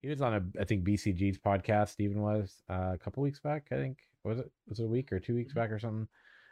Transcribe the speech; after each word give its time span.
he 0.00 0.08
was 0.08 0.20
on 0.20 0.34
a 0.34 0.60
I 0.60 0.64
think 0.64 0.84
BCG's 0.84 1.38
podcast. 1.38 1.90
Steven 1.90 2.22
was 2.22 2.62
uh, 2.70 2.92
a 2.94 2.98
couple 2.98 3.22
weeks 3.22 3.40
back. 3.40 3.68
I 3.72 3.76
think 3.76 3.98
was 4.24 4.38
it 4.38 4.50
was 4.68 4.80
it 4.80 4.84
a 4.84 4.88
week 4.88 5.12
or 5.12 5.20
two 5.20 5.34
weeks 5.34 5.52
back 5.52 5.70
or 5.70 5.78
something. 5.78 6.08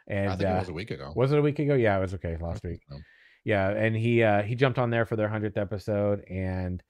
And 0.07 0.31
I 0.31 0.35
think 0.35 0.49
uh, 0.49 0.53
it 0.53 0.59
was 0.59 0.69
a 0.69 0.73
week 0.73 0.91
ago. 0.91 1.11
was 1.15 1.31
it 1.31 1.39
a 1.39 1.41
week 1.41 1.59
ago? 1.59 1.75
Yeah, 1.75 1.97
it 1.97 2.01
was 2.01 2.13
okay 2.13 2.37
last 2.39 2.63
week. 2.63 2.81
think 2.81 2.83
so. 2.89 2.97
Yeah, 3.43 3.69
and 3.69 3.95
he 3.95 4.23
uh 4.23 4.41
he 4.41 4.55
jumped 4.55 4.79
on 4.79 4.89
there 4.89 5.05
for 5.05 5.15
their 5.15 5.29
hundredth 5.29 5.57
episode, 5.57 6.23
and 6.29 6.83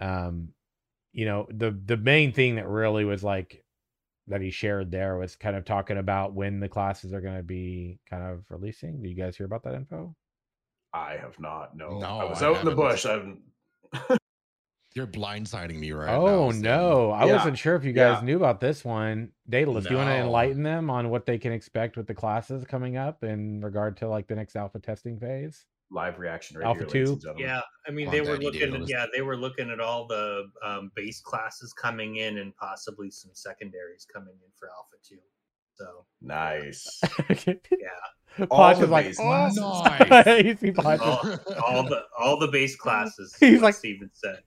um, 0.00 0.48
you 1.12 1.24
know 1.24 1.46
the 1.50 1.78
the 1.84 1.96
main 1.96 2.32
thing 2.32 2.56
that 2.56 2.68
really 2.68 3.04
was 3.04 3.22
like 3.22 3.64
that 4.26 4.40
he 4.40 4.50
shared 4.50 4.90
there 4.90 5.16
was 5.16 5.36
kind 5.36 5.56
of 5.56 5.64
talking 5.64 5.98
about 5.98 6.34
when 6.34 6.60
the 6.60 6.68
classes 6.68 7.12
are 7.12 7.20
going 7.20 7.36
to 7.36 7.42
be 7.42 7.98
kind 8.08 8.22
of 8.22 8.44
releasing. 8.48 9.02
Do 9.02 9.08
you 9.08 9.16
guys 9.16 9.36
hear 9.36 9.46
about 9.46 9.64
that 9.64 9.74
info? 9.74 10.14
I 10.92 11.16
have 11.20 11.38
not. 11.38 11.76
No, 11.76 11.98
No, 11.98 12.18
I 12.18 12.24
was 12.24 12.42
I 12.42 12.46
out 12.46 12.60
in 12.60 12.64
the 12.64 12.74
bush. 12.74 13.06
I 13.06 13.12
haven't. 13.12 13.40
You're 14.94 15.06
blindsiding 15.06 15.78
me 15.78 15.92
right 15.92 16.12
oh 16.12 16.46
now. 16.46 16.50
Sam. 16.50 16.60
no, 16.62 17.10
I 17.12 17.26
Yeah, 17.26 17.36
wasn't 17.36 17.56
sure 17.58 17.76
if 17.76 17.84
you 17.84 17.92
guys 17.92 18.18
yeah. 18.20 18.26
knew 18.26 18.36
about 18.36 18.60
this 18.60 18.84
one. 18.84 19.30
Daedalus, 19.48 19.84
do 19.84 19.90
you 19.90 19.96
want 19.96 20.08
to 20.08 20.16
enlighten 20.16 20.62
them 20.64 20.90
on 20.90 21.10
what 21.10 21.26
they 21.26 21.38
can 21.38 21.52
expect 21.52 21.96
with 21.96 22.06
the 22.08 22.14
classes 22.14 22.64
coming 22.64 22.96
up 22.96 23.22
in 23.22 23.60
regard 23.60 23.96
to 23.98 24.08
like 24.08 24.26
the 24.26 24.34
next 24.34 24.56
alpha 24.56 24.80
testing 24.80 25.18
phase? 25.20 25.64
Live 25.92 26.18
reaction 26.18 26.56
right 26.58 26.66
Alpha 26.66 26.86
here, 26.92 27.04
two? 27.06 27.20
Yeah, 27.36 27.60
I 27.86 27.90
mean 27.90 28.06
Come 28.06 28.12
they 28.14 28.20
were 28.20 28.36
looking. 28.38 28.60
Daedalus. 28.60 28.88
Yeah, 28.90 29.06
they 29.14 29.22
were 29.22 29.36
looking 29.36 29.70
at 29.70 29.80
all 29.80 30.06
the 30.06 30.44
um, 30.64 30.90
base 30.94 31.20
classes 31.20 31.72
coming 31.72 32.16
in 32.16 32.38
and 32.38 32.54
possibly 32.56 33.10
some 33.10 33.30
secondaries 33.34 34.06
coming 34.12 34.34
in 34.34 34.50
for 34.56 34.68
Alpha 34.70 34.96
Two. 35.08 35.18
So 35.74 36.04
Nice. 36.20 37.00
yeah, 37.46 38.46
All 38.50 38.58
Podge 38.58 38.78
the 38.78 38.84
is 38.84 38.90
like, 38.90 39.06
base 39.06 39.18
"Oh." 39.20 39.24
classes. 39.24 40.26
You 40.46 40.56
see 40.56 40.70
Podge 40.72 41.00
is- 41.00 41.06
all, 41.06 41.64
all 41.66 41.82
the 41.84 42.02
all 42.18 42.38
the 42.38 42.48
base 42.48 42.76
classes. 42.84 43.34
He's 43.40 43.48
He's 43.50 43.56
like- 43.58 43.62
like 43.62 43.74
Steven 43.76 44.10
said. 44.12 44.40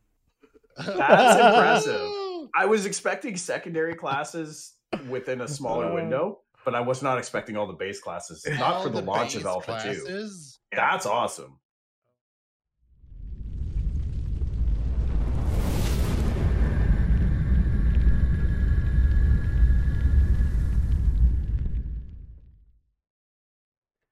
That's 0.77 1.39
impressive. 1.39 2.09
I 2.55 2.65
was 2.65 2.85
expecting 2.85 3.35
secondary 3.35 3.95
classes 3.95 4.73
within 5.09 5.41
a 5.41 5.47
smaller 5.47 5.87
Uh. 5.91 5.95
window, 5.95 6.39
but 6.65 6.75
I 6.75 6.81
was 6.81 7.01
not 7.01 7.17
expecting 7.17 7.57
all 7.57 7.67
the 7.67 7.73
base 7.73 7.99
classes. 7.99 8.45
Not 8.49 8.61
All 8.61 8.83
for 8.83 8.89
the, 8.89 9.01
launch 9.01 9.35
of 9.35 9.41
base 9.43 9.47
Alpha 9.47 9.79
Two. 9.83 10.27
That's 10.71 11.05
awesome. 11.05 11.59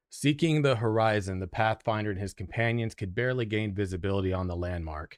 Seeking 0.10 0.62
the 0.62 0.76
horizon, 0.76 1.40
the 1.40 1.48
Pathfinder 1.48 2.12
and 2.12 2.20
his 2.20 2.34
companions 2.34 2.94
could 2.94 3.16
barely 3.16 3.46
gain 3.46 3.74
visibility 3.74 4.34
on 4.34 4.48
the 4.48 4.56
landmark. 4.56 5.18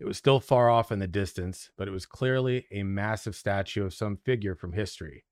It 0.00 0.06
was 0.06 0.16
still 0.16 0.38
far 0.38 0.70
off 0.70 0.92
in 0.92 1.00
the 1.00 1.08
distance, 1.08 1.70
but 1.76 1.88
it 1.88 1.90
was 1.90 2.06
clearly 2.06 2.66
a 2.70 2.84
massive 2.84 3.34
statue 3.34 3.84
of 3.84 3.92
some 3.92 4.16
figure 4.16 4.54
from 4.54 4.72
history. 4.72 5.24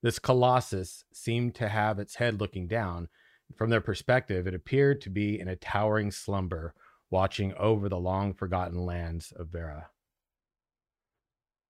This 0.00 0.20
colossus 0.20 1.04
seemed 1.12 1.56
to 1.56 1.68
have 1.68 1.98
its 1.98 2.14
head 2.14 2.40
looking 2.40 2.68
down. 2.68 3.08
From 3.56 3.70
their 3.70 3.80
perspective, 3.80 4.46
it 4.46 4.54
appeared 4.54 5.00
to 5.00 5.10
be 5.10 5.40
in 5.40 5.48
a 5.48 5.56
towering 5.56 6.12
slumber, 6.12 6.72
watching 7.10 7.52
over 7.54 7.88
the 7.88 7.98
long 7.98 8.32
forgotten 8.32 8.78
lands 8.84 9.32
of 9.32 9.48
Verra. 9.48 9.88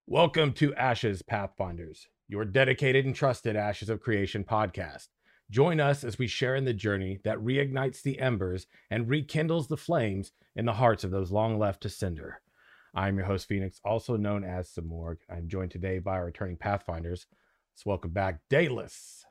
Welcome 0.05 0.53
to 0.53 0.75
Ashes 0.75 1.23
Pathfinders, 1.23 2.07
your 2.27 2.45
dedicated 2.45 3.03
and 3.05 3.15
trusted 3.15 3.55
Ashes 3.55 3.89
of 3.89 3.99
Creation 3.99 4.43
podcast. 4.43 5.07
Join 5.49 5.79
us 5.79 6.03
as 6.03 6.19
we 6.19 6.27
share 6.27 6.55
in 6.55 6.65
the 6.65 6.73
journey 6.73 7.19
that 7.23 7.37
reignites 7.37 8.01
the 8.01 8.19
embers 8.19 8.67
and 8.91 9.07
rekindles 9.09 9.67
the 9.67 9.77
flames 9.77 10.33
in 10.57 10.65
the 10.65 10.73
hearts 10.73 11.05
of 11.05 11.11
those 11.11 11.31
long 11.31 11.57
left 11.57 11.81
to 11.83 11.89
cinder. 11.89 12.41
I'm 12.93 13.15
your 13.15 13.25
host, 13.25 13.47
Phoenix, 13.47 13.79
also 13.85 14.17
known 14.17 14.43
as 14.43 14.69
Samorg. 14.69 15.17
I'm 15.29 15.47
joined 15.47 15.71
today 15.71 15.99
by 15.99 16.13
our 16.13 16.25
returning 16.25 16.57
Pathfinders. 16.57 17.27
Let's 17.73 17.85
welcome 17.85 18.11
back 18.11 18.39
Daedalus. 18.49 19.23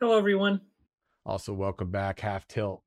Hello, 0.00 0.18
everyone. 0.18 0.60
Also, 1.24 1.52
welcome 1.52 1.90
back 1.90 2.20
Half 2.20 2.48
Tilt 2.48 2.82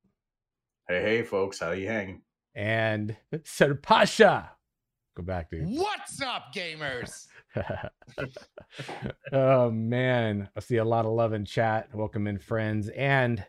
Hey, 0.87 1.01
hey, 1.01 1.23
folks, 1.23 1.59
how 1.59 1.71
you 1.71 1.87
hanging? 1.87 2.21
and 2.53 3.15
Sir 3.45 3.75
Pasha. 3.75 4.51
Go 5.15 5.23
back, 5.23 5.49
dude. 5.51 5.69
What's 5.69 6.21
up, 6.21 6.53
gamers? 6.53 7.27
oh 9.31 9.71
man, 9.71 10.49
I 10.55 10.59
see 10.59 10.77
a 10.77 10.85
lot 10.85 11.05
of 11.05 11.11
love 11.11 11.33
in 11.33 11.45
chat. 11.45 11.89
Welcome 11.93 12.27
in, 12.27 12.39
friends. 12.39 12.89
And 12.89 13.45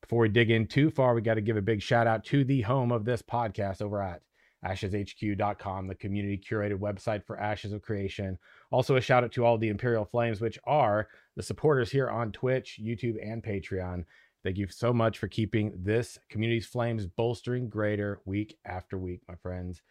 before 0.00 0.20
we 0.20 0.28
dig 0.28 0.50
in 0.50 0.66
too 0.66 0.90
far, 0.90 1.14
we 1.14 1.20
got 1.20 1.34
to 1.34 1.40
give 1.40 1.56
a 1.56 1.62
big 1.62 1.82
shout 1.82 2.06
out 2.06 2.24
to 2.26 2.44
the 2.44 2.62
home 2.62 2.92
of 2.92 3.04
this 3.04 3.22
podcast 3.22 3.82
over 3.82 4.02
at 4.02 4.22
asheshq.com, 4.64 5.86
the 5.86 5.94
community 5.94 6.38
curated 6.38 6.78
website 6.78 7.24
for 7.24 7.38
Ashes 7.38 7.72
of 7.72 7.82
Creation. 7.82 8.38
Also, 8.70 8.96
a 8.96 9.00
shout 9.00 9.24
out 9.24 9.32
to 9.32 9.44
all 9.44 9.56
the 9.56 9.68
Imperial 9.68 10.04
Flames, 10.04 10.40
which 10.40 10.58
are 10.64 11.08
the 11.36 11.42
supporters 11.42 11.90
here 11.90 12.10
on 12.10 12.32
Twitch, 12.32 12.80
YouTube, 12.82 13.16
and 13.24 13.42
Patreon. 13.42 14.04
Thank 14.44 14.56
you 14.56 14.68
so 14.68 14.92
much 14.92 15.18
for 15.18 15.28
keeping 15.28 15.72
this 15.76 16.18
community's 16.28 16.66
flames 16.66 17.06
bolstering 17.06 17.68
greater 17.68 18.20
week 18.24 18.56
after 18.64 18.98
week, 18.98 19.20
my 19.28 19.34
friends. 19.36 19.82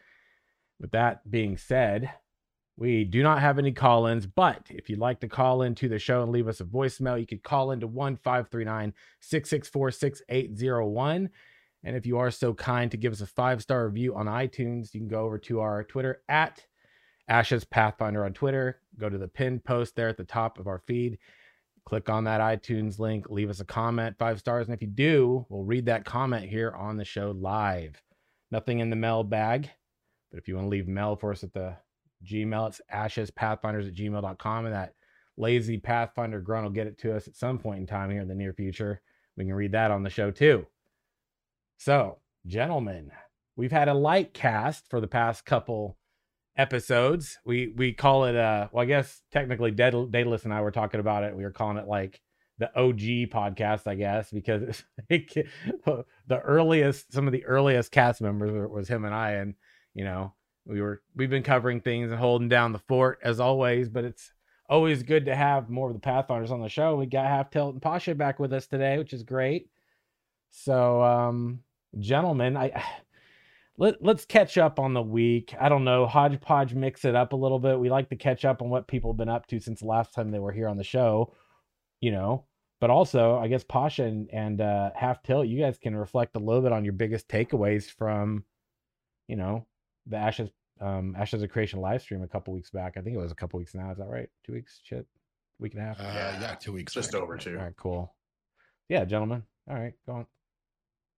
With 0.80 0.92
that 0.92 1.30
being 1.30 1.58
said, 1.58 2.12
we 2.78 3.04
do 3.04 3.24
not 3.24 3.42
have 3.42 3.58
any 3.58 3.72
call 3.72 4.06
ins, 4.06 4.28
but 4.28 4.62
if 4.70 4.88
you'd 4.88 5.00
like 5.00 5.20
to 5.22 5.28
call 5.28 5.64
into 5.64 5.90
the 5.90 5.98
show 5.98 6.22
and 6.22 6.32
leave 6.32 6.48
us 6.48 6.62
a 6.62 6.64
voicemail, 6.64 7.20
you 7.20 7.26
could 7.26 7.42
call 7.42 7.72
into 7.72 7.88
1 7.88 8.18
539 8.18 8.94
664 9.20 9.92
6801. 9.92 11.30
And 11.84 11.96
if 11.96 12.06
you 12.06 12.20
are 12.20 12.30
so 12.30 12.54
kind 12.54 12.92
to 12.92 12.98
give 12.98 13.14
us 13.14 13.22
a 13.22 13.28
five 13.28 13.64
star 13.64 13.88
review 13.88 14.16
on 14.16 14.28
iTunes, 14.28 14.94
you 14.94 15.00
can 15.00 15.08
go 15.08 15.22
over 15.22 15.40
to 15.40 15.60
our 15.60 15.84
Twitter 15.84 16.22
at 16.30 16.64
Ashes 17.28 17.66
Pathfinder 17.66 18.24
on 18.24 18.34
Twitter. 18.34 18.80
Go 19.00 19.10
to 19.10 19.18
the 19.18 19.28
pinned 19.28 19.64
post 19.64 19.96
there 19.96 20.10
at 20.10 20.18
the 20.18 20.24
top 20.24 20.60
of 20.60 20.68
our 20.68 20.80
feed. 20.80 21.18
Click 21.84 22.10
on 22.10 22.26
that 22.26 22.42
iTunes 22.42 23.00
link, 23.00 23.30
leave 23.30 23.50
us 23.50 23.62
a 23.62 23.66
comment, 23.66 24.18
five 24.20 24.40
stars. 24.40 24.68
And 24.68 24.76
if 24.76 24.82
you 24.82 24.88
do, 24.88 25.46
we'll 25.50 25.64
read 25.64 25.86
that 25.86 26.06
comment 26.06 26.48
here 26.48 26.72
on 26.78 26.98
the 26.98 27.06
show 27.06 27.32
live. 27.32 28.02
Nothing 28.52 28.80
in 28.80 28.90
the 28.90 28.96
mail 28.96 29.24
bag, 29.24 29.70
but 30.30 30.38
if 30.38 30.48
you 30.48 30.56
want 30.56 30.66
to 30.66 30.70
leave 30.70 30.88
mail 30.88 31.16
for 31.16 31.32
us 31.32 31.44
at 31.44 31.54
the 31.54 31.78
Gmail. 32.26 32.68
It's 32.70 32.82
ashespathfinders 32.94 33.88
at 33.88 33.94
gmail.com. 33.94 34.66
And 34.66 34.74
that 34.74 34.94
lazy 35.38 35.78
Pathfinder 35.78 36.42
grunt 36.42 36.66
will 36.66 36.72
get 36.72 36.88
it 36.88 36.98
to 37.00 37.16
us 37.16 37.28
at 37.28 37.36
some 37.36 37.60
point 37.60 37.80
in 37.80 37.88
time 37.88 38.12
here 38.12 38.22
in 38.22 38.28
the 38.28 38.36
near 38.36 38.54
future. 38.54 39.02
We 39.36 39.46
can 39.46 39.54
read 39.54 39.74
that 39.74 39.92
on 39.92 40.04
the 40.04 40.10
show 40.10 40.32
too. 40.32 40.66
So, 41.78 42.18
gentlemen, 42.46 43.12
we've 43.56 43.72
had 43.72 43.88
a 43.88 43.94
light 43.94 44.34
cast 44.34 44.90
for 44.90 45.00
the 45.00 45.08
past 45.08 45.46
couple 45.46 45.98
episodes. 46.58 47.38
We 47.46 47.68
we 47.76 47.94
call 47.94 48.26
it 48.26 48.36
uh 48.36 48.68
well, 48.72 48.82
I 48.82 48.86
guess 48.86 49.22
technically 49.32 49.72
Daedal- 49.72 50.08
Daedalus 50.08 50.44
and 50.44 50.54
I 50.54 50.62
were 50.62 50.72
talking 50.72 51.00
about 51.00 51.24
it. 51.24 51.36
We 51.36 51.44
were 51.44 51.52
calling 51.52 51.78
it 51.78 51.88
like 51.88 52.20
the 52.58 52.76
OG 52.76 53.30
podcast, 53.30 53.86
I 53.86 53.96
guess, 53.96 54.32
because 54.32 54.84
like 55.10 55.34
the 55.86 56.40
earliest, 56.40 57.14
some 57.14 57.28
of 57.28 57.34
the 57.34 57.46
earliest 57.46 57.92
cast 57.92 58.22
members 58.22 58.70
was 58.72 58.88
him 58.88 59.06
and 59.06 59.14
I, 59.14 59.34
and 59.34 59.54
you 59.94 60.04
know, 60.04 60.34
we 60.68 60.82
were 60.82 61.02
we've 61.16 61.30
been 61.30 61.44
covering 61.44 61.82
things 61.82 62.12
and 62.12 62.20
holding 62.20 62.50
down 62.50 62.74
the 62.74 62.80
fort 62.80 63.20
as 63.24 63.40
always, 63.40 63.90
but 63.90 64.04
it's 64.04 64.34
always 64.70 65.02
good 65.04 65.26
to 65.26 65.36
have 65.36 65.70
more 65.70 65.88
of 65.88 65.94
the 65.94 66.00
Pathfinders 66.00 66.52
on 66.52 66.62
the 66.62 66.70
show. 66.70 66.96
We 66.98 67.06
got 67.06 67.26
Half 67.26 67.52
Tilt 67.52 67.74
and 67.74 67.82
Pasha 67.82 68.16
back 68.16 68.40
with 68.40 68.52
us 68.54 68.68
today, 68.68 68.98
which 68.98 69.14
is 69.14 69.24
great. 69.24 69.70
So, 70.50 71.02
um, 71.02 71.62
gentlemen, 72.00 72.58
I 72.58 72.84
let 73.78 74.04
let's 74.04 74.26
catch 74.26 74.58
up 74.58 74.80
on 74.80 74.94
the 74.94 75.02
week. 75.02 75.56
I 75.60 75.70
don't 75.70 75.86
know, 75.86 76.06
hodgepodge 76.06 76.74
mix 76.74 77.06
it 77.06 77.16
up 77.16 77.34
a 77.34 77.38
little 77.38 77.60
bit. 77.60 77.80
We 77.80 77.90
like 77.90 78.10
to 78.10 78.16
catch 78.16 78.44
up 78.46 78.62
on 78.62 78.70
what 78.70 78.88
people 78.88 79.12
have 79.12 79.18
been 79.18 79.30
up 79.30 79.48
to 79.48 79.60
since 79.60 79.80
the 79.80 79.88
last 79.88 80.14
time 80.14 80.32
they 80.32 80.40
were 80.40 80.52
here 80.52 80.68
on 80.68 80.78
the 80.78 80.84
show, 80.84 81.34
you 82.02 82.12
know. 82.12 82.46
But 82.80 82.92
also, 82.92 83.38
I 83.38 83.48
guess 83.48 83.64
Pasha 83.64 84.04
and, 84.04 84.30
and 84.32 84.62
uh, 84.62 84.92
Half 84.96 85.24
Tilt, 85.24 85.48
you 85.48 85.60
guys 85.60 85.80
can 85.80 85.96
reflect 85.96 86.36
a 86.36 86.40
little 86.40 86.62
bit 86.62 86.72
on 86.72 86.84
your 86.84 86.94
biggest 86.94 87.28
takeaways 87.28 87.90
from, 87.90 88.44
you 89.28 89.36
know, 89.36 89.66
the 90.08 90.18
Ashes 90.18 90.50
um 90.80 91.16
Ashes 91.18 91.42
of 91.42 91.50
Creation 91.50 91.80
live 91.82 92.02
stream 92.02 92.22
a 92.24 92.28
couple 92.28 92.54
weeks 92.54 92.70
back. 92.70 92.98
I 92.98 93.02
think 93.02 93.16
it 93.16 93.20
was 93.20 93.32
a 93.32 93.36
couple 93.36 93.58
weeks 93.60 93.74
now. 93.74 93.92
Is 93.92 93.98
that 93.98 94.08
right? 94.08 94.30
Two 94.46 94.54
weeks? 94.54 94.80
Shit, 94.84 95.06
week 95.60 95.74
and 95.74 95.82
a 95.82 95.86
half. 95.86 96.00
Uh, 96.00 96.04
Yeah. 96.04 96.42
yeah, 96.42 96.56
two 96.56 96.72
weeks. 96.74 96.94
Just 96.94 97.12
back. 97.12 97.22
over 97.22 97.38
two. 97.38 97.58
All 97.58 97.64
right, 97.64 97.76
cool. 97.78 98.14
Yeah, 98.90 99.04
gentlemen. 99.06 99.44
All 99.70 99.76
right, 99.76 99.94
go 100.06 100.14
on. 100.14 100.28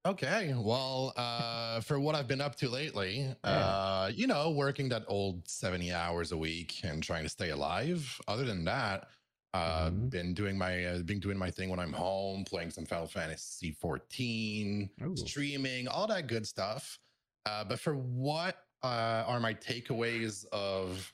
Okay. 0.06 0.54
Well, 0.56 1.14
uh, 1.18 1.82
for 1.82 2.00
what 2.00 2.16
I've 2.16 2.28
been 2.28 2.40
up 2.42 2.56
to 2.58 2.70
lately, 2.70 3.36
Yeah. 3.44 3.50
uh, 3.50 4.12
you 4.14 4.28
know, 4.28 4.50
working 4.52 4.88
that 4.90 5.04
old 5.08 5.48
70 5.48 5.92
hours 5.92 6.32
a 6.32 6.38
week 6.38 6.80
and 6.84 7.04
trying 7.04 7.24
to 7.24 7.30
stay 7.30 7.50
alive. 7.50 8.20
Other 8.28 8.46
than 8.46 8.64
that, 8.64 9.10
uh, 9.54 9.90
Mhm. 9.90 10.10
been 10.10 10.34
doing 10.34 10.58
my 10.58 10.86
uh, 10.86 11.00
been 11.04 11.20
doing 11.20 11.38
my 11.38 11.52
thing 11.52 11.70
when 11.70 11.80
I'm 11.80 11.92
home, 11.92 12.46
playing 12.46 12.72
some 12.72 12.86
Final 12.86 13.08
Fantasy 13.08 13.72
14, 13.74 14.90
Ooh. 15.04 15.18
streaming, 15.18 15.88
all 15.90 16.08
that 16.08 16.28
good 16.28 16.48
stuff. 16.48 16.98
Uh, 17.46 17.64
but 17.66 17.80
for 17.80 17.96
what 17.96 18.66
uh, 18.84 19.24
are 19.28 19.40
my 19.40 19.54
takeaways 19.54 20.46
of 20.52 21.14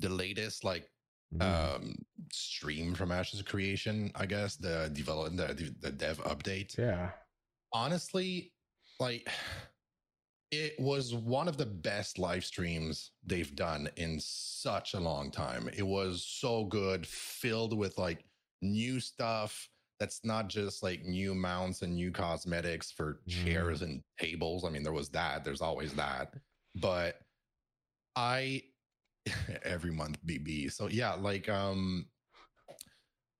the 0.00 0.08
latest 0.08 0.64
like 0.64 0.90
Mhm. 1.34 1.42
um 1.42 1.96
stream 2.30 2.94
from 2.94 3.10
Ashes 3.10 3.40
of 3.40 3.46
Creation, 3.46 4.12
I 4.14 4.26
guess 4.26 4.56
the 4.56 4.90
develop 4.92 5.34
the, 5.36 5.74
the 5.80 5.90
dev 5.90 6.18
update 6.18 6.78
yeah. 6.78 7.10
honestly, 7.72 8.52
like 9.00 9.28
It 10.52 10.78
was 10.78 11.12
one 11.12 11.48
of 11.48 11.56
the 11.56 11.66
best 11.66 12.20
live 12.20 12.44
streams 12.44 13.10
they've 13.26 13.54
done 13.56 13.88
in 13.96 14.20
such 14.20 14.94
a 14.94 15.00
long 15.00 15.32
time. 15.32 15.68
It 15.76 15.82
was 15.82 16.24
so 16.24 16.64
good, 16.66 17.04
filled 17.04 17.76
with 17.76 17.98
like 17.98 18.24
new 18.62 19.00
stuff 19.00 19.68
that's 19.98 20.24
not 20.24 20.48
just 20.48 20.84
like 20.84 21.04
new 21.04 21.34
mounts 21.34 21.82
and 21.82 21.96
new 21.96 22.12
cosmetics 22.12 22.92
for 22.92 23.22
chairs 23.26 23.82
and 23.82 24.04
tables. 24.20 24.64
I 24.64 24.70
mean, 24.70 24.84
there 24.84 24.92
was 24.92 25.08
that, 25.10 25.44
there's 25.44 25.60
always 25.62 25.92
that. 25.94 26.34
But 26.80 27.20
I 28.16 28.62
every 29.62 29.92
month 29.92 30.18
BB. 30.26 30.70
So 30.72 30.88
yeah, 30.88 31.14
like 31.14 31.48
um 31.48 32.06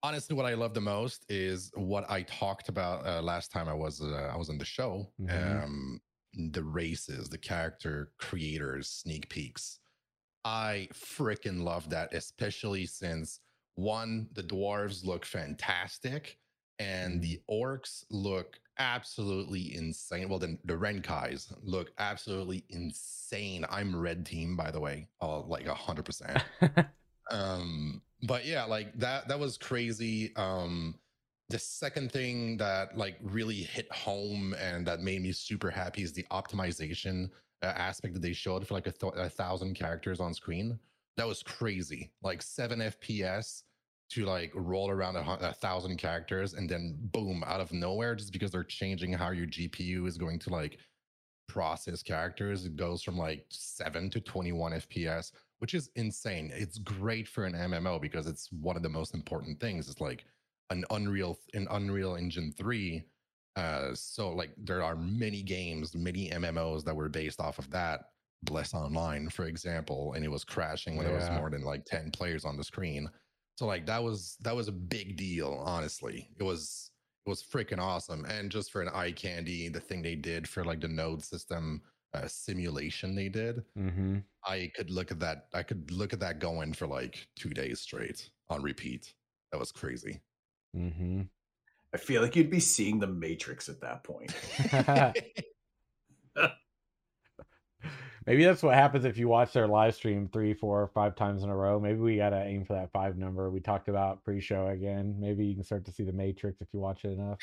honestly 0.03 0.37
what 0.37 0.47
I 0.47 0.55
love 0.55 0.75
the 0.75 0.81
most 0.81 1.25
is 1.29 1.71
what 1.75 2.09
I 2.11 2.23
talked 2.23 2.69
about 2.69 3.06
uh, 3.06 3.23
last 3.23 3.50
time 3.53 3.69
I 3.69 3.75
was 3.75 4.00
uh, 4.00 4.31
I 4.33 4.37
was 4.37 4.50
on 4.50 4.59
the 4.59 4.65
show. 4.65 5.12
Mhm. 5.21 5.62
Um 5.65 6.00
the 6.53 6.62
races, 6.65 7.31
the 7.31 7.38
character 7.38 8.12
creators, 8.19 8.91
sneak 8.91 9.29
peeks. 9.31 9.79
I 10.44 10.89
freaking 10.93 11.62
love 11.62 11.89
that, 11.91 12.12
especially 12.12 12.87
since 12.87 13.41
one, 13.75 14.29
the 14.32 14.43
dwarves 14.43 15.05
look 15.05 15.25
fantastic, 15.25 16.39
and 16.79 17.23
the 17.23 17.41
orcs 17.50 18.05
look 18.11 18.61
absolutely 18.78 19.75
insane. 19.75 20.28
Well, 20.28 20.38
then 20.38 20.58
the 20.64 20.75
Ren'Kais 20.75 21.52
look 21.62 21.93
absolutely 21.99 22.64
insane. 22.70 23.64
I'm 23.70 23.94
red 23.94 24.26
team, 24.26 24.56
by 24.56 24.70
the 24.70 24.81
way, 24.81 25.08
uh, 25.20 25.40
like 25.40 25.67
a 25.67 25.75
hundred 25.75 26.05
percent. 26.05 26.43
Um, 27.31 28.02
but 28.23 28.46
yeah, 28.46 28.64
like 28.64 28.96
that 28.99 29.28
that 29.28 29.38
was 29.38 29.58
crazy. 29.58 30.34
Um, 30.37 30.94
the 31.49 31.58
second 31.58 32.11
thing 32.11 32.56
that 32.56 32.96
like 32.96 33.19
really 33.23 33.56
hit 33.56 33.90
home 33.93 34.55
and 34.61 34.87
that 34.87 35.00
made 35.00 35.22
me 35.22 35.32
super 35.32 35.70
happy 35.70 36.02
is 36.02 36.12
the 36.12 36.25
optimization 36.31 37.31
uh, 37.62 37.67
aspect 37.67 38.14
that 38.14 38.22
they 38.22 38.32
showed 38.32 38.67
for 38.67 38.75
like 38.75 38.87
a, 38.87 38.93
th- 38.93 39.12
a 39.17 39.29
thousand 39.29 39.75
characters 39.75 40.20
on 40.20 40.34
screen. 40.34 40.79
That 41.17 41.26
was 41.26 41.43
crazy. 41.43 42.11
Like 42.22 42.43
seven 42.43 42.81
FPS 42.81 43.62
to 44.08 44.25
like 44.25 44.53
roll 44.55 44.91
around 44.91 45.17
a, 45.17 45.49
a 45.49 45.53
thousand 45.53 45.97
characters 45.97 46.55
and 46.55 46.69
then 46.69 46.97
boom 47.12 47.43
out 47.47 47.61
of 47.61 47.73
nowhere 47.73 48.14
just 48.14 48.32
because 48.32 48.50
they're 48.50 48.64
changing 48.64 49.12
how 49.12 49.31
your 49.31 49.47
GPU 49.47 50.06
is 50.06 50.17
going 50.17 50.38
to 50.41 50.50
like 50.50 50.79
process 51.49 52.03
characters. 52.03 52.67
It 52.67 52.76
goes 52.76 53.03
from 53.03 53.19
like 53.19 53.47
seven 53.50 54.11
to 54.11 54.20
21 54.20 54.73
FPS, 54.73 55.32
which 55.58 55.75
is 55.75 55.91
insane. 55.97 56.53
It's 56.55 56.79
great 56.79 57.26
for 57.29 57.44
an 57.44 57.55
MMO 57.55 58.00
because 58.00 58.26
it's 58.26 58.50
one 58.53 58.76
of 58.76 58.82
the 58.82 58.88
most 58.88 59.14
important 59.14 59.61
things. 59.61 59.88
It's 59.88 60.00
like 60.00 60.25
an 60.70 60.85
Unreal 60.91 61.38
an 61.55 61.67
Unreal 61.70 62.17
Engine 62.17 62.53
3. 62.56 63.03
Uh, 63.56 63.94
so 63.94 64.31
like 64.31 64.50
there 64.58 64.82
are 64.82 64.97
many 64.97 65.43
games, 65.43 65.94
many 65.94 66.31
MMOs 66.31 66.85
that 66.85 66.94
were 66.94 67.08
based 67.08 67.41
off 67.41 67.58
of 67.58 67.70
that. 67.70 68.11
Bless 68.43 68.75
Online, 68.75 69.31
for 69.31 69.47
example, 69.47 70.12
and 70.12 70.25
it 70.25 70.31
was 70.31 70.44
crashing 70.44 70.97
when 70.97 71.06
there 71.06 71.17
was 71.17 71.31
more 71.31 71.49
than 71.49 71.62
like 71.62 71.85
10 71.87 72.11
players 72.11 72.44
on 72.44 72.56
the 72.56 72.62
screen. 72.62 73.08
So 73.56 73.67
like 73.67 73.87
that 73.87 74.03
was 74.03 74.37
that 74.43 74.55
was 74.55 74.69
a 74.69 74.73
big 74.73 75.17
deal, 75.17 75.61
honestly. 75.64 76.31
It 76.38 76.43
was 76.43 76.91
it 77.25 77.31
was 77.31 77.43
freaking 77.43 77.81
awesome. 77.81 78.25
And 78.26 78.50
just 78.50 78.70
for 78.70 78.82
an 78.82 78.88
eye 78.88 79.12
candy, 79.12 79.69
the 79.69 79.81
thing 79.81 80.03
they 80.03 80.14
did 80.14 80.49
for 80.49 80.64
like 80.64 80.81
the 80.81 80.88
node 80.88 81.23
system 81.25 81.82
uh, 82.14 82.29
simulation 82.29 83.14
they 83.14 83.29
did, 83.29 83.62
hmm 83.75 84.19
I 84.44 84.70
could 84.76 84.91
look 84.91 85.11
at 85.11 85.19
that. 85.20 85.49
I 85.55 85.62
could 85.62 85.91
look 85.91 86.12
at 86.12 86.20
that 86.20 86.38
going 86.38 86.73
for 86.73 86.87
like 86.87 87.26
two 87.35 87.50
days 87.50 87.81
straight 87.81 88.31
on 88.49 88.62
repeat. 88.62 89.12
That 89.50 89.58
was 89.58 89.73
crazy. 89.73 90.20
Mm-hmm. 90.76 91.23
I 91.94 91.99
feel 91.99 92.23
like 92.23 92.37
you'd 92.37 92.50
be 92.50 92.61
seeing 92.61 93.00
the 93.00 93.06
Matrix 93.06 93.69
at 93.69 93.81
that 93.81 94.05
point. 94.05 94.32
Maybe 98.26 98.44
that's 98.44 98.62
what 98.62 98.75
happens 98.75 99.05
if 99.05 99.19
you 99.19 99.28
watch 99.28 99.52
their 99.52 99.69
live 99.69 99.94
stream 99.94 100.28
three, 100.32 100.52
four, 100.52 100.88
five 100.93 101.14
times 101.14 101.44
in 101.44 101.49
a 101.50 101.56
row. 101.56 101.78
Maybe 101.78 101.99
we 102.00 102.17
gotta 102.17 102.43
aim 102.43 102.64
for 102.64 102.73
that 102.73 102.90
five 102.93 103.17
number 103.17 103.50
we 103.50 103.61
talked 103.61 103.88
about 103.88 104.25
pre-show 104.25 104.67
again. 104.67 105.17
Maybe 105.19 105.46
you 105.46 105.55
can 105.55 105.62
start 105.64 105.84
to 105.84 105.93
see 105.93 106.02
the 106.02 106.12
Matrix 106.12 106.61
if 106.61 106.69
you 106.73 106.81
watch 106.81 107.05
it 107.05 107.12
enough. 107.12 107.38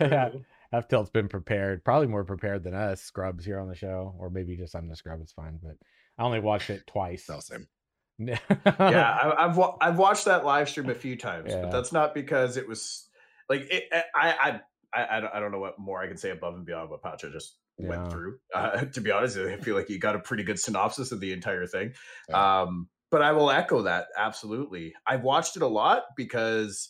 F 0.72 0.88
Tilt's 0.88 1.10
been 1.10 1.28
prepared, 1.28 1.84
probably 1.84 2.06
more 2.06 2.24
prepared 2.24 2.64
than 2.64 2.74
us 2.74 3.02
scrubs 3.02 3.44
here 3.44 3.58
on 3.60 3.68
the 3.68 3.74
show, 3.74 4.14
or 4.18 4.30
maybe 4.30 4.56
just 4.56 4.74
I'm 4.74 4.88
the 4.88 4.96
scrub. 4.96 5.20
It's 5.20 5.32
fine, 5.32 5.58
but 5.62 5.76
I 6.18 6.22
only 6.22 6.40
watched 6.40 6.70
it 6.70 6.86
twice. 6.86 7.26
no, 7.28 7.40
same. 7.40 7.66
yeah, 8.18 8.38
I, 8.78 9.46
I've 9.46 9.56
wa- 9.56 9.76
I've 9.80 9.98
watched 9.98 10.24
that 10.26 10.44
live 10.44 10.68
stream 10.68 10.88
a 10.90 10.94
few 10.94 11.16
times, 11.16 11.50
Yeah. 11.50 11.62
but 11.62 11.72
that's 11.72 11.92
not 11.92 12.14
because 12.14 12.56
it 12.56 12.68
was 12.68 13.08
like 13.48 13.66
it, 13.70 13.84
I, 13.92 14.00
I 14.14 14.60
I 14.94 15.16
I 15.16 15.20
don't, 15.20 15.34
I 15.34 15.40
don't 15.40 15.52
know 15.52 15.58
what 15.58 15.78
more 15.78 16.00
I 16.00 16.06
can 16.06 16.16
say 16.16 16.30
above 16.30 16.54
and 16.54 16.64
beyond 16.64 16.90
what 16.90 17.02
Pacha 17.02 17.30
just 17.30 17.56
Yeah. 17.82 17.88
went 17.88 18.10
through. 18.10 18.38
Uh, 18.54 18.84
to 18.92 19.00
be 19.00 19.10
honest, 19.10 19.36
I 19.38 19.56
feel 19.56 19.76
like 19.76 19.88
you 19.88 19.98
got 19.98 20.16
a 20.16 20.20
pretty 20.20 20.42
good 20.42 20.58
synopsis 20.58 21.12
of 21.12 21.20
the 21.20 21.32
entire 21.32 21.66
thing. 21.66 21.92
Yeah. 22.28 22.62
Um, 22.62 22.88
but 23.10 23.22
I 23.22 23.32
will 23.32 23.50
echo 23.50 23.82
that 23.82 24.06
absolutely. 24.16 24.94
I've 25.06 25.22
watched 25.22 25.56
it 25.56 25.62
a 25.62 25.66
lot 25.66 26.04
because 26.16 26.88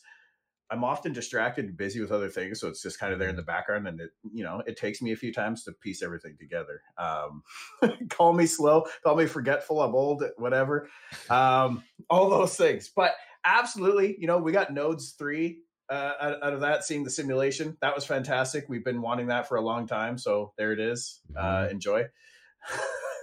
I'm 0.72 0.84
often 0.84 1.12
distracted 1.12 1.66
and 1.66 1.76
busy 1.76 2.00
with 2.00 2.12
other 2.12 2.30
things, 2.30 2.58
so 2.58 2.68
it's 2.68 2.80
just 2.80 2.98
kind 2.98 3.12
of 3.12 3.18
there 3.18 3.28
in 3.28 3.36
the 3.36 3.42
background, 3.42 3.86
and 3.86 4.00
it 4.00 4.10
you 4.32 4.42
know 4.42 4.62
it 4.66 4.78
takes 4.78 5.02
me 5.02 5.12
a 5.12 5.16
few 5.16 5.30
times 5.30 5.64
to 5.64 5.72
piece 5.72 6.02
everything 6.02 6.34
together. 6.38 6.80
Um, 6.96 7.42
call 8.08 8.32
me 8.32 8.46
slow, 8.46 8.86
call 9.04 9.16
me 9.16 9.26
forgetful, 9.26 9.82
I'm 9.82 9.94
old, 9.94 10.24
whatever, 10.38 10.88
um, 11.30 11.82
all 12.08 12.30
those 12.30 12.56
things. 12.56 12.90
But 12.94 13.12
absolutely, 13.44 14.16
you 14.18 14.26
know, 14.26 14.38
we 14.38 14.50
got 14.50 14.72
Nodes 14.72 15.14
three 15.18 15.58
uh, 15.90 16.12
out, 16.20 16.42
out 16.42 16.52
of 16.52 16.60
that, 16.60 16.84
seeing 16.84 17.04
the 17.04 17.10
simulation. 17.10 17.76
That 17.80 17.94
was 17.94 18.04
fantastic. 18.04 18.68
We've 18.68 18.84
been 18.84 19.02
wanting 19.02 19.28
that 19.28 19.48
for 19.48 19.56
a 19.56 19.60
long 19.60 19.86
time, 19.86 20.18
so 20.18 20.52
there 20.56 20.72
it 20.72 20.80
is. 20.80 21.20
Uh, 21.36 21.68
enjoy. 21.70 22.06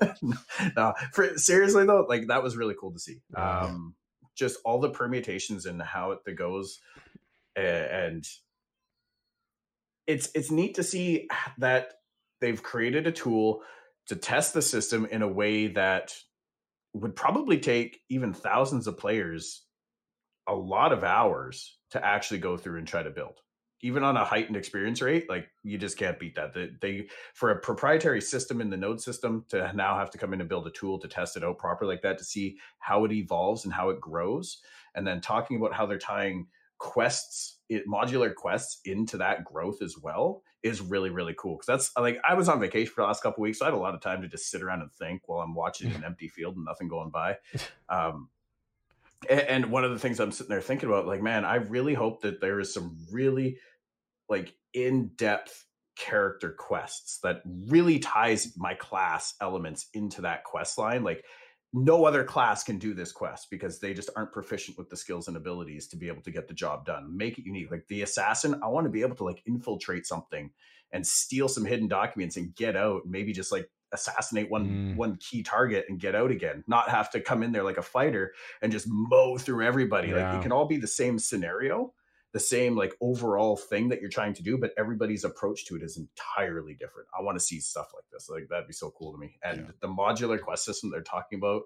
no, 0.75 0.94
for 1.13 1.38
seriously 1.38 1.85
though, 1.85 2.06
like 2.07 2.27
that 2.27 2.44
was 2.44 2.57
really 2.57 2.75
cool 2.79 2.91
to 2.91 3.00
see. 3.00 3.21
Um, 3.35 3.95
just 4.35 4.57
all 4.63 4.79
the 4.79 4.89
permutations 4.89 5.65
and 5.65 5.81
how 5.81 6.11
it 6.11 6.35
goes, 6.35 6.79
and 7.56 8.25
it's 10.07 10.29
it's 10.33 10.51
neat 10.51 10.75
to 10.75 10.83
see 10.83 11.27
that 11.57 11.94
they've 12.41 12.62
created 12.62 13.07
a 13.07 13.12
tool 13.12 13.62
to 14.07 14.15
test 14.15 14.53
the 14.53 14.62
system 14.62 15.05
in 15.12 15.21
a 15.21 15.27
way 15.27 15.67
that 15.67 16.15
would 16.94 17.15
probably 17.15 17.59
take 17.59 18.01
even 18.09 18.33
thousands 18.33 18.88
of 18.88 18.97
players 18.97 19.63
a 20.50 20.56
lot 20.56 20.92
of 20.92 21.04
hours 21.04 21.78
to 21.92 22.04
actually 22.04 22.40
go 22.40 22.57
through 22.57 22.80
and 22.80 22.88
try 22.88 23.04
to 23.04 23.10
build. 23.10 23.40
Even 23.81 24.04
on 24.04 24.18
a 24.18 24.25
heightened 24.25 24.57
experience 24.57 25.01
rate 25.01 25.30
like 25.30 25.48
you 25.63 25.78
just 25.78 25.98
can't 25.98 26.19
beat 26.19 26.36
that. 26.36 26.54
They, 26.54 26.72
they 26.81 27.07
for 27.34 27.51
a 27.51 27.60
proprietary 27.60 28.19
system 28.19 28.60
in 28.60 28.69
the 28.69 28.75
node 28.75 29.00
system 29.00 29.46
to 29.50 29.72
now 29.74 29.98
have 29.98 30.10
to 30.12 30.18
come 30.18 30.34
in 30.34 30.42
and 30.42 30.50
build 30.50 30.68
a 30.68 30.72
tool 30.72 31.00
to 31.00 31.07
test 31.07 31.38
it 31.38 31.46
out 31.46 31.60
properly 31.60 31.94
like 31.94 32.01
that 32.01 32.18
to 32.18 32.25
see 32.25 32.57
how 32.80 33.06
it 33.06 33.13
evolves 33.13 33.63
and 33.63 33.74
how 33.74 33.89
it 33.89 34.01
grows 34.01 34.58
and 34.96 35.08
then 35.08 35.22
talking 35.22 35.56
about 35.56 35.74
how 35.74 35.86
they're 35.86 35.98
tying 35.98 36.48
quests 36.77 37.60
it, 37.70 37.88
modular 37.88 38.34
quests 38.34 38.82
into 38.84 39.18
that 39.18 39.46
growth 39.46 39.82
as 39.82 39.96
well 39.98 40.44
is 40.62 40.82
really 40.82 41.10
really 41.10 41.36
cool. 41.38 41.56
Because 41.56 41.68
that's 41.68 41.91
like 41.98 42.20
i 42.27 42.34
was 42.34 42.50
on 42.50 42.60
vacation 42.60 42.91
for 42.94 43.01
the 43.01 43.08
last 43.08 43.24
couple 43.24 43.44
weeks 43.44 43.60
so 43.60 43.65
i 43.65 43.70
had 43.70 43.75
a 43.75 43.77
lot 43.77 43.96
of 43.96 44.01
time 44.01 44.22
to 44.22 44.27
just 44.27 44.50
sit 44.50 44.62
around 44.62 44.82
and 44.82 44.91
think 44.91 45.22
while 45.27 45.39
i'm 45.39 45.56
watching 45.56 45.89
an 45.94 46.03
empty 46.03 46.27
field 46.27 46.58
and 46.58 46.65
nothing 46.65 46.89
going 46.89 47.12
by. 47.12 47.38
Um 47.89 48.29
and 49.27 49.65
one 49.71 49.83
of 49.83 49.91
the 49.91 49.99
things 49.99 50.19
i'm 50.19 50.31
sitting 50.31 50.49
there 50.49 50.61
thinking 50.61 50.88
about 50.88 51.07
like 51.07 51.21
man 51.21 51.43
i 51.43 51.55
really 51.55 51.93
hope 51.93 52.21
that 52.21 52.39
there 52.39 52.59
is 52.59 52.73
some 52.73 52.97
really 53.11 53.57
like 54.29 54.53
in-depth 54.73 55.65
character 55.99 56.55
quests 56.57 57.19
that 57.23 57.41
really 57.67 57.99
ties 57.99 58.53
my 58.57 58.73
class 58.73 59.35
elements 59.41 59.88
into 59.93 60.21
that 60.21 60.45
quest 60.45 60.77
line. 60.77 61.03
Like 61.03 61.25
no 61.73 62.05
other 62.05 62.23
class 62.23 62.63
can 62.63 62.79
do 62.79 62.93
this 62.93 63.11
quest 63.11 63.49
because 63.51 63.79
they 63.79 63.93
just 63.93 64.09
aren't 64.15 64.31
proficient 64.31 64.77
with 64.77 64.89
the 64.89 64.95
skills 64.95 65.27
and 65.27 65.35
abilities 65.35 65.88
to 65.88 65.97
be 65.97 66.07
able 66.07 66.21
to 66.21 66.31
get 66.31 66.47
the 66.47 66.53
job 66.53 66.85
done. 66.85 67.15
Make 67.15 67.38
it 67.38 67.45
unique. 67.45 67.69
Like 67.69 67.85
the 67.88 68.01
assassin 68.01 68.59
i 68.63 68.67
want 68.67 68.85
to 68.85 68.91
be 68.91 69.01
able 69.01 69.17
to 69.17 69.25
like 69.25 69.43
infiltrate 69.45 70.07
something 70.07 70.49
and 70.91 71.05
steal 71.05 71.47
some 71.47 71.65
hidden 71.65 71.88
documents 71.88 72.38
and 72.38 72.55
get 72.55 72.75
out 72.75 73.01
maybe 73.05 73.31
just 73.31 73.51
like 73.51 73.69
assassinate 73.91 74.50
one 74.50 74.67
Mm. 74.67 74.96
one 74.96 75.17
key 75.17 75.41
target 75.43 75.86
and 75.89 76.00
get 76.00 76.15
out 76.15 76.31
again 76.31 76.63
not 76.67 76.89
have 76.89 77.10
to 77.12 77.19
come 77.22 77.41
in 77.43 77.51
there 77.51 77.63
like 77.63 77.77
a 77.77 77.81
fighter 77.81 78.34
and 78.62 78.72
just 78.72 78.86
mow 78.89 79.38
through 79.38 79.65
everybody. 79.65 80.13
Like 80.13 80.36
it 80.36 80.41
can 80.43 80.51
all 80.51 80.65
be 80.65 80.77
the 80.77 80.88
same 80.88 81.17
scenario 81.19 81.93
the 82.31 82.39
same 82.39 82.75
like 82.77 82.93
overall 83.01 83.58
thing 83.58 83.89
that 83.89 84.01
you're 84.01 84.10
trying 84.12 84.34
to 84.36 84.43
do 84.43 84.55
but 84.55 84.72
everybody's 84.77 85.24
approach 85.24 85.65
to 85.65 85.75
it 85.75 85.81
is 85.81 85.98
entirely 85.98 86.75
different. 86.75 87.08
I 87.17 87.24
want 87.24 87.36
to 87.38 87.43
see 87.43 87.60
stuff 87.60 87.88
like 87.96 88.03
this. 88.12 88.29
Like 88.29 88.48
that'd 88.50 88.67
be 88.67 88.74
so 88.74 88.91
cool 88.91 89.12
to 89.13 89.17
me. 89.17 89.39
And 89.43 89.62
Yeah. 89.62 89.72
the 89.81 89.88
modular 89.88 90.39
quest 90.39 90.63
system 90.65 90.91
they're 90.91 91.01
talking 91.01 91.39
about 91.39 91.63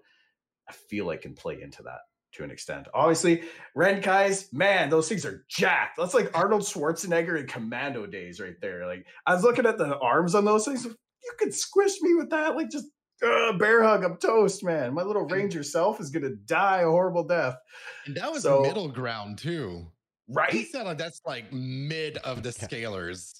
i 0.69 0.71
feel 0.71 1.05
like 1.05 1.21
can 1.23 1.33
play 1.35 1.61
into 1.61 1.83
that 1.83 1.99
to 2.31 2.43
an 2.45 2.49
extent. 2.51 2.87
Obviously 2.93 3.43
Ren'Kais 3.77 4.53
man 4.53 4.89
those 4.89 5.09
things 5.09 5.25
are 5.25 5.43
jacked. 5.49 5.97
That's 5.97 6.13
like 6.13 6.31
arnold 6.33 6.61
schwarzenegger 6.61 7.37
in 7.39 7.47
commando 7.47 8.05
days 8.05 8.39
right 8.39 8.55
there. 8.61 8.87
Like 8.87 9.05
i 9.25 9.33
was 9.33 9.43
looking 9.43 9.65
at 9.65 9.77
the 9.77 9.97
arms 9.99 10.33
on 10.33 10.45
those 10.45 10.63
things 10.65 10.87
you 11.23 11.33
could 11.39 11.53
squish 11.53 12.01
me 12.01 12.13
with 12.15 12.29
that 12.29 12.55
like 12.55 12.69
just 12.69 12.85
uh, 13.25 13.53
bear 13.57 13.81
hug 13.83 14.03
i'm 14.03 14.17
toast 14.17 14.63
man 14.63 14.93
my 14.93 15.01
little 15.03 15.23
ranger 15.23 15.63
self 15.63 15.99
is 16.01 16.09
gonna 16.09 16.29
die 16.45 16.81
a 16.81 16.85
horrible 16.89 17.23
death 17.23 17.55
And 18.05 18.15
that 18.17 18.31
was 18.31 18.43
So- 18.43 18.61
middle 18.61 18.89
ground 18.89 19.37
too. 19.37 19.87
right 20.27 20.51
He 20.51 20.63
said 20.65 20.85
like 20.85 20.97
that's 20.97 21.21
like 21.25 21.51
mid 21.53 22.17
of 22.17 22.43
the 22.43 22.49
scalers. 22.49 23.39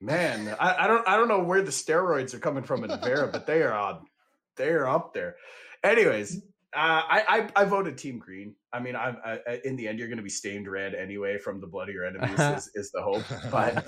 Man, 0.00 0.54
I, 0.60 0.84
I 0.84 0.86
don't 0.86 1.08
I 1.08 1.16
don't 1.16 1.28
know 1.28 1.42
where 1.42 1.62
the 1.62 1.70
steroids 1.70 2.34
are 2.34 2.38
coming 2.38 2.62
from 2.62 2.84
in 2.84 2.90
Verra, 3.00 3.28
but 3.32 3.46
they 3.46 3.62
are 3.62 3.72
on 3.86 4.04
they 4.56 4.68
are 4.68 4.86
up 4.86 5.14
there. 5.14 5.36
Anyways, 5.82 6.42
uh, 6.74 7.02
I, 7.08 7.48
I 7.56 7.62
I 7.62 7.64
voted 7.64 7.96
Team 7.96 8.18
Green. 8.18 8.54
I 8.72 8.80
mean, 8.80 8.96
I'm 8.96 9.16
I, 9.24 9.60
in 9.64 9.76
the 9.76 9.86
end 9.86 9.98
you're 9.98 10.08
going 10.08 10.18
to 10.18 10.24
be 10.24 10.30
stained 10.30 10.68
red 10.68 10.94
anyway 10.94 11.38
from 11.38 11.60
the 11.60 11.66
blood 11.66 11.88
of 11.88 11.94
your 11.94 12.04
enemies 12.04 12.38
is, 12.38 12.70
is 12.74 12.90
the 12.90 13.02
hope. 13.02 13.22
But 13.50 13.86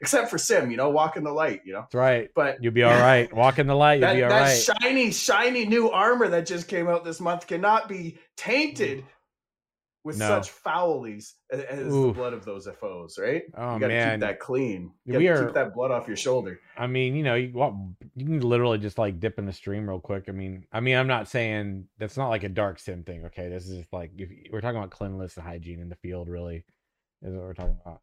except 0.00 0.30
for 0.30 0.38
Sim, 0.38 0.70
you 0.70 0.76
know, 0.76 0.90
walk 0.90 1.16
in 1.16 1.24
the 1.24 1.32
light, 1.32 1.60
you 1.64 1.72
know. 1.72 1.82
That's 1.82 1.94
right. 1.94 2.30
But 2.34 2.62
You'll 2.62 2.72
be 2.72 2.82
all 2.82 2.98
right. 2.98 3.32
Walk 3.32 3.58
in 3.58 3.66
the 3.66 3.76
light. 3.76 4.00
You'll 4.00 4.08
that, 4.08 4.14
be 4.14 4.22
all 4.22 4.30
that 4.30 4.40
right. 4.42 4.78
shiny, 4.82 5.10
shiny 5.10 5.66
new 5.66 5.90
armor 5.90 6.28
that 6.28 6.46
just 6.46 6.68
came 6.68 6.88
out 6.88 7.04
this 7.04 7.20
month 7.20 7.46
cannot 7.46 7.88
be 7.88 8.18
tainted 8.36 9.04
with 10.04 10.18
No. 10.18 10.26
such 10.26 10.50
foulies 10.52 11.34
as, 11.50 11.92
the 11.92 12.12
blood 12.14 12.32
of 12.32 12.44
those 12.44 12.66
FOs, 12.66 13.18
right? 13.18 13.44
Oh 13.56 13.74
you 13.74 13.80
gotta 13.80 13.88
man. 13.88 14.14
keep 14.14 14.20
that 14.20 14.40
clean. 14.40 14.92
You 15.04 15.18
We 15.18 15.28
are- 15.28 15.44
keep 15.46 15.54
that 15.54 15.74
blood 15.74 15.90
off 15.92 16.08
your 16.08 16.16
shoulder. 16.16 16.58
I 16.76 16.86
mean, 16.88 17.14
you 17.14 17.22
know, 17.22 17.34
you 17.36 17.52
walk, 17.52 17.74
you 18.16 18.24
can 18.26 18.40
literally 18.40 18.78
just 18.78 18.98
like 18.98 19.20
dip 19.20 19.38
in 19.38 19.46
the 19.46 19.52
stream 19.52 19.88
real 19.88 20.00
quick. 20.00 20.24
I 20.28 20.32
mean, 20.32 20.66
I 20.72 20.80
mean, 20.80 20.96
I'm 20.96 21.06
not 21.06 21.28
saying 21.28 21.86
that's 21.98 22.16
not 22.16 22.30
like 22.30 22.42
a 22.42 22.48
dark 22.48 22.78
sim 22.80 23.04
thing. 23.04 23.24
Okay, 23.26 23.48
this 23.48 23.68
is 23.68 23.78
just 23.78 23.92
like 23.92 24.10
if 24.18 24.28
we're 24.52 24.60
talking 24.60 24.78
about 24.78 24.90
cleanliness 24.90 25.36
and 25.36 25.46
hygiene 25.46 25.78
in 25.80 25.88
the 25.88 25.96
field, 25.96 26.28
really, 26.28 26.64
is 27.22 27.32
what 27.34 27.42
we're 27.44 27.54
talking 27.54 27.78
about. 27.84 28.00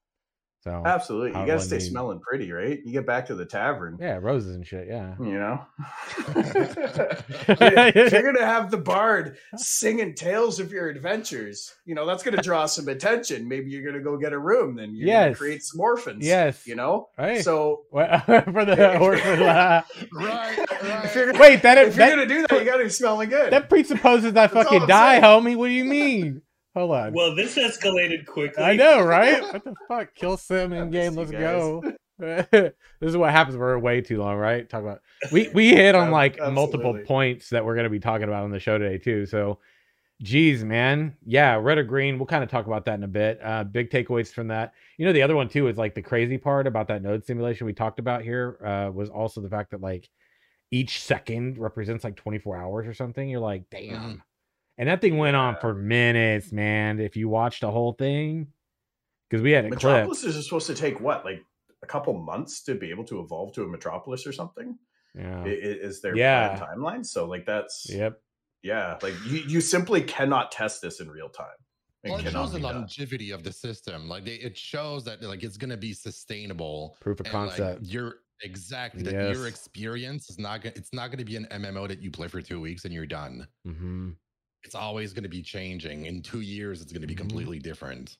So 0.61 0.83
Absolutely. 0.85 1.39
You 1.39 1.45
gotta 1.47 1.61
stay 1.61 1.77
need- 1.77 1.85
smelling 1.89 2.19
pretty, 2.19 2.51
right? 2.51 2.79
You 2.83 2.91
get 2.91 3.05
back 3.05 3.27
to 3.27 3.35
the 3.35 3.45
tavern. 3.45 3.97
yeah, 3.99 4.17
roses 4.21 4.55
and 4.55 4.67
shit. 4.67 4.87
Yeah. 4.89 5.15
You 5.17 5.39
know, 5.39 5.65
if 6.35 8.11
you're 8.11 8.23
gonna 8.33 8.45
have 8.45 8.69
the 8.71 8.77
bard 8.77 9.37
singing 9.55 10.13
tales 10.15 10.59
of 10.59 10.71
your 10.71 10.89
adventures, 10.89 11.73
you 11.85 11.95
know 11.95 12.05
that's 12.05 12.23
gonna 12.23 12.41
draw 12.41 12.65
some 12.65 12.87
attention. 12.89 13.47
Maybe 13.47 13.71
you're 13.71 13.85
gonna 13.89 14.03
go 14.03 14.17
get 14.17 14.33
a 14.33 14.37
room, 14.39 14.75
then 14.75 14.93
you're 14.95 15.07
Yes. 15.07 15.37
create 15.37 15.63
some 15.63 15.79
orphans. 15.79 16.25
Yes. 16.25 16.65
you 16.67 16.75
know. 16.75 17.07
Right. 17.17 17.41
So 17.43 17.83
for 17.91 18.01
the 18.65 18.97
orphan. 18.99 19.39
right, 19.39 19.85
if 20.59 21.39
Wait, 21.39 21.61
that 21.61 21.77
if 21.77 21.95
you're 21.95 22.09
gonna 22.09 22.25
do 22.25 22.45
that, 22.47 22.59
you 22.59 22.65
gotta 22.65 22.83
be 22.83 22.89
smelling 22.89 23.29
good. 23.29 23.53
that 23.53 23.69
presupposes 23.69 24.35
I 24.35 24.47
fucking 24.47 24.87
die, 24.87 25.21
saying. 25.21 25.23
homie. 25.23 25.55
What 25.55 25.67
do 25.67 25.73
you 25.73 25.85
mean? 25.85 26.41
Hold 26.79 26.91
on. 26.91 27.13
Well, 27.13 27.35
this 27.35 27.55
escalated 27.55 28.25
quickly. 28.25 28.63
I 28.63 28.77
know, 28.77 29.01
right? 29.01 29.43
What 29.53 29.65
the 29.65 29.75
fuck? 29.89 30.15
Kill 30.15 30.37
sim 30.37 30.71
in 30.71 30.89
game. 30.89 31.13
Let's 31.13 31.29
go. 31.29 31.83
this 32.19 32.73
is 33.01 33.17
what 33.17 33.31
happens. 33.31 33.57
when 33.57 33.61
We're 33.61 33.79
way 33.79 33.99
too 33.99 34.17
long, 34.17 34.37
right? 34.37 34.69
Talk 34.69 34.83
about 34.83 35.01
we 35.29 35.49
we 35.49 35.69
hit 35.75 35.93
on 35.93 36.07
Ab- 36.07 36.13
like 36.13 36.39
multiple 36.53 36.97
points 37.05 37.49
that 37.49 37.65
we're 37.65 37.75
going 37.75 37.83
to 37.83 37.89
be 37.89 37.99
talking 37.99 38.29
about 38.29 38.45
on 38.45 38.51
the 38.51 38.59
show 38.59 38.77
today 38.77 38.97
too. 38.97 39.25
So, 39.25 39.59
geez, 40.21 40.63
man, 40.63 41.17
yeah, 41.25 41.55
red 41.55 41.79
or 41.79 41.83
green. 41.83 42.17
We'll 42.17 42.27
kind 42.27 42.45
of 42.45 42.49
talk 42.49 42.65
about 42.65 42.85
that 42.85 42.93
in 42.93 43.03
a 43.03 43.09
bit. 43.09 43.41
Uh, 43.43 43.65
big 43.65 43.89
takeaways 43.89 44.31
from 44.31 44.47
that. 44.47 44.71
You 44.97 45.05
know, 45.05 45.11
the 45.11 45.21
other 45.21 45.35
one 45.35 45.49
too 45.49 45.67
is 45.67 45.77
like 45.77 45.95
the 45.95 46.01
crazy 46.01 46.37
part 46.37 46.65
about 46.65 46.87
that 46.87 47.01
node 47.01 47.25
simulation 47.25 47.67
we 47.67 47.73
talked 47.73 47.99
about 47.99 48.21
here 48.21 48.57
uh, 48.65 48.89
was 48.89 49.09
also 49.09 49.41
the 49.41 49.49
fact 49.49 49.71
that 49.71 49.81
like 49.81 50.07
each 50.71 51.01
second 51.01 51.57
represents 51.57 52.05
like 52.05 52.15
24 52.15 52.55
hours 52.55 52.87
or 52.87 52.93
something. 52.93 53.27
You're 53.27 53.41
like, 53.41 53.69
damn. 53.69 54.23
And 54.79 54.87
that 54.87 55.01
thing 55.01 55.17
went 55.17 55.35
on 55.35 55.57
for 55.59 55.75
minutes, 55.75 56.51
man. 56.53 56.99
If 57.01 57.17
you 57.17 57.27
watched 57.27 57.61
the 57.61 57.69
whole 57.69 57.91
thing, 57.93 58.47
because 59.29 59.43
we 59.43 59.51
had 59.51 59.65
a 59.65 59.67
clipped. 59.69 59.83
Metropolis 59.83 60.23
is 60.23 60.43
supposed 60.43 60.67
to 60.67 60.73
take 60.73 60.99
what, 61.01 61.25
like 61.25 61.43
a 61.83 61.85
couple 61.85 62.13
months 62.13 62.63
to 62.63 62.75
be 62.75 62.89
able 62.89 63.03
to 63.05 63.19
evolve 63.19 63.53
to 63.53 63.63
a 63.63 63.67
Metropolis 63.67 64.25
or 64.25 64.31
something? 64.31 64.77
Yeah. 65.13 65.41
I- 65.43 65.47
i- 65.47 65.49
Is 65.49 66.01
there 66.01 66.15
Yeah. 66.15 66.55
planned 66.57 66.79
timeline? 66.81 67.05
So 67.05 67.25
like 67.25 67.45
that's 67.45 67.87
Yep. 67.89 68.21
yeah, 68.63 68.97
like 69.01 69.13
you, 69.27 69.39
you 69.39 69.61
simply 69.61 70.01
cannot 70.01 70.51
test 70.51 70.81
this 70.81 71.01
in 71.01 71.09
real 71.11 71.29
time. 71.29 71.47
It 72.03 72.11
Well, 72.11 72.19
it 72.25 72.31
shows 72.31 72.51
the 72.53 72.59
be 72.59 72.63
done. 72.63 72.75
longevity 72.75 73.31
of 73.31 73.43
the 73.43 73.51
system. 73.51 74.07
Like 74.07 74.23
they, 74.23 74.35
it 74.35 74.57
shows 74.57 75.03
that 75.05 75.21
like 75.21 75.43
it's 75.43 75.57
gonna 75.57 75.75
be 75.77 75.91
sustainable. 75.93 76.95
Proof 77.01 77.19
of 77.19 77.25
and, 77.25 77.35
like, 77.35 77.49
concept. 77.57 77.83
your 77.83 78.15
exactly 78.41 79.03
that 79.03 79.13
Yes. 79.13 79.35
your 79.35 79.47
experience 79.47 80.29
is 80.29 80.39
not 80.39 80.61
gonna 80.61 80.73
it's 80.77 80.93
not 80.93 81.11
gonna 81.11 81.25
be 81.25 81.35
an 81.35 81.45
MMO 81.51 81.85
that 81.89 82.01
you 82.01 82.09
play 82.11 82.29
for 82.29 82.41
two 82.41 82.61
weeks 82.61 82.85
and 82.85 82.93
you're 82.93 83.05
done. 83.05 83.45
hmm 83.65 84.11
It's 84.63 84.75
always 84.75 85.13
gonna 85.13 85.29
be 85.29 85.41
changing. 85.41 86.05
In 86.05 86.21
two 86.21 86.41
years, 86.41 86.81
it's 86.81 86.91
gonna 86.93 87.07
be 87.07 87.15
Mhm. 87.15 87.15
completely 87.15 87.59
different. 87.59 88.17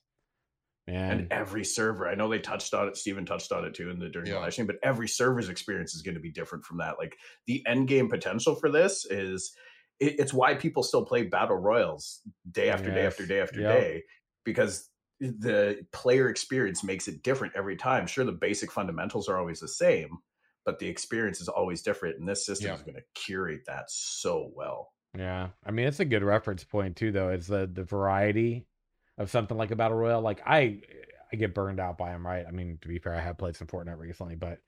Man. 0.86 1.08
and 1.08 1.32
every 1.32 1.64
server 1.64 2.08
i 2.08 2.14
know 2.14 2.28
they 2.28 2.38
touched 2.38 2.74
on 2.74 2.88
it 2.88 2.96
steven 2.96 3.24
touched 3.26 3.52
on 3.52 3.64
it 3.64 3.74
too 3.74 3.90
in 3.90 3.98
the 3.98 4.08
during 4.08 4.28
Yeah. 4.28 4.34
the 4.34 4.40
live 4.40 4.52
stream 4.52 4.66
but 4.66 4.76
every 4.82 5.08
server's 5.08 5.48
experience 5.48 5.94
is 5.94 6.02
going 6.02 6.14
to 6.14 6.20
be 6.20 6.30
different 6.30 6.64
from 6.64 6.78
that 6.78 6.98
like 6.98 7.16
the 7.46 7.64
end 7.66 7.88
game 7.88 8.08
potential 8.08 8.54
for 8.54 8.70
this 8.70 9.04
is 9.06 9.54
it, 9.98 10.18
it's 10.18 10.32
why 10.32 10.54
people 10.54 10.82
still 10.82 11.04
play 11.04 11.24
battle 11.24 11.56
royals 11.56 12.22
day 12.50 12.70
after 12.70 12.90
day 12.90 13.06
after 13.06 13.26
day 13.26 13.40
after 13.40 13.60
Yep. 13.60 13.66
day 13.66 14.02
because 14.44 14.90
the 15.20 15.86
player 15.92 16.28
experience 16.28 16.82
makes 16.82 17.06
it 17.08 17.22
different 17.22 17.54
every 17.56 17.76
time 17.76 18.06
sure 18.06 18.24
the 18.24 18.32
basic 18.32 18.72
fundamentals 18.72 19.28
are 19.28 19.38
always 19.38 19.60
the 19.60 19.68
same 19.68 20.18
but 20.64 20.78
the 20.78 20.88
experience 20.88 21.40
is 21.40 21.48
always 21.48 21.82
different 21.82 22.18
and 22.18 22.28
this 22.28 22.44
system 22.46 22.68
Yeah. 22.68 22.74
is 22.74 22.82
going 22.82 22.94
to 22.96 23.02
curate 23.14 23.62
that 23.66 23.90
so 23.90 24.50
well 24.54 24.92
Yeah, 25.16 25.48
I 25.64 25.70
mean 25.72 25.86
it's 25.86 26.00
a 26.00 26.04
good 26.04 26.22
reference 26.22 26.64
point 26.64 26.96
too, 26.96 27.10
though. 27.12 27.30
It's 27.30 27.48
the 27.48 27.68
the 27.72 27.84
variety 27.84 28.66
of 29.18 29.30
something 29.30 29.56
like 29.56 29.70
a 29.70 29.76
battle 29.76 29.96
royale. 29.96 30.20
Like 30.20 30.40
I, 30.46 30.80
I 31.32 31.36
get 31.36 31.54
burned 31.54 31.80
out 31.80 31.98
by 31.98 32.10
them, 32.10 32.26
right? 32.26 32.44
I 32.46 32.50
mean, 32.52 32.78
to 32.82 32.88
be 32.88 32.98
fair, 32.98 33.14
I 33.14 33.20
have 33.20 33.38
played 33.38 33.56
some 33.56 33.66
Fortnite 33.66 33.98
recently, 33.98 34.36
but 34.36 34.60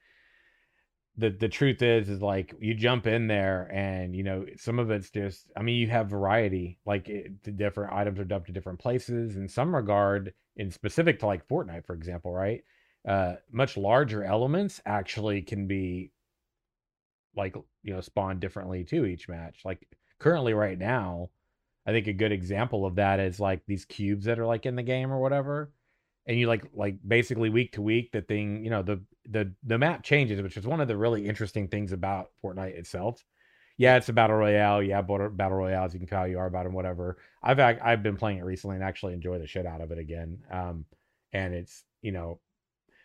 the 1.16 1.30
the 1.30 1.48
truth 1.48 1.82
is, 1.82 2.08
is 2.08 2.22
like 2.22 2.54
you 2.60 2.74
jump 2.74 3.06
in 3.06 3.26
there 3.26 3.70
and 3.72 4.16
you 4.16 4.22
know 4.24 4.46
some 4.56 4.78
of 4.78 4.90
it's 4.90 5.10
just. 5.10 5.46
I 5.56 5.62
mean, 5.62 5.76
you 5.76 5.88
have 5.88 6.08
variety. 6.08 6.78
Like 6.86 7.08
it, 7.08 7.42
the 7.44 7.52
different 7.52 7.92
items 7.92 8.18
are 8.18 8.24
dumped 8.24 8.48
to 8.48 8.52
different 8.52 8.80
places. 8.80 9.36
In 9.36 9.48
some 9.48 9.74
regard, 9.74 10.32
in 10.56 10.70
specific 10.70 11.20
to 11.20 11.26
like 11.26 11.46
Fortnite, 11.48 11.86
for 11.86 11.94
example, 11.94 12.32
right? 12.32 12.64
Uh, 13.06 13.34
much 13.50 13.76
larger 13.76 14.24
elements 14.24 14.80
actually 14.86 15.42
can 15.42 15.66
be 15.66 16.10
like 17.36 17.54
you 17.82 17.92
know 17.92 18.00
spawn 18.00 18.40
differently 18.40 18.84
to 18.84 19.04
each 19.06 19.28
match. 19.28 19.60
Like 19.64 19.86
currently 20.22 20.54
right 20.54 20.78
now, 20.78 21.30
I 21.86 21.90
think 21.90 22.06
a 22.06 22.12
good 22.12 22.32
example 22.32 22.86
of 22.86 22.94
that 22.94 23.18
is 23.20 23.40
like 23.40 23.62
these 23.66 23.84
cubes 23.84 24.26
that 24.26 24.38
are 24.38 24.46
like 24.46 24.66
in 24.66 24.76
the 24.76 24.82
game 24.82 25.12
or 25.12 25.20
whatever. 25.20 25.72
And 26.26 26.38
you 26.38 26.46
like 26.46 26.64
like 26.72 26.96
basically 27.06 27.50
week 27.50 27.72
to 27.72 27.82
week 27.82 28.12
the 28.12 28.22
thing, 28.22 28.64
you 28.64 28.70
know, 28.70 28.82
the 28.82 29.02
the 29.28 29.52
the 29.64 29.78
map 29.78 30.04
changes, 30.04 30.40
which 30.40 30.56
is 30.56 30.66
one 30.66 30.80
of 30.80 30.86
the 30.86 30.96
really 30.96 31.28
interesting 31.28 31.66
things 31.66 31.90
about 31.90 32.30
Fortnite 32.42 32.76
itself. 32.76 33.24
Yeah, 33.76 33.96
it's 33.96 34.08
a 34.08 34.12
battle 34.12 34.36
royale. 34.36 34.80
Yeah, 34.80 35.02
battle 35.02 35.30
battle 35.30 35.58
royales. 35.58 35.92
You 35.92 35.98
can 35.98 36.06
call 36.06 36.28
you 36.28 36.38
are 36.38 36.46
about 36.46 36.64
them, 36.64 36.74
whatever. 36.74 37.18
I've 37.42 37.58
I've 37.58 38.04
been 38.04 38.16
playing 38.16 38.38
it 38.38 38.44
recently 38.44 38.76
and 38.76 38.84
actually 38.84 39.14
enjoy 39.14 39.40
the 39.40 39.48
shit 39.48 39.66
out 39.66 39.80
of 39.80 39.90
it 39.90 39.98
again. 39.98 40.38
Um, 40.52 40.84
and 41.32 41.52
it's 41.52 41.82
you 42.02 42.12
know, 42.12 42.38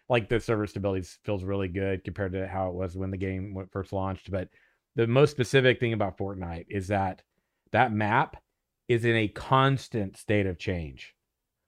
like 0.09 0.29
the 0.29 0.39
server 0.39 0.67
stability 0.67 1.07
feels 1.23 1.43
really 1.43 1.67
good 1.67 2.03
compared 2.03 2.33
to 2.33 2.47
how 2.47 2.69
it 2.69 2.75
was 2.75 2.95
when 2.95 3.09
the 3.09 3.17
game 3.17 3.67
first 3.71 3.93
launched. 3.93 4.29
But 4.29 4.49
the 4.97 5.07
most 5.07 5.31
specific 5.31 5.79
thing 5.79 5.93
about 5.93 6.17
Fortnite 6.17 6.65
is 6.69 6.89
that 6.89 7.21
that 7.71 7.93
map 7.93 8.35
is 8.89 9.05
in 9.05 9.15
a 9.15 9.27
constant 9.29 10.17
state 10.17 10.45
of 10.47 10.57
change. 10.57 11.15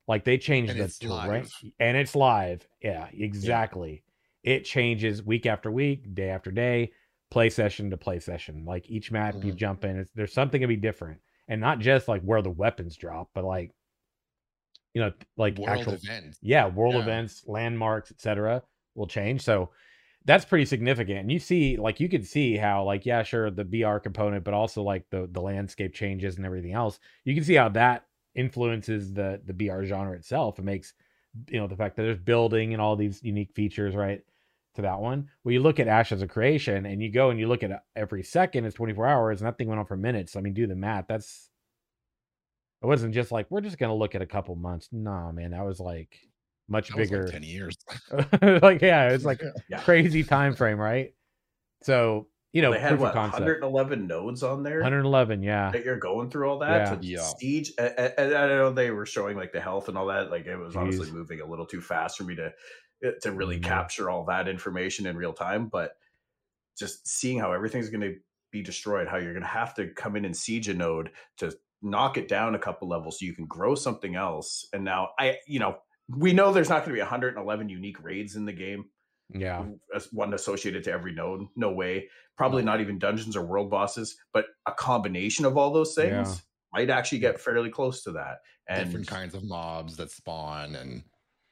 Like 0.07 0.25
they 0.25 0.37
changed 0.37 0.71
And 0.71 0.81
the 0.81 1.07
terrain 1.07 1.47
and 1.79 1.95
it's 1.95 2.15
live. 2.15 2.67
Yeah, 2.81 3.07
exactly. 3.13 4.03
It 4.43 4.65
changes 4.65 5.23
week 5.23 5.45
after 5.45 5.71
week, 5.71 6.15
day 6.15 6.29
after 6.29 6.51
day, 6.51 6.91
play 7.29 7.49
session 7.51 7.91
to 7.91 7.97
play 7.97 8.19
session. 8.19 8.65
Like 8.65 8.89
each 8.89 9.11
map 9.11 9.35
you 9.43 9.53
Mhm. 9.53 9.57
jump 9.57 9.85
in, 9.85 9.99
it's, 9.99 10.11
there's 10.15 10.33
something 10.33 10.61
to 10.61 10.67
be 10.67 10.75
different, 10.77 11.21
and 11.47 11.61
not 11.61 11.79
just 11.79 12.07
like 12.07 12.23
where 12.23 12.41
the 12.41 12.49
weapons 12.49 12.95
drop, 12.97 13.29
but 13.35 13.43
like 13.45 13.71
you 14.95 15.01
know, 15.01 15.11
like 15.37 15.57
World 15.57 15.69
actual 15.69 15.93
events. 15.93 16.39
yeah 16.41 16.65
world 16.67 16.95
Yeah. 16.95 17.01
events 17.01 17.43
landmarks 17.47 18.11
etc 18.11 18.63
will 18.95 19.07
change 19.07 19.41
so 19.41 19.69
that's 20.29 20.45
pretty 20.45 20.65
significant 20.65 21.21
and 21.21 21.31
you 21.31 21.39
see 21.39 21.75
like 21.75 21.99
you 21.99 22.07
could 22.07 22.23
see 22.23 22.55
how 22.55 22.83
like 22.83 23.03
yeah 23.03 23.23
sure 23.23 23.49
the 23.49 23.65
br 23.65 23.97
component 23.97 24.43
but 24.43 24.53
also 24.53 24.83
like 24.83 25.03
the 25.09 25.27
the 25.31 25.41
landscape 25.41 25.91
changes 25.91 26.37
and 26.37 26.45
everything 26.45 26.73
else. 26.73 26.99
You 27.25 27.33
can 27.33 27.43
see 27.43 27.55
how 27.55 27.69
that 27.69 28.05
influences 28.35 29.11
the 29.11 29.41
the 29.43 29.53
br 29.53 29.83
genre 29.85 30.15
itself. 30.15 30.59
It 30.59 30.65
makes 30.65 30.93
you 31.47 31.59
know 31.59 31.65
the 31.65 31.75
fact 31.75 31.95
that 31.95 32.03
there's 32.03 32.19
building 32.19 32.73
and 32.73 32.81
all 32.81 32.95
these 32.95 33.23
unique 33.23 33.53
features 33.55 33.95
right 33.95 34.21
to 34.75 34.83
that 34.83 34.99
one. 34.99 35.29
Well 35.43 35.53
you 35.53 35.61
look 35.61 35.79
at 35.79 35.87
ashes 35.87 36.21
of 36.21 36.29
creation 36.29 36.85
and 36.85 37.01
you 37.01 37.11
go 37.11 37.31
and 37.31 37.39
you 37.39 37.47
look 37.47 37.63
at 37.63 37.71
uh, 37.71 37.79
every 37.95 38.21
second 38.21 38.65
It's 38.65 38.75
24 38.75 39.07
hours 39.07 39.41
and 39.41 39.47
that 39.47 39.57
thing 39.57 39.67
went 39.67 39.79
on 39.79 39.87
for 39.87 39.97
minutes. 39.97 40.35
I 40.35 40.41
mean 40.41 40.53
do 40.53 40.67
the 40.67 40.75
math. 40.75 41.05
That's 41.07 41.49
it 42.83 42.85
wasn't 42.85 43.15
just 43.15 43.31
like 43.31 43.47
we're 43.49 43.61
just 43.61 43.79
gonna 43.79 43.95
look 43.95 44.13
at 44.13 44.21
a 44.21 44.27
couple 44.27 44.55
months. 44.55 44.89
No 44.91 45.31
man 45.31 45.51
that 45.51 45.65
was 45.65 45.79
like 45.79 46.28
much 46.69 46.91
That 46.91 46.97
was 46.97 47.11
like 47.11 47.11
bigger 47.11 47.25
ten 47.25 47.43
years. 47.43 47.75
like 48.41 48.81
yeah 48.81 49.09
it's 49.11 49.25
like 49.25 49.41
Yeah. 49.67 49.83
crazy 49.83 50.23
time 50.23 50.55
frame 50.55 50.79
right 50.79 51.13
so 51.83 52.29
you 52.53 52.61
know 52.61 52.75
they 52.75 52.79
had 52.79 52.97
proof 52.97 52.99
what 52.99 53.09
of 53.09 53.13
concept 53.13 53.33
111 53.33 54.07
nodes 54.07 54.43
on 54.43 54.63
there 54.63 54.81
111 54.81 55.43
yeah 55.43 55.71
that 55.73 55.85
you're 55.85 55.99
going 55.99 56.29
through 56.29 56.49
all 56.49 56.59
that 56.59 56.85
Yeah. 56.85 56.87
to 56.87 57.01
Yeah. 57.01 57.33
siege 57.39 57.73
and, 57.77 57.93
and 57.97 58.33
i 58.35 58.47
don't 58.47 58.57
know 58.57 58.71
they 58.73 58.91
were 58.91 59.05
showing 59.05 59.37
like 59.37 59.51
the 59.53 59.61
health 59.61 59.87
and 59.89 59.97
all 59.97 60.07
that 60.07 60.31
like 60.31 60.45
it 60.45 60.57
was 60.57 60.75
honestly 60.75 61.07
moving 61.07 61.41
a 61.41 61.45
little 61.45 61.65
too 61.65 61.81
fast 61.81 62.17
for 62.17 62.23
me 62.23 62.35
to 62.35 62.51
eh, 63.03 63.11
to 63.21 63.31
really 63.31 63.59
Mm. 63.59 63.63
capture 63.63 64.09
all 64.09 64.25
that 64.25 64.47
information 64.47 65.05
in 65.05 65.17
real 65.17 65.33
time 65.33 65.67
but 65.69 65.93
just 66.77 67.07
seeing 67.07 67.39
how 67.39 67.51
everything's 67.51 67.89
going 67.89 68.01
to 68.01 68.15
be 68.51 68.61
destroyed 68.61 69.07
how 69.07 69.17
you're 69.17 69.33
going 69.33 69.43
to 69.43 69.49
have 69.49 69.75
to 69.75 69.89
come 69.93 70.15
in 70.15 70.25
and 70.25 70.35
siege 70.35 70.67
a 70.69 70.73
node 70.73 71.11
to 71.37 71.55
knock 71.81 72.17
it 72.17 72.27
down 72.27 72.55
a 72.55 72.59
couple 72.59 72.87
levels 72.87 73.19
so 73.19 73.25
you 73.25 73.33
can 73.33 73.45
grow 73.47 73.75
something 73.75 74.15
else 74.15 74.67
and 74.73 74.83
now 74.83 75.09
i 75.19 75.37
you 75.47 75.59
know 75.59 75.77
we 76.17 76.33
know 76.33 76.51
there's 76.51 76.69
not 76.69 76.79
going 76.79 76.89
to 76.89 76.95
be 76.95 77.01
111 77.01 77.69
unique 77.69 78.03
raids 78.03 78.35
in 78.35 78.45
the 78.45 78.53
game 78.53 78.85
Yeah. 79.33 79.65
one 80.11 80.33
associated 80.33 80.83
to 80.85 80.91
every 80.91 81.13
node. 81.13 81.45
No 81.55 81.71
way. 81.71 82.09
Probably 82.37 82.63
not 82.63 82.81
even 82.81 82.97
dungeons 82.99 83.35
or 83.35 83.45
world 83.45 83.69
bosses, 83.69 84.17
but 84.33 84.45
a 84.65 84.71
combination 84.71 85.45
of 85.45 85.57
all 85.57 85.71
those 85.71 85.93
things 85.93 86.09
Yeah. 86.11 86.35
might 86.73 86.89
actually 86.89 87.19
get 87.19 87.39
fairly 87.39 87.69
close 87.69 88.01
to 88.03 88.11
that. 88.13 88.39
And 88.67 88.85
different 88.85 89.07
kinds 89.07 89.35
of 89.35 89.43
mobs 89.43 89.97
that 89.97 90.11
spawn 90.11 90.75
and 90.75 91.03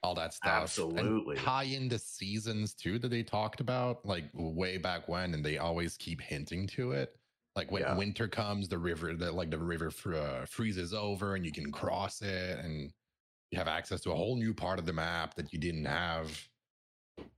all 0.04 0.14
that 0.16 0.34
stuff. 0.34 0.54
and 0.54 0.64
Absolutely. 0.64 1.36
tie 1.38 1.64
into 1.64 1.98
seasons 2.00 2.74
too 2.74 2.98
that 3.00 3.10
they 3.10 3.24
talked 3.24 3.60
about, 3.60 4.06
like 4.06 4.26
way 4.34 4.78
back 4.78 5.08
when, 5.10 5.34
and 5.34 5.44
they 5.44 5.58
always 5.58 5.98
keep 5.98 6.22
hinting 6.22 6.68
to 6.68 6.92
it. 6.92 7.16
Like 7.56 7.72
when 7.72 7.82
Yeah. 7.82 7.98
winter 7.98 8.28
comes, 8.28 8.70
the 8.70 8.78
river, 8.78 9.16
the, 9.16 9.32
like 9.32 9.50
the 9.50 9.58
river 9.58 9.90
fr- 9.90 10.16
uh, 10.16 10.46
freezes 10.46 10.94
over, 10.94 11.36
and 11.36 11.44
you 11.46 11.52
can 11.52 11.72
cross 11.72 12.22
it, 12.22 12.60
and 12.60 12.92
you 13.52 13.58
have 13.58 13.68
access 13.68 14.02
to 14.02 14.12
a 14.12 14.16
whole 14.16 14.36
new 14.36 14.54
part 14.54 14.80
of 14.80 14.86
the 14.86 14.94
map 14.94 15.36
that 15.36 15.54
you 15.54 15.60
didn't 15.60 15.86
have. 15.86 16.48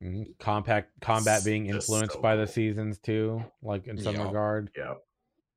Mhm. 0.02 0.38
Compact 0.40 1.00
combat 1.02 1.44
being 1.44 1.68
influenced 1.68 2.16
so 2.16 2.22
by 2.22 2.36
the 2.36 2.48
seasons 2.48 3.00
too, 3.00 3.44
like 3.62 3.88
in 3.88 3.98
some 3.98 4.16
Yeah. 4.16 4.26
regard. 4.28 4.72
yeah, 4.76 4.96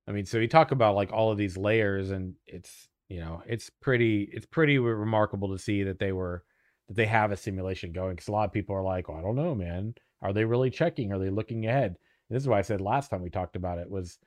I 0.07 0.13
mean, 0.13 0.27
so 0.27 0.39
you 0.39 0.49
talk 0.49 0.73
about 0.73 0.95
like 0.95 1.13
all 1.13 1.31
of 1.31 1.39
these 1.39 1.57
layers, 1.57 2.11
and 2.11 2.35
it's 2.47 2.89
you 3.09 3.21
know 3.21 3.43
it's 3.47 3.71
pretty 3.71 4.25
it's 4.33 4.47
pretty 4.47 4.79
remarkable 4.79 5.49
to 5.53 5.59
see 5.59 5.83
that 5.85 5.99
they 5.99 6.13
were 6.13 6.45
that 6.89 6.95
they 6.95 7.07
have 7.07 7.31
a 7.31 7.37
simulation 7.37 7.93
going. 7.93 8.15
Because 8.17 8.29
a 8.29 8.33
lot 8.33 8.47
of 8.47 8.53
people 8.53 8.75
are 8.75 8.83
like, 8.83 9.09
well, 9.09 9.19
I 9.19 9.23
don't 9.23 9.37
know, 9.37 9.55
man. 9.55 9.95
Are 10.21 10.33
they 10.33 10.45
really 10.45 10.71
checking? 10.71 11.13
Are 11.13 11.19
they 11.19 11.31
looking 11.31 11.67
ahead? 11.67 11.97
And 12.29 12.37
this 12.37 12.43
is 12.43 12.49
why 12.49 12.59
I 12.59 12.63
said 12.63 12.81
last 12.81 13.11
time 13.11 13.23
we 13.23 13.31
talked 13.31 13.57
about 13.57 13.79
it 13.79 13.91
was, 13.91 14.19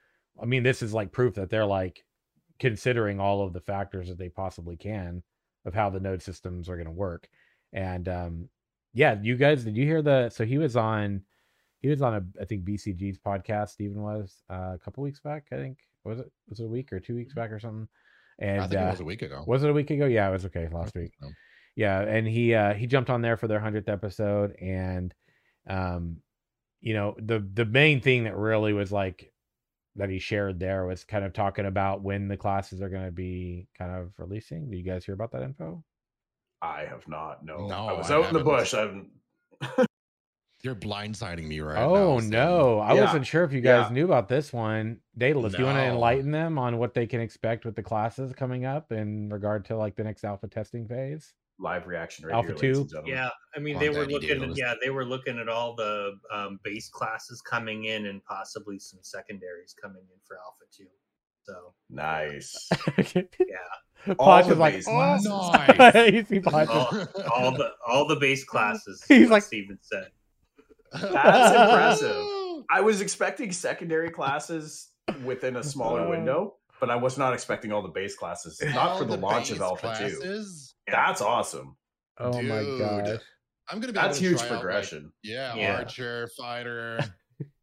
I 0.41 0.45
mean, 0.45 0.63
this 0.63 0.81
is 0.81 0.93
like 0.93 1.11
proof 1.11 1.35
that 1.35 1.49
they're 1.49 1.65
like 1.65 2.05
considering 2.59 3.19
all 3.19 3.41
of 3.45 3.53
the 3.53 3.59
factors 3.61 4.07
that 4.09 4.17
they 4.17 4.29
possibly 4.29 4.77
can 4.77 5.23
of 5.65 5.73
how 5.73 5.89
the 5.89 5.99
node 5.99 6.21
systems 6.21 6.69
are 6.69 6.75
going 6.75 6.85
to 6.85 6.91
work. 6.91 7.27
And 7.73 8.07
um, 8.07 8.49
yeah, 8.93 9.17
you 9.21 9.35
guys, 9.35 9.63
did 9.63 9.75
you 9.75 9.85
hear 9.85 10.01
the? 10.01 10.29
So 10.29 10.45
he 10.45 10.57
was 10.57 10.77
on, 10.77 11.21
he 11.79 11.89
was 11.89 12.01
on 12.01 12.15
a, 12.15 12.41
I 12.41 12.45
think 12.45 12.63
BCG's 12.63 13.17
podcast. 13.17 13.69
Steven 13.69 14.01
was 14.01 14.43
uh, 14.49 14.71
a 14.73 14.79
couple 14.83 15.03
weeks 15.03 15.19
back. 15.19 15.47
I 15.51 15.55
think 15.55 15.79
was 16.03 16.19
it 16.19 16.31
was 16.47 16.59
it 16.59 16.65
a 16.65 16.69
week 16.69 16.93
or 16.93 16.99
two 16.99 17.15
weeks 17.15 17.33
back 17.33 17.51
or 17.51 17.59
something. 17.59 17.87
And 18.39 18.61
I 18.61 18.67
think 18.67 18.81
uh, 18.81 18.85
it 18.85 18.91
was 18.91 18.99
a 18.99 19.05
week 19.05 19.21
ago. 19.21 19.43
was 19.47 19.63
it 19.63 19.69
a 19.69 19.73
week 19.73 19.89
ago? 19.89 20.05
Yeah, 20.05 20.29
it 20.29 20.31
was 20.31 20.45
okay 20.45 20.67
last 20.71 20.95
week. 20.95 21.11
So, 21.21 21.29
Yeah, 21.75 22.01
and 22.01 22.27
he 22.27 22.53
uh 22.53 22.73
he 22.73 22.87
jumped 22.87 23.09
on 23.09 23.21
there 23.21 23.37
for 23.37 23.47
their 23.47 23.59
hundredth 23.59 23.89
episode, 23.89 24.55
and 24.61 25.13
um, 25.67 26.17
you 26.81 26.93
know 26.93 27.15
the 27.17 27.39
the 27.53 27.65
main 27.65 28.01
thing 28.01 28.25
that 28.25 28.35
really 28.35 28.73
was 28.73 28.91
like 28.91 29.31
that 29.95 30.09
he 30.09 30.19
shared 30.19 30.59
there 30.59 30.85
was 30.85 31.03
kind 31.03 31.23
of 31.23 31.33
talking 31.33 31.65
about 31.65 32.01
when 32.01 32.27
the 32.27 32.37
classes 32.37 32.81
are 32.81 32.89
going 32.89 33.05
to 33.05 33.11
be 33.11 33.67
kind 33.77 33.91
of 33.91 34.11
releasing. 34.17 34.69
Do 34.69 34.77
you 34.77 34.83
guys 34.83 35.05
hear 35.05 35.15
about 35.15 35.31
that 35.31 35.43
info? 35.43 35.83
I 36.61 36.85
have 36.89 37.07
not. 37.07 37.45
No, 37.45 37.67
No, 37.67 37.87
I 37.87 37.93
was 37.93 38.11
I 38.11 38.15
out 38.15 38.27
in 38.27 38.33
the 38.33 38.43
bush. 38.43 38.73
I 38.73 38.81
haven't. 38.81 39.09
You're 40.63 40.75
blindsiding 40.75 41.45
me 41.45 41.59
right 41.59 41.77
oh, 41.77 41.93
now. 41.93 42.01
oh 42.01 42.19
no, 42.19 42.79
I 42.79 42.95
Yeah, 42.95 43.01
wasn't 43.01 43.27
sure 43.27 43.43
if 43.43 43.53
you 43.53 43.61
guys 43.61 43.85
yeah. 43.87 43.93
knew 43.93 44.05
about 44.05 44.27
this 44.27 44.51
one. 44.51 44.99
Daedalus, 45.15 45.53
do 45.53 45.59
you 45.59 45.65
want 45.65 45.77
to 45.77 45.83
enlighten 45.83 46.31
them 46.31 46.57
on 46.57 46.79
what 46.79 46.95
they 46.95 47.05
can 47.05 47.21
expect 47.21 47.65
with 47.65 47.75
the 47.75 47.83
classes 47.83 48.33
coming 48.33 48.65
up 48.65 48.91
in 48.91 49.29
regard 49.29 49.65
to 49.65 49.77
like 49.77 49.95
the 49.95 50.03
next 50.03 50.23
alpha 50.23 50.47
testing 50.47 50.87
phase? 50.87 51.33
Live 51.57 51.87
reaction 51.87 52.25
right 52.25 52.35
Alpha 52.35 52.49
here, 52.59 52.73
two? 52.73 52.87
Yeah, 53.05 53.29
I 53.55 53.59
mean 53.59 53.79
they 53.79 53.89
were 53.89 54.05
looking. 54.05 54.27
Daedalus. 54.27 54.57
Yeah, 54.57 54.73
they 54.83 54.89
were 54.89 55.05
looking 55.05 55.39
at 55.39 55.47
all 55.47 55.73
the 55.75 56.13
um, 56.33 56.59
base 56.63 56.89
classes 56.89 57.41
coming 57.41 57.85
in 57.85 58.07
and 58.07 58.21
possibly 58.25 58.77
some 58.77 58.99
secondaries 59.01 59.73
coming 59.81 60.01
in 60.01 60.19
for 60.27 60.37
Alpha 60.37 60.65
Two. 60.75 60.87
So 61.43 61.73
Nice. 61.89 62.69
yeah. 63.15 64.13
All 64.19 64.43
the 64.43 64.51
is 64.51 64.57
like, 64.57 64.73
base 64.73 64.87
oh, 64.87 64.91
classes. 64.91 65.77
Nice. 65.77 66.11
you 66.13 66.25
see 66.25 66.41
all, 66.45 67.07
all 67.33 67.51
the 67.51 67.71
all 67.87 68.07
the 68.07 68.17
base 68.17 68.43
classes. 68.53 69.03
He's 69.07 69.17
He's 69.19 69.23
like- 69.27 69.31
like 69.37 69.43
Steven 69.43 69.79
said. 69.81 70.09
That's 70.91 71.55
impressive. 71.55 72.25
I 72.71 72.81
was 72.81 73.01
expecting 73.01 73.51
secondary 73.51 74.09
classes 74.09 74.89
within 75.23 75.55
a 75.57 75.63
smaller 75.63 76.01
Uh. 76.01 76.09
window, 76.09 76.55
but 76.79 76.89
I 76.89 76.95
was 76.95 77.17
not 77.17 77.33
expecting 77.33 77.71
all 77.71 77.81
the 77.81 77.89
base 77.89 78.15
classes. 78.15 78.61
Not 78.63 78.75
All 78.75 78.97
for 78.97 79.05
the, 79.05 79.17
launch 79.17 79.51
of 79.51 79.57
base 79.57 79.61
Alpha 79.61 79.81
2. 79.81 80.15
classes? 80.15 80.64
That's 80.87 81.21
awesome. 81.21 81.75
oh 82.19 82.41
my 82.41 82.63
god. 82.77 83.19
I'm 83.67 83.79
gonna 83.79 83.93
be 83.93 83.93
That's 83.93 84.17
able 84.17 84.29
to 84.29 84.29
huge 84.29 84.37
try 84.39 84.47
out, 84.47 84.51
like, 84.53 84.61
progression. 84.61 85.11
yeah, 85.23 85.55
Yeah. 85.55 85.77
archer, 85.77 86.29
fighter, 86.37 86.99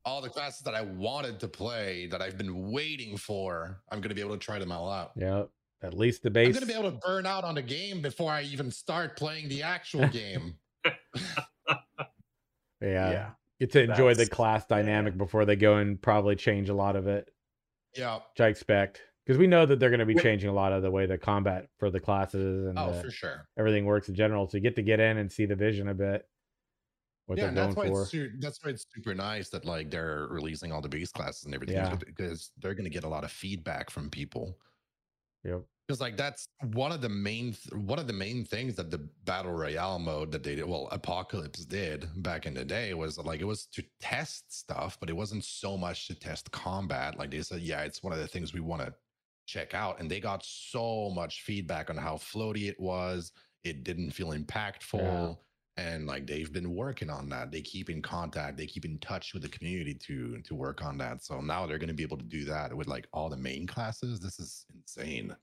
all 0.05 0.21
the 0.21 0.29
classes 0.29 0.63
that 0.63 0.75
I 0.75 0.83
wanted 0.83 1.39
to 1.41 1.49
play 1.49 2.07
that 2.09 2.21
I've 2.21 2.37
been 2.37 2.73
waiting 2.73 3.17
for. 3.17 3.81
I'm 3.91 4.01
gonna 4.01 4.15
be 4.15 4.21
able 4.21 4.33
to 4.37 4.45
try 4.45 4.59
them 4.59 4.73
all 4.73 4.91
out. 4.91 5.13
Yeah. 5.17 5.45
At 5.83 5.95
least 5.95 6.23
the 6.23 6.31
base. 6.31 6.49
I'm 6.49 6.55
gonna 6.55 6.67
be 6.67 6.75
able 6.79 6.91
to 6.93 6.99
burn 7.07 7.27
out 7.27 7.45
on 7.45 7.55
the 7.55 7.63
game 7.63 8.03
before 8.03 8.31
I 8.31 8.43
even 8.43 8.71
start 8.71 9.17
playing 9.17 9.49
the 9.49 9.63
actual 9.63 10.07
game. 10.09 10.55
yeah. 10.85 12.11
yeah. 12.81 13.31
Get 13.61 13.73
to 13.73 13.83
enjoy 13.83 14.15
the 14.15 14.27
class 14.27 14.67
dynamic 14.67 15.17
before 15.17 15.45
they 15.45 15.57
go 15.57 15.77
and 15.77 16.01
probably 16.01 16.35
change 16.35 16.69
a 16.69 16.75
lot 16.75 16.97
of 16.97 17.07
it, 17.07 17.31
yeah. 17.97 18.17
which 18.17 18.41
I 18.41 18.49
expect. 18.49 19.03
Because 19.25 19.39
we 19.39 19.47
know 19.47 19.65
that 19.67 19.79
they're 19.79 19.91
going 19.91 20.01
to 20.01 20.07
be 20.07 20.17
changing 20.17 20.51
a 20.51 20.53
lot 20.53 20.73
of 20.73 20.83
the 20.83 20.91
way 20.91 21.07
the 21.07 21.17
combat 21.17 21.69
for 21.79 21.91
the 21.91 22.01
classes 22.01 22.67
and 22.67 22.77
Oh, 22.79 22.93
the- 22.93 23.03
for 23.03 23.11
sure. 23.11 23.47
everything 23.57 23.85
works 23.85 24.09
in 24.09 24.15
general. 24.17 24.49
So 24.49 24.57
you 24.57 24.63
get 24.63 24.75
to 24.77 24.83
get 24.83 24.99
in 25.01 25.19
and 25.19 25.31
see 25.31 25.47
the 25.47 25.55
vision 25.55 25.89
a 25.89 25.95
bit. 25.95 26.27
What 27.27 27.39
yeah, 27.39 27.45
they're 27.47 27.55
going 27.55 27.67
that's 27.69 27.77
why 27.77 27.89
for. 27.89 28.03
it's 28.03 28.11
su- 28.11 28.33
that's 28.41 28.65
why 28.65 28.71
it's 28.73 28.85
super 28.93 29.15
nice 29.15 29.49
that 29.51 29.65
like 29.65 29.91
they're 29.93 30.27
releasing 30.29 30.73
all 30.73 30.81
the 30.81 30.89
base 30.89 31.13
classes 31.13 31.45
and 31.45 31.55
everything 31.55 31.77
Yeah. 31.77 31.95
because 31.95 32.51
they're 32.59 32.75
gonna 32.75 32.89
get 32.91 33.05
a 33.05 33.09
lot 33.09 33.23
of 33.23 33.31
feedback 33.31 33.91
from 33.91 34.11
people. 34.11 34.59
Yep. 35.45 35.63
because 35.89 36.01
like 36.01 36.17
that's 36.17 36.47
one 36.73 36.93
of 36.93 37.01
the 37.01 37.09
main 37.09 37.53
th- 37.55 37.73
one 37.75 37.99
of 37.99 38.07
the 38.07 38.13
main 38.13 38.45
things 38.45 38.77
that 38.77 38.91
the 38.93 38.99
battle 39.25 39.53
royale 39.53 39.99
mode 39.99 40.31
that 40.33 40.43
they 40.45 40.55
did 40.55 40.65
well 40.67 40.89
apocalypse 40.93 41.65
did 41.65 42.09
back 42.23 42.47
in 42.47 42.55
the 42.55 42.65
day 42.65 42.95
was 42.95 43.19
like 43.19 43.41
it 43.41 43.45
was 43.45 43.67
to 43.67 43.83
test 44.01 44.53
stuff 44.57 44.97
but 45.01 45.11
it 45.11 45.17
wasn't 45.17 45.43
so 45.45 45.77
much 45.77 46.07
to 46.07 46.15
test 46.15 46.49
combat 46.53 47.19
like 47.19 47.31
they 47.33 47.43
said 47.43 47.61
yeah 47.61 47.83
it's 47.83 48.05
one 48.05 48.13
of 48.13 48.21
the 48.21 48.27
things 48.29 48.53
we 48.55 48.61
want 48.61 48.83
to 48.83 48.95
check 49.53 49.75
out 49.75 50.01
and 50.01 50.11
they 50.11 50.21
got 50.21 50.43
so 50.45 51.11
much 51.11 51.43
feedback 51.43 51.91
on 51.91 51.97
how 51.97 52.15
floaty 52.15 52.69
it 52.69 52.81
was 52.81 53.33
it 53.65 53.85
didn't 53.85 54.11
feel 54.11 54.31
impactful 54.31 55.37
and 55.77 56.07
like 56.07 56.27
they've 56.27 56.53
been 56.53 56.75
working 56.75 57.09
on 57.09 57.31
that. 57.31 57.51
They 57.51 57.63
keep 57.63 57.89
in 57.89 58.03
contact 58.03 58.57
they 58.57 58.67
keep 58.67 58.85
in 58.85 58.99
touch 58.99 59.33
with 59.33 59.43
the 59.43 59.49
community 59.49 59.95
to 59.95 60.41
to 60.43 60.55
work 60.55 60.85
on 60.85 60.99
that 60.99 61.25
so 61.25 61.41
now 61.41 61.67
they're 61.67 61.79
going 61.79 61.89
to 61.89 61.95
be 61.95 62.03
able 62.03 62.19
to 62.19 62.25
do 62.25 62.45
that 62.45 62.75
with 62.75 62.89
like 62.89 63.07
all 63.13 63.29
the 63.29 63.37
main 63.37 63.67
classes? 63.67 64.21
This 64.21 64.39
is 64.39 64.67
insane 64.75 65.35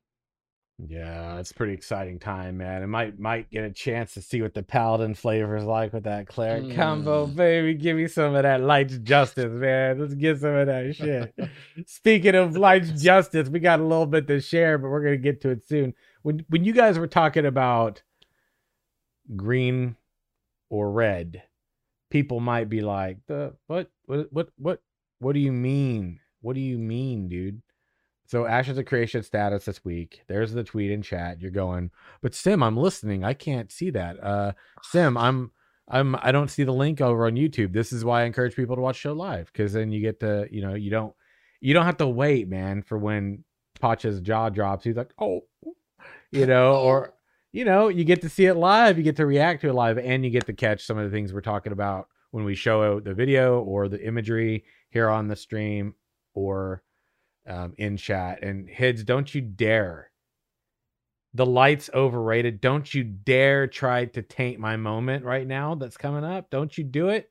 Yeah, 0.88 1.38
it's 1.40 1.52
a 1.52 1.54
pretty 1.54 1.74
exciting 1.74 2.20
time, 2.20 2.56
man. 2.58 2.82
It 2.84 2.88
might 2.88 3.20
might 3.20 3.50
get 3.50 3.66
a 3.66 3.70
chance 3.72 4.14
to 4.14 4.22
see 4.22 4.42
what 4.42 4.54
the 4.54 4.64
paladin 4.64 5.14
flavor 5.14 5.58
is 5.58 5.66
like 5.66 5.92
with 5.92 6.06
that 6.06 6.28
cleric 6.28 6.74
combo, 6.74 7.28
Mm. 7.28 7.36
baby. 7.36 7.74
Give 7.74 7.98
me 7.98 8.08
some 8.08 8.34
of 8.34 8.44
that 8.44 8.62
light's 8.62 8.98
justice, 9.00 9.52
man. 9.52 10.00
Let's 10.00 10.14
get 10.14 10.40
some 10.40 10.56
of 10.56 10.68
that 10.68 10.96
shit. 10.96 11.36
Speaking 11.86 12.34
of 12.36 12.56
light's 12.56 12.92
justice, 13.02 13.50
we 13.50 13.60
got 13.60 13.82
a 13.82 13.84
little 13.84 14.06
bit 14.06 14.26
to 14.28 14.40
share, 14.40 14.78
but 14.78 14.88
we're 14.90 15.04
gonna 15.04 15.18
get 15.18 15.42
to 15.42 15.50
it 15.50 15.68
soon. 15.68 15.94
When 16.22 16.46
when 16.48 16.64
you 16.64 16.72
guys 16.72 16.98
were 16.98 17.08
talking 17.08 17.46
about 17.46 18.02
green 19.36 19.98
or 20.70 20.92
red, 20.92 21.44
people 22.10 22.40
might 22.40 22.70
be 22.70 22.80
like, 22.80 23.18
"The 23.28 23.54
what? 23.68 23.92
What? 24.06 24.32
What? 24.32 24.50
What? 24.58 24.82
What 25.20 25.34
do 25.34 25.40
you 25.40 25.52
mean? 25.52 26.22
What 26.40 26.54
do 26.54 26.62
you 26.62 26.78
mean, 26.78 27.28
dude?" 27.28 27.62
So 28.30 28.46
Ashes 28.46 28.78
of 28.78 28.86
Creation 28.86 29.24
status 29.24 29.66
this 29.66 29.84
week. 29.84 30.22
There's 30.28 30.54
the 30.54 30.64
tweet 30.64 30.92
in 30.92 31.02
chat. 31.02 31.42
You're 31.42 31.50
going, 31.50 31.90
but 32.22 32.36
Sim, 32.36 32.62
I'm 32.62 32.78
listening. 32.78 33.24
I 33.24 33.34
can't 33.34 33.72
see 33.72 33.90
that. 33.90 34.24
Uh, 34.24 34.52
Sim, 34.84 35.18
I'm, 35.18 35.52
I'm, 35.88 36.16
I 36.22 36.32
don't 36.32 36.52
see 36.52 36.64
the 36.64 36.72
link 36.72 37.02
over 37.02 37.26
on 37.26 37.34
YouTube. 37.34 37.74
This 37.74 37.92
is 37.92 38.06
why 38.06 38.22
I 38.22 38.26
encourage 38.26 38.56
people 38.56 38.76
to 38.76 38.84
watch 38.84 38.98
show 38.98 39.14
live 39.14 39.52
because 39.52 39.74
then 39.74 39.92
you 39.92 40.00
get 40.00 40.20
to, 40.20 40.48
you 40.52 40.62
know, 40.62 40.76
you 40.76 40.92
don't, 40.92 41.12
you 41.60 41.74
don't 41.74 41.86
have 41.86 41.98
to 41.98 42.08
wait, 42.08 42.48
man, 42.48 42.84
for 42.84 43.00
when 43.00 43.44
Pacha's 43.82 44.22
jaw 44.22 44.50
drops. 44.50 44.84
He's 44.84 44.96
like, 44.96 45.12
oh, 45.20 45.42
you 46.32 46.46
know, 46.46 46.76
or 46.76 47.16
you 47.52 47.66
know, 47.66 47.88
you 47.88 48.04
get 48.04 48.22
to 48.22 48.30
see 48.30 48.46
it 48.46 48.54
live. 48.54 49.00
You 49.00 49.04
get 49.04 49.16
to 49.16 49.26
react 49.26 49.62
to 49.62 49.70
it 49.70 49.74
live, 49.74 49.98
and 49.98 50.24
you 50.24 50.30
get 50.30 50.46
to 50.46 50.54
catch 50.54 50.86
some 50.86 51.00
of 51.00 51.04
the 51.04 51.16
things 51.16 51.34
we're 51.34 51.42
talking 51.42 51.74
about 51.74 52.08
when 52.30 52.44
we 52.46 52.54
show 52.54 52.84
out 52.84 53.06
the 53.06 53.14
video 53.16 53.62
or 53.62 53.88
the 53.88 54.06
imagery 54.06 54.66
here 54.92 55.10
on 55.10 55.28
the 55.28 55.36
stream 55.36 55.96
or 56.36 56.84
um, 57.50 57.74
in 57.78 57.98
chat. 57.98 58.44
And 58.44 58.70
Hids, 58.70 59.04
don't 59.04 59.34
you 59.34 59.42
dare. 59.42 60.12
The 61.34 61.46
light's 61.46 61.90
overrated. 61.94 62.62
Don't 62.62 62.92
you 62.94 63.04
dare 63.04 63.68
try 63.68 64.06
to 64.06 64.22
taint 64.22 64.60
my 64.60 64.78
moment 64.78 65.26
right 65.26 65.46
now 65.46 65.76
that's 65.76 65.98
coming 65.98 66.24
up. 66.24 66.50
Don't 66.50 66.76
you 66.78 66.84
do 66.84 67.10
it. 67.10 67.30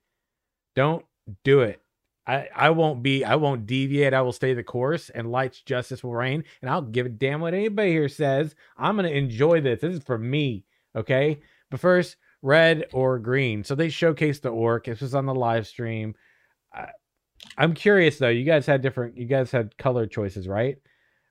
Don't 0.77 1.05
do 1.45 1.61
it. 1.61 1.81
I, 2.27 2.49
I 2.55 2.71
won't 2.71 3.03
be, 3.03 3.25
I 3.25 3.37
won't 3.37 3.67
deviate. 3.67 4.15
I 4.15 4.21
will 4.21 4.33
stay 4.33 4.55
the 4.55 4.63
course 4.63 5.09
and 5.11 5.33
light's 5.33 5.63
justice 5.63 6.05
will 6.05 6.15
reign. 6.15 6.45
And 6.61 6.71
I'll 6.71 6.83
give 6.83 7.07
a 7.07 7.09
damn 7.09 7.41
what 7.41 7.55
anybody 7.55 7.91
here 7.91 8.09
says. 8.09 8.55
I'm 8.77 8.97
going 8.97 9.09
to 9.09 9.17
enjoy 9.17 9.63
this. 9.63 9.81
This 9.81 9.95
is 9.95 10.03
for 10.05 10.19
me. 10.19 10.65
Okay. 10.95 11.41
But 11.71 11.81
first, 11.81 12.17
red 12.43 12.87
or 12.93 13.19
green. 13.19 13.65
So 13.65 13.75
they 13.75 13.89
showcased 13.89 14.43
the 14.43 14.51
orc. 14.51 14.85
This 14.85 15.01
was 15.01 15.15
on 15.15 15.27
the 15.27 15.35
live 15.35 15.67
stream. 15.67 16.15
I'm 17.57 17.74
curious 17.74 18.18
though. 18.18 18.29
You 18.29 18.44
guys 18.44 18.66
had 18.66 18.83
different. 18.83 19.16
You 19.16 19.27
guys 19.27 19.51
had 19.51 19.77
color 19.79 20.07
choices, 20.07 20.48
right? 20.48 20.79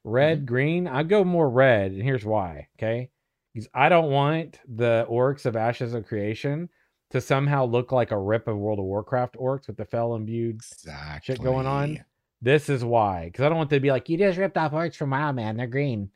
Red, 0.04 0.46
green. 0.46 0.88
I 0.88 1.04
go 1.04 1.24
more 1.24 1.50
red, 1.50 1.92
and 1.92 2.02
here's 2.04 2.24
why. 2.26 2.68
Okay, 2.78 3.10
because 3.54 3.68
I 3.74 3.90
don't 3.90 4.10
want 4.12 4.60
the 4.68 5.06
orcs 5.10 5.46
of 5.46 5.56
Ashes 5.56 5.94
of 5.94 6.06
Creation 6.06 6.70
to 7.10 7.22
somehow 7.22 7.66
look 7.66 7.92
like 7.92 8.12
a 8.12 8.18
rip 8.20 8.48
of 8.48 8.58
World 8.58 8.80
of 8.80 8.86
Warcraft 8.86 9.36
orcs 9.38 9.68
with 9.68 9.78
the 9.78 9.86
fell 9.86 10.16
imbued. 10.16 10.56
Exactly. 10.58 11.36
going 11.38 11.66
on? 11.68 12.04
This 12.42 12.70
is 12.70 12.84
why, 12.86 13.26
because 13.26 13.44
I 13.46 13.50
don't 13.50 13.58
want 13.58 13.70
them 13.70 13.78
to 13.78 13.82
be 13.82 13.90
like, 13.92 14.10
you 14.10 14.18
just 14.18 14.38
ripped 14.38 14.58
off 14.58 14.72
orcs 14.74 14.96
from 14.96 15.10
WoW, 15.10 15.32
man. 15.32 15.58
They're 15.58 15.66
green. 15.68 16.12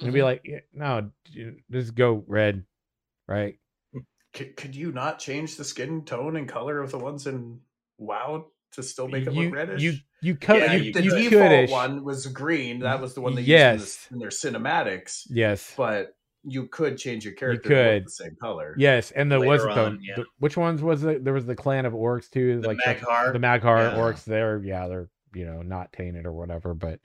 And 0.00 0.12
be 0.12 0.20
Mhm. 0.20 0.24
like, 0.24 0.40
"Yeah, 0.44 0.60
no, 0.72 1.10
just 1.70 1.94
go 1.94 2.24
red, 2.26 2.64
right? 3.28 3.58
Could, 4.32 4.56
could 4.56 4.74
you 4.74 4.90
not 4.90 5.18
change 5.20 5.56
the 5.56 5.64
skin 5.64 6.04
tone 6.04 6.36
and 6.36 6.48
color 6.48 6.80
of 6.80 6.90
the 6.90 6.98
ones 6.98 7.26
in 7.28 7.60
WoW 7.98 8.46
to 8.74 8.82
still 8.82 9.08
make 9.08 9.24
them 9.24 9.34
you, 9.34 9.44
look 9.46 9.54
reddish? 9.54 9.82
You 9.82 9.94
you 10.20 10.36
cut 10.36 10.58
yeah, 10.60 10.72
you, 10.74 10.92
the 10.92 11.02
you 11.02 11.10
default 11.10 11.30
could-ish. 11.50 11.70
one 11.70 12.04
was 12.04 12.26
green. 12.28 12.80
That 12.80 13.00
was 13.00 13.14
the 13.14 13.20
one 13.20 13.34
they 13.34 13.42
Yes. 13.42 13.80
used 13.80 13.98
in, 14.12 14.18
the, 14.18 14.24
in 14.24 14.28
their 14.52 14.60
cinematics. 14.60 15.26
Yes. 15.28 15.74
But 15.76 16.16
you 16.44 16.66
could 16.66 16.98
change 16.98 17.24
your 17.24 17.34
character 17.34 17.68
You 17.68 17.74
could. 17.74 17.94
look 17.94 18.04
the 18.04 18.10
same 18.10 18.36
color. 18.40 18.74
Yes, 18.78 19.10
and 19.12 19.30
there 19.32 19.40
was 19.40 19.62
Later 19.64 19.74
the, 19.90 19.98
yeah. 20.02 20.14
the- 20.16 20.24
which 20.38 20.56
ones 20.56 20.82
was 20.82 21.02
it? 21.04 21.24
There 21.24 21.32
was 21.34 21.46
the 21.46 21.54
clan 21.56 21.86
of 21.86 21.92
orcs 21.94 22.28
too, 22.30 22.60
The 22.60 22.68
like 22.68 22.78
Mag'har. 22.86 23.32
the 23.32 23.38
Mag'har 23.38 23.92
Yeah. 23.92 23.98
orcs. 23.98 24.24
They're 24.24 24.62
yeah, 24.62 24.88
they're 24.88 25.08
you 25.34 25.46
know 25.46 25.62
not 25.62 25.92
tainted 25.92 26.26
or 26.26 26.32
whatever. 26.32 26.74
But 26.74 27.00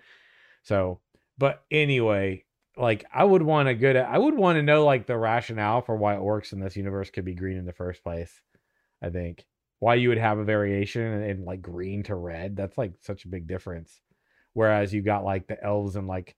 so, 0.64 1.00
but 1.38 1.64
anyway, 1.72 2.44
like 2.78 3.06
I 3.14 3.24
would 3.24 3.42
want 3.44 3.70
a 3.70 3.74
good. 3.76 3.96
I 3.96 4.18
would 4.18 4.36
want 4.36 4.58
to 4.58 4.64
know 4.64 4.84
like 4.86 5.06
the 5.08 5.18
rationale 5.18 5.82
for 5.82 5.96
why 5.96 6.16
orcs 6.16 6.52
in 6.54 6.60
this 6.60 6.76
universe 6.76 7.10
could 7.10 7.26
be 7.26 7.34
green 7.36 7.58
in 7.58 7.66
the 7.66 7.74
first 7.74 8.04
place. 8.04 8.42
I 9.02 9.10
think 9.10 9.46
why 9.80 9.96
you 9.96 10.10
would 10.10 10.18
have 10.18 10.38
a 10.38 10.44
variation 10.44 11.02
in, 11.02 11.24
in 11.24 11.46
like 11.46 11.62
green 11.62 12.04
to 12.04 12.16
red. 12.16 12.56
That's 12.56 12.78
like 12.78 12.94
such 13.02 13.26
a 13.26 13.30
big 13.30 13.48
difference. 13.48 14.02
Whereas 14.54 14.94
you 14.94 15.02
got 15.02 15.24
like 15.24 15.48
the 15.48 15.62
elves 15.64 15.96
and 15.96 16.08
like 16.08 16.36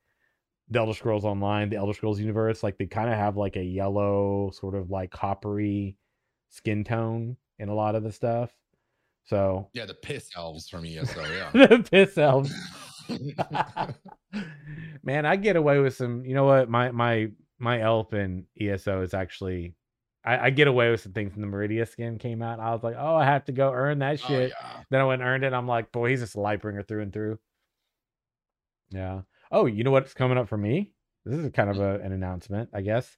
the 0.69 0.79
Elder 0.79 0.93
Scrolls 0.93 1.25
Online, 1.25 1.69
the 1.69 1.77
Elder 1.77 1.93
Scrolls 1.93 2.19
universe, 2.19 2.63
like 2.63 2.77
they 2.77 2.85
kind 2.85 3.09
of 3.09 3.15
have 3.15 3.35
like 3.37 3.55
a 3.55 3.63
yellow, 3.63 4.51
sort 4.53 4.75
of 4.75 4.89
like 4.89 5.11
coppery 5.11 5.97
skin 6.49 6.83
tone 6.83 7.35
in 7.59 7.69
a 7.69 7.73
lot 7.75 7.95
of 7.95 8.03
the 8.03 8.11
stuff. 8.11 8.51
So 9.25 9.69
Yeah, 9.73 9.85
the 9.85 9.93
piss 9.93 10.29
elves 10.35 10.69
from 10.69 10.85
ESO. 10.85 11.23
Yeah. 11.31 11.51
the 11.53 11.87
piss 11.89 12.17
elves. 12.17 12.53
Man, 15.03 15.25
I 15.25 15.35
get 15.35 15.55
away 15.55 15.79
with 15.79 15.95
some. 15.95 16.25
You 16.25 16.33
know 16.35 16.45
what? 16.45 16.69
My 16.69 16.91
my 16.91 17.29
my 17.59 17.81
elf 17.81 18.13
in 18.13 18.45
ESO 18.59 19.01
is 19.01 19.13
actually. 19.13 19.73
I, 20.23 20.37
I 20.45 20.49
get 20.51 20.67
away 20.67 20.91
with 20.91 21.01
some 21.01 21.13
things 21.13 21.33
when 21.35 21.41
the 21.41 21.47
Meridia 21.47 21.87
skin 21.87 22.17
came 22.19 22.41
out. 22.41 22.59
I 22.59 22.71
was 22.73 22.83
like, 22.83 22.95
oh, 22.97 23.15
I 23.15 23.25
have 23.25 23.45
to 23.45 23.51
go 23.51 23.71
earn 23.73 23.99
that 23.99 24.21
Oh, 24.23 24.27
shit. 24.27 24.49
yeah. 24.51 24.83
Then 24.89 25.01
I 25.01 25.03
went 25.05 25.21
and 25.21 25.29
earned 25.29 25.43
it. 25.43 25.53
I'm 25.53 25.67
like, 25.67 25.91
boy, 25.91 26.09
he's 26.09 26.19
just 26.21 26.35
a 26.35 26.39
light 26.41 26.61
bringer 26.61 26.83
through 26.83 27.01
and 27.01 27.11
through. 27.13 27.39
Yeah. 28.91 29.21
Oh, 29.51 29.65
you 29.65 29.83
know 29.83 29.91
what's 29.91 30.13
coming 30.13 30.37
up 30.37 30.47
for 30.47 30.57
me? 30.57 30.91
This 31.25 31.37
is 31.39 31.51
kind 31.51 31.69
of 31.69 31.79
a, 31.79 31.95
an 31.99 32.11
announcement, 32.11 32.69
I 32.73 32.81
guess. 32.81 33.17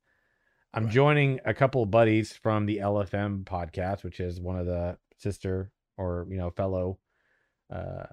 I'm 0.74 0.86
Right. 0.86 0.94
joining 0.94 1.40
a 1.46 1.54
couple 1.54 1.84
of 1.84 1.92
buddies 1.92 2.34
from 2.34 2.66
the 2.66 2.78
LFM 2.80 3.44
podcast, 3.44 4.04
which 4.04 4.20
is 4.20 4.40
one 4.42 4.58
of 4.58 4.66
the 4.66 4.98
sister 5.18 5.72
or 5.98 6.26
you 6.30 6.38
know 6.38 6.50
fellow 6.50 6.98
uh 7.72 8.04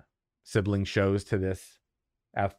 sibling 0.44 0.85
shows 0.85 1.24
to 1.24 1.38
this 1.38 1.79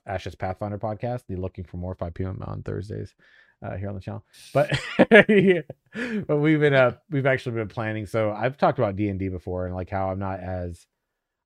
Ashes 0.05 0.35
Pathfinder 0.35 0.77
podcast. 0.79 1.23
The 1.27 1.35
Looking 1.35 1.63
for 1.63 1.77
More 1.77 1.95
5 1.95 2.13
p.m. 2.13 2.41
on 2.45 2.63
Thursdays 2.63 3.13
uh, 3.62 3.78
here 3.78 3.89
on 3.89 3.95
the 3.95 4.02
channel. 4.02 4.24
But 4.54 4.71
but 6.28 6.38
we've 6.38 6.60
been 6.60 6.74
uh 6.74 6.95
we've 7.10 7.26
actually 7.26 7.56
been 7.56 7.67
planning. 7.67 8.06
So 8.06 8.32
I've 8.32 8.58
talked 8.58 8.80
about 8.80 8.95
D 8.95 9.10
and 9.10 9.19
D 9.19 9.30
before 9.30 9.65
and 9.65 9.76
like 9.76 9.89
how 9.89 10.10
I'm 10.10 10.19
not 10.19 10.39
as 10.39 10.86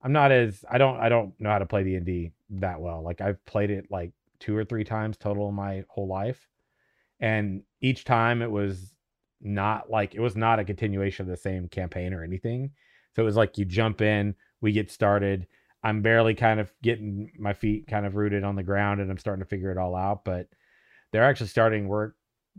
I'm 0.01 0.13
not 0.13 0.31
as 0.31 0.63
I 0.69 0.77
don't 0.77 0.97
I 0.97 1.09
don't 1.09 1.33
know 1.39 1.49
how 1.49 1.59
to 1.59 1.65
play 1.65 1.83
D 1.83 1.95
and 1.95 2.05
D 2.05 2.31
that 2.51 2.79
well. 2.79 3.03
Like 3.03 3.21
I've 3.21 3.43
played 3.45 3.71
it 3.71 3.87
like 3.89 4.11
two 4.39 4.55
or 4.55 4.63
three 4.63 4.83
times 4.83 5.17
total 5.17 5.49
in 5.49 5.55
my 5.55 5.83
whole 5.89 6.07
life, 6.07 6.47
and 7.19 7.63
each 7.81 8.05
time 8.05 8.41
it 8.41 8.51
was 8.51 8.93
not 9.41 9.89
like 9.89 10.15
it 10.15 10.21
was 10.21 10.35
not 10.35 10.59
a 10.59 10.65
continuation 10.65 11.23
of 11.23 11.29
the 11.29 11.37
same 11.37 11.67
campaign 11.67 12.13
or 12.13 12.23
anything. 12.23 12.71
So 13.15 13.21
it 13.21 13.25
was 13.25 13.35
like 13.37 13.57
you 13.57 13.65
jump 13.65 14.01
in, 14.01 14.35
we 14.61 14.71
get 14.71 14.91
started. 14.91 15.47
I'm 15.83 16.01
barely 16.01 16.33
kind 16.33 16.59
of 16.59 16.73
getting 16.81 17.31
my 17.37 17.53
feet 17.53 17.87
kind 17.87 18.05
of 18.05 18.15
rooted 18.15 18.43
on 18.43 18.55
the 18.55 18.63
ground, 18.63 19.01
and 19.01 19.11
I'm 19.11 19.17
starting 19.17 19.43
to 19.43 19.49
figure 19.49 19.71
it 19.71 19.77
all 19.77 19.95
out. 19.95 20.25
But 20.25 20.47
they're 21.15 21.23
actually 21.23 21.47
starting 21.47 21.87
work. 21.87 22.15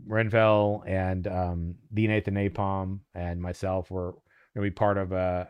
Renfell 0.07 0.87
and 0.87 1.27
um, 1.27 1.75
D 1.93 2.07
Nathan 2.07 2.33
Napalm 2.33 3.01
and 3.13 3.39
myself 3.39 3.91
were 3.91 4.11
going 4.11 4.21
to 4.55 4.61
be 4.61 4.71
part 4.71 4.97
of 4.97 5.11
a 5.11 5.49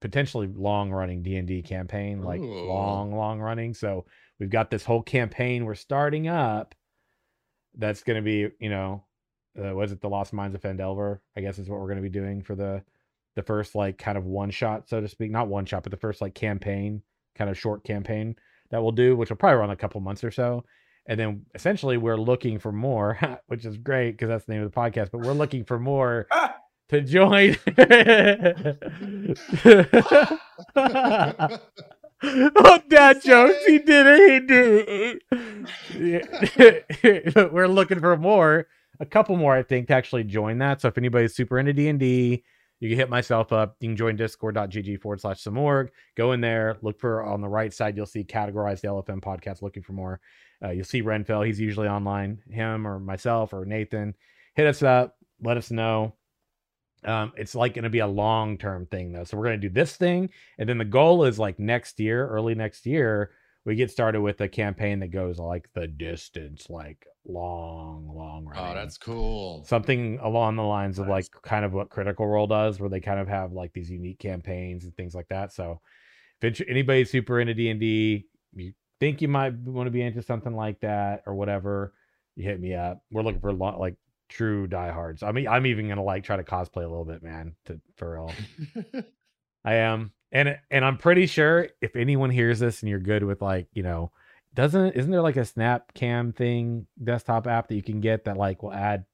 potentially 0.00 0.46
long 0.46 0.90
running 0.90 1.22
D&D 1.22 1.62
campaign, 1.62 2.22
like 2.22 2.40
Ooh. 2.40 2.68
long, 2.68 3.12
long 3.14 3.40
running. 3.40 3.74
So 3.74 4.06
we've 4.38 4.50
got 4.50 4.70
this 4.70 4.84
whole 4.84 5.02
campaign 5.02 5.64
we're 5.64 5.74
starting 5.74 6.28
up 6.28 6.74
that's 7.76 8.02
going 8.02 8.16
to 8.16 8.22
be, 8.22 8.48
you 8.60 8.70
know, 8.70 9.04
uh, 9.60 9.74
was 9.74 9.90
it 9.90 10.00
the 10.00 10.08
Lost 10.08 10.32
Mines 10.32 10.54
of 10.54 10.62
Phandelver? 10.62 11.18
I 11.36 11.40
guess 11.40 11.58
is 11.58 11.68
what 11.68 11.80
we're 11.80 11.86
going 11.86 11.96
to 11.96 12.02
be 12.02 12.08
doing 12.08 12.42
for 12.42 12.54
the 12.54 12.82
the 13.36 13.42
first 13.42 13.74
like 13.74 13.98
kind 13.98 14.16
of 14.16 14.24
one 14.24 14.50
shot, 14.50 14.88
so 14.88 15.00
to 15.00 15.08
speak. 15.08 15.30
Not 15.30 15.48
one 15.48 15.66
shot, 15.66 15.82
but 15.82 15.90
the 15.90 15.98
first 15.98 16.20
like 16.20 16.34
campaign, 16.34 17.02
kind 17.34 17.50
of 17.50 17.58
short 17.58 17.84
campaign 17.84 18.36
that 18.70 18.82
we'll 18.82 18.92
do, 18.92 19.16
which 19.16 19.30
will 19.30 19.36
probably 19.36 19.58
run 19.58 19.70
a 19.70 19.76
couple 19.76 20.00
months 20.00 20.22
or 20.22 20.30
so. 20.30 20.64
And 21.06 21.18
then 21.18 21.46
essentially 21.54 21.96
we're 21.96 22.16
looking 22.16 22.58
for 22.58 22.72
more, 22.72 23.18
which 23.46 23.64
is 23.64 23.76
great 23.76 24.12
because 24.12 24.28
that's 24.28 24.44
the 24.44 24.52
name 24.52 24.62
of 24.62 24.72
the 24.72 24.76
podcast, 24.76 25.10
but 25.10 25.22
we're 25.22 25.32
looking 25.32 25.64
for 25.64 25.78
more 25.78 26.26
Ah! 26.32 26.56
to 26.90 27.00
join. 27.02 27.56
oh, 32.22 32.82
dad 32.88 33.22
jokes. 33.22 33.64
He 33.66 33.78
did 33.78 34.06
it. 34.06 34.30
He 34.30 34.40
did 34.46 35.22
it. 37.02 37.52
We're 37.52 37.68
looking 37.68 38.00
for 38.00 38.16
more. 38.16 38.66
A 38.98 39.06
couple 39.06 39.36
more, 39.36 39.56
I 39.56 39.62
think, 39.62 39.88
to 39.88 39.94
actually 39.94 40.24
join 40.24 40.58
that. 40.58 40.80
So 40.80 40.88
if 40.88 40.98
anybody's 40.98 41.34
super 41.34 41.58
into 41.58 41.72
D 41.72 41.88
and 41.88 41.98
D, 41.98 42.44
you 42.80 42.88
can 42.88 42.98
hit 42.98 43.10
myself 43.10 43.52
up. 43.52 43.76
You 43.80 43.88
can 43.88 43.96
join 43.96 44.16
discord.gg 44.16 45.00
forward 45.00 45.20
slash 45.20 45.40
some 45.40 45.58
org. 45.58 45.90
Go 46.16 46.32
in 46.32 46.40
there. 46.40 46.78
Look 46.82 46.98
for 46.98 47.22
on 47.22 47.42
the 47.42 47.48
right 47.48 47.72
side. 47.72 47.96
You'll 47.96 48.06
see 48.06 48.24
categorized 48.24 48.84
LFM 48.84 49.20
podcast. 49.20 49.62
Looking 49.62 49.82
for 49.82 49.92
more. 49.92 50.20
Uh, 50.64 50.70
you'll 50.70 50.84
see 50.84 51.02
Renfell. 51.02 51.46
He's 51.46 51.60
usually 51.60 51.88
online. 51.88 52.42
Him 52.50 52.86
or 52.86 52.98
myself 52.98 53.52
or 53.52 53.66
Nathan. 53.66 54.14
Hit 54.54 54.66
us 54.66 54.82
up. 54.82 55.16
Let 55.42 55.58
us 55.58 55.70
know. 55.70 56.14
Um, 57.04 57.32
it's 57.36 57.54
like 57.54 57.74
going 57.74 57.84
to 57.84 57.90
be 57.90 58.00
a 58.00 58.06
long 58.06 58.58
term 58.58 58.86
thing 58.86 59.12
though. 59.12 59.24
So 59.24 59.36
we're 59.36 59.44
going 59.44 59.60
to 59.60 59.68
do 59.68 59.72
this 59.72 59.96
thing, 59.96 60.30
and 60.58 60.68
then 60.68 60.78
the 60.78 60.84
goal 60.84 61.24
is 61.24 61.38
like 61.38 61.58
next 61.58 61.98
year, 61.98 62.28
early 62.28 62.54
next 62.54 62.84
year, 62.84 63.30
we 63.64 63.74
get 63.74 63.90
started 63.90 64.20
with 64.20 64.40
a 64.40 64.48
campaign 64.48 65.00
that 65.00 65.08
goes 65.08 65.38
like 65.38 65.68
the 65.74 65.86
distance, 65.86 66.68
like 66.68 67.06
long, 67.26 68.10
long 68.14 68.46
running. 68.46 68.72
Oh, 68.72 68.74
that's 68.74 68.98
cool. 68.98 69.64
something 69.64 70.18
along 70.22 70.56
the 70.56 70.62
lines 70.62 70.98
of 70.98 71.08
like 71.08 71.26
kind 71.42 71.64
of 71.64 71.72
what 71.72 71.90
Critical 71.90 72.26
Role 72.26 72.46
does, 72.46 72.80
where 72.80 72.90
they 72.90 73.00
kind 73.00 73.20
of 73.20 73.28
have 73.28 73.52
like 73.52 73.72
these 73.72 73.90
unique 73.90 74.18
campaigns 74.18 74.84
and 74.84 74.94
things 74.96 75.14
like 75.14 75.28
that. 75.28 75.52
So 75.52 75.80
if 76.40 76.60
it's, 76.60 76.68
anybody's 76.68 77.10
super 77.10 77.40
into 77.40 77.54
D 77.54 77.70
and 77.70 77.80
D, 77.80 78.26
you 78.54 78.72
think 78.98 79.22
you 79.22 79.28
might 79.28 79.54
want 79.58 79.86
to 79.86 79.90
be 79.90 80.02
into 80.02 80.22
something 80.22 80.54
like 80.54 80.80
that 80.80 81.22
or 81.26 81.34
whatever, 81.34 81.94
you 82.36 82.44
hit 82.44 82.60
me 82.60 82.74
up. 82.74 83.02
We're 83.10 83.22
looking 83.22 83.40
for 83.40 83.52
lo- 83.52 83.78
like 83.78 83.96
true 84.28 84.66
diehards. 84.66 85.22
I 85.22 85.32
mean, 85.32 85.48
I'm 85.48 85.66
even 85.66 85.88
gonna 85.88 86.04
like 86.04 86.24
try 86.24 86.36
to 86.36 86.44
cosplay 86.44 86.84
a 86.84 86.88
little 86.88 87.04
bit, 87.04 87.22
man. 87.22 87.54
To 87.66 87.80
for 87.96 88.14
real, 88.14 88.32
I 89.64 89.74
am, 89.74 90.12
and 90.32 90.58
and 90.70 90.84
I'm 90.84 90.96
pretty 90.96 91.26
sure 91.26 91.68
if 91.80 91.96
anyone 91.96 92.30
hears 92.30 92.58
this 92.58 92.82
and 92.82 92.88
you're 92.88 93.00
good 93.00 93.24
with 93.24 93.42
like 93.42 93.66
you 93.72 93.82
know, 93.82 94.12
doesn't 94.54 94.94
isn't 94.96 95.10
there 95.10 95.22
like 95.22 95.36
a 95.36 95.44
Snap 95.44 95.94
Cam 95.94 96.32
thing 96.32 96.86
desktop 97.02 97.46
app 97.46 97.68
that 97.68 97.74
you 97.76 97.82
can 97.82 98.00
get 98.00 98.24
that 98.24 98.36
like 98.36 98.62
will 98.62 98.72
add? 98.72 99.04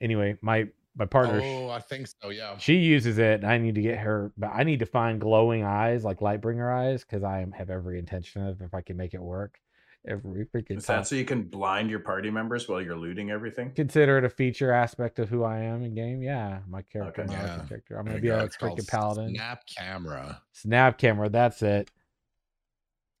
Anyway, 0.00 0.36
my 0.40 0.68
my 0.94 1.06
partner, 1.06 1.40
oh, 1.42 1.70
I 1.70 1.78
think 1.80 2.06
so. 2.20 2.28
Yeah. 2.28 2.58
she 2.58 2.74
uses 2.76 3.16
it. 3.18 3.40
And 3.42 3.46
I 3.46 3.56
need 3.58 3.76
to 3.76 3.80
get 3.82 3.98
her, 4.00 4.30
but 4.36 4.50
I 4.52 4.62
need 4.62 4.80
to 4.80 4.86
find 4.86 5.18
glowing 5.20 5.64
eyes 5.64 6.04
like 6.04 6.18
Lightbringer 6.20 6.70
eyes 6.70 7.02
because 7.02 7.24
I 7.24 7.46
have 7.56 7.70
every 7.70 7.98
intention 7.98 8.46
of 8.46 8.60
if 8.60 8.74
I 8.74 8.82
can 8.82 8.96
make 8.98 9.14
it 9.14 9.22
work. 9.22 9.58
Every 10.06 10.44
freaking 10.46 10.78
Is 10.78 10.86
time. 10.86 10.98
that 10.98 11.06
so 11.06 11.14
you 11.14 11.24
can 11.24 11.44
blind 11.44 11.88
your 11.88 12.00
party 12.00 12.28
members 12.28 12.68
while 12.68 12.82
you're 12.82 12.96
looting 12.96 13.30
everything? 13.30 13.70
consider 13.70 14.18
it 14.18 14.24
a 14.24 14.28
feature 14.28 14.72
aspect 14.72 15.20
of 15.20 15.28
who 15.28 15.44
I 15.44 15.60
am 15.60 15.82
in 15.84 15.94
game. 15.94 16.22
Yeah, 16.24 16.58
my 16.68 16.82
character, 16.82 17.22
Okay. 17.22 17.32
my 17.32 17.40
Yeah. 17.40 17.64
character. 17.68 17.96
I'm 17.98 18.04
gonna 18.04 18.16
you 18.16 18.22
be 18.22 18.28
go. 18.28 18.40
a 18.40 18.48
freaking 18.48 18.86
paladin. 18.88 19.34
Snap 19.34 19.62
camera. 19.64 20.42
Snap 20.52 20.98
camera. 20.98 21.28
That's 21.28 21.62
it. 21.62 21.88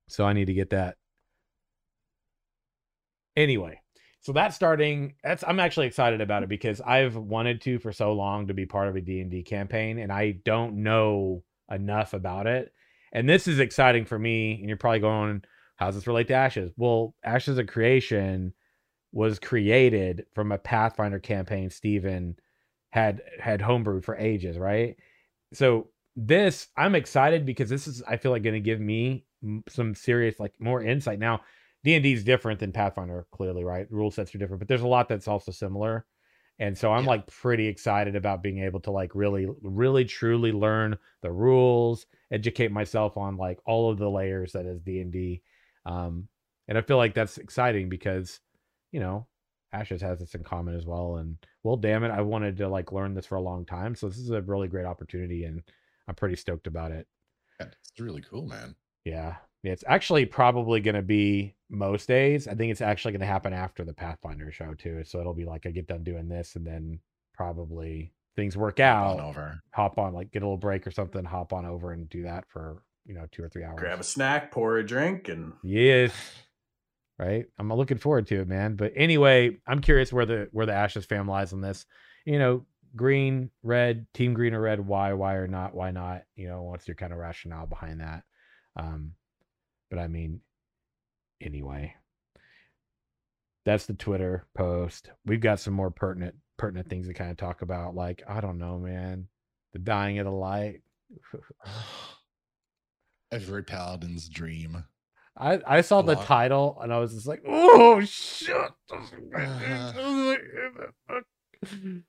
So 0.08 0.24
I 0.26 0.32
need 0.32 0.46
to 0.46 0.54
get 0.54 0.70
that. 0.70 0.96
Anyway, 3.36 3.80
so 4.20 4.32
that's 4.32 4.54
starting. 4.54 5.14
That's 5.24 5.42
I'm 5.46 5.60
actually 5.60 5.86
excited 5.86 6.20
about 6.20 6.42
it 6.42 6.48
because 6.48 6.80
I've 6.80 7.16
wanted 7.16 7.60
to 7.62 7.78
for 7.78 7.92
so 7.92 8.12
long 8.12 8.46
to 8.46 8.54
be 8.54 8.66
part 8.66 8.88
of 8.88 8.96
a 8.96 9.00
D&D 9.00 9.42
campaign 9.42 9.98
and 9.98 10.12
I 10.12 10.32
don't 10.44 10.82
know 10.82 11.42
enough 11.70 12.12
about 12.12 12.46
it. 12.46 12.72
And 13.12 13.28
this 13.28 13.48
is 13.48 13.58
exciting 13.58 14.04
for 14.04 14.18
me 14.18 14.58
and 14.58 14.68
you're 14.68 14.76
probably 14.76 15.00
going 15.00 15.42
how 15.76 15.86
does 15.86 15.96
this 15.96 16.06
relate 16.06 16.28
to 16.28 16.34
Ashes? 16.34 16.70
Well, 16.76 17.14
Ashes 17.24 17.58
of 17.58 17.66
Creation 17.66 18.52
was 19.10 19.40
created 19.40 20.26
from 20.34 20.52
a 20.52 20.58
Pathfinder 20.58 21.18
campaign 21.18 21.70
Steven 21.70 22.36
had 22.90 23.22
had 23.40 23.60
homebrewed 23.60 24.04
for 24.04 24.16
ages, 24.16 24.58
right? 24.58 24.96
So 25.52 25.88
this 26.14 26.68
I'm 26.76 26.94
excited 26.94 27.44
because 27.44 27.68
this 27.68 27.88
is 27.88 28.02
I 28.06 28.16
feel 28.16 28.30
like 28.30 28.42
going 28.42 28.54
to 28.54 28.60
give 28.60 28.80
me 28.80 29.24
some 29.68 29.94
serious 29.94 30.38
like 30.38 30.54
more 30.60 30.82
insight. 30.82 31.18
Now 31.18 31.40
D&D 31.84 32.12
is 32.12 32.24
different 32.24 32.60
than 32.60 32.72
Pathfinder 32.72 33.26
clearly, 33.32 33.64
right? 33.64 33.90
Rule 33.90 34.10
sets 34.10 34.34
are 34.34 34.38
different, 34.38 34.60
but 34.60 34.68
there's 34.68 34.82
a 34.82 34.88
lot 34.88 35.08
that's 35.08 35.28
also 35.28 35.52
similar. 35.52 36.06
And 36.58 36.76
so 36.76 36.92
I'm 36.92 37.04
Yeah. 37.04 37.06
like 37.06 37.26
pretty 37.26 37.66
excited 37.66 38.14
about 38.14 38.42
being 38.42 38.58
able 38.58 38.80
to 38.80 38.90
like 38.90 39.14
really, 39.14 39.48
really 39.62 40.04
truly 40.04 40.52
learn 40.52 40.98
the 41.22 41.32
rules, 41.32 42.06
educate 42.30 42.70
myself 42.70 43.16
on 43.16 43.36
like 43.36 43.58
all 43.66 43.90
of 43.90 43.98
the 43.98 44.10
layers 44.10 44.52
that 44.52 44.66
is 44.66 44.80
D 44.80 45.00
and 45.00 45.12
D. 45.12 45.42
Um, 45.86 46.28
and 46.68 46.78
I 46.78 46.82
feel 46.82 46.98
like 46.98 47.14
that's 47.14 47.38
exciting 47.38 47.88
because, 47.88 48.40
you 48.92 49.00
know, 49.00 49.26
Ashes 49.72 50.02
has 50.02 50.18
this 50.20 50.34
in 50.34 50.44
common 50.44 50.74
as 50.76 50.86
well. 50.86 51.16
And 51.16 51.38
well, 51.62 51.76
damn 51.76 52.04
it, 52.04 52.10
I 52.10 52.20
wanted 52.20 52.58
to 52.58 52.68
like 52.68 52.92
learn 52.92 53.14
this 53.14 53.26
for 53.26 53.36
a 53.36 53.40
long 53.42 53.64
time. 53.64 53.94
So 53.94 54.08
this 54.08 54.18
is 54.18 54.30
a 54.30 54.42
really 54.42 54.68
great 54.68 54.84
opportunity, 54.86 55.44
and 55.44 55.62
I'm 56.06 56.14
pretty 56.14 56.36
stoked 56.36 56.66
about 56.66 56.92
it. 56.92 57.08
It's 57.58 57.98
really 57.98 58.20
cool, 58.20 58.46
man. 58.46 58.76
Yeah. 59.04 59.38
It's 59.62 59.84
actually 59.86 60.26
probably 60.26 60.80
going 60.80 60.96
to 60.96 61.02
be 61.02 61.54
most 61.70 62.08
days. 62.08 62.48
I 62.48 62.54
think 62.54 62.72
it's 62.72 62.80
actually 62.80 63.12
going 63.12 63.20
to 63.20 63.26
happen 63.26 63.52
after 63.52 63.84
the 63.84 63.92
Pathfinder 63.94 64.50
show 64.50 64.74
too. 64.74 65.04
So 65.04 65.20
it'll 65.20 65.34
be 65.34 65.44
like 65.44 65.66
I 65.66 65.70
get 65.70 65.86
done 65.86 66.02
doing 66.02 66.28
this 66.28 66.56
and 66.56 66.66
then 66.66 66.98
probably 67.34 68.12
things 68.34 68.56
work 68.56 68.78
Hop 68.80 69.06
on 69.06 69.20
out, 69.20 69.24
over. 69.24 69.60
hop 69.72 69.98
on 69.98 70.14
like 70.14 70.32
get 70.32 70.42
a 70.42 70.46
little 70.46 70.56
break 70.56 70.86
or 70.86 70.90
something, 70.90 71.24
hop 71.24 71.52
on 71.52 71.64
over 71.64 71.92
and 71.92 72.08
do 72.08 72.24
that 72.24 72.44
for, 72.48 72.82
you 73.06 73.14
know, 73.14 73.26
2 73.30 73.42
or 73.44 73.48
3 73.48 73.62
hours. 73.64 73.78
Grab 73.78 74.00
a 74.00 74.04
snack, 74.04 74.50
pour 74.50 74.78
a 74.78 74.86
drink, 74.86 75.28
and 75.28 75.52
Yes. 75.62 76.12
Right. 77.18 77.46
I'm 77.58 77.72
looking 77.72 77.98
forward 77.98 78.26
to 78.28 78.40
it, 78.40 78.48
man. 78.48 78.74
But 78.74 78.92
anyway, 78.96 79.58
I'm 79.66 79.80
curious 79.80 80.12
where 80.12 80.26
the 80.26 80.48
where 80.50 80.66
the 80.66 80.72
Ashes 80.72 81.04
fam 81.04 81.28
lies 81.28 81.52
on 81.52 81.60
this. 81.60 81.86
You 82.24 82.38
know, 82.38 82.66
green, 82.96 83.50
red, 83.62 84.06
team 84.12 84.34
green 84.34 84.54
or 84.54 84.60
red, 84.60 84.80
why, 84.84 85.12
why 85.12 85.34
or 85.34 85.46
not, 85.46 85.74
why 85.74 85.92
not? 85.92 86.22
You 86.34 86.48
know, 86.48 86.62
what's 86.62 86.88
your 86.88 86.94
kind 86.96 87.12
of 87.12 87.18
rationale 87.18 87.66
behind 87.66 88.00
that? 88.00 88.24
Um, 88.76 89.12
but 89.92 90.00
I 90.00 90.08
mean, 90.08 90.40
anyway. 91.38 91.94
That's 93.66 93.84
the 93.84 93.92
Twitter 93.92 94.46
post. 94.54 95.10
We've 95.26 95.38
got 95.38 95.60
some 95.60 95.74
more 95.74 95.90
pertinent 95.90 96.34
pertinent 96.56 96.88
things 96.88 97.08
to 97.08 97.14
kind 97.14 97.30
of 97.30 97.36
talk 97.36 97.60
about. 97.60 97.94
Like, 97.94 98.22
I 98.26 98.40
don't 98.40 98.56
know, 98.56 98.78
man. 98.78 99.28
The 99.74 99.80
dying 99.80 100.18
of 100.18 100.24
the 100.24 100.32
light. 100.32 100.80
Every 103.30 103.64
paladin's 103.64 104.30
dream. 104.30 104.82
I, 105.36 105.60
I 105.66 105.82
saw 105.82 106.00
the 106.00 106.14
title 106.14 106.78
and 106.82 106.90
I 106.90 106.98
was 106.98 107.12
just 107.12 107.26
like, 107.26 107.42
oh 107.46 108.00
shit. 108.00 108.56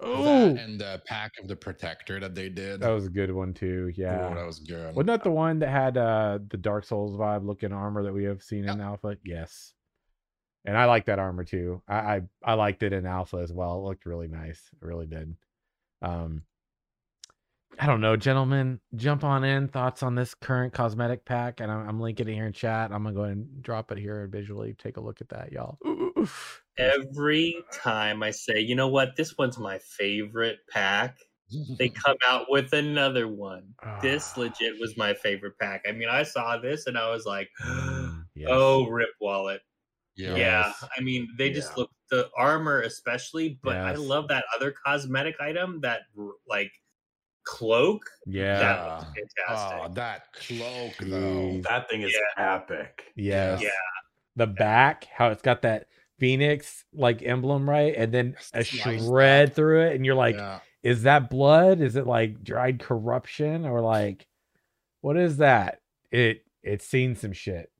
Oh, 0.00 0.48
and 0.48 0.78
the 0.80 1.00
pack 1.06 1.32
of 1.40 1.46
the 1.46 1.54
protector 1.56 2.18
that 2.18 2.34
they 2.34 2.48
did. 2.48 2.80
that 2.80 2.90
was 2.90 3.06
a 3.06 3.10
good 3.10 3.30
one 3.30 3.54
too. 3.54 3.92
Yeah. 3.96 4.34
that 4.34 4.44
was 4.46 4.58
good. 4.58 4.94
Wasn't 4.94 5.06
that 5.06 5.22
the 5.22 5.30
one 5.30 5.60
that 5.60 5.70
had 5.70 5.96
uh 5.96 6.40
the 6.48 6.56
Dark 6.56 6.84
Souls 6.84 7.16
vibe 7.16 7.46
looking 7.46 7.72
armor 7.72 8.02
that 8.02 8.12
we 8.12 8.24
have 8.24 8.42
seen 8.42 8.68
in 8.68 8.80
Alpha? 8.80 9.16
Yes. 9.24 9.72
And 10.64 10.76
I 10.76 10.86
like 10.86 11.06
that 11.06 11.18
armor 11.18 11.44
too. 11.44 11.82
I, 11.86 11.96
I 11.96 12.22
I 12.42 12.54
liked 12.54 12.82
it 12.82 12.92
in 12.92 13.06
Alpha 13.06 13.36
as 13.36 13.52
well. 13.52 13.76
It 13.78 13.82
looked 13.88 14.06
really 14.06 14.28
nice. 14.28 14.62
It 14.72 14.84
really 14.84 15.06
did. 15.06 15.36
Um 16.02 16.42
I 17.78 17.86
don't 17.86 18.00
know, 18.00 18.16
gentlemen. 18.16 18.80
Jump 18.94 19.24
on 19.24 19.44
in. 19.44 19.68
Thoughts 19.68 20.02
on 20.02 20.14
this 20.14 20.34
current 20.34 20.72
cosmetic 20.72 21.24
pack, 21.24 21.60
and 21.60 21.70
I'm, 21.70 21.88
I'm 21.88 22.00
linking 22.00 22.28
it 22.28 22.34
here 22.34 22.46
in 22.46 22.52
chat. 22.52 22.92
I'm 22.92 23.02
gonna 23.02 23.14
go 23.14 23.22
ahead 23.24 23.36
and 23.36 23.62
drop 23.62 23.90
it 23.92 23.98
here 23.98 24.22
and 24.22 24.32
visually 24.32 24.74
take 24.78 24.96
a 24.96 25.00
look 25.00 25.20
at 25.20 25.28
that, 25.30 25.52
y'all. 25.52 25.78
Ooh. 25.86 26.28
Every 26.78 27.56
time 27.72 28.22
I 28.22 28.30
say, 28.30 28.60
you 28.60 28.74
know 28.74 28.88
what, 28.88 29.16
this 29.16 29.36
one's 29.38 29.58
my 29.58 29.78
favorite 29.78 30.58
pack, 30.70 31.18
they 31.78 31.88
come 32.04 32.16
out 32.26 32.46
with 32.48 32.72
another 32.72 33.28
one. 33.28 33.74
This 34.02 34.32
Ah. 34.36 34.40
legit 34.40 34.74
was 34.80 34.96
my 34.96 35.14
favorite 35.14 35.58
pack. 35.60 35.82
I 35.88 35.92
mean, 35.92 36.08
I 36.08 36.22
saw 36.22 36.58
this 36.58 36.86
and 36.86 36.96
I 36.98 37.10
was 37.10 37.26
like, 37.26 37.48
yes. 38.34 38.48
oh, 38.50 38.86
rip 38.88 39.10
wallet. 39.20 39.60
yeah. 40.16 40.34
Yeah. 40.36 40.72
I 40.96 41.00
mean, 41.00 41.28
they 41.38 41.50
just 41.50 41.70
Yeah. 41.72 41.82
look 41.82 41.90
the 42.10 42.28
armor 42.36 42.80
especially, 42.82 43.58
but 43.62 43.76
I 43.76 43.94
love 43.94 44.28
that 44.28 44.44
other 44.54 44.72
cosmetic 44.84 45.36
item, 45.40 45.80
that 45.80 46.02
like 46.48 46.70
cloak. 47.44 48.02
Yeah. 48.26 48.58
That 48.58 49.06
looks 49.16 49.34
Oh, 49.48 49.88
that 49.94 50.32
cloak 50.32 50.94
though. 51.00 51.60
That 51.68 51.88
thing 51.88 52.02
is 52.02 52.16
epic. 52.36 53.12
Yes. 53.16 53.62
Yeah. 53.62 53.68
The 54.36 54.46
back, 54.46 55.06
how 55.14 55.28
it's 55.30 55.42
got 55.42 55.62
that 55.62 55.86
phoenix 56.18 56.84
like 56.92 57.22
emblem, 57.22 57.68
right? 57.68 57.94
And 57.96 58.12
then 58.12 58.36
a 58.52 58.64
Sliced 58.64 59.06
shred 59.06 59.50
up. 59.50 59.54
through 59.54 59.82
it, 59.86 59.94
and 59.96 60.04
you're 60.04 60.14
like, 60.14 60.36
yeah. 60.36 60.60
is 60.82 61.02
that 61.04 61.30
blood? 61.30 61.80
Is 61.80 61.96
it 61.96 62.06
like 62.06 62.42
dried 62.42 62.80
corruption? 62.80 63.64
Or 63.66 63.80
like 63.80 64.26
what 65.02 65.16
is 65.16 65.36
that? 65.38 65.80
It 66.10 66.44
it's 66.62 66.86
seen 66.86 67.14
some 67.14 67.32
shit, 67.32 67.70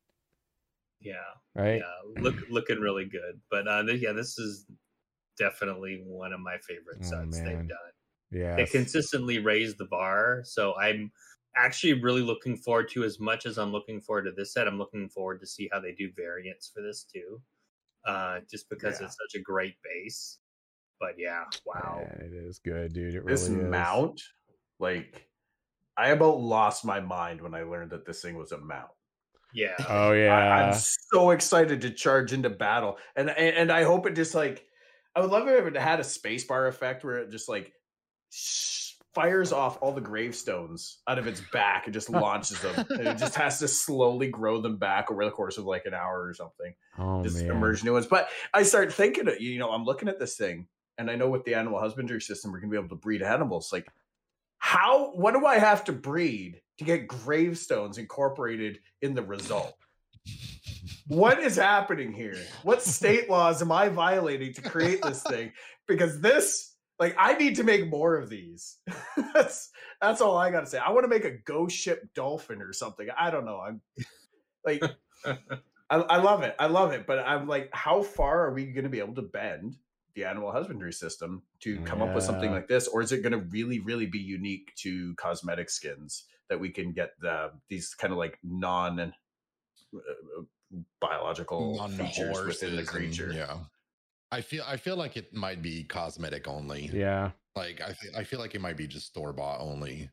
Yeah. 1.01 1.15
right? 1.55 1.81
Yeah. 1.81 2.23
Look 2.23 2.37
looking 2.51 2.79
really 2.81 3.07
good. 3.07 3.41
But 3.51 3.67
uh 3.67 3.83
yeah, 3.93 4.13
this 4.13 4.39
is 4.39 4.67
definitely 5.39 6.03
one 6.07 6.33
of 6.33 6.41
my 6.41 6.59
favorite 6.59 6.99
Oh, 7.01 7.05
sets 7.05 7.39
man. 7.39 7.45
they've 7.45 7.69
done. 7.69 7.79
Yeah. 8.31 8.57
They 8.57 8.67
consistently 8.67 9.39
raise 9.39 9.77
the 9.77 9.87
bar. 9.87 10.43
So 10.45 10.75
I'm 10.77 11.13
actually 11.57 12.03
really 12.03 12.23
looking 12.23 12.57
forward 12.57 12.89
to 12.91 13.05
as 13.05 13.21
much 13.21 13.47
as 13.47 13.59
I'm 13.59 13.71
looking 13.73 14.01
forward 14.01 14.25
to 14.25 14.33
this 14.33 14.53
set. 14.53 14.67
I'm 14.67 14.79
looking 14.79 15.09
forward 15.09 15.41
to 15.41 15.47
see 15.47 15.69
how 15.73 15.81
they 15.81 15.93
do 15.93 16.11
variants 16.17 16.71
for 16.75 16.83
this 16.83 17.05
too. 17.05 17.41
Uh 18.07 18.41
just 18.51 18.69
because 18.69 19.01
Yeah. 19.01 19.07
it's 19.07 19.17
such 19.17 19.41
a 19.41 19.43
great 19.43 19.77
base. 19.83 20.41
But 21.01 21.15
yeah, 21.19 21.45
wow. 21.67 22.07
it 22.21 22.33
is 22.33 22.59
good, 22.59 22.93
dude. 22.93 23.15
It 23.17 23.27
This 23.27 23.49
really 23.49 23.63
is. 23.65 23.71
mount, 23.71 24.23
like, 24.79 25.29
I 25.97 26.11
about 26.11 26.41
lost 26.41 26.85
my 26.85 27.01
mind 27.01 27.41
when 27.41 27.55
I 27.55 27.63
learned 27.65 27.91
that 27.91 28.05
this 28.07 28.23
thing 28.23 28.37
was 28.37 28.53
a 28.53 28.59
mount. 28.59 28.91
Yeah. 29.53 29.77
Oh 29.89 30.13
yeah. 30.13 30.35
I'm 30.71 30.75
so 30.75 31.31
excited 31.31 31.81
to 31.83 31.91
charge 31.91 32.33
into 32.33 32.51
battle, 32.51 32.99
and 33.17 33.31
and, 33.31 33.57
and 33.57 33.73
I 33.73 33.85
hope 33.85 34.07
it 34.07 34.15
just 34.17 34.35
like 34.35 34.67
I 35.15 35.21
would 35.21 35.31
love 35.31 35.47
it 35.49 35.59
if 35.59 35.67
it 35.67 35.77
had 35.77 36.01
a 36.01 36.05
spacebar 36.05 36.69
effect 36.69 37.05
where 37.05 37.19
it 37.19 37.31
just 37.31 37.49
like 37.49 37.67
sh- 37.67 37.73
fires 39.15 39.53
off 39.53 39.79
all 39.81 39.93
the 39.93 40.01
gravestones 40.01 40.99
out 41.07 41.19
of 41.19 41.27
its 41.27 41.41
back 41.53 41.87
and 41.87 41.95
just 41.95 42.11
launches 42.11 42.61
them, 42.61 42.85
and 42.91 43.07
it 43.07 43.19
just 43.19 43.35
has 43.37 43.59
to 43.61 43.69
slowly 43.69 44.29
grow 44.29 44.61
them 44.61 44.77
back 44.77 45.11
over 45.11 45.25
the 45.25 45.31
course 45.31 45.57
of 45.57 45.65
like 45.65 45.87
an 45.87 45.95
hour 45.95 46.27
or 46.27 46.35
something. 46.35 46.75
oh 46.99 47.23
just 47.23 47.41
man. 47.41 47.51
emerge 47.51 47.85
new 47.85 47.93
ones. 47.93 48.07
But 48.07 48.29
I 48.53 48.65
start 48.65 48.93
thinking, 48.93 49.29
you 49.39 49.59
know, 49.59 49.71
I'm 49.71 49.85
looking 49.85 50.09
at 50.09 50.19
this 50.19 50.37
thing, 50.37 50.67
and 50.99 51.11
I 51.11 51.15
know 51.15 51.29
with 51.29 51.45
the 51.45 51.55
animal 51.55 51.79
husbandry 51.79 52.21
system, 52.21 52.53
we're 52.53 52.61
gonna 52.61 52.71
be 52.71 52.77
able 52.77 52.89
to 52.89 52.97
breed 52.97 53.23
animals. 53.23 53.73
Like, 53.73 53.87
how? 54.59 55.13
What 55.13 55.35
do 55.35 55.47
I 55.47 55.59
have 55.59 55.85
to 55.85 55.93
breed 55.93 56.61
to 56.79 56.85
get 56.85 57.07
gravestones 57.07 57.99
incorporated 57.99 58.81
in 59.01 59.15
the 59.15 59.23
result? 59.23 59.75
What 61.07 61.39
is 61.39 61.57
happening 61.57 62.13
here? 62.13 62.37
What 62.63 62.83
state 62.83 63.29
laws 63.29 63.61
am 63.61 63.71
I 63.71 63.91
violating 63.91 64.55
to 64.55 64.63
create 64.63 65.03
this 65.03 65.23
thing? 65.23 65.53
Because 65.87 66.21
this, 66.21 66.74
like, 66.99 67.15
I 67.19 67.35
need 67.35 67.57
to 67.57 67.65
make 67.65 67.89
more 67.89 68.17
of 68.17 68.29
these. 68.31 68.79
that's 69.35 69.71
that's 70.01 70.21
all 70.21 70.37
I 70.37 70.51
gotta 70.51 70.67
say. 70.67 70.79
I 70.79 70.91
want 70.91 71.05
to 71.05 71.09
make 71.09 71.25
a 71.25 71.39
ghost 71.45 71.77
ship 71.77 72.09
dolphin 72.15 72.63
or 72.63 72.73
something. 72.73 73.09
I 73.19 73.31
don't 73.31 73.45
know. 73.45 73.59
I'm 73.61 73.81
like 74.65 74.83
I, 75.91 75.97
I 75.97 76.17
love 76.19 76.43
it. 76.43 76.55
I 76.59 76.67
love 76.67 76.93
it. 76.93 77.07
But 77.07 77.21
I'm 77.21 77.47
like, 77.47 77.71
how 77.73 78.03
far 78.03 78.47
are 78.47 78.53
we 78.53 78.67
going 78.67 78.85
to 78.85 78.91
be 78.91 79.01
able 79.01 79.15
to 79.15 79.23
bend 79.23 79.77
the 80.15 80.25
animal 80.25 80.51
husbandry 80.51 80.93
system 80.93 81.43
to 81.61 81.79
come 81.81 82.01
up 82.01 82.15
with 82.15 82.25
something 82.25 82.51
like 82.51 82.69
this? 82.69 82.89
Or 82.89 83.03
is 83.03 83.13
it 83.13 83.23
going 83.23 83.33
to 83.33 83.47
really, 83.51 83.81
really 83.81 84.07
be 84.07 84.19
unique 84.19 84.73
to 84.77 85.15
cosmetic 85.17 85.69
skins 85.71 86.25
that 86.49 86.59
we 86.59 86.71
can 86.71 86.93
get 86.93 87.11
the 87.21 87.51
these 87.69 87.95
kind 87.95 88.13
of 88.13 88.19
like 88.19 88.39
non 88.43 89.01
uh, 89.01 89.99
biological 91.01 91.77
features 91.89 92.19
within 92.47 92.71
the 92.71 92.77
Non-horses 92.77 92.79
and- 92.79 92.89
creature? 92.89 93.33
yeah. 93.35 93.57
I 94.35 94.41
feel 94.41 94.65
I 94.67 94.77
feel 94.77 94.97
like 94.97 95.17
it 95.17 95.33
might 95.35 95.63
be 95.63 95.85
cosmetic 95.85 96.49
only. 96.49 96.91
Yeah. 96.93 97.31
Like 97.57 97.81
I 97.81 97.93
feel 97.93 98.11
I 98.17 98.25
feel 98.25 98.41
like 98.41 98.55
it 98.55 98.61
might 98.61 98.77
be 98.77 98.87
just 98.87 99.07
store 99.07 99.33
bought 99.33 99.61
only. 99.61 100.11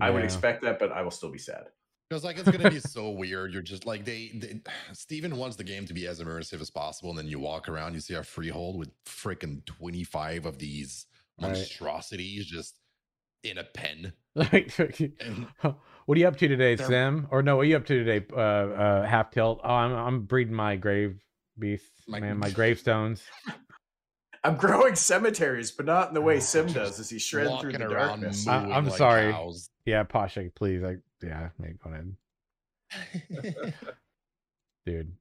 I 0.00 0.10
would 0.10 0.24
expect 0.24 0.62
that, 0.62 0.78
but 0.78 0.92
I 0.92 1.02
will 1.02 1.10
still 1.10 1.30
be 1.30 1.38
sad. 1.38 1.64
Because 2.08 2.24
like 2.24 2.38
it's 2.38 2.50
gonna 2.50 2.70
be 2.70 2.80
so 2.98 3.10
weird. 3.10 3.52
You're 3.52 3.62
just 3.62 3.86
like 3.86 4.04
they, 4.04 4.30
they 4.34 4.60
Steven 4.92 5.36
wants 5.36 5.56
the 5.56 5.64
game 5.64 5.86
to 5.86 5.94
be 5.94 6.06
as 6.06 6.20
immersive 6.20 6.60
as 6.60 6.70
possible, 6.70 7.10
and 7.10 7.18
then 7.18 7.26
you 7.26 7.38
walk 7.38 7.68
around, 7.68 7.94
you 7.94 8.00
see 8.00 8.14
a 8.14 8.22
freehold 8.22 8.78
with 8.78 8.90
freaking 9.04 9.64
25 9.66 10.46
of 10.46 10.58
these 10.58 11.06
Right. 11.40 11.48
monstrosities 11.52 12.44
just 12.46 12.76
in 13.42 13.56
a 13.58 13.64
pen. 13.64 14.12
Like, 14.34 14.70
what 16.06 16.16
are 16.16 16.18
you 16.20 16.28
up 16.28 16.36
to 16.36 16.48
today, 16.48 16.74
They're- 16.74 16.86
Sim? 16.86 17.26
Or 17.30 17.42
no, 17.42 17.56
what 17.56 17.62
are 17.62 17.68
you 17.68 17.76
up 17.76 17.86
to 17.86 18.04
today? 18.04 18.26
Uh, 18.32 18.38
uh, 18.40 19.06
half 19.06 19.30
tilt. 19.30 19.60
Oh, 19.64 19.68
I'm 19.68 19.92
I'm 19.92 20.20
breeding 20.22 20.54
my 20.54 20.76
grave 20.76 21.18
beasts, 21.58 21.99
My- 22.10 22.20
man. 22.20 22.38
My 22.38 22.50
gravestones. 22.58 23.22
I'm 24.42 24.56
growing 24.56 24.94
cemeteries, 24.94 25.70
but 25.70 25.84
not 25.86 26.08
in 26.08 26.14
the 26.14 26.20
way 26.20 26.36
Oh, 26.36 26.40
Sim 26.40 26.66
does 26.66 26.98
as 26.98 27.10
he 27.10 27.18
shreds 27.18 27.60
through 27.60 27.72
the 27.72 27.78
darkness. 27.78 28.46
I, 28.46 28.56
I'm 28.70 28.86
like 28.86 28.96
sorry. 28.96 29.32
cows. 29.32 29.68
Yeah, 29.84 30.02
Pasha, 30.02 30.48
please. 30.54 30.80
Like, 30.80 31.00
yeah, 31.22 31.50
make 31.58 31.78
go 31.82 31.90
ahead, 31.90 32.14
dude. 34.86 35.12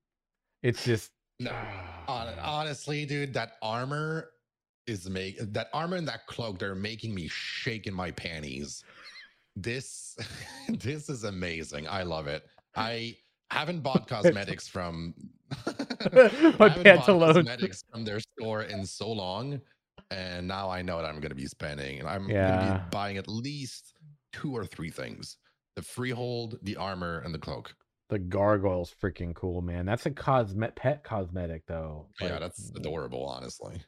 It's 0.63 0.85
just 0.85 1.11
no, 1.39 1.51
ah, 1.53 2.05
hon- 2.07 2.39
honestly, 2.41 3.05
dude, 3.05 3.33
that 3.33 3.53
armor 3.61 4.31
is 4.87 5.09
make 5.09 5.37
that 5.53 5.67
armor 5.73 5.97
and 5.97 6.07
that 6.07 6.25
cloak. 6.27 6.57
They're 6.57 6.73
making 6.75 7.13
me 7.13 7.27
shake 7.27 7.87
in 7.87 7.93
my 7.93 8.11
panties. 8.11 8.83
This, 9.55 10.17
this 10.69 11.09
is 11.09 11.25
amazing. 11.25 11.87
I 11.89 12.03
love 12.03 12.27
it. 12.27 12.45
I 12.75 13.17
haven't 13.51 13.81
bought 13.81 14.07
cosmetics 14.07 14.67
from. 14.67 15.13
I 15.67 16.53
My 16.59 16.69
haven't 16.69 16.85
bought 16.85 17.05
cosmetics 17.05 17.83
from 17.91 18.05
their 18.05 18.19
store 18.19 18.63
in 18.63 18.85
so 18.85 19.11
long. 19.11 19.61
and 20.11 20.47
now 20.47 20.69
I 20.69 20.81
know 20.81 20.95
what 20.95 21.05
I'm 21.05 21.19
going 21.19 21.29
to 21.29 21.35
be 21.35 21.47
spending, 21.47 21.99
and 21.99 22.07
I'm 22.07 22.27
going 22.27 22.59
to 22.59 22.81
be 22.83 22.89
buying 22.91 23.17
at 23.17 23.27
least 23.27 23.93
two 24.33 24.55
or 24.55 24.65
three 24.65 24.89
things: 24.89 25.37
the 25.75 25.81
freehold, 25.81 26.57
the 26.61 26.75
armor, 26.77 27.19
and 27.19 27.33
the 27.33 27.39
cloak. 27.39 27.75
The 28.09 28.19
gargoyle's 28.19 28.93
freaking 29.01 29.35
cool, 29.35 29.61
man. 29.61 29.85
That's 29.85 30.05
a 30.07 30.11
cosmet 30.11 30.75
pet 30.75 31.03
cosmetic 31.03 31.63
though. 31.67 32.07
yeah, 32.19 32.39
that's 32.39 32.71
adorable, 32.75 33.23
honestly. 33.25 33.81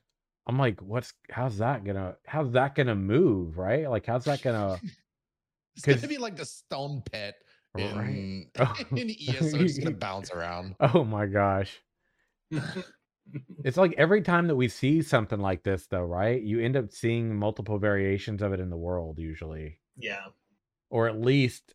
I'm 0.47 0.57
like, 0.59 0.79
what's 0.81 1.13
how's 1.29 1.57
that 1.57 1.83
gonna 1.83 2.15
how's 2.25 2.51
that 2.51 2.75
gonna 2.75 2.95
move, 2.95 3.57
right? 3.57 3.89
Like 3.89 4.05
how's 4.05 4.25
that 4.25 4.41
gonna 4.41 4.79
It's 5.75 5.85
gonna 5.85 6.07
be 6.07 6.17
like 6.17 6.35
the 6.35 6.45
stone 6.45 7.01
pet? 7.11 7.35
In, 7.77 8.47
Oh. 8.59 8.75
in 8.95 9.09
ESO. 9.09 9.59
It's 9.59 9.77
going 9.77 9.85
to 9.93 9.99
bounce 9.99 10.31
around. 10.31 10.75
Oh 10.79 11.03
my 11.03 11.25
gosh. 11.25 11.79
It's 13.63 13.77
like 13.77 13.93
every 13.97 14.21
time 14.21 14.47
that 14.47 14.55
we 14.55 14.67
see 14.67 15.01
something 15.01 15.39
like 15.39 15.63
this 15.63 15.87
though, 15.87 16.01
right? 16.03 16.41
You 16.41 16.59
end 16.59 16.75
up 16.75 16.91
seeing 16.91 17.35
multiple 17.35 17.77
variations 17.77 18.41
of 18.41 18.51
it 18.53 18.59
in 18.59 18.69
the 18.69 18.77
world 18.77 19.19
usually. 19.19 19.79
yeah. 19.97 20.25
Or 20.89 21.07
at 21.07 21.21
least 21.21 21.73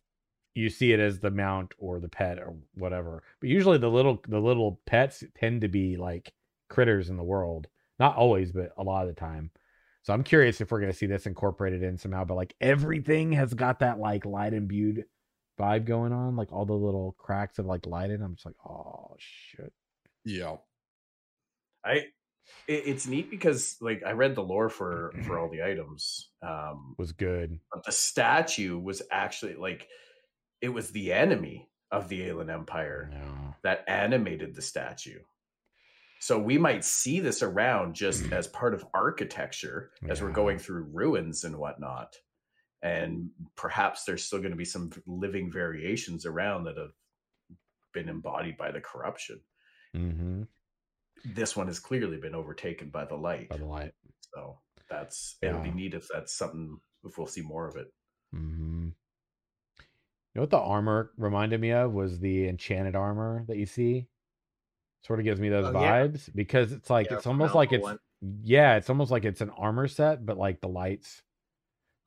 you 0.53 0.69
see 0.69 0.91
it 0.93 0.99
as 0.99 1.19
the 1.19 1.31
mount 1.31 1.73
or 1.79 1.99
the 1.99 2.09
pet 2.09 2.37
or 2.37 2.53
whatever. 2.75 3.23
But 3.39 3.49
usually 3.49 3.79
the 3.79 3.89
little 3.89 4.21
the 4.27 4.39
little 4.39 4.79
pets 4.85 5.23
tend 5.39 5.61
to 5.61 5.67
be 5.67 5.97
like 5.97 6.31
critters 6.69 7.09
in 7.09 7.17
the 7.17 7.23
world. 7.23 7.67
Not 7.97 8.15
always, 8.15 8.51
but 8.51 8.73
a 8.77 8.83
lot 8.83 9.07
of 9.07 9.15
the 9.15 9.19
time. 9.19 9.49
So 10.03 10.13
I'm 10.13 10.23
curious 10.23 10.61
if 10.61 10.69
we're 10.71 10.79
gonna 10.81 10.93
see 10.93 11.07
this 11.07 11.25
incorporated 11.25 11.81
in 11.81 11.97
somehow. 11.97 12.25
But 12.25 12.35
like 12.35 12.55
everything 12.61 13.31
has 13.31 13.55
got 13.55 13.79
that 13.79 13.97
like 13.97 14.23
light 14.25 14.53
imbued 14.53 15.05
vibe 15.59 15.85
going 15.85 16.13
on, 16.13 16.35
like 16.35 16.51
all 16.51 16.65
the 16.65 16.73
little 16.73 17.15
cracks 17.17 17.59
of 17.59 17.65
like 17.65 17.85
light 17.85 18.09
in. 18.11 18.21
I'm 18.21 18.35
just 18.35 18.45
like, 18.45 18.55
oh 18.67 19.15
shit. 19.17 19.73
Yeah. 20.25 20.57
I 21.85 21.91
it, 22.67 22.83
it's 22.85 23.07
neat 23.07 23.29
because 23.29 23.75
like 23.81 24.03
I 24.05 24.11
read 24.11 24.35
the 24.35 24.43
lore 24.43 24.69
for 24.69 25.13
for 25.23 25.37
all 25.39 25.49
the 25.49 25.63
items. 25.63 26.29
Um 26.41 26.95
Was 26.97 27.11
good. 27.11 27.59
but 27.73 27.83
the 27.85 27.91
statue 27.91 28.77
was 28.77 29.01
actually 29.11 29.55
like 29.55 29.87
it 30.61 30.69
was 30.69 30.91
the 30.91 31.13
enemy 31.13 31.69
of 31.91 32.09
the 32.09 32.21
Aelan 32.27 32.49
Empire 32.51 33.09
No. 33.13 33.55
that 33.63 33.85
animated 33.87 34.55
the 34.55 34.61
statue. 34.61 35.19
So 36.19 36.39
we 36.39 36.57
might 36.57 36.83
see 36.83 37.19
this 37.19 37.43
around 37.43 37.93
just 37.95 38.31
as 38.33 38.47
part 38.47 38.73
of 38.73 38.85
architecture 38.93 39.91
as 40.09 40.21
we're 40.21 40.31
going 40.31 40.57
through 40.59 40.83
ruins 40.91 41.43
and 41.43 41.55
whatnot. 41.57 42.15
And 42.83 43.29
perhaps 43.55 44.03
there's 44.03 44.23
still 44.23 44.39
going 44.39 44.51
to 44.51 44.57
be 44.57 44.65
some 44.65 44.91
living 45.07 45.51
variations 45.51 46.25
around 46.25 46.65
that 46.65 46.77
have 46.77 46.91
been 47.93 48.07
embodied 48.09 48.57
by 48.57 48.71
the 48.71 48.81
corruption. 48.81 49.39
Mm-hmm. 49.95 50.43
This 51.25 51.55
one 51.55 51.67
has 51.67 51.79
clearly 51.79 52.17
been 52.17 52.35
overtaken 52.35 52.89
by 52.89 53.05
the 53.05 53.15
light. 53.15 53.49
By 53.49 53.57
the 53.57 53.65
light. 53.65 53.93
So 54.33 54.59
that's 54.89 55.37
it'll 55.41 55.61
be 55.61 55.71
neat 55.71 55.93
if 55.95 56.07
that's 56.13 56.37
something 56.37 56.77
if 57.03 57.17
we'll 57.17 57.27
see 57.27 57.41
more 57.41 57.67
of 57.67 57.75
it. 57.77 57.87
Mm-hmm. 58.35 58.89
You 59.79 60.35
know 60.35 60.41
what 60.41 60.51
the 60.51 60.59
armor 60.59 61.11
reminded 61.17 61.59
me 61.59 61.71
of 61.71 61.91
was 61.93 62.19
the 62.19 62.47
enchanted 62.47 62.95
armor 62.95 63.43
that 63.47 63.57
you 63.57 63.65
see. 63.65 64.07
Sort 65.01 65.19
of 65.19 65.25
gives 65.25 65.39
me 65.39 65.49
those 65.49 65.65
Oh, 65.65 65.79
yeah. 65.81 66.05
vibes 66.07 66.29
because 66.35 66.71
it's 66.71 66.89
like 66.89 67.09
Yeah, 67.09 67.17
it's 67.17 67.27
almost 67.27 67.55
like 67.55 67.71
it's 67.71 67.83
One. 67.83 67.99
yeah, 68.43 68.75
it's 68.75 68.89
almost 68.89 69.09
like 69.09 69.25
it's 69.25 69.41
an 69.41 69.49
armor 69.57 69.87
set, 69.87 70.25
but 70.25 70.37
like 70.37 70.61
the 70.61 70.67
lights 70.67 71.23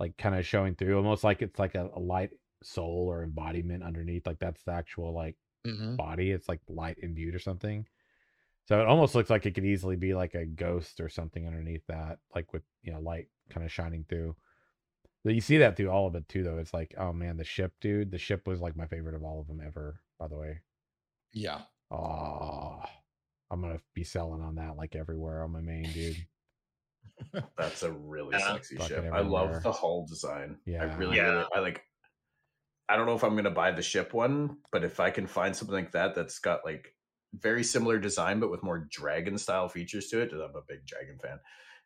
like 0.01 0.19
kind 0.19 0.35
of 0.37 0.47
showing 0.47 0.77
through, 0.77 0.97
almost 0.99 1.25
like 1.25 1.43
it's 1.43 1.61
like 1.61 1.77
a, 1.77 1.91
a 1.95 2.01
light 2.01 2.33
soul 2.65 3.07
or 3.11 3.25
embodiment 3.25 3.85
underneath. 3.85 4.27
Like 4.27 4.41
that's 4.41 4.65
the 4.65 4.73
actual 4.73 5.15
like 5.15 5.37
hmm 5.65 5.97
body. 5.97 6.33
It's 6.33 6.49
like 6.49 6.61
light 6.69 6.99
imbued 7.03 7.37
or 7.37 7.41
something. 7.41 7.87
So 8.69 8.81
it 8.81 8.89
almost 8.89 9.15
looks 9.15 9.31
like 9.31 9.47
it 9.47 9.55
could 9.55 9.65
easily 9.67 9.97
be 9.97 10.15
like 10.15 10.35
a 10.35 10.47
ghost 10.47 11.01
or 11.01 11.09
something 11.11 11.47
underneath 11.47 11.87
that, 11.89 12.19
like 12.35 12.53
with 12.53 12.63
you 12.83 12.93
know 12.93 13.01
light 13.01 13.29
kind 13.51 13.67
of 13.67 13.73
shining 13.73 14.05
through. 14.09 14.37
But 15.25 15.35
you 15.35 15.41
see 15.43 15.59
that 15.59 15.77
through 15.77 15.91
all 15.91 16.07
of 16.07 16.15
it 16.17 16.29
too, 16.29 16.43
though. 16.45 16.59
It's 16.59 16.75
like, 16.75 16.95
oh 16.99 17.13
man, 17.13 17.37
the 17.37 17.45
ship, 17.45 17.75
dude. 17.81 18.11
The 18.11 18.19
ship 18.19 18.47
was 18.49 18.61
like 18.61 18.77
my 18.77 18.87
favorite 18.87 19.15
of 19.17 19.25
all 19.25 19.41
of 19.41 19.49
them 19.49 19.61
ever. 19.65 20.01
By 20.19 20.29
the 20.29 20.39
way, 20.39 20.63
Yeah. 21.33 21.63
oh, 21.91 22.83
I'm 23.51 23.61
gonna 23.61 23.81
be 23.95 24.05
selling 24.05 24.43
on 24.43 24.57
that 24.57 24.77
like 24.77 24.97
everywhere 24.97 25.43
on 25.43 25.53
my 25.53 25.61
main, 25.61 25.93
dude. 25.93 26.17
That's 27.57 27.83
a 27.83 27.93
really 27.93 28.37
Yeah. 28.39 28.55
sexy 28.55 28.77
Fucking 28.77 28.97
ship. 29.05 29.13
I 29.13 29.21
love 29.21 29.63
the 29.63 29.73
hull 29.73 30.07
design. 30.07 30.61
Yeah. 30.65 30.83
I 30.83 30.87
Yeah. 30.87 30.97
really, 30.97 31.17
Yeah. 31.17 31.29
really, 31.31 31.47
I 31.55 31.59
like. 31.61 31.85
I 32.89 32.97
don't 32.97 33.07
know 33.07 33.15
if 33.15 33.23
I'm 33.23 33.37
gonna 33.37 33.51
buy 33.51 33.71
the 33.71 33.83
ship 33.83 34.13
one, 34.15 34.63
but 34.73 34.83
if 34.85 34.99
I 35.01 35.11
can 35.11 35.27
find 35.27 35.55
something 35.55 35.75
like 35.75 35.93
that 35.93 36.15
that's 36.15 36.39
got 36.41 36.65
like 36.65 36.97
very 37.33 37.63
similar 37.63 37.99
design 38.01 38.41
but 38.41 38.51
with 38.51 38.63
more 38.65 38.81
dragon 38.91 39.39
style 39.39 39.69
features 39.69 40.09
to 40.09 40.21
it, 40.21 40.31
'cause 40.31 40.41
I'm 40.41 40.57
a 40.57 40.63
big 40.63 40.85
dragon 40.87 41.19
fan. 41.19 41.41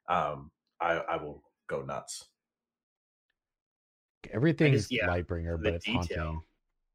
Um, 0.09 0.53
I 0.81 0.93
I 0.99 1.17
will 1.23 1.43
go 1.69 1.83
nuts. 1.83 2.31
Everything's 4.31 4.91
yeah, 4.91 5.07
Lightbringer, 5.09 5.63
but 5.63 5.75
it's 5.75 5.85
detail. 5.85 6.25
haunting. 6.27 6.43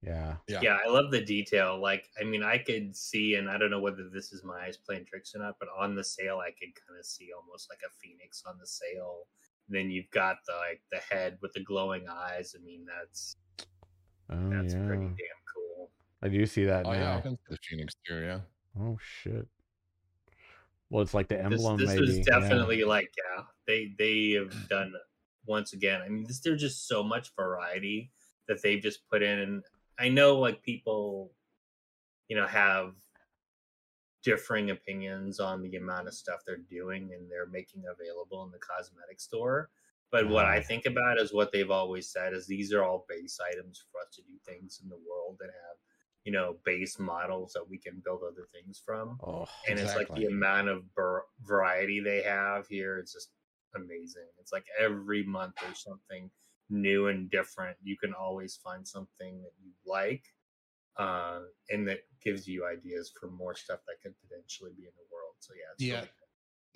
Yeah, 0.01 0.35
Yeah. 0.47 0.61
yeah 0.61 0.77
i 0.85 0.89
love 0.89 1.11
the 1.11 1.19
detail 1.19 1.77
like 1.81 2.05
i 2.19 2.23
mean 2.23 2.41
i 2.41 2.57
could 2.57 2.95
see 2.95 3.35
and 3.35 3.49
i 3.49 3.57
don't 3.57 3.69
know 3.69 3.81
whether 3.81 4.07
this 4.09 4.31
is 4.31 4.45
my 4.45 4.61
eyes 4.65 4.77
playing 4.77 5.03
tricks 5.05 5.35
or 5.35 5.39
not 5.39 5.55
but 5.59 5.67
on 5.77 5.93
the 5.93 6.03
sail 6.05 6.37
i 6.39 6.51
could 6.51 6.73
kind 6.87 6.97
of 6.97 7.05
see 7.05 7.29
almost 7.37 7.69
like 7.69 7.79
a 7.85 7.91
phoenix 8.01 8.43
on 8.47 8.57
the 8.59 8.65
sail 8.65 9.27
then 9.67 9.89
you've 9.91 10.09
got 10.11 10.37
the 10.47 10.53
like 10.53 10.81
the 10.89 10.99
head 11.13 11.37
with 11.41 11.51
the 11.51 11.63
glowing 11.63 12.05
eyes 12.09 12.55
i 12.57 12.63
mean 12.63 12.85
that's 12.85 13.35
oh 14.31 14.49
that's 14.49 14.73
yeah, 14.73 14.87
pretty 14.87 15.03
damn 15.03 15.41
cool 15.53 15.91
I 16.21 16.27
do 16.27 16.45
see 16.45 16.65
that 16.65 16.85
Oh 16.85 16.91
yeah, 16.91 17.11
I 17.11 17.15
now. 17.15 17.21
can 17.21 17.35
see 17.37 17.43
the 17.49 17.57
Phoenix 17.69 17.95
too. 18.05 18.19
Yeah. 18.19 18.39
Oh 18.77 18.97
shit. 19.01 19.47
Well, 20.89 21.01
it's 21.01 21.13
like 21.13 21.29
the 21.29 21.35
this, 21.35 21.45
emblem. 21.45 21.77
this 21.77 21.87
maybe. 21.89 22.01
was 22.01 22.17
yeah. 22.17 22.23
definitely 22.25 22.83
like 22.83 23.09
yeah 23.17 23.43
they 23.67 23.93
they 23.97 24.31
have 24.31 24.67
done 24.67 24.91
once 25.45 25.71
again 25.73 26.01
i 26.01 26.09
mean 26.09 26.25
this, 26.27 26.41
there's 26.41 26.59
just 26.59 26.87
so 26.89 27.01
much 27.03 27.29
variety 27.35 28.11
that 28.49 28.61
they've 28.61 28.81
just 28.81 29.07
put 29.09 29.21
in 29.23 29.39
and 29.39 29.63
i 29.99 30.09
know 30.09 30.37
like 30.37 30.61
people 30.61 31.31
you 32.27 32.35
know 32.35 32.47
have 32.47 32.93
differing 34.23 34.71
opinions 34.71 35.39
on 35.39 35.61
the 35.61 35.75
amount 35.77 36.07
of 36.07 36.13
stuff 36.13 36.41
they're 36.45 36.57
doing 36.69 37.09
and 37.13 37.29
they're 37.31 37.47
making 37.47 37.83
available 37.91 38.43
in 38.43 38.51
the 38.51 38.59
cosmetic 38.59 39.19
store 39.19 39.69
but 40.11 40.27
what 40.27 40.45
i 40.45 40.57
mm-hmm. 40.57 40.67
think 40.67 40.85
about 40.85 41.19
is 41.19 41.33
what 41.33 41.51
they've 41.51 41.71
always 41.71 42.11
said 42.11 42.33
is 42.33 42.45
these 42.45 42.73
are 42.73 42.83
all 42.83 43.05
base 43.07 43.39
items 43.51 43.81
for 43.91 44.01
us 44.01 44.13
to 44.13 44.21
do 44.23 44.37
things 44.45 44.81
in 44.83 44.89
the 44.89 44.95
world 44.95 45.37
and 45.41 45.49
have 45.49 45.77
you 46.25 46.33
know 46.33 46.57
base 46.65 46.99
models 46.99 47.53
that 47.53 47.67
we 47.69 47.77
can 47.77 48.01
build 48.03 48.21
other 48.23 48.45
things 48.53 48.81
from 48.85 49.17
Oh, 49.23 49.45
and 49.69 49.79
it's 49.79 49.95
like 49.95 50.13
the 50.13 50.25
amount 50.25 50.67
of 50.67 50.93
bur- 50.93 51.23
variety 51.41 52.01
they 52.01 52.21
have 52.23 52.67
here 52.67 52.99
it's 52.99 53.13
just 53.13 53.29
amazing. 53.75 54.27
It's 54.39 54.51
like 54.51 54.65
every 54.79 55.23
month 55.23 55.55
there's 55.61 55.83
something 55.83 56.29
new 56.69 57.07
and 57.07 57.29
different 57.31 57.77
you 57.83 57.97
can 57.97 58.13
always 58.13 58.55
find 58.63 58.87
something 58.87 59.41
that 59.41 59.53
you 59.63 59.71
like 59.85 60.23
uh, 60.97 61.41
and 61.69 61.87
that 61.87 61.99
gives 62.23 62.47
you 62.47 62.65
ideas 62.67 63.11
for 63.19 63.29
more 63.29 63.55
stuff 63.55 63.79
that 63.87 63.95
could 64.03 64.13
potentially 64.21 64.71
be 64.77 64.83
in 64.83 64.93
the 64.97 65.07
world 65.11 65.35
so 65.39 65.53
yeah 65.53 65.71
it's 65.73 65.83
Yeah. 65.83 65.95
really 65.95 66.09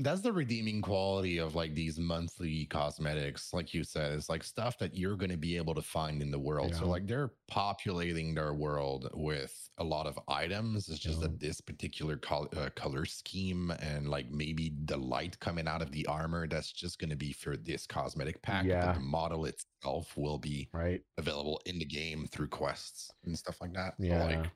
That's 0.04 0.22
the 0.22 0.34
redeeming 0.34 0.82
quality 0.82 1.38
of 1.38 1.56
like 1.56 1.74
these 1.74 1.98
monthly 1.98 2.66
cosmetics, 2.66 3.54
like 3.54 3.74
you 3.74 3.84
said. 3.84 4.12
It's 4.12 4.30
like 4.30 4.44
stuff 4.44 4.78
that 4.80 4.96
you're 4.98 5.16
going 5.16 5.32
to 5.32 5.38
be 5.38 5.56
able 5.58 5.74
to 5.76 5.82
find 5.82 6.22
in 6.22 6.30
the 6.30 6.40
world. 6.40 6.76
So 6.76 6.88
like 6.88 7.08
they're 7.08 7.32
populating 7.48 8.36
their 8.36 8.54
world 8.54 9.10
with 9.14 9.58
a 9.78 9.84
lot 9.84 10.06
of 10.06 10.20
items. 10.28 10.90
It's 10.90 11.00
just 11.00 11.22
Yeah. 11.22 11.28
that 11.28 11.40
this 11.40 11.62
particular 11.62 12.18
col- 12.18 12.50
uh, 12.56 12.70
color 12.76 13.06
scheme 13.06 13.72
and 13.80 14.10
like 14.10 14.30
maybe 14.30 14.74
the 14.86 14.98
light 14.98 15.40
coming 15.40 15.68
out 15.68 15.82
of 15.82 15.92
the 15.92 16.06
armor 16.08 16.48
that's 16.48 16.72
just 16.72 17.00
going 17.00 17.10
to 17.10 17.16
be 17.16 17.32
for 17.32 17.56
this 17.56 17.88
cosmetic 17.88 18.42
pack. 18.42 18.66
Yeah. 18.66 18.86
But 18.88 18.94
the 18.96 19.00
model 19.00 19.46
itself 19.46 20.16
will 20.18 20.38
be 20.38 20.70
right. 20.74 21.02
available 21.18 21.62
in 21.66 21.80
the 21.80 21.86
game 21.86 22.28
through 22.28 22.50
quests 22.50 23.10
and 23.26 23.38
stuff 23.40 23.62
like 23.62 23.74
that. 23.74 23.96
So 24.00 24.06
Yeah. 24.06 24.24
like 24.26 24.52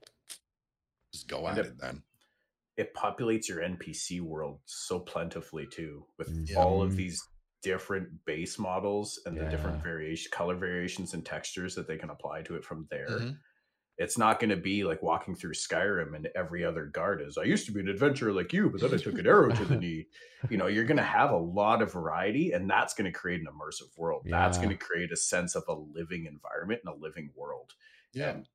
just 1.14 1.28
go 1.28 1.48
And 1.48 1.58
at 1.58 1.66
it- 1.66 1.70
it 1.70 1.78
then. 1.80 2.04
It 2.78 2.94
populates 2.94 3.48
your 3.50 3.62
NPC 3.62 4.22
world 4.22 4.62
so 4.66 5.00
plentifully 5.00 5.66
too, 5.68 6.06
with 6.18 6.30
Mhm. 6.30 6.56
all 6.58 6.82
of 6.84 6.96
these 6.96 7.20
different 7.64 8.24
base 8.26 8.60
models 8.60 9.20
and 9.26 9.36
the 9.38 9.50
different 9.50 9.82
variation, 9.84 10.32
color 10.32 10.56
variations, 10.56 11.14
and 11.14 11.26
textures 11.26 11.74
that 11.76 11.88
they 11.88 11.98
can 11.98 12.12
apply 12.12 12.44
to 12.44 12.56
it 12.56 12.64
from 12.64 12.88
there. 12.92 13.08
Mhm. 13.10 13.40
It's 13.98 14.16
not 14.16 14.40
going 14.40 14.52
to 14.52 14.56
be 14.58 14.84
like 14.84 15.02
walking 15.02 15.36
through 15.36 15.54
Skyrim 15.56 16.16
and 16.16 16.28
every 16.36 16.64
other 16.64 16.86
guard 16.86 17.20
is. 17.20 17.36
I 17.36 17.44
used 17.46 17.66
to 17.66 17.72
be 17.72 17.80
an 17.80 17.88
adventurer 17.90 18.32
like 18.32 18.54
you, 18.54 18.70
but 18.70 18.80
then 18.80 18.94
I 18.94 18.98
took 18.98 19.18
an 19.18 19.26
arrow 19.26 19.50
to 19.50 19.66
the 19.66 19.76
knee. 19.84 20.06
You 20.52 20.58
know, 20.58 20.68
you're 20.68 20.84
going 20.86 20.98
to 20.98 21.04
have 21.04 21.32
a 21.32 21.38
lot 21.38 21.82
of 21.82 21.92
variety, 21.92 22.52
and 22.52 22.70
that's 22.70 22.94
going 22.94 23.12
to 23.12 23.20
create 23.20 23.42
an 23.42 23.48
immersive 23.48 23.98
world. 23.98 24.28
That's 24.30 24.60
going 24.60 24.70
to 24.70 24.78
create 24.78 25.12
a 25.12 25.16
sense 25.18 25.56
of 25.56 25.64
a 25.68 25.74
living 25.74 26.26
environment 26.28 26.82
and 26.86 26.94
a 26.94 26.98
living 26.98 27.32
world. 27.36 27.74
Yeah. 28.14 28.30
And 28.30 28.48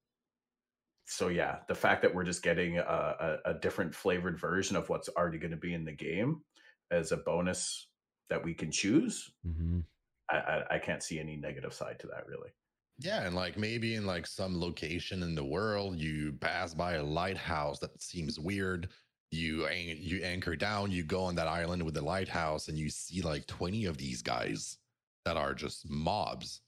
so 1.06 1.28
yeah, 1.28 1.58
the 1.68 1.74
fact 1.74 2.02
that 2.02 2.14
we're 2.14 2.24
just 2.24 2.42
getting 2.42 2.78
a, 2.78 2.82
a, 2.82 3.50
a 3.50 3.54
different 3.54 3.94
flavored 3.94 4.38
version 4.38 4.76
of 4.76 4.88
what's 4.88 5.08
already 5.10 5.38
going 5.38 5.50
to 5.50 5.56
be 5.56 5.74
in 5.74 5.84
the 5.84 5.92
game 5.92 6.42
as 6.90 7.12
a 7.12 7.16
bonus 7.16 7.88
that 8.30 8.42
we 8.44 8.54
can 8.54 8.70
choose, 8.70 9.30
hmm 9.44 9.80
I, 10.30 10.36
I, 10.36 10.74
I 10.76 10.78
can't 10.78 11.02
see 11.02 11.18
any 11.18 11.36
negative 11.36 11.74
side 11.74 11.98
to 12.00 12.06
that 12.08 12.26
really. 12.26 12.50
Yeah, 12.98 13.22
and 13.26 13.34
like 13.34 13.58
maybe 13.58 13.94
in 13.96 14.06
like 14.06 14.26
some 14.26 14.60
location 14.60 15.22
in 15.22 15.34
the 15.34 15.44
world, 15.44 15.96
you 15.98 16.32
pass 16.40 16.72
by 16.74 16.94
a 16.94 17.02
lighthouse 17.02 17.78
that 17.80 18.00
seems 18.00 18.38
weird. 18.38 18.88
you 19.30 19.66
an- 19.66 19.96
you 19.98 20.22
anchor 20.22 20.54
down, 20.56 20.90
you 20.92 21.02
go 21.02 21.24
on 21.24 21.34
that 21.36 21.48
island 21.48 21.82
with 21.82 21.94
the 21.94 22.02
lighthouse, 22.04 22.68
and 22.68 22.78
you 22.78 22.88
see 22.90 23.22
like 23.22 23.46
twenty 23.46 23.86
of 23.86 23.96
these 23.98 24.22
guys 24.22 24.78
that 25.24 25.36
are 25.36 25.54
just 25.54 25.88
mobs, 25.90 26.60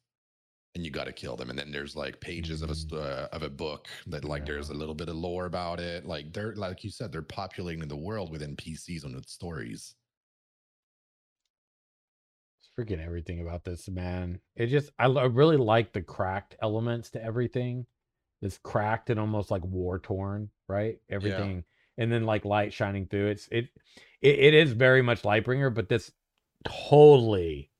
and 0.74 0.84
you 0.84 0.90
got 0.90 1.04
to 1.04 1.12
kill 1.12 1.36
them. 1.36 1.50
And 1.50 1.58
then 1.58 1.70
there's 1.70 1.94
like 1.94 2.20
pages 2.20 2.62
of 2.62 2.70
a 2.70 2.96
uh, 2.96 3.28
of 3.32 3.42
a 3.42 3.50
book 3.50 3.88
that 4.06 4.24
like 4.24 4.44
there's 4.44 4.70
a 4.70 4.74
little 4.74 4.94
bit 4.94 5.08
of 5.08 5.16
lore 5.16 5.46
about 5.46 5.80
it. 5.80 6.04
Like 6.04 6.32
they're 6.32 6.54
like 6.54 6.82
you 6.82 6.90
said, 6.90 7.12
they're 7.12 7.22
populating 7.22 7.86
the 7.86 7.96
world 7.96 8.30
with 8.30 8.42
NPCs 8.42 9.04
and 9.04 9.14
with 9.14 9.28
stories. 9.28 9.94
It's 12.60 12.70
freaking 12.76 13.04
everything 13.04 13.40
about 13.40 13.64
this, 13.64 13.88
man. 13.88 14.40
It 14.56 14.66
just, 14.66 14.90
I 14.98 15.06
really 15.06 15.56
like 15.56 15.92
the 15.92 16.02
cracked 16.02 16.56
elements 16.60 17.10
to 17.10 17.22
everything. 17.22 17.86
This 18.42 18.58
cracked 18.58 19.10
and 19.10 19.20
almost 19.20 19.50
like 19.50 19.64
war 19.64 19.98
torn, 19.98 20.50
right? 20.68 20.98
Everything, 21.08 21.64
and 21.98 22.12
then 22.12 22.24
like 22.24 22.44
light 22.44 22.72
shining 22.72 23.06
through. 23.06 23.28
It's 23.28 23.48
it, 23.52 23.68
it, 24.20 24.38
it 24.38 24.54
is 24.54 24.72
very 24.72 25.02
much 25.02 25.22
Lightbringer, 25.22 25.72
but 25.72 25.88
this 25.88 26.10
totally 26.66 27.70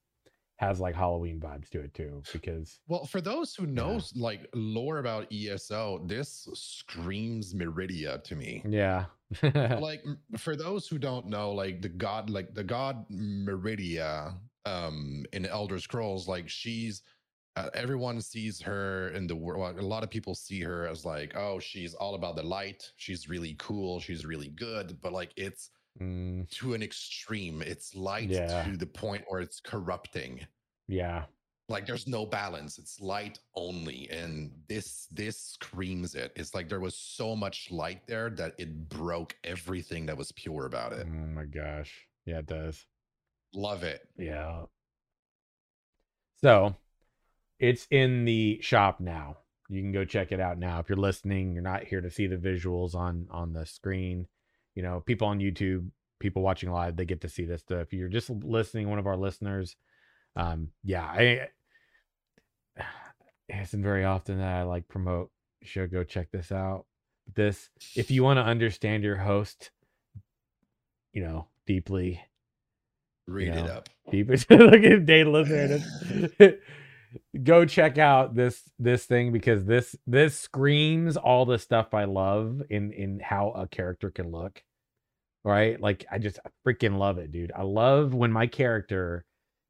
has 0.57 0.79
like 0.79 0.95
Halloween 0.95 1.39
vibes 1.39 1.69
to 1.69 1.81
it 1.81 1.93
too. 1.93 2.23
Because 2.31 2.79
Well, 2.87 3.05
for 3.05 3.21
those 3.21 3.55
who 3.55 3.65
knows 3.65 4.13
like 4.15 4.47
lore 4.53 4.99
about 4.99 5.27
ESO, 5.31 6.03
this 6.05 6.47
screams 6.53 7.53
Meridia 7.53 8.23
to 8.23 8.35
me. 8.35 8.63
yeah, 8.67 9.05
like 9.79 10.03
for 10.37 10.55
those 10.55 10.87
who 10.87 10.97
don't 10.97 11.25
know 11.27 11.51
like 11.51 11.81
the 11.81 11.89
god 11.89 12.29
like 12.29 12.53
the 12.53 12.63
god 12.63 13.05
meridia 13.09 14.35
um 14.65 15.25
in 15.33 15.45
elder 15.47 15.79
scrolls 15.79 16.27
like 16.27 16.47
she's 16.47 17.01
uh, 17.55 17.69
everyone 17.73 18.21
sees 18.21 18.61
her 18.61 19.09
in 19.09 19.25
the 19.25 19.35
world 19.35 19.79
a 19.79 19.81
lot 19.81 20.03
of 20.03 20.11
people 20.11 20.35
see 20.35 20.61
her 20.61 20.87
as 20.87 21.05
like 21.05 21.35
oh 21.35 21.59
she's 21.59 21.95
all 21.95 22.13
about 22.15 22.35
the 22.35 22.43
light 22.43 22.91
she's 22.97 23.27
really 23.27 23.55
cool 23.57 23.99
she's 23.99 24.25
really 24.25 24.49
good 24.49 24.97
but 25.01 25.11
like 25.11 25.31
it's 25.37 25.71
Mm, 26.01 26.49
to 26.49 26.73
an 26.73 26.83
extreme 26.83 27.61
it's 27.61 27.95
light 27.95 28.29
Yeah. 28.29 28.63
to 28.65 28.75
the 28.75 28.85
point 28.85 29.23
where 29.29 29.39
it's 29.39 29.61
corrupting 29.61 30.45
yeah, 30.87 31.23
like 31.69 31.85
there's 31.87 32.05
no 32.05 32.25
balance 32.25 32.77
it's 32.77 32.99
light 32.99 33.39
only 33.55 34.09
and 34.11 34.51
this 34.67 35.07
this 35.09 35.39
screams 35.39 36.13
it 36.13 36.33
it's 36.35 36.53
like 36.53 36.67
there 36.67 36.81
was 36.81 36.97
so 36.97 37.33
much 37.35 37.71
light 37.71 38.05
there 38.07 38.29
that 38.31 38.53
it 38.57 38.89
broke 38.89 39.35
everything 39.45 40.05
that 40.07 40.17
was 40.17 40.31
pure 40.33 40.65
about 40.65 40.91
it 40.91 41.07
oh 41.09 41.27
my 41.33 41.45
gosh, 41.45 42.05
yeah, 42.25 42.39
it 42.39 42.45
does. 42.45 42.85
love 43.53 43.83
it 43.83 44.01
Yeah. 44.17 44.63
So 46.43 46.75
it's 47.59 47.87
in 47.89 48.25
the 48.25 48.59
shop 48.61 48.99
now. 48.99 49.37
You 49.69 49.81
can 49.81 49.91
go 49.91 50.05
check 50.05 50.31
it 50.31 50.39
out 50.39 50.59
now. 50.59 50.79
If 50.79 50.89
you're 50.89 50.97
listening, 50.97 51.53
you're 51.53 51.63
not 51.63 51.85
here 51.85 52.01
to 52.01 52.11
see 52.11 52.27
the 52.27 52.35
visuals 52.35 52.93
on 52.93 53.27
on 53.31 53.53
the 53.53 53.65
screen. 53.65 54.27
You 54.75 54.83
know, 54.83 55.01
people 55.05 55.27
on 55.27 55.39
YouTube, 55.39 55.89
people 56.19 56.41
watching 56.41 56.69
live, 56.69 56.95
they 56.95 57.05
get 57.05 57.21
to 57.21 57.29
see 57.29 57.45
this 57.45 57.61
stuff. 57.61 57.81
If 57.81 57.93
you're 57.93 58.09
just 58.09 58.29
listening, 58.29 58.89
one 58.89 58.99
of 58.99 59.07
our 59.07 59.17
listeners, 59.17 59.75
um, 60.35 60.69
yeah, 60.83 61.03
I 61.03 61.47
it 63.47 63.61
isn't 63.61 63.83
very 63.83 64.05
often 64.05 64.39
that 64.39 64.57
I 64.57 64.63
like 64.63 64.87
promote. 64.87 65.31
You 65.61 65.67
should 65.67 65.91
go 65.91 66.03
check 66.03 66.31
this 66.31 66.51
out. 66.51 66.85
This, 67.33 67.69
if 67.95 68.11
you 68.11 68.23
want 68.23 68.37
to 68.37 68.43
understand 68.43 69.03
your 69.03 69.15
host, 69.15 69.71
you 71.13 71.23
know, 71.23 71.47
deeply, 71.65 72.21
read 73.27 73.49
it 73.49 73.55
know, 73.55 73.65
up 73.65 73.89
deep 74.11 74.29
look 74.49 74.83
at 74.83 75.05
Dave 75.05 75.27
listening. 75.27 75.81
Go 77.43 77.65
check 77.65 77.97
out 77.97 78.35
this 78.35 78.63
this 78.79 79.05
thing 79.05 79.31
because 79.31 79.65
this 79.65 79.95
this 80.07 80.37
screams 80.39 81.17
all 81.17 81.45
the 81.45 81.59
stuff 81.59 81.93
I 81.93 82.05
love 82.05 82.61
in 82.69 82.91
in 82.93 83.19
how 83.19 83.51
a 83.51 83.67
character 83.67 84.09
can 84.11 84.31
look. 84.31 84.63
Right? 85.43 85.79
Like 85.79 86.05
I 86.11 86.17
just 86.17 86.39
freaking 86.65 86.97
love 86.97 87.17
it, 87.19 87.31
dude. 87.31 87.51
I 87.55 87.61
love 87.63 88.13
when 88.13 88.31
my 88.31 88.47
character 88.47 89.25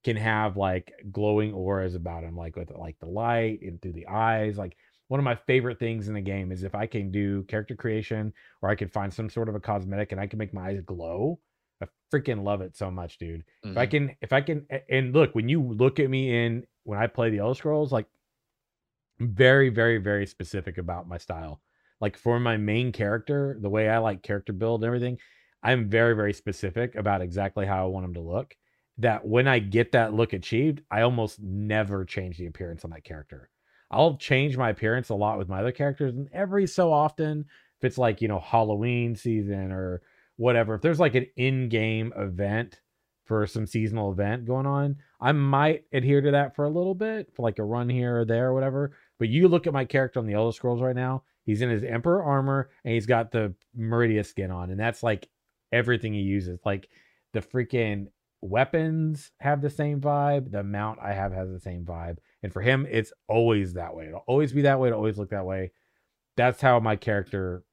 can 0.05 0.15
have 0.15 0.55
like 0.55 0.93
glowing 1.11 1.53
auras 1.53 1.95
about 1.95 2.23
him, 2.23 2.37
like 2.37 2.55
with 2.55 2.71
like 2.71 2.97
the 2.99 3.07
light 3.07 3.59
and 3.61 3.81
through 3.81 3.93
the 3.93 4.07
eyes. 4.07 4.57
Like 4.57 4.77
one 5.09 5.19
of 5.19 5.23
my 5.25 5.35
favorite 5.35 5.79
things 5.79 6.07
in 6.07 6.13
the 6.13 6.21
game 6.21 6.51
is 6.51 6.63
if 6.63 6.75
I 6.75 6.87
can 6.87 7.11
do 7.11 7.43
character 7.43 7.75
creation 7.75 8.33
or 8.61 8.69
I 8.69 8.75
can 8.75 8.87
find 8.87 9.13
some 9.13 9.29
sort 9.29 9.49
of 9.49 9.55
a 9.55 9.59
cosmetic 9.59 10.11
and 10.11 10.21
I 10.21 10.27
can 10.27 10.39
make 10.39 10.53
my 10.53 10.69
eyes 10.69 10.81
glow. 10.85 11.39
I 11.81 11.87
freaking 12.13 12.43
love 12.43 12.61
it 12.61 12.77
so 12.77 12.89
much, 12.89 13.17
dude. 13.17 13.43
If 13.63 13.77
I 13.77 13.85
Mhm. 13.85 13.91
can, 13.91 14.15
if 14.21 14.31
I 14.33 14.41
can, 14.41 14.65
and 14.89 15.13
look, 15.13 15.35
when 15.35 15.49
you 15.49 15.61
look 15.61 15.99
at 15.99 16.09
me 16.09 16.45
in 16.45 16.65
when 16.85 16.99
I 16.99 17.07
play 17.07 17.29
the 17.29 17.39
Elder 17.39 17.55
Scrolls, 17.55 17.91
like 17.91 18.05
very, 19.19 19.69
very, 19.69 19.97
very 19.97 20.25
specific 20.25 20.77
about 20.77 21.07
my 21.07 21.17
style. 21.17 21.61
Like 21.99 22.17
for 22.17 22.39
my 22.39 22.57
main 22.57 22.91
character, 22.91 23.57
the 23.59 23.69
way 23.69 23.89
I 23.89 23.97
like 23.97 24.21
character 24.23 24.53
build 24.53 24.81
and 24.81 24.87
everything, 24.87 25.17
I'm 25.63 25.89
very, 25.89 26.15
very 26.15 26.33
specific 26.33 26.95
about 26.95 27.21
exactly 27.21 27.65
how 27.65 27.83
I 27.83 27.89
want 27.89 28.05
them 28.05 28.13
to 28.13 28.21
look. 28.21 28.55
That 28.99 29.27
when 29.27 29.47
I 29.47 29.59
get 29.59 29.91
that 29.91 30.13
look 30.13 30.33
achieved, 30.33 30.81
I 30.89 31.01
almost 31.01 31.41
never 31.41 32.05
change 32.05 32.37
the 32.37 32.45
appearance 32.45 32.85
on 32.85 32.91
that 32.91 33.03
character. 33.03 33.49
I'll 33.91 34.17
change 34.17 34.57
my 34.57 34.69
appearance 34.69 35.09
a 35.09 35.15
lot 35.15 35.37
with 35.37 35.49
my 35.49 35.59
other 35.59 35.71
characters, 35.71 36.13
and 36.13 36.29
every 36.31 36.67
so 36.67 36.91
often, 36.93 37.45
if 37.79 37.83
it's 37.83 37.97
like 37.97 38.21
you 38.21 38.27
know 38.27 38.39
Halloween 38.39 39.15
season 39.15 39.71
or 39.71 40.01
whatever, 40.37 40.75
if 40.75 40.81
there's 40.81 40.99
like 40.99 41.15
an 41.15 41.27
in-game 41.35 42.13
event 42.15 42.79
for 43.25 43.45
some 43.47 43.65
seasonal 43.65 44.11
event 44.11 44.45
going 44.45 44.65
on, 44.65 44.97
I 45.19 45.31
might 45.31 45.85
adhere 45.91 46.21
to 46.21 46.31
that 46.31 46.55
for 46.55 46.65
a 46.65 46.69
little 46.69 46.95
bit, 46.95 47.33
for 47.33 47.43
like 47.43 47.59
a 47.59 47.63
run 47.63 47.89
here 47.89 48.19
or 48.19 48.25
there 48.25 48.47
or 48.49 48.53
whatever. 48.53 48.91
But 49.19 49.29
you 49.29 49.47
look 49.47 49.67
at 49.67 49.73
my 49.73 49.85
character 49.85 50.19
on 50.19 50.27
the 50.27 50.33
Elder 50.33 50.51
Scrolls 50.51 50.81
right 50.81 50.95
now, 50.95 51.23
he's 51.43 51.61
in 51.61 51.69
his 51.69 51.83
Emperor 51.83 52.23
armor 52.23 52.69
and 52.83 52.93
he's 52.93 53.05
got 53.05 53.31
the 53.31 53.53
Meridia 53.77 54.23
skin 54.25 54.51
on, 54.51 54.69
and 54.69 54.79
that's 54.79 55.03
like 55.03 55.27
everything 55.71 56.13
he 56.13 56.21
uses. 56.21 56.59
Like 56.65 56.87
the 57.33 57.41
freaking 57.41 58.07
weapons 58.41 59.31
have 59.39 59.61
the 59.61 59.69
same 59.69 59.99
vibe, 59.99 60.51
the 60.51 60.63
mount 60.63 60.99
I 61.01 61.13
have 61.13 61.33
has 61.33 61.49
the 61.49 61.59
same 61.59 61.83
vibe. 61.83 62.17
And 62.43 62.53
for 62.53 62.61
him, 62.61 62.87
it's 62.89 63.11
always 63.27 63.73
that 63.73 63.95
way. 63.95 64.07
It'll 64.07 64.23
always 64.27 64.53
be 64.53 64.61
that 64.63 64.79
way, 64.79 64.89
it'll 64.89 64.99
always 64.99 65.17
look 65.17 65.31
that 65.31 65.45
way. 65.45 65.71
That's 66.37 66.61
how 66.61 66.79
my 66.79 66.95
character 66.95 67.63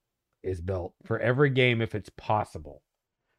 is 0.42 0.60
built 0.60 0.94
for 1.04 1.18
every 1.18 1.50
game 1.50 1.80
if 1.80 1.94
it's 1.94 2.10
possible. 2.16 2.82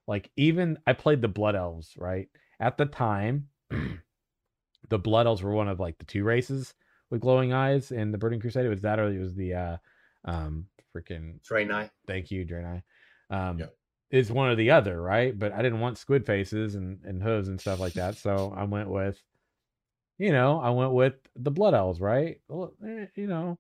Like 0.07 0.29
even 0.35 0.77
I 0.85 0.93
played 0.93 1.21
the 1.21 1.27
Blood 1.27 1.55
Elves, 1.55 1.93
right? 1.97 2.29
At 2.59 2.77
the 2.77 2.85
time, 2.85 3.47
the 4.89 4.99
Blood 4.99 5.27
Elves 5.27 5.43
were 5.43 5.53
one 5.53 5.67
of 5.67 5.79
like 5.79 5.97
the 5.97 6.05
two 6.05 6.23
races 6.23 6.73
with 7.09 7.21
glowing 7.21 7.53
eyes 7.53 7.91
in 7.91 8.11
the 8.11 8.17
Burning 8.17 8.39
Crusade. 8.39 8.65
It 8.65 8.69
was 8.69 8.81
that 8.81 8.99
or 8.99 9.07
it 9.09 9.19
was 9.19 9.35
the 9.35 9.53
uh 9.53 9.77
um 10.25 10.65
freaking 10.95 11.39
Knight. 11.67 11.91
thank 12.07 12.31
you, 12.31 12.45
Draenei. 12.45 12.83
Um 13.29 13.59
Yep. 13.59 13.75
is 14.11 14.31
one 14.31 14.49
or 14.49 14.55
the 14.55 14.71
other, 14.71 15.01
right? 15.01 15.37
But 15.37 15.53
I 15.53 15.61
didn't 15.61 15.79
want 15.79 15.97
squid 15.97 16.25
faces 16.25 16.75
and, 16.75 16.99
and 17.03 17.21
hooves 17.21 17.47
and 17.47 17.59
stuff 17.59 17.79
like 17.79 17.93
that. 17.93 18.15
So 18.17 18.53
I 18.55 18.63
went 18.63 18.89
with 18.89 19.21
you 20.19 20.31
know, 20.31 20.59
I 20.59 20.69
went 20.69 20.93
with 20.93 21.15
the 21.35 21.51
blood 21.51 21.73
elves, 21.73 21.99
right? 21.99 22.39
Well, 22.47 22.73
eh, 22.87 23.07
you 23.15 23.27
know, 23.27 23.57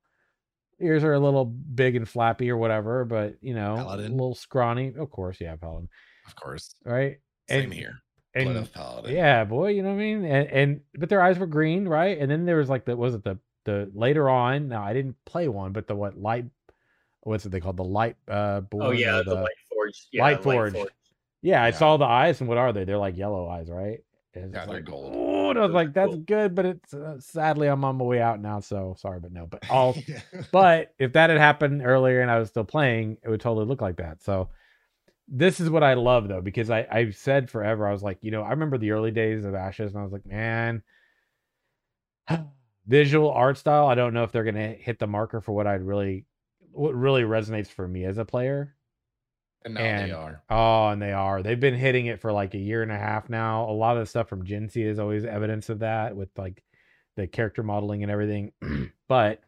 ears 0.79 1.03
are 1.03 1.13
a 1.13 1.19
little 1.19 1.45
big 1.45 1.95
and 1.95 2.07
flappy 2.07 2.49
or 2.51 2.57
whatever, 2.57 3.05
but 3.05 3.37
you 3.41 3.53
know, 3.53 3.75
Paladin. 3.77 4.11
a 4.11 4.15
little 4.15 4.35
scrawny. 4.35 4.93
Of 4.97 5.09
course, 5.09 5.41
yeah, 5.41 5.55
paladin, 5.55 5.89
of 6.27 6.35
course 6.35 6.75
right? 6.85 7.19
same 7.49 7.63
And- 7.65 7.73
here 7.73 7.99
And 8.35 8.45
blood 8.45 8.63
of 8.63 8.73
paladin 8.73 9.15
yeah, 9.15 9.43
boy, 9.43 9.69
you 9.69 9.83
know 9.83 9.89
what 9.89 9.95
I 9.95 9.97
mean? 9.97 10.25
And, 10.25 10.49
and 10.49 10.81
but 10.95 11.09
their 11.09 11.21
eyes 11.21 11.37
were 11.37 11.45
green, 11.47 11.87
right? 11.87 12.17
And 12.17 12.29
then 12.31 12.45
there 12.45 12.57
was 12.57 12.69
like 12.69 12.85
the 12.85 12.95
was 12.95 13.13
it 13.15 13.23
the 13.23 13.37
the 13.65 13.89
later 13.93 14.29
on? 14.29 14.67
Now 14.69 14.83
I 14.83 14.93
didn't 14.93 15.15
play 15.25 15.47
one, 15.47 15.71
but 15.71 15.87
the 15.87 15.95
what 15.95 16.17
light? 16.17 16.45
What's 17.21 17.45
it 17.45 17.49
they 17.49 17.59
called? 17.61 17.77
The 17.77 17.83
light 17.83 18.15
uh 18.27 18.61
born 18.61 18.83
Oh 18.85 18.91
yeah, 18.91 19.17
the, 19.17 19.35
the- 19.35 19.35
Light 19.35 19.51
Forge. 19.69 20.07
Yeah, 20.11 20.23
Light 20.23 20.43
Forge. 20.43 20.75
Yeah, 21.41 21.61
I 21.63 21.67
Yeah. 21.67 21.71
saw 21.75 21.97
the 21.97 22.05
eyes, 22.05 22.39
and 22.41 22.47
what 22.49 22.57
are 22.57 22.73
they? 22.73 22.85
They're 22.85 22.97
like 22.97 23.17
yellow 23.17 23.47
eyes, 23.47 23.69
right? 23.69 23.99
And 24.33 24.45
it's 24.45 24.53
Yeah, 24.55 24.65
they're 24.65 24.75
like, 24.77 24.85
gold. 24.85 25.13
Oh, 25.15 25.49
I 25.51 25.59
was 25.65 25.71
like, 25.73 25.93
that's 25.93 26.15
good, 26.17 26.55
but 26.55 26.65
it's 26.65 26.93
uh, 26.93 27.17
sadly 27.19 27.67
I'm 27.67 27.85
on 27.85 27.97
my 27.97 28.03
way 28.05 28.19
out 28.21 28.41
now, 28.41 28.59
so 28.61 28.95
sorry, 28.97 29.19
but 29.19 29.31
no. 29.31 29.45
But 29.45 29.63
all, 29.69 29.95
but 30.51 30.93
if 30.97 31.13
that 31.13 31.29
had 31.29 31.37
happened 31.39 31.83
earlier 31.85 32.21
and 32.21 32.31
I 32.31 32.39
was 32.39 32.49
still 32.49 32.63
playing, 32.63 33.17
it 33.23 33.29
would 33.29 33.41
totally 33.41 33.65
look 33.67 33.81
like 33.81 33.97
that. 33.97 34.23
So 34.23 34.49
this 35.27 35.59
is 35.59 35.69
what 35.69 35.83
I 35.83 35.93
love 35.95 36.27
though, 36.27 36.41
because 36.41 36.69
I 36.69 36.85
I've 36.91 37.15
said 37.15 37.49
forever, 37.49 37.87
I 37.87 37.91
was 37.91 38.03
like, 38.03 38.19
you 38.21 38.31
know, 38.31 38.43
I 38.43 38.49
remember 38.51 38.77
the 38.77 38.91
early 38.91 39.11
days 39.11 39.45
of 39.45 39.55
Ashes, 39.55 39.91
and 39.91 39.99
I 39.99 40.03
was 40.03 40.11
like, 40.13 40.25
man, 40.25 40.83
visual 42.87 43.31
art 43.31 43.57
style. 43.57 43.87
I 43.87 43.95
don't 43.95 44.13
know 44.13 44.23
if 44.23 44.31
they're 44.31 44.43
gonna 44.43 44.73
hit 44.73 44.99
the 44.99 45.07
marker 45.07 45.41
for 45.41 45.51
what 45.53 45.67
I'd 45.67 45.81
really, 45.81 46.25
what 46.71 46.95
really 46.95 47.23
resonates 47.23 47.67
for 47.67 47.87
me 47.87 48.05
as 48.05 48.17
a 48.17 48.25
player. 48.25 48.75
and 49.65 49.73
now 49.75 49.81
and- 49.81 50.09
they 50.09 50.13
are 50.13 50.43
Oh, 50.49 50.89
and 50.89 51.01
they 51.01 51.13
are. 51.13 51.41
They've 51.41 51.59
been 51.59 51.75
hitting 51.75 52.07
it 52.07 52.19
for 52.19 52.31
like 52.33 52.53
a 52.53 52.57
year 52.59 52.83
and 52.83 52.91
a 52.91 52.97
half 52.97 53.29
now. 53.29 53.69
A 53.69 53.71
lot 53.71 53.95
of 53.97 54.03
the 54.03 54.09
stuff 54.09 54.27
from 54.27 54.45
Jinsey 54.45 54.85
is 54.85 54.99
always 54.99 55.23
evidence 55.25 55.69
of 55.69 55.79
that 55.79 56.15
with 56.15 56.29
like 56.37 56.61
the 57.15 57.27
character 57.27 57.63
modeling 57.63 58.03
and 58.03 58.11
everything. 58.11 58.51
but 59.07 59.41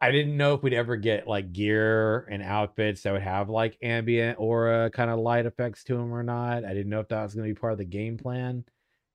I 0.00 0.10
didn't 0.10 0.36
know 0.36 0.54
if 0.54 0.62
we'd 0.62 0.74
ever 0.74 0.96
get 0.96 1.26
like 1.26 1.52
gear 1.52 2.20
and 2.30 2.42
outfits 2.42 3.02
that 3.02 3.12
would 3.12 3.22
have 3.22 3.48
like 3.48 3.78
ambient 3.82 4.38
aura 4.38 4.90
kind 4.90 5.10
of 5.10 5.18
light 5.18 5.46
effects 5.46 5.84
to 5.84 5.94
them 5.94 6.12
or 6.12 6.22
not. 6.22 6.64
I 6.64 6.74
didn't 6.74 6.90
know 6.90 7.00
if 7.00 7.08
that 7.08 7.22
was 7.22 7.34
going 7.34 7.48
to 7.48 7.54
be 7.54 7.58
part 7.58 7.72
of 7.72 7.78
the 7.78 7.84
game 7.86 8.18
plan. 8.18 8.64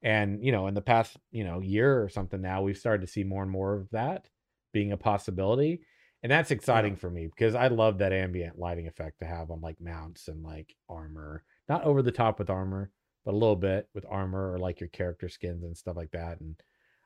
And, 0.02 0.44
you 0.44 0.52
know, 0.52 0.66
in 0.68 0.74
the 0.74 0.82
past, 0.82 1.18
you 1.32 1.44
know, 1.44 1.60
year 1.60 2.02
or 2.02 2.10
something 2.10 2.42
now, 2.42 2.64
we've 2.64 2.78
started 2.78 3.06
to 3.06 3.12
see 3.12 3.24
more 3.24 3.44
and 3.44 3.52
more 3.52 3.76
of 3.76 3.90
that 3.92 4.28
being 4.74 4.92
a 4.92 4.98
possibility. 4.98 5.82
and 6.24 6.32
that's 6.32 6.52
exciting 6.52 6.96
for 6.96 7.10
me 7.10 7.28
because 7.28 7.56
I 7.56 7.68
love 7.68 7.98
that 8.00 8.14
ambient 8.14 8.60
lighting 8.60 8.88
effect 8.88 9.20
to 9.20 9.26
have 9.26 9.50
on 9.52 9.62
like 9.62 9.82
mounts 9.82 10.28
and 10.28 10.44
like 10.44 10.76
armor. 10.90 11.44
Not 11.68 11.84
over 11.84 12.02
the 12.02 12.12
top 12.12 12.40
with 12.40 12.50
armor, 12.50 12.92
but 13.26 13.34
a 13.34 13.38
little 13.38 13.56
bit 13.56 13.88
with 13.94 14.06
armor 14.10 14.54
or 14.54 14.60
like 14.60 14.80
your 14.80 14.90
character 14.90 15.30
skins 15.30 15.64
and 15.64 15.76
stuff 15.78 15.96
like 15.98 16.12
that. 16.12 16.40
And 16.42 16.56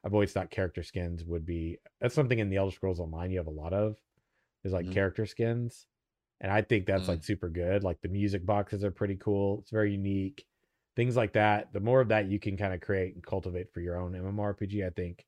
I've 0.06 0.14
always 0.16 0.34
thought 0.34 0.51
character 0.51 0.84
skins 0.84 1.26
would 1.26 1.45
be 1.45 1.80
that's 2.01 2.16
something 2.16 2.39
in 2.39 2.49
the 2.51 2.58
Elder 2.58 2.74
Scrolls 2.76 3.01
Online 3.01 3.32
you 3.32 3.39
have 3.39 3.47
a 3.47 3.51
lot 3.51 3.74
of 3.74 3.97
is 4.64 4.74
like 4.74 4.86
Mhm. 4.86 4.93
character 4.93 5.26
skins, 5.26 5.88
and 6.41 6.51
I 6.51 6.62
think 6.64 6.86
that's 6.88 7.08
Mm. 7.08 7.10
like 7.10 7.24
super 7.24 7.49
good. 7.49 7.84
Like 7.84 8.01
the 8.01 8.10
music 8.10 8.45
boxes 8.45 8.84
are 8.84 8.91
pretty 8.91 9.18
cool. 9.18 9.60
It's 9.62 9.72
very 9.72 9.91
unique. 9.93 10.45
Things 10.95 11.16
like 11.18 11.34
that. 11.34 11.74
The 11.74 11.80
more 11.82 12.01
of 12.01 12.10
that 12.10 12.28
you 12.28 12.39
can 12.39 12.58
kind 12.58 12.74
of 12.74 12.82
create 12.82 13.16
and 13.16 13.24
cultivate 13.26 13.74
for 13.74 13.82
your 13.82 13.97
own 13.97 14.14
MMORPG, 14.14 14.86
I 14.86 14.91
think, 14.91 15.28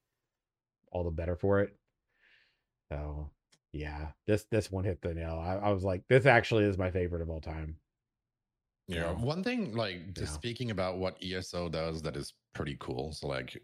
all 0.92 1.04
the 1.06 1.12
better 1.12 1.36
for 1.38 1.62
it. 1.62 1.78
So 2.92 3.30
yeah, 3.72 4.12
this 4.26 4.46
this 4.46 4.72
one 4.72 4.84
hit 4.86 5.02
the 5.02 5.14
nail. 5.14 5.36
I, 5.40 5.56
I 5.56 5.72
was 5.72 5.84
like, 5.84 6.08
this 6.08 6.26
actually 6.26 6.64
is 6.66 6.78
my 6.78 6.92
favorite 6.92 7.22
of 7.22 7.30
all 7.30 7.42
time. 7.42 7.80
Yeah. 8.88 9.12
Yeah. 9.12 9.12
One 9.14 9.44
thing, 9.44 9.74
like 9.76 10.14
just 10.14 10.32
Yeah. 10.34 10.38
speaking 10.38 10.72
about 10.72 10.98
what 10.98 11.22
ESO 11.22 11.68
does 11.70 12.02
that 12.04 12.16
is 12.16 12.34
pretty 12.54 12.78
cool. 12.80 13.12
So, 13.12 13.28
like 13.28 13.62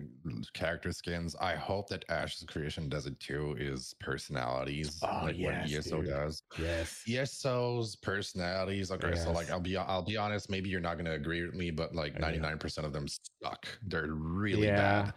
character 0.53 0.91
skins, 0.91 1.35
I 1.39 1.55
hope 1.55 1.87
that 1.89 2.03
Ashes 2.09 2.45
creation 2.47 2.89
does 2.89 3.05
it 3.05 3.19
too, 3.19 3.55
is 3.57 3.95
personalities. 4.01 4.99
Oh, 5.01 5.21
like 5.23 5.37
yes, 5.37 5.61
what 5.69 5.71
ESO 5.79 6.01
dude. 6.01 6.09
does. 6.09 6.43
Yes. 6.59 7.03
ESO's 7.07 7.95
personalities. 7.95 8.91
Okay, 8.91 9.15
so 9.15 9.31
like 9.31 9.49
I'll 9.49 9.59
be 9.61 9.77
I'll 9.77 10.01
be 10.03 10.17
honest, 10.17 10.49
maybe 10.49 10.69
you're 10.69 10.81
not 10.81 10.97
gonna 10.97 11.13
agree 11.13 11.43
with 11.45 11.55
me, 11.55 11.71
but 11.71 11.95
like 11.95 12.13
Oh, 12.21 12.27
yeah. 12.27 12.39
99% 12.39 12.85
of 12.85 12.91
them 12.93 13.07
suck. 13.07 13.65
They're 13.87 14.13
really 14.13 14.67
Yeah. 14.67 14.75
bad. 15.05 15.13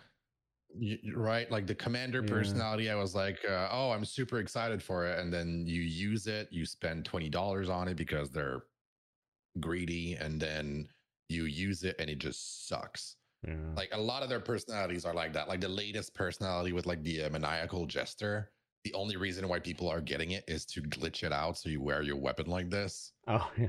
Y- 0.79 0.99
y- 1.05 1.13
right 1.15 1.51
like 1.51 1.67
the 1.67 1.75
commander 1.75 2.21
Yeah. 2.21 2.29
personality 2.29 2.91
i 2.91 2.95
was 2.95 3.15
like 3.15 3.39
uh, 3.49 3.69
oh 3.71 3.93
i'm 3.93 4.05
super 4.05 4.41
excited 4.41 4.83
for 4.83 5.07
it 5.07 5.19
and 5.21 5.33
then 5.33 5.65
you 5.67 5.81
use 5.81 6.27
it 6.27 6.49
you 6.53 6.67
spend 6.67 7.05
$20 7.09 7.71
on 7.71 7.89
it 7.89 7.95
because 7.97 8.31
they're 8.31 8.65
greedy 9.61 10.15
and 10.15 10.41
then 10.41 10.89
you 11.29 11.45
use 11.45 11.83
it 11.83 11.97
and 11.99 12.09
it 12.11 12.19
just 12.19 12.69
sucks 12.69 13.17
Yeah. 13.47 13.55
like 13.77 13.91
a 13.93 14.01
lot 14.01 14.23
of 14.23 14.29
their 14.29 14.41
personalities 14.41 15.05
are 15.05 15.15
like 15.15 15.33
that 15.33 15.49
like 15.49 15.61
the 15.61 15.69
latest 15.69 16.15
personality 16.15 16.73
with 16.73 16.87
like 16.87 17.03
the 17.03 17.23
uh, 17.25 17.31
maniacal 17.31 17.87
jester 17.87 18.51
the 18.85 18.95
only 18.95 19.17
reason 19.17 19.49
why 19.49 19.59
people 19.59 19.89
are 19.89 20.01
getting 20.01 20.31
it 20.33 20.45
is 20.47 20.65
to 20.67 20.81
glitch 20.83 21.25
it 21.25 21.33
out 21.33 21.59
so 21.59 21.69
you 21.69 21.81
wear 21.83 22.03
your 22.03 22.17
weapon 22.17 22.47
like 22.47 22.71
this 22.71 23.13
Oh 23.27 23.51
yeah. 23.59 23.69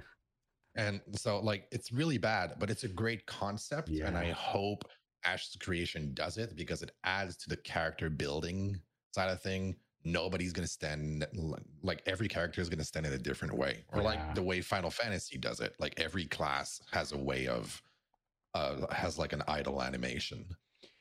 and 0.76 1.02
so 1.16 1.40
like 1.40 1.68
it's 1.72 1.92
really 1.92 2.18
bad 2.18 2.54
but 2.60 2.70
it's 2.70 2.84
a 2.84 2.88
great 2.88 3.26
concept 3.26 3.90
and 3.90 4.18
i 4.18 4.32
hope 4.32 4.84
ashes 5.26 5.56
creation 5.60 6.14
does 6.14 6.38
it 6.38 6.56
because 6.56 6.82
it 6.84 6.92
adds 7.04 7.36
to 7.38 7.50
the 7.50 7.58
character 7.58 8.10
building 8.10 8.80
side 9.14 9.30
of 9.32 9.42
thing 9.42 9.76
nobody's 10.12 10.54
going 10.54 10.66
to 10.66 10.72
stand 10.72 11.26
like 11.84 12.02
every 12.06 12.28
character 12.28 12.62
is 12.62 12.70
going 12.70 12.80
to 12.80 12.86
stand 12.86 13.06
in 13.06 13.14
a 13.14 13.18
different 13.18 13.56
way 13.56 13.84
or 13.94 14.00
Yeah. 14.02 14.06
like 14.06 14.36
the 14.36 14.44
way 14.44 14.62
final 14.62 14.90
fantasy 14.90 15.38
does 15.38 15.60
it 15.60 15.76
like 15.80 16.00
every 16.00 16.26
class 16.26 16.82
has 16.92 17.12
a 17.12 17.18
way 17.18 17.48
of 17.48 17.82
uh 18.54 18.88
has 18.94 19.18
like 19.20 19.34
an 19.34 19.44
idle 19.48 19.82
animation 19.84 20.46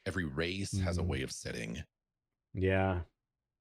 every 0.07 0.25
race 0.25 0.77
has 0.79 0.99
a 0.99 1.03
Mhm. 1.03 1.07
way 1.09 1.23
of 1.23 1.31
sitting 1.33 1.83
Yeah. 2.55 3.03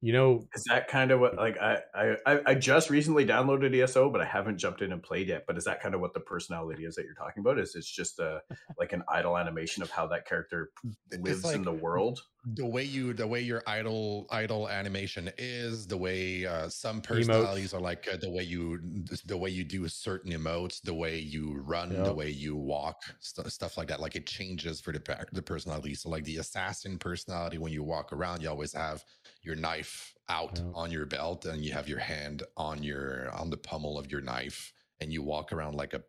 You 0.01 0.13
know, 0.13 0.47
Is 0.53 0.63
that 0.69 0.87
kind 0.87 1.09
of 1.11 1.19
what 1.19 1.35
like 1.35 1.57
I, 1.57 1.81
I 1.95 2.17
I- 2.25 2.41
I 2.47 2.55
just 2.55 2.89
recently 2.91 3.25
downloaded 3.25 3.73
ESO, 3.73 4.09
but 4.11 4.21
I 4.21 4.25
haven't 4.25 4.59
jumped 4.59 4.81
in 4.83 4.91
and 4.91 5.01
played 5.01 5.29
yet. 5.29 5.45
But 5.47 5.57
is 5.57 5.63
that 5.63 5.81
kind 5.81 5.95
of 5.95 6.01
what 6.01 6.13
the 6.13 6.19
personality 6.19 6.85
is 6.85 6.95
that 6.95 7.05
you're 7.05 7.15
talking 7.15 7.41
about? 7.41 7.57
Is 7.59 7.73
it's 7.75 7.89
just 7.89 8.19
a 8.19 8.41
like 8.77 8.93
an 8.93 9.03
idle 9.09 9.37
animation 9.37 9.81
of 9.81 9.89
how 9.89 10.05
that 10.07 10.25
character 10.27 10.71
lives 11.11 11.43
like- 11.43 11.55
in 11.55 11.63
the 11.63 11.73
world? 11.73 12.21
The 12.53 12.65
way 12.65 12.83
you 12.83 13.11
the 13.13 13.25
way 13.25 13.41
your 13.41 13.63
idle 13.65 14.27
idle 14.29 14.69
animation 14.69 15.31
is 15.39 15.87
the 15.87 15.97
way 15.97 16.45
uh 16.45 16.69
some 16.69 17.01
personalities 17.01 17.73
are 17.73 17.81
like 17.81 18.07
uh, 18.07 18.17
the 18.17 18.29
way 18.29 18.43
you 18.43 18.77
the 19.25 19.35
way 19.35 19.49
you 19.49 19.63
do 19.63 19.87
certain 19.87 20.31
emotes 20.31 20.79
the 20.81 20.93
way 20.93 21.17
you 21.17 21.59
run 21.61 22.03
the 22.03 22.13
way 22.13 22.29
you 22.29 22.55
walk 22.55 23.01
st- 23.19 23.51
stuff 23.51 23.77
like 23.77 23.87
that 23.87 23.99
like 23.99 24.15
it 24.15 24.27
changes 24.27 24.79
for 24.79 24.91
the 24.91 25.27
the 25.31 25.41
personality. 25.41 25.95
So 25.95 26.09
like 26.09 26.23
the 26.23 26.37
assassin 26.37 26.99
personality 26.99 27.57
when 27.57 27.71
you 27.71 27.83
walk 27.83 28.13
around 28.13 28.41
you 28.43 28.49
always 28.49 28.73
have 28.73 29.03
your 29.41 29.55
knife 29.55 30.13
out 30.29 30.61
Yep. 30.61 30.75
on 30.75 30.91
your 30.91 31.07
belt 31.07 31.45
and 31.45 31.65
you 31.65 31.71
have 31.73 31.87
your 31.89 31.99
hand 31.99 32.43
on 32.57 32.83
your 32.83 33.31
on 33.31 33.49
the 33.49 33.57
pummel 33.57 33.97
of 33.97 34.11
your 34.11 34.21
knife 34.21 34.71
and 34.99 35.11
you 35.11 35.23
walk 35.23 35.51
around 35.51 35.73
like 35.73 35.95
a 35.95 36.03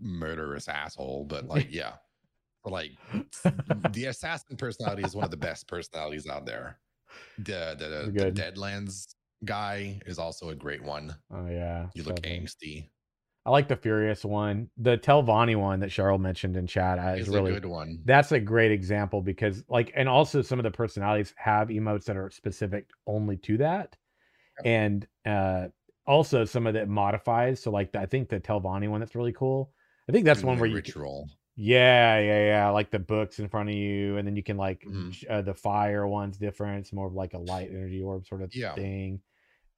murderous 0.00 0.68
asshole 0.68 1.24
but 1.24 1.46
like 1.46 1.66
yeah 1.70 1.96
like 2.72 2.92
the 3.92 4.06
assassin 4.06 4.56
personality 4.56 5.02
is 5.02 5.14
one 5.14 5.24
of 5.24 5.30
the 5.30 5.36
best 5.36 5.68
personalities 5.68 6.26
out 6.28 6.46
there. 6.46 6.78
The 7.38 7.76
the, 7.78 8.12
the 8.12 8.30
Deadlands 8.32 9.14
guy 9.44 10.00
is 10.06 10.18
also 10.18 10.50
a 10.50 10.54
great 10.54 10.82
one. 10.82 11.14
oh 11.32 11.48
yeah. 11.48 11.86
You 11.94 12.02
look 12.02 12.16
definitely. 12.16 12.46
angsty. 12.46 12.88
I 13.44 13.50
like 13.50 13.68
the 13.68 13.76
Furious 13.76 14.24
one. 14.24 14.70
The 14.76 14.98
Telvanni 14.98 15.54
one 15.54 15.78
that 15.80 15.90
Cheryl 15.90 16.18
mentioned 16.18 16.56
in 16.56 16.66
chat 16.66 16.98
uh, 16.98 17.14
is 17.16 17.28
really 17.28 17.52
a 17.52 17.60
good 17.60 17.66
one. 17.66 18.00
that's 18.04 18.32
a 18.32 18.40
great 18.40 18.72
example 18.72 19.22
because 19.22 19.62
like 19.68 19.92
and 19.94 20.08
also 20.08 20.42
some 20.42 20.58
of 20.58 20.64
the 20.64 20.70
personalities 20.70 21.32
have 21.36 21.68
emotes 21.68 22.04
that 22.06 22.16
are 22.16 22.28
specific 22.30 22.90
only 23.06 23.36
to 23.38 23.56
that 23.58 23.96
and 24.64 25.06
uh 25.26 25.66
also 26.06 26.44
some 26.44 26.66
of 26.66 26.74
that 26.74 26.88
modifies 26.88 27.62
so 27.62 27.70
like 27.70 27.92
the, 27.92 28.00
i 28.00 28.06
think 28.06 28.28
the 28.28 28.40
telvanni 28.40 28.88
one 28.88 29.00
that's 29.00 29.14
really 29.14 29.32
cool 29.32 29.70
i 30.08 30.12
think 30.12 30.24
that's 30.24 30.40
Doing 30.40 30.48
one 30.48 30.58
where 30.58 30.68
you 30.68 30.76
ritual. 30.76 31.28
Yeah 31.56 32.18
yeah 32.18 32.46
yeah 32.46 32.68
like 32.70 32.90
the 32.90 32.98
books 32.98 33.38
in 33.38 33.48
front 33.48 33.68
of 33.70 33.74
you 33.74 34.18
and 34.18 34.28
then 34.28 34.36
you 34.36 34.42
can 34.42 34.56
like 34.58 34.82
Mhm. 34.82 35.10
j- 35.10 35.26
uh, 35.28 35.42
the 35.42 35.54
fire 35.54 36.06
one's 36.06 36.36
different 36.38 36.80
it's 36.80 36.92
more 36.92 37.06
of 37.06 37.14
like 37.14 37.34
a 37.34 37.38
light 37.38 37.70
energy 37.70 38.02
orb 38.02 38.26
sort 38.26 38.42
of 38.42 38.54
Yeah. 38.54 38.74
thing 38.74 39.22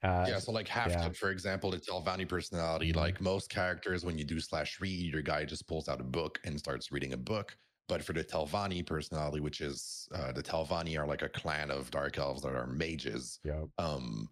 uh 0.02 0.26
yeah, 0.28 0.38
so 0.38 0.52
like 0.52 0.68
half 0.68 0.90
yeah. 0.90 1.08
for 1.10 1.30
example, 1.30 1.70
the 1.72 1.78
Telvanni 1.80 2.28
personality, 2.28 2.92
Mhm. 2.92 2.96
like 2.96 3.20
most 3.20 3.50
characters, 3.50 4.04
when 4.04 4.16
you 4.18 4.24
do 4.24 4.40
slash 4.40 4.80
read, 4.80 5.12
your 5.12 5.22
guy 5.22 5.44
just 5.44 5.66
pulls 5.66 5.88
out 5.88 6.00
a 6.00 6.04
book 6.04 6.40
and 6.44 6.58
starts 6.58 6.92
reading 6.92 7.14
a 7.14 7.16
book. 7.16 7.56
But 7.88 8.04
for 8.04 8.12
the 8.12 8.22
Telvanni 8.24 8.86
personality, 8.86 9.40
which 9.40 9.60
is 9.60 10.08
uh, 10.14 10.32
the 10.32 10.42
Telvanni 10.42 10.98
are 10.98 11.06
like 11.06 11.22
a 11.22 11.28
clan 11.28 11.70
of 11.72 11.90
dark 11.90 12.18
elves 12.18 12.42
that 12.42 12.54
are 12.54 12.66
mages. 12.68 13.40
yep. 13.44 13.66
um 13.78 14.28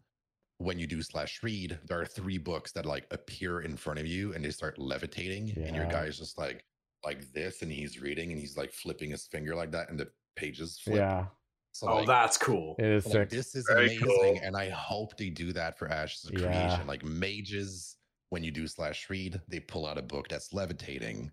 when 0.58 0.78
you 0.78 0.86
do 0.86 1.02
slash 1.02 1.42
read 1.42 1.78
there 1.86 2.00
are 2.00 2.06
three 2.06 2.38
books 2.38 2.72
that 2.72 2.86
like 2.86 3.06
appear 3.10 3.60
in 3.60 3.76
front 3.76 3.98
of 3.98 4.06
you 4.06 4.34
and 4.34 4.44
they 4.44 4.50
start 4.50 4.78
levitating 4.78 5.50
and 5.64 5.76
your 5.76 5.84
Yeah. 5.86 5.92
guy 5.92 6.04
is 6.06 6.18
just 6.18 6.38
like 6.38 6.64
like 7.06 7.32
this 7.32 7.62
and 7.62 7.70
he's 7.72 8.00
reading 8.00 8.30
and 8.32 8.38
he's 8.40 8.56
like 8.56 8.72
flipping 8.72 9.10
his 9.10 9.26
finger 9.28 9.54
like 9.54 9.70
that 9.70 9.88
and 9.88 9.98
the 9.98 10.08
pages 10.34 10.78
flip 10.84 10.96
yeah 10.96 11.26
so 11.72 11.88
Oh, 11.88 11.96
like, 11.98 12.06
that's 12.06 12.36
cool. 12.38 12.74
it 12.78 12.86
is 12.86 13.06
like, 13.06 13.28
this 13.30 13.54
is 13.54 13.66
Very 13.68 13.86
amazing 13.86 14.06
cool. 14.08 14.40
and 14.42 14.56
i 14.56 14.68
hope 14.68 15.16
they 15.16 15.30
do 15.30 15.52
that 15.52 15.78
for 15.78 15.88
ashes 15.88 16.30
Yeah. 16.32 16.40
creation 16.40 16.86
like 16.86 17.04
mages 17.04 17.96
when 18.30 18.42
you 18.42 18.50
do 18.50 18.66
slash 18.66 19.08
read 19.08 19.40
they 19.48 19.60
pull 19.60 19.86
out 19.86 19.98
a 19.98 20.02
book 20.02 20.26
that's 20.28 20.52
levitating 20.52 21.30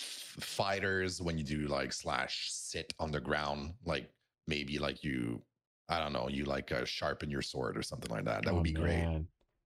F- 0.00 0.36
fighters 0.40 1.22
when 1.22 1.38
you 1.38 1.44
do 1.44 1.68
like 1.68 1.92
slash 1.92 2.48
sit 2.50 2.92
on 2.98 3.12
the 3.12 3.20
ground 3.20 3.74
like 3.84 4.10
maybe 4.48 4.78
like 4.80 5.04
you 5.04 5.40
i 5.88 5.98
don't 6.00 6.12
know 6.12 6.28
you 6.28 6.44
like 6.44 6.72
uh, 6.72 6.84
sharpen 6.84 7.30
your 7.30 7.42
sword 7.42 7.76
or 7.76 7.82
something 7.82 8.10
like 8.10 8.24
that 8.24 8.44
that 8.44 8.50
Oh, 8.50 8.54
would 8.54 8.64
be 8.64 8.72
great. 8.72 9.06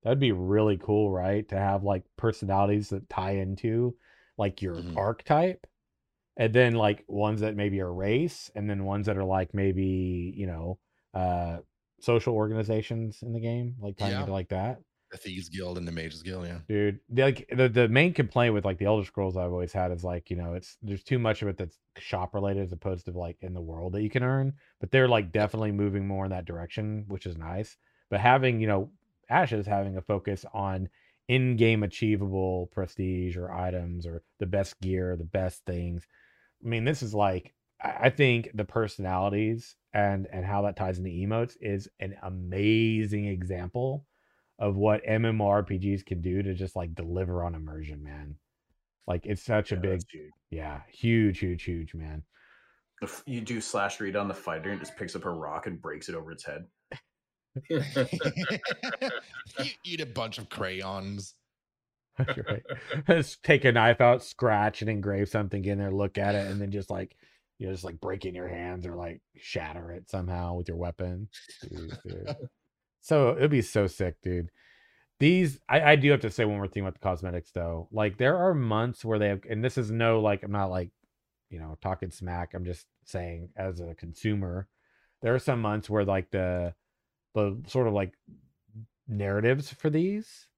That'd 0.02 0.20
be 0.20 0.30
really 0.32 0.76
cool, 0.76 1.10
right? 1.10 1.48
To 1.48 1.56
have 1.58 1.82
like 1.82 2.04
personalities 2.16 2.90
that 2.90 3.08
tie 3.08 3.32
into 3.32 3.96
like 4.38 4.62
your 4.62 4.82
Mhm. 4.82 4.96
archetype, 4.96 5.66
and 6.36 6.54
then 6.54 6.74
like 6.74 7.04
ones 7.08 7.40
that 7.40 7.56
maybe 7.56 7.80
are 7.80 7.92
race, 7.92 8.50
and 8.54 8.68
then 8.70 8.84
ones 8.84 9.06
that 9.06 9.16
are 9.16 9.24
like 9.24 9.54
maybe 9.54 10.32
you 10.36 10.46
know 10.46 10.78
uh 11.14 11.58
social 12.00 12.34
organizations 12.34 13.22
in 13.22 13.32
the 13.32 13.40
game, 13.40 13.76
like 13.80 13.96
tying 13.96 14.12
Yeah. 14.12 14.20
into 14.20 14.32
like 14.32 14.48
that. 14.50 14.80
the 15.12 15.18
thieves 15.18 15.48
guild 15.48 15.78
and 15.78 15.86
the 15.86 15.92
mages 15.92 16.20
guild 16.24 16.44
yeah 16.44 16.58
Dude, 16.68 16.98
the- 17.08 17.22
like 17.22 17.46
the 17.56 17.68
the 17.68 17.88
main 17.88 18.12
complaint 18.12 18.54
with 18.54 18.64
like 18.64 18.76
the 18.78 18.86
Elder 18.86 19.04
Scrolls 19.06 19.36
I've 19.36 19.52
always 19.52 19.72
had 19.72 19.92
is 19.92 20.02
like 20.02 20.30
you 20.30 20.36
know 20.36 20.54
it's 20.54 20.76
there's 20.82 21.04
too 21.04 21.20
much 21.20 21.42
of 21.42 21.48
it 21.48 21.56
that's 21.56 21.78
shop 21.96 22.34
related 22.34 22.64
as 22.64 22.72
opposed 22.72 23.04
to 23.06 23.12
like 23.12 23.36
in 23.40 23.54
the 23.54 23.60
world 23.62 23.92
that 23.92 24.02
you 24.02 24.10
can 24.10 24.24
earn. 24.24 24.54
But 24.80 24.90
they're 24.90 25.06
like 25.08 25.30
definitely 25.30 25.70
moving 25.70 26.08
more 26.08 26.24
in 26.24 26.32
that 26.32 26.44
direction, 26.44 27.04
which 27.06 27.24
is 27.24 27.36
nice. 27.36 27.76
But 28.10 28.18
having 28.20 28.60
you 28.60 28.66
know 28.66 28.90
Ashes 29.30 29.64
having 29.64 29.96
a 29.96 30.02
focus 30.02 30.44
on 30.52 30.88
in-game 31.28 31.82
achievable 31.82 32.68
prestige 32.72 33.36
or 33.36 33.50
items 33.50 34.06
or 34.06 34.22
the 34.38 34.46
best 34.46 34.80
gear, 34.80 35.16
the 35.16 35.24
best 35.24 35.64
things. 35.66 36.06
I 36.64 36.68
mean, 36.68 36.84
this 36.84 37.02
is 37.02 37.14
like 37.14 37.54
I 37.82 38.10
think 38.10 38.50
the 38.54 38.64
personalities 38.64 39.76
and 39.92 40.26
and 40.32 40.44
how 40.44 40.62
that 40.62 40.76
ties 40.76 40.98
into 40.98 41.10
emotes 41.10 41.56
is 41.60 41.88
an 42.00 42.14
amazing 42.22 43.26
example 43.26 44.06
of 44.58 44.76
what 44.76 45.04
MMORPGs 45.04 46.06
can 46.06 46.22
do 46.22 46.42
to 46.42 46.54
just 46.54 46.76
like 46.76 46.94
deliver 46.94 47.44
on 47.44 47.54
immersion, 47.54 48.02
man. 48.02 48.36
Like 49.06 49.26
it's 49.26 49.44
such 49.44 49.72
a 49.72 49.76
big, 49.76 50.00
yeah, 50.50 50.80
huge, 50.90 51.38
huge, 51.38 51.62
huge, 51.62 51.94
man. 51.94 52.22
If 53.02 53.22
you 53.26 53.42
do 53.42 53.60
slash 53.60 54.00
read 54.00 54.16
on 54.16 54.26
the 54.26 54.34
fighter 54.34 54.70
and 54.70 54.80
just 54.80 54.96
picks 54.96 55.14
up 55.14 55.26
a 55.26 55.30
rock 55.30 55.66
and 55.66 55.80
breaks 55.80 56.08
it 56.08 56.14
over 56.14 56.32
its 56.32 56.44
head. 56.44 56.64
You 57.70 57.80
eat 59.84 60.00
a 60.00 60.06
bunch 60.06 60.38
of 60.38 60.48
crayons 60.48 61.34
right. 62.48 62.62
Just 63.06 63.42
take 63.42 63.64
a 63.64 63.72
knife 63.72 64.00
out, 64.00 64.22
scratch 64.22 64.80
and 64.80 64.90
engrave 64.90 65.28
something 65.28 65.64
in 65.64 65.78
there, 65.78 65.90
look 65.90 66.18
at 66.18 66.34
it, 66.34 66.50
and 66.50 66.60
then 66.60 66.70
just 66.70 66.90
like 66.90 67.16
you 67.58 67.66
know, 67.66 67.72
just 67.72 67.84
like 67.84 68.00
break 68.00 68.24
in 68.26 68.34
your 68.34 68.48
hands 68.48 68.86
or 68.86 68.94
like 68.94 69.20
shatter 69.36 69.90
it 69.90 70.10
somehow 70.10 70.54
with 70.54 70.68
your 70.68 70.76
weapon. 70.76 71.28
Dude, 71.62 71.98
dude. 72.06 72.36
So 73.00 73.36
it'd 73.36 73.50
be 73.50 73.62
so 73.62 73.86
sick, 73.86 74.16
dude. 74.22 74.50
These 75.20 75.60
I, 75.68 75.92
I 75.92 75.96
do 75.96 76.10
have 76.10 76.20
to 76.20 76.30
say 76.30 76.44
one 76.44 76.56
more 76.56 76.68
thing 76.68 76.82
about 76.82 76.94
the 76.94 77.00
cosmetics 77.00 77.50
though. 77.52 77.88
Like 77.90 78.18
there 78.18 78.36
are 78.36 78.54
months 78.54 79.04
where 79.04 79.18
they 79.18 79.28
have 79.28 79.40
and 79.48 79.64
this 79.64 79.78
is 79.78 79.90
no 79.90 80.20
like 80.20 80.42
I'm 80.42 80.52
not 80.52 80.70
like, 80.70 80.90
you 81.48 81.58
know, 81.58 81.78
talking 81.80 82.10
smack. 82.10 82.52
I'm 82.52 82.64
just 82.64 82.86
saying 83.04 83.50
as 83.56 83.80
a 83.80 83.94
consumer, 83.94 84.68
there 85.22 85.34
are 85.34 85.38
some 85.38 85.60
months 85.60 85.88
where 85.88 86.04
like 86.04 86.30
the 86.30 86.74
the 87.36 87.62
sort 87.68 87.86
of 87.86 87.92
like 87.92 88.14
narratives 89.06 89.70
for 89.72 89.90
these. 89.90 90.48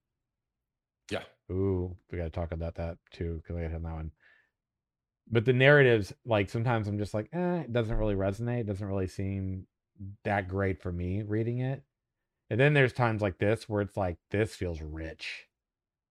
Yeah. 1.11 1.25
Ooh, 1.51 1.97
we 2.11 2.19
gotta 2.19 2.31
talk 2.31 2.53
about 2.53 2.77
that 2.77 2.99
too, 3.13 3.41
because 3.43 3.57
I 3.57 3.63
got 3.63 3.71
hit 3.71 3.77
on 3.77 3.83
that 3.83 3.95
one. 3.95 4.11
But 5.31 5.45
the 5.45 5.53
narratives, 5.53 6.15
like 6.25 6.49
sometimes 6.49 6.89
I'm 6.89 6.99
just 6.99 7.13
like, 7.15 7.29
eh, 7.33 7.61
it 7.61 7.73
doesn't 7.73 7.97
really 7.97 8.15
resonate, 8.15 8.61
it 8.61 8.67
doesn't 8.67 8.87
really 8.87 9.09
seem 9.09 9.67
that 10.25 10.49
great 10.49 10.81
for 10.81 10.93
me 10.93 11.23
reading 11.23 11.59
it. 11.59 11.83
And 12.49 12.59
then 12.59 12.73
there's 12.73 12.93
times 12.95 13.21
like 13.21 13.39
this 13.39 13.69
where 13.69 13.83
it's 13.83 13.97
like, 13.97 14.17
this 14.31 14.55
feels 14.55 14.81
rich. 14.81 15.45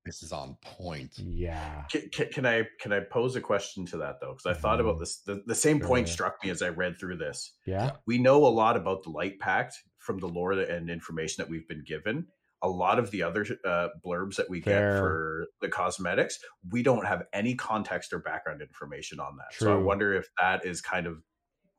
This 0.05 0.22
is 0.22 0.32
on 0.32 0.57
point. 0.61 1.18
Yeah. 1.18 1.84
Can, 1.91 2.09
can, 2.09 2.28
can 2.30 2.45
I 2.45 2.68
can 2.80 2.93
I 2.93 3.01
pose 3.01 3.36
a 3.36 3.41
question 3.41 3.86
to 3.88 3.97
that 3.97 4.22
though? 4.22 4.34
Because 4.38 4.45
I 4.45 4.53
thought 4.53 4.80
about 4.80 4.95
Mhm. 4.97 4.99
this. 4.99 5.18
The, 5.18 5.43
the 5.47 5.55
same 5.55 5.80
point 5.80 6.07
struck 6.07 6.36
me 6.43 6.49
as 6.49 6.61
I 6.61 6.70
read 6.70 6.97
through 6.99 7.18
this. 7.18 7.53
Yeah. 7.65 7.91
We 8.05 8.18
know 8.18 8.45
a 8.45 8.47
lot 8.47 8.78
about 8.78 9.03
the 9.03 9.09
Light 9.09 9.39
Pact 9.39 9.76
from 10.00 10.20
the 10.20 10.28
lore 10.28 10.54
and 10.54 10.89
information 10.89 11.41
that 11.43 11.50
we've 11.50 11.68
been 11.68 11.84
given. 11.86 12.28
A 12.64 12.70
lot 12.70 12.98
of 12.98 13.12
the 13.12 13.22
other 13.22 13.45
uh, 13.66 13.89
blurbs 14.04 14.36
that 14.38 14.50
we 14.50 14.62
Fair. 14.62 14.93
get 14.93 15.00
for 15.00 15.48
the 15.62 15.70
cosmetics, 15.70 16.39
we 16.72 16.82
don't 16.82 17.06
have 17.06 17.24
any 17.32 17.54
context 17.54 18.12
or 18.14 18.20
background 18.20 18.62
information 18.62 19.20
on 19.20 19.38
that. 19.38 19.54
So 19.54 19.68
I 19.68 19.76
wonder 19.76 19.86
wonder 19.86 20.14
if 20.16 20.28
that 20.41 20.66
is 20.66 20.82
kind 20.82 21.06
of 21.06 21.22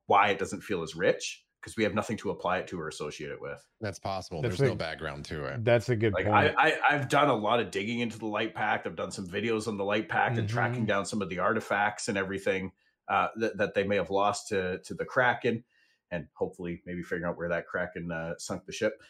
why 0.07 0.29
it 0.29 0.39
doesn't 0.39 0.61
feel 0.62 0.83
as 0.83 0.95
rich 0.95 1.45
because 1.61 1.77
we 1.77 1.83
have 1.83 1.95
nothing 1.95 2.16
to 2.19 2.31
apply 2.31 2.59
it 2.59 2.69
to 2.69 2.81
or 2.81 2.87
associate 2.87 3.33
it 3.33 3.41
with. 3.41 3.61
That's 3.81 3.99
possible. 3.99 4.41
That's 4.41 4.57
There's 4.57 4.69
a- 4.69 4.73
no 4.73 4.77
background 4.77 5.25
to 5.27 5.47
it. 5.47 5.64
That's 5.64 5.89
a 5.89 5.97
good 5.97 6.12
Like 6.12 6.27
point. 6.27 6.55
I, 6.57 6.69
I, 6.71 6.79
I've 6.91 7.09
done 7.09 7.29
a 7.29 7.35
lot 7.35 7.59
of 7.59 7.73
digging 7.73 7.99
into 7.99 8.16
the 8.16 8.27
Light 8.27 8.55
Pact. 8.55 8.87
I've 8.87 8.95
done 8.95 9.11
some 9.11 9.27
videos 9.27 9.66
on 9.66 9.77
the 9.77 9.85
Light 9.85 10.09
Pact 10.09 10.39
and 10.39 10.49
tracking 10.49 10.85
Mhm. 10.85 10.89
down 10.89 11.07
some 11.07 11.21
of 11.21 11.29
the 11.29 11.41
artifacts 11.41 12.07
and 12.07 12.16
everything 12.16 12.71
uh, 13.09 13.29
that, 13.39 13.57
that 13.59 13.75
they 13.75 13.83
may 13.83 13.97
have 13.97 14.11
lost 14.11 14.47
to 14.49 14.79
to 14.85 14.95
the 14.95 15.05
Kraken, 15.05 15.64
and 16.11 16.26
hopefully 16.34 16.82
maybe 16.86 17.02
figuring 17.02 17.24
out 17.24 17.36
where 17.36 17.48
that 17.48 17.66
Kraken 17.66 18.11
uh, 18.11 18.34
sunk 18.38 18.64
the 18.66 18.72
ship, 18.72 19.00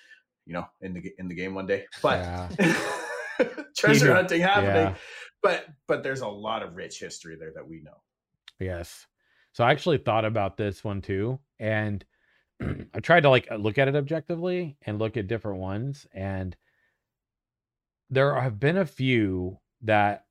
you 0.47 0.53
know, 0.53 0.65
in 0.81 0.95
the 0.95 1.13
in 1.19 1.29
the 1.29 1.35
game 1.35 1.55
one 1.55 1.67
day. 1.67 1.87
But 2.03 2.21
yeah. 2.21 2.75
treasure 3.77 4.15
hunting 4.15 4.41
happening. 4.41 4.75
yeah. 4.75 4.95
But 5.43 5.67
but 5.87 6.03
there's 6.03 6.21
a 6.21 6.29
lot 6.29 6.63
of 6.63 6.77
rich 6.77 6.99
history 6.99 7.37
there 7.37 7.53
that 7.55 7.67
we 7.67 7.81
know. 7.83 8.03
Yes. 8.59 9.07
So 9.53 9.65
I 9.65 9.71
actually 9.71 9.99
thought 9.99 10.25
about 10.25 10.57
this 10.57 10.83
one 10.85 11.01
too, 11.01 11.39
and 11.59 12.05
I 12.95 13.01
tried 13.01 13.23
to 13.23 13.31
like 13.31 13.49
look 13.57 13.79
at 13.79 13.89
it 13.89 13.97
objectively 13.97 14.77
and 14.83 14.99
look 14.99 15.17
at 15.17 15.29
different 15.29 15.61
ones, 15.61 16.07
and 16.13 16.57
there 18.11 18.39
have 18.41 18.59
been 18.59 18.79
a 18.79 18.87
few 18.87 19.59
that 19.83 20.25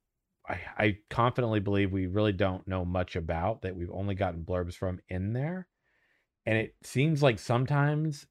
I, 0.48 0.60
I 0.78 0.98
confidently 1.10 1.60
believe 1.60 1.92
we 1.92 2.08
really 2.08 2.32
don't 2.32 2.68
know 2.68 2.86
much 2.86 3.16
about 3.16 3.62
that 3.62 3.76
we've 3.76 3.92
only 3.92 4.16
gotten 4.16 4.44
blurbs 4.44 4.76
from 4.76 5.00
in 5.10 5.34
there, 5.34 5.68
and 6.48 6.58
it 6.58 6.76
seems 6.82 7.22
like 7.22 7.40
sometimes 7.40 8.26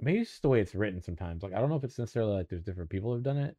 maybe 0.00 0.20
it's 0.20 0.30
just 0.30 0.42
the 0.42 0.48
way 0.48 0.60
it's 0.60 0.74
written. 0.74 1.02
Sometimes 1.02 1.42
like 1.42 1.52
I 1.52 1.58
don't 1.58 1.68
know 1.68 1.76
if 1.76 1.84
it's 1.84 1.98
necessarily 1.98 2.36
like 2.36 2.48
there's 2.48 2.62
different 2.62 2.90
people 2.90 3.12
who've 3.12 3.24
done 3.24 3.36
it, 3.36 3.56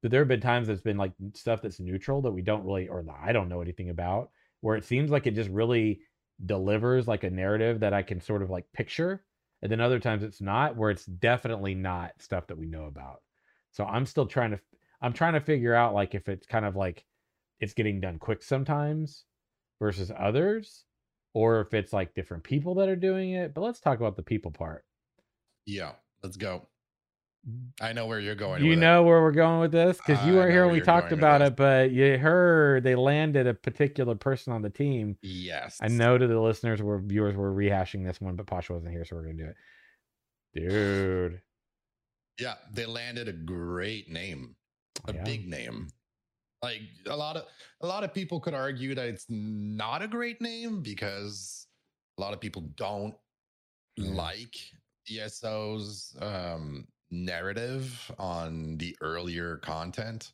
but 0.00 0.12
there 0.12 0.20
have 0.20 0.28
been 0.28 0.40
times 0.40 0.68
that's 0.68 0.80
been 0.80 0.96
like 0.96 1.12
stuff 1.34 1.60
that's 1.60 1.80
neutral 1.80 2.22
that 2.22 2.30
we 2.30 2.42
don't 2.42 2.64
really 2.64 2.88
or 2.88 3.04
I 3.22 3.32
don't 3.32 3.48
know 3.48 3.60
anything 3.60 3.90
about 3.90 4.30
where 4.60 4.76
it 4.76 4.84
seems 4.84 5.10
like 5.10 5.26
it 5.26 5.34
just 5.34 5.50
really 5.50 6.00
delivers 6.46 7.08
like 7.08 7.24
a 7.24 7.30
narrative 7.30 7.80
that 7.80 7.92
I 7.92 8.02
can 8.02 8.20
sort 8.20 8.40
of 8.40 8.50
like 8.50 8.72
picture. 8.72 9.24
And 9.62 9.70
then 9.70 9.80
other 9.80 9.98
times 9.98 10.22
it's 10.22 10.40
not, 10.40 10.76
where 10.76 10.90
it's 10.90 11.04
definitely 11.04 11.74
not 11.74 12.12
stuff 12.18 12.46
that 12.46 12.58
we 12.58 12.66
know 12.66 12.84
about. 12.84 13.22
So 13.72 13.84
I'm 13.84 14.06
still 14.06 14.26
trying 14.26 14.52
to 14.52 14.60
I'm 15.02 15.12
trying 15.12 15.34
to 15.34 15.40
figure 15.40 15.74
out 15.74 15.92
like 15.92 16.14
if 16.14 16.28
it's 16.28 16.46
kind 16.46 16.64
of 16.64 16.76
like 16.76 17.04
it's 17.58 17.74
getting 17.74 18.00
done 18.00 18.18
quick 18.18 18.44
sometimes 18.44 19.24
versus 19.80 20.12
others, 20.16 20.84
or 21.34 21.60
if 21.60 21.74
it's 21.74 21.92
like 21.92 22.14
different 22.14 22.44
people 22.44 22.76
that 22.76 22.88
are 22.88 22.96
doing 22.96 23.32
it. 23.32 23.52
But 23.52 23.60
let's 23.62 23.80
talk 23.80 23.98
about 23.98 24.16
the 24.16 24.22
people 24.22 24.50
part. 24.52 24.84
Yeah, 25.66 25.92
let's 26.22 26.36
go. 26.36 26.68
Mm. 27.48 27.70
I 27.80 27.92
know 27.92 28.06
where 28.06 28.20
you're 28.20 28.34
going. 28.34 28.62
you 28.62 28.70
with 28.70 28.78
it. 28.78 28.80
know 28.80 29.02
where 29.02 29.20
we're 29.20 29.32
going 29.32 29.60
with 29.60 29.72
this 29.72 29.98
because 29.98 30.24
you 30.26 30.34
weren't 30.34 30.50
here 30.52 30.64
when 30.64 30.74
we 30.74 30.80
talked 30.80 31.12
about 31.12 31.42
it, 31.42 31.56
but 31.56 31.90
you 31.90 32.16
heard 32.16 32.84
they 32.84 32.94
landed 32.94 33.46
a 33.46 33.52
particular 33.54 34.14
person 34.14 34.52
on 34.52 34.62
the 34.62 34.70
team 34.70 35.18
Yes. 35.20 35.78
I 35.82 35.88
know 35.88 36.16
to 36.16 36.26
the 36.26 36.40
listeners 36.40 36.80
or 36.80 36.98
viewers 37.00 37.36
we're 37.36 37.52
rehashing 37.52 38.06
this 38.06 38.20
one, 38.20 38.36
but 38.36 38.46
Pasha 38.46 38.72
wasn't 38.72 38.92
here, 38.92 39.04
so 39.04 39.16
we're 39.16 39.24
gonna 39.24 39.34
do 39.34 39.48
it. 39.48 39.56
Dude. 40.54 41.40
Yeah, 42.40 42.54
they 42.72 42.86
landed 42.86 43.28
a 43.28 43.32
great 43.32 44.08
name, 44.10 44.56
a 45.06 45.12
Yeah. 45.14 45.24
big 45.24 45.48
name. 45.48 45.88
Like 46.64 46.80
a 47.06 47.16
lot 47.16 47.36
of 47.36 47.44
a 47.82 47.86
lot 47.86 48.04
of 48.04 48.14
people 48.14 48.40
could 48.40 48.54
argue 48.54 48.94
that 48.94 49.06
it's 49.06 49.26
not 49.28 50.00
a 50.02 50.08
great 50.08 50.40
name 50.40 50.82
because 50.82 51.66
a 52.18 52.20
lot 52.20 52.32
of 52.32 52.40
people 52.40 52.62
don't 52.76 53.14
Yeah. 53.96 54.10
like 54.14 54.54
ESO's 55.10 56.16
um, 56.20 56.86
narrative 57.10 58.10
on 58.18 58.78
the 58.78 58.96
earlier 59.00 59.58
content. 59.58 60.32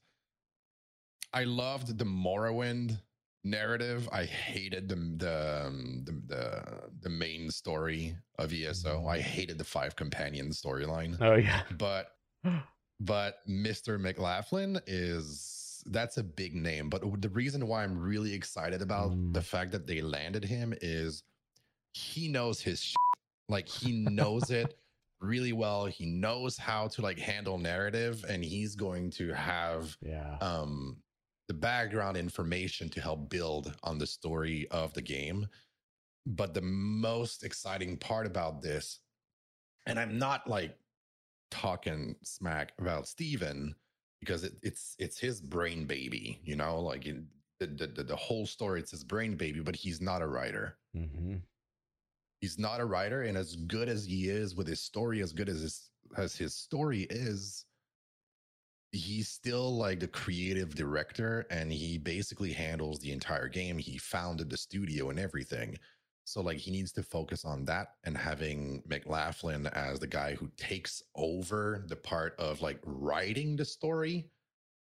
I 1.32 1.44
loved 1.44 1.98
the 1.98 2.04
Morrowind 2.04 2.98
narrative. 3.44 4.08
I 4.12 4.24
hated 4.24 4.88
the 4.88 4.96
the 5.24 5.64
um, 5.66 6.04
the 6.04 6.12
the, 6.32 6.90
the 7.02 7.10
main 7.10 7.50
story 7.50 8.16
of 8.38 8.52
ESO. 8.52 9.06
I 9.06 9.20
hated 9.20 9.58
the 9.58 9.64
five 9.64 9.96
companion 9.96 10.50
storyline 10.50 11.16
Oh 11.20 11.34
yeah. 11.36 11.62
but 11.78 12.12
but 13.00 13.36
Mr. 13.48 13.98
McLaughlin 13.98 14.78
is 14.86 15.56
that's 15.86 16.16
a 16.18 16.22
big 16.22 16.54
name. 16.54 16.88
But 16.88 17.20
the 17.20 17.28
reason 17.30 17.66
why 17.66 17.82
I'm 17.84 17.98
really 17.98 18.32
excited 18.34 18.82
about 18.82 19.10
Mm. 19.12 19.32
the 19.32 19.42
fact 19.42 19.72
that 19.72 19.86
they 19.86 20.00
landed 20.00 20.44
him 20.44 20.74
is 20.80 21.22
he 21.92 22.28
knows 22.28 22.60
his 22.60 22.80
shit. 22.82 22.96
like 23.48 23.68
he 23.68 23.90
knows 23.92 24.50
it 24.50 24.78
really 25.20 25.52
well. 25.52 25.86
He 25.86 26.06
knows 26.06 26.56
how 26.56 26.86
to 26.88 27.02
like 27.02 27.18
handle 27.18 27.58
narrative, 27.58 28.24
and 28.28 28.44
he's 28.44 28.76
going 28.76 29.10
to 29.12 29.32
have 29.34 29.96
Yeah. 30.00 30.36
um 30.40 31.02
the 31.48 31.54
background 31.54 32.16
information 32.16 32.88
to 32.90 33.00
help 33.00 33.28
build 33.28 33.74
on 33.82 33.98
the 33.98 34.06
story 34.06 34.68
of 34.70 34.92
the 34.94 35.02
game. 35.02 35.48
But 36.26 36.54
the 36.54 36.62
most 36.62 37.42
exciting 37.42 37.96
part 37.96 38.24
about 38.26 38.62
this, 38.62 39.00
and 39.86 39.98
I'm 39.98 40.16
not 40.16 40.46
like 40.48 40.78
talking 41.50 42.14
smack 42.22 42.72
about 42.78 43.08
Steven 43.08 43.74
because 44.20 44.44
it, 44.44 44.54
it's 44.62 44.94
it's 44.98 45.18
his 45.18 45.40
brain 45.40 45.86
baby, 45.86 46.40
you 46.44 46.56
know, 46.56 46.80
like 46.80 47.06
in, 47.06 47.26
the, 47.58 47.66
the 47.66 47.86
the 47.86 48.02
the 48.04 48.16
whole 48.16 48.46
story, 48.46 48.80
it's 48.80 48.90
his 48.92 49.04
brain 49.04 49.36
baby, 49.36 49.60
but 49.60 49.76
he's 49.76 50.00
not 50.00 50.22
a 50.22 50.26
writer. 50.26 50.78
hmm 50.94 51.36
He's 52.40 52.58
not 52.58 52.80
a 52.80 52.86
writer, 52.86 53.22
and 53.22 53.36
as 53.36 53.54
good 53.54 53.88
as 53.90 54.06
he 54.06 54.30
is 54.30 54.54
with 54.54 54.66
his 54.66 54.80
story, 54.80 55.20
as 55.20 55.32
good 55.32 55.50
as 55.50 55.60
his 55.60 55.90
as 56.16 56.36
his 56.36 56.54
story 56.54 57.02
is, 57.10 57.66
he's 58.92 59.28
still 59.28 59.76
like 59.76 60.00
the 60.00 60.08
creative 60.08 60.74
director 60.74 61.46
and 61.50 61.72
he 61.72 61.98
basically 61.98 62.52
handles 62.52 62.98
the 62.98 63.12
entire 63.12 63.48
game. 63.48 63.78
He 63.78 63.98
founded 63.98 64.50
the 64.50 64.56
studio 64.56 65.10
and 65.10 65.18
everything 65.18 65.78
so 66.30 66.40
like 66.40 66.58
he 66.58 66.70
needs 66.70 66.92
to 66.92 67.02
focus 67.02 67.44
on 67.44 67.64
that 67.64 67.96
and 68.04 68.16
having 68.16 68.82
mclaughlin 68.86 69.66
as 69.68 69.98
the 69.98 70.06
guy 70.06 70.34
who 70.34 70.48
takes 70.56 71.02
over 71.16 71.84
the 71.88 71.96
part 71.96 72.38
of 72.38 72.62
like 72.62 72.78
writing 72.84 73.56
the 73.56 73.64
story 73.64 74.30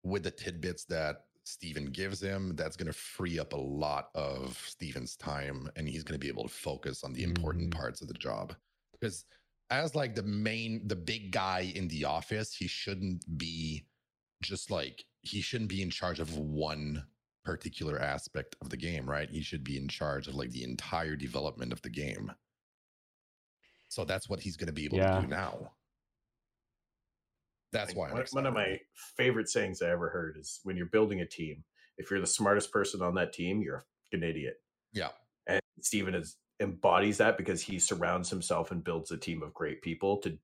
with 0.04 0.24
the 0.24 0.32
tidbits 0.32 0.84
that 0.86 1.26
Steven 1.44 1.86
gives 1.86 2.22
him, 2.22 2.56
that's 2.56 2.76
going 2.76 2.88
to 2.88 2.94
free 2.94 3.40
up 3.40 3.54
a 3.54 3.58
lot 3.58 4.10
of 4.14 4.58
Steven's 4.68 5.16
time 5.16 5.70
and 5.76 5.88
he's 5.88 6.04
going 6.04 6.20
to 6.20 6.24
be 6.24 6.28
able 6.28 6.44
to 6.44 6.54
focus 6.54 7.04
on 7.04 7.14
the 7.14 7.24
important 7.24 7.70
Mhm. 7.70 7.78
parts 7.78 8.02
of 8.02 8.08
the 8.08 8.14
job. 8.14 8.56
Because 8.92 9.26
as 9.70 9.96
like 9.96 10.16
the 10.16 10.24
main, 10.24 10.88
the 10.88 10.96
big 10.96 11.32
guy 11.32 11.72
in 11.76 11.88
the 11.88 12.06
office, 12.06 12.54
he 12.54 12.68
shouldn't 12.68 13.38
be 13.38 13.88
just 14.42 14.70
like, 14.70 15.06
he 15.22 15.42
shouldn't 15.42 15.70
be 15.70 15.82
in 15.82 15.90
charge 15.90 16.20
of 16.20 16.38
one 16.38 17.08
particular 17.44 18.00
aspect 18.00 18.56
of 18.62 18.70
the 18.70 18.78
game, 18.78 19.10
right? 19.10 19.30
He 19.30 19.42
should 19.42 19.64
be 19.64 19.78
in 19.78 19.88
charge 19.88 20.28
of 20.28 20.36
like 20.36 20.52
the 20.52 20.64
entire 20.64 21.16
development 21.16 21.74
of 21.74 21.82
the 21.82 21.90
game. 21.90 22.32
So 23.90 24.06
that's 24.06 24.30
what 24.30 24.40
he's 24.40 24.58
going 24.58 24.68
to 24.68 24.74
be 24.74 24.86
able 24.86 24.98
Yeah. 24.98 25.16
to 25.16 25.22
do 25.22 25.28
now. 25.28 25.74
That's 27.72 27.96
why 27.96 28.12
one, 28.12 28.26
one 28.32 28.46
of 28.46 28.54
my 28.54 28.80
favorite 29.18 29.48
sayings 29.50 29.82
I 29.82 29.90
ever 29.90 30.10
heard 30.10 30.38
is 30.38 30.60
when 30.64 30.76
you're 30.76 30.88
building 30.88 31.22
a 31.22 31.26
team, 31.26 31.64
if 31.98 32.12
you're 32.12 32.20
the 32.20 32.28
smartest 32.28 32.72
person 32.72 33.02
on 33.02 33.16
that 33.16 33.32
team, 33.34 33.62
you're 33.62 33.78
a 33.78 33.84
fucking 34.12 34.28
idiot. 34.28 34.56
Yeah. 34.92 35.10
And 35.48 35.62
Steven 35.82 36.14
is 36.14 36.38
embodies 36.60 37.18
that 37.18 37.38
because 37.38 37.62
he 37.62 37.80
surrounds 37.80 38.30
himself 38.30 38.72
and 38.72 38.84
builds 38.84 39.12
a 39.12 39.18
team 39.18 39.42
of 39.42 39.54
great 39.54 39.82
people 39.82 40.18
to 40.18 40.38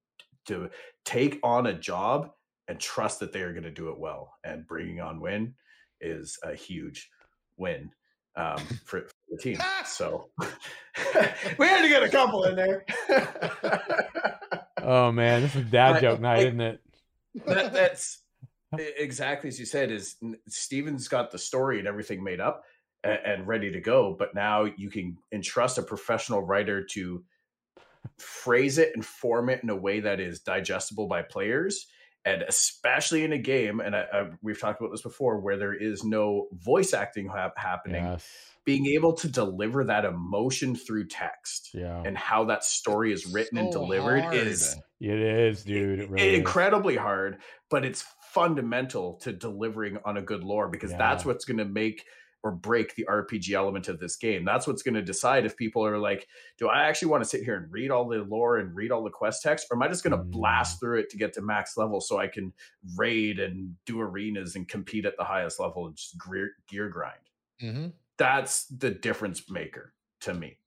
to 0.48 0.70
take 1.04 1.40
on 1.44 1.68
a 1.68 1.74
job 1.74 2.32
and 2.70 2.80
trust 2.80 3.20
that 3.20 3.34
they 3.34 3.42
are 3.42 3.52
going 3.52 3.64
to 3.64 3.72
do 3.72 3.90
it 3.90 4.00
well. 4.00 4.34
And 4.46 4.66
bringing 4.66 5.02
on 5.02 5.20
Win 5.20 5.54
is 6.02 6.38
a 6.44 6.54
huge 6.54 7.10
win 7.58 7.92
um, 8.36 8.58
for, 8.86 9.02
for 9.02 9.14
the 9.32 9.38
team. 9.38 9.58
So 9.86 10.30
we 11.58 11.66
had 11.68 11.82
to 11.82 11.90
get 11.90 12.04
a 12.04 12.10
couple 12.10 12.44
in 12.46 12.56
there. 12.56 12.86
Oh 14.80 15.12
man, 15.12 15.42
this 15.42 15.54
is 15.56 15.66
dad 15.70 15.98
I- 15.98 16.00
joke 16.00 16.22
night, 16.22 16.40
I- 16.40 16.44
isn't 16.48 16.62
it? 16.62 16.82
that, 17.46 17.74
that's 17.74 18.20
exactly 18.78 19.50
as 19.50 19.60
you 19.60 19.66
said. 19.66 19.92
Is 19.92 20.16
n- 20.24 20.38
Steven's 20.48 21.08
got 21.10 21.32
the 21.32 21.38
story 21.38 21.80
and 21.80 21.88
everything 21.88 22.24
made 22.24 22.40
up 22.40 22.64
and, 23.04 23.20
and 23.26 23.48
ready 23.48 23.72
to 23.72 23.82
go, 23.82 24.16
but 24.18 24.34
now 24.34 24.66
you 24.78 24.90
can 24.90 25.18
entrust 25.34 25.78
a 25.78 25.82
professional 25.84 26.42
writer 26.42 26.84
to 26.92 27.24
phrase 28.18 28.78
it 28.78 28.92
and 28.94 29.06
form 29.06 29.50
it 29.50 29.62
in 29.62 29.70
a 29.70 29.76
way 29.76 30.00
that 30.00 30.20
is 30.22 30.40
digestible 30.40 31.08
by 31.08 31.22
players. 31.22 31.88
And 32.28 32.42
especially 32.44 33.24
in 33.24 33.32
a 33.32 33.38
game, 33.38 33.80
and 33.80 33.96
I, 33.96 34.06
I, 34.12 34.30
we've 34.42 34.60
talked 34.60 34.82
about 34.82 34.92
this 34.92 35.02
before, 35.02 35.40
where 35.40 35.58
there 35.58 35.74
is 35.74 36.04
no 36.04 36.48
voice 36.52 36.94
acting 36.94 37.30
hap- 37.30 37.58
happening, 37.58 38.04
Yes. 38.04 38.28
being 38.66 38.86
able 38.88 39.14
to 39.14 39.30
deliver 39.30 39.86
that 39.86 40.04
emotion 40.04 40.76
through 40.76 41.08
text 41.08 41.70
Yeah. 41.74 42.04
and 42.06 42.18
how 42.18 42.46
that 42.46 42.66
story 42.66 43.14
is 43.14 43.26
written 43.28 43.58
and 43.58 43.72
delivered 43.72 44.22
hard. 44.24 44.36
is 44.36 44.76
It 45.00 45.20
is, 45.20 45.64
dude. 45.64 46.00
It 46.02 46.10
really 46.10 46.34
is. 46.34 46.40
incredibly 46.40 46.98
hard, 46.98 47.38
but 47.70 47.86
it's 47.86 48.04
fundamental 48.34 49.14
to 49.22 49.32
delivering 49.32 49.98
on 50.06 50.18
a 50.18 50.22
good 50.22 50.44
lore 50.44 50.68
because 50.70 50.92
that's 50.92 51.24
what's 51.26 51.46
going 51.46 51.58
to 51.60 51.66
make 51.66 52.04
or 52.48 52.52
break 52.52 52.96
the 52.96 53.06
RPG 53.06 53.54
element 53.54 53.88
of 53.88 54.00
this 54.00 54.16
game. 54.16 54.46
That's 54.46 54.66
what's 54.68 54.84
going 54.84 54.96
to 54.96 55.02
decide 55.02 55.46
if 55.46 55.58
people 55.58 55.86
are 55.86 55.98
like, 56.00 56.28
do 56.58 56.68
I 56.70 56.84
actually 56.84 57.10
want 57.10 57.24
to 57.24 57.30
sit 57.30 57.44
here 57.44 57.56
and 57.58 57.72
read 57.72 57.92
all 57.92 58.08
the 58.08 58.20
lore 58.20 58.58
and 58.58 58.76
read 58.76 58.92
all 58.92 59.04
the 59.04 59.10
quest 59.10 59.44
text, 59.44 59.68
or 59.70 59.78
am 59.78 59.84
I 59.84 59.88
just 59.88 60.04
going 60.04 60.18
to 60.18 60.24
Mm. 60.24 60.32
blast 60.32 60.80
through 60.80 61.00
it 61.00 61.10
to 61.12 61.18
get 61.18 61.34
to 61.34 61.42
max 61.42 61.78
level 61.78 62.02
so 62.02 62.18
I 62.20 62.28
can 62.28 62.54
raid 62.96 63.40
and 63.40 63.76
do 63.86 64.00
arenas 64.02 64.56
and 64.56 64.68
compete 64.68 65.06
at 65.06 65.18
the 65.18 65.24
highest 65.26 65.60
level 65.60 65.86
and 65.88 65.96
just 65.96 66.16
gear, 66.26 66.52
gear 66.68 66.90
grind? 66.90 67.20
hmm 67.60 67.88
That's 68.18 68.66
the 68.68 68.92
difference 68.92 69.50
maker 69.50 69.94
to 70.22 70.34
me. 70.34 70.60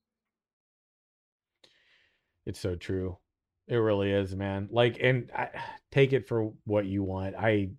It's 2.47 2.61
so 2.61 2.76
true. 2.76 3.18
It 3.66 3.76
really 3.76 4.11
is, 4.11 4.35
man. 4.35 4.68
Like, 4.70 4.99
and 5.01 5.31
I, 5.35 5.51
take 5.91 6.12
it 6.12 6.26
for 6.28 6.53
what 6.64 6.87
you 6.87 7.03
want. 7.03 7.35
I 7.37 7.70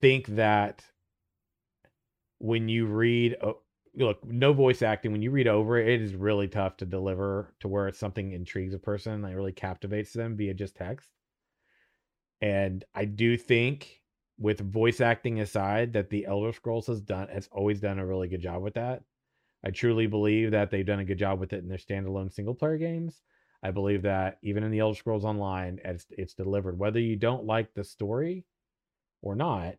think 0.00 0.26
that 0.28 0.84
when 2.42 2.68
you 2.68 2.86
read, 2.86 3.36
look, 3.94 4.24
no 4.26 4.52
voice 4.52 4.82
acting. 4.82 5.12
When 5.12 5.22
you 5.22 5.30
read 5.30 5.46
over 5.46 5.78
it, 5.78 5.86
it 5.86 6.02
is 6.02 6.16
really 6.16 6.48
tough 6.48 6.76
to 6.78 6.84
deliver 6.84 7.54
to 7.60 7.68
where 7.68 7.86
it's 7.86 8.00
something 8.00 8.32
intrigues 8.32 8.74
a 8.74 8.80
person, 8.80 9.22
like 9.22 9.36
really 9.36 9.52
captivates 9.52 10.12
them 10.12 10.36
via 10.36 10.52
just 10.52 10.74
text. 10.74 11.08
And 12.40 12.84
I 12.96 13.04
do 13.04 13.36
think, 13.36 14.00
with 14.38 14.58
voice 14.58 15.00
acting 15.00 15.38
aside, 15.40 15.92
that 15.92 16.10
the 16.10 16.26
Elder 16.26 16.52
Scrolls 16.52 16.88
has 16.88 17.00
done 17.00 17.28
has 17.28 17.48
always 17.52 17.78
done 17.78 18.00
a 18.00 18.06
really 18.06 18.26
good 18.26 18.42
job 18.42 18.60
with 18.60 18.74
that. 18.74 19.04
I 19.64 19.70
truly 19.70 20.08
believe 20.08 20.50
that 20.50 20.72
they've 20.72 20.84
done 20.84 20.98
a 20.98 21.04
good 21.04 21.18
job 21.18 21.38
with 21.38 21.52
it 21.52 21.62
in 21.62 21.68
their 21.68 21.78
standalone 21.78 22.32
single 22.32 22.56
player 22.56 22.76
games. 22.76 23.22
I 23.62 23.70
believe 23.70 24.02
that 24.02 24.38
even 24.42 24.64
in 24.64 24.72
the 24.72 24.80
Elder 24.80 24.98
Scrolls 24.98 25.24
Online, 25.24 25.78
it's, 25.84 26.06
it's 26.10 26.34
delivered. 26.34 26.76
Whether 26.76 26.98
you 26.98 27.14
don't 27.14 27.46
like 27.46 27.72
the 27.72 27.84
story 27.84 28.46
or 29.20 29.36
not, 29.36 29.76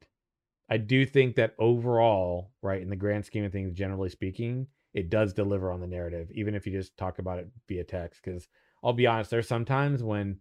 I 0.69 0.77
do 0.77 1.05
think 1.05 1.35
that 1.35 1.55
overall, 1.59 2.51
right, 2.61 2.81
in 2.81 2.89
the 2.89 2.95
grand 2.95 3.25
scheme 3.25 3.43
of 3.43 3.51
things, 3.51 3.73
generally 3.73 4.09
speaking, 4.09 4.67
it 4.93 5.09
does 5.09 5.33
deliver 5.33 5.71
on 5.71 5.81
the 5.81 5.87
narrative, 5.87 6.29
even 6.33 6.55
if 6.55 6.65
you 6.65 6.71
just 6.71 6.97
talk 6.97 7.19
about 7.19 7.39
it 7.39 7.49
via 7.67 7.83
text. 7.83 8.21
Because 8.23 8.47
I'll 8.83 8.93
be 8.93 9.07
honest, 9.07 9.31
there's 9.31 9.47
sometimes 9.47 10.03
when 10.03 10.37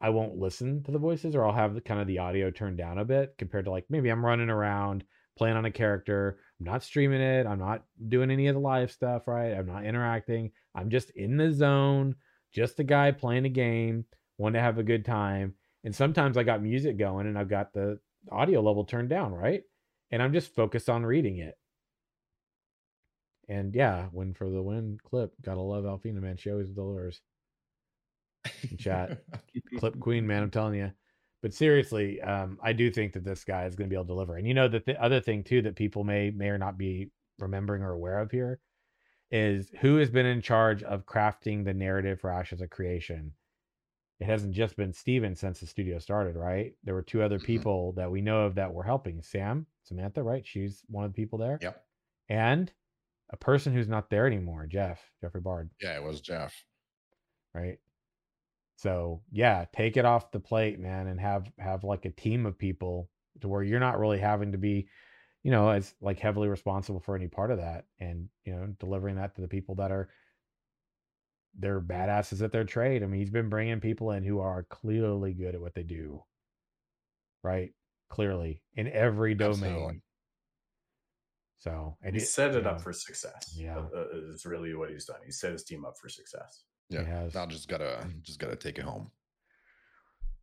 I 0.00 0.10
won't 0.10 0.38
listen 0.38 0.82
to 0.84 0.90
the 0.90 0.98
voices 0.98 1.34
or 1.34 1.46
I'll 1.46 1.54
have 1.54 1.74
the 1.74 1.80
kind 1.80 2.00
of 2.00 2.06
the 2.06 2.18
audio 2.18 2.50
turned 2.50 2.78
down 2.78 2.98
a 2.98 3.04
bit 3.04 3.34
compared 3.38 3.66
to 3.66 3.70
like 3.70 3.86
maybe 3.88 4.10
I'm 4.10 4.24
running 4.24 4.50
around 4.50 5.04
playing 5.36 5.56
on 5.56 5.64
a 5.64 5.70
character. 5.70 6.38
I'm 6.60 6.66
not 6.66 6.82
streaming 6.82 7.20
it. 7.20 7.46
I'm 7.46 7.58
not 7.58 7.84
doing 8.08 8.30
any 8.30 8.46
of 8.48 8.54
the 8.54 8.60
live 8.60 8.92
stuff, 8.92 9.26
right? 9.26 9.52
I'm 9.52 9.66
not 9.66 9.84
interacting. 9.84 10.52
I'm 10.74 10.90
just 10.90 11.10
in 11.10 11.36
the 11.36 11.52
zone, 11.52 12.16
just 12.52 12.78
a 12.80 12.84
guy 12.84 13.12
playing 13.12 13.46
a 13.46 13.50
game, 13.50 14.04
want 14.38 14.54
to 14.54 14.60
have 14.60 14.78
a 14.78 14.84
good 14.84 15.04
time. 15.04 15.54
And 15.84 15.94
sometimes 15.94 16.36
I 16.36 16.42
got 16.44 16.62
music 16.62 16.96
going 16.96 17.26
and 17.26 17.38
I've 17.38 17.50
got 17.50 17.72
the 17.72 17.98
audio 18.30 18.60
level 18.60 18.84
turned 18.84 19.08
down, 19.08 19.32
right? 19.32 19.62
And 20.10 20.22
I'm 20.22 20.32
just 20.32 20.54
focused 20.54 20.88
on 20.88 21.04
reading 21.04 21.38
it. 21.38 21.56
And 23.48 23.74
yeah, 23.74 24.06
win 24.12 24.34
for 24.34 24.48
the 24.48 24.62
win 24.62 24.98
clip. 25.04 25.32
Gotta 25.42 25.60
love 25.60 25.84
Alfina, 25.84 26.20
man. 26.20 26.36
She 26.36 26.50
always 26.50 26.70
delivers. 26.70 27.20
Chat. 28.78 29.22
Clip 29.78 29.98
Queen, 30.00 30.26
man. 30.26 30.42
I'm 30.42 30.50
telling 30.50 30.74
you. 30.74 30.90
But 31.42 31.52
seriously, 31.52 32.22
um, 32.22 32.58
I 32.62 32.72
do 32.72 32.90
think 32.90 33.12
that 33.12 33.24
this 33.24 33.44
guy 33.44 33.66
is 33.66 33.74
going 33.74 33.88
to 33.88 33.92
be 33.92 33.96
able 33.96 34.04
to 34.04 34.08
deliver. 34.08 34.36
And 34.36 34.48
you 34.48 34.54
know, 34.54 34.68
that 34.68 34.86
the 34.86 35.02
other 35.02 35.20
thing 35.20 35.44
too 35.44 35.60
that 35.62 35.76
people 35.76 36.04
may 36.04 36.30
may 36.30 36.48
or 36.48 36.58
not 36.58 36.78
be 36.78 37.10
remembering 37.38 37.82
or 37.82 37.92
aware 37.92 38.20
of 38.20 38.30
here 38.30 38.60
is 39.30 39.70
who 39.80 39.96
has 39.96 40.10
been 40.10 40.26
in 40.26 40.40
charge 40.40 40.82
of 40.82 41.06
crafting 41.06 41.64
the 41.64 41.74
narrative 41.74 42.20
for 42.20 42.30
Ashes 42.30 42.60
of 42.60 42.70
Creation. 42.70 43.32
It 44.24 44.30
hasn't 44.30 44.54
just 44.54 44.74
been 44.76 44.94
Steven 44.94 45.34
since 45.34 45.60
the 45.60 45.66
studio 45.66 45.98
started, 45.98 46.34
right? 46.34 46.74
There 46.82 46.94
were 46.94 47.02
two 47.02 47.22
other 47.22 47.38
Mhm. 47.38 47.44
people 47.44 47.92
that 47.92 48.10
we 48.10 48.22
know 48.22 48.46
of 48.46 48.54
that 48.54 48.72
were 48.72 48.82
helping. 48.82 49.20
Sam, 49.20 49.66
Samantha, 49.82 50.22
right? 50.22 50.46
She's 50.46 50.82
one 50.88 51.04
of 51.04 51.12
the 51.12 51.16
people 51.16 51.38
there. 51.38 51.58
Yep. 51.60 51.86
And 52.30 52.72
a 53.28 53.36
person 53.36 53.74
who's 53.74 53.86
not 53.88 54.08
there 54.08 54.26
anymore, 54.26 54.66
Jeff, 54.66 55.12
Jeffrey 55.20 55.42
Bard. 55.42 55.70
Yeah, 55.80 55.94
it 55.96 56.02
was 56.02 56.20
Jeff. 56.22 56.64
right 57.54 57.78
so 58.76 59.22
yeah 59.30 59.64
take 59.72 59.96
it 59.96 60.04
off 60.04 60.32
the 60.32 60.40
plate 60.40 60.80
man 60.80 61.06
and 61.06 61.20
have 61.20 61.52
have 61.60 61.84
like 61.84 62.04
a 62.04 62.10
team 62.10 62.44
of 62.46 62.58
people 62.58 63.08
to 63.40 63.46
where 63.48 63.62
you're 63.62 63.78
not 63.78 64.00
really 64.00 64.18
having 64.18 64.50
to 64.50 64.58
be 64.58 64.88
you 65.44 65.52
know 65.52 65.68
as 65.70 65.94
like 66.00 66.18
heavily 66.18 66.48
responsible 66.48 66.98
for 66.98 67.14
any 67.14 67.28
part 67.28 67.52
of 67.52 67.58
that 67.58 67.86
and 68.00 68.28
you 68.44 68.52
know 68.52 68.66
delivering 68.80 69.14
that 69.14 69.36
to 69.36 69.40
the 69.42 69.46
people 69.46 69.76
that 69.76 69.92
are 69.92 70.10
they're 71.58 71.80
badasses 71.80 72.42
at 72.42 72.50
their 72.52 72.64
trade 72.64 73.02
i 73.02 73.06
mean 73.06 73.20
he's 73.20 73.30
been 73.30 73.48
bringing 73.48 73.80
people 73.80 74.10
in 74.10 74.22
who 74.24 74.40
are 74.40 74.64
clearly 74.64 75.32
good 75.32 75.54
at 75.54 75.60
what 75.60 75.74
they 75.74 75.82
do 75.84 76.22
right 77.42 77.72
clearly 78.10 78.62
in 78.74 78.88
every 78.88 79.34
domain 79.34 79.54
Absolutely. 79.64 80.02
so 81.58 81.96
and 82.02 82.14
he 82.16 82.22
it- 82.22 82.26
set 82.26 82.54
it 82.54 82.64
yeah, 82.64 82.70
up 82.70 82.80
for 82.80 82.92
success. 82.92 83.54
Yeah. 83.56 83.78
uh, 83.78 83.80
uh, 84.14 84.32
is 84.32 84.44
really 84.44 84.74
what 84.74 84.90
he's 84.90 85.04
done. 85.06 85.16
He 85.24 85.32
set 85.32 85.52
his 85.52 85.64
team 85.64 85.84
up 85.84 85.94
for 86.00 86.08
success. 86.08 86.64
Yeah. 86.90 87.02
has. 87.04 87.34
Now 87.34 87.46
just 87.46 87.68
gotta 87.68 88.06
just 88.22 88.38
gotta 88.38 88.56
take 88.56 88.78
it 88.78 88.84
home. 88.84 89.10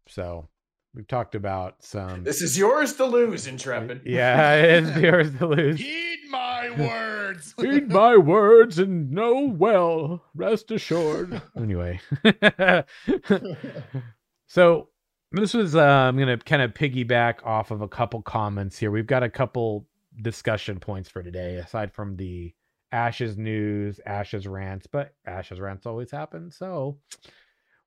so 0.07 0.49
we've 0.95 1.07
talked 1.07 1.35
about 1.35 1.75
some 1.83 2.23
This 2.23 2.41
is 2.41 2.57
yours 2.57 2.93
to 2.95 3.05
lose, 3.05 3.47
Intrepid. 3.47 4.01
yeah 4.05 4.55
it 4.55 4.83
is 4.83 4.97
yours 5.01 5.35
to 5.37 5.45
lose 5.47 5.79
Heed 5.79 6.19
my 6.29 6.69
words. 7.31 7.55
Heed 7.61 7.89
my 7.89 8.17
words 8.17 8.79
and 8.79 9.11
know 9.11 9.47
well, 9.47 10.23
rest 10.35 10.71
assured. 10.71 11.41
Anyway, 11.57 11.99
so 14.47 14.89
this 15.31 15.53
was, 15.53 15.75
uh, 15.75 15.81
I'm 15.81 16.17
going 16.17 16.27
to 16.27 16.37
kind 16.43 16.61
of 16.61 16.73
piggyback 16.73 17.45
off 17.45 17.71
of 17.71 17.81
a 17.81 17.87
couple 17.87 18.21
comments 18.21 18.77
here. 18.77 18.89
We've 18.89 19.07
got 19.07 19.23
a 19.23 19.29
couple 19.29 19.87
discussion 20.21 20.79
points 20.79 21.09
for 21.09 21.21
today, 21.21 21.55
aside 21.57 21.93
from 21.93 22.15
the 22.15 22.53
Ashes 22.91 23.37
news, 23.37 23.99
Ashes 24.05 24.47
rants, 24.47 24.87
but 24.87 25.13
Ashes 25.25 25.59
rants 25.59 25.85
always 25.85 26.09
happen. 26.09 26.51
So, 26.51 26.97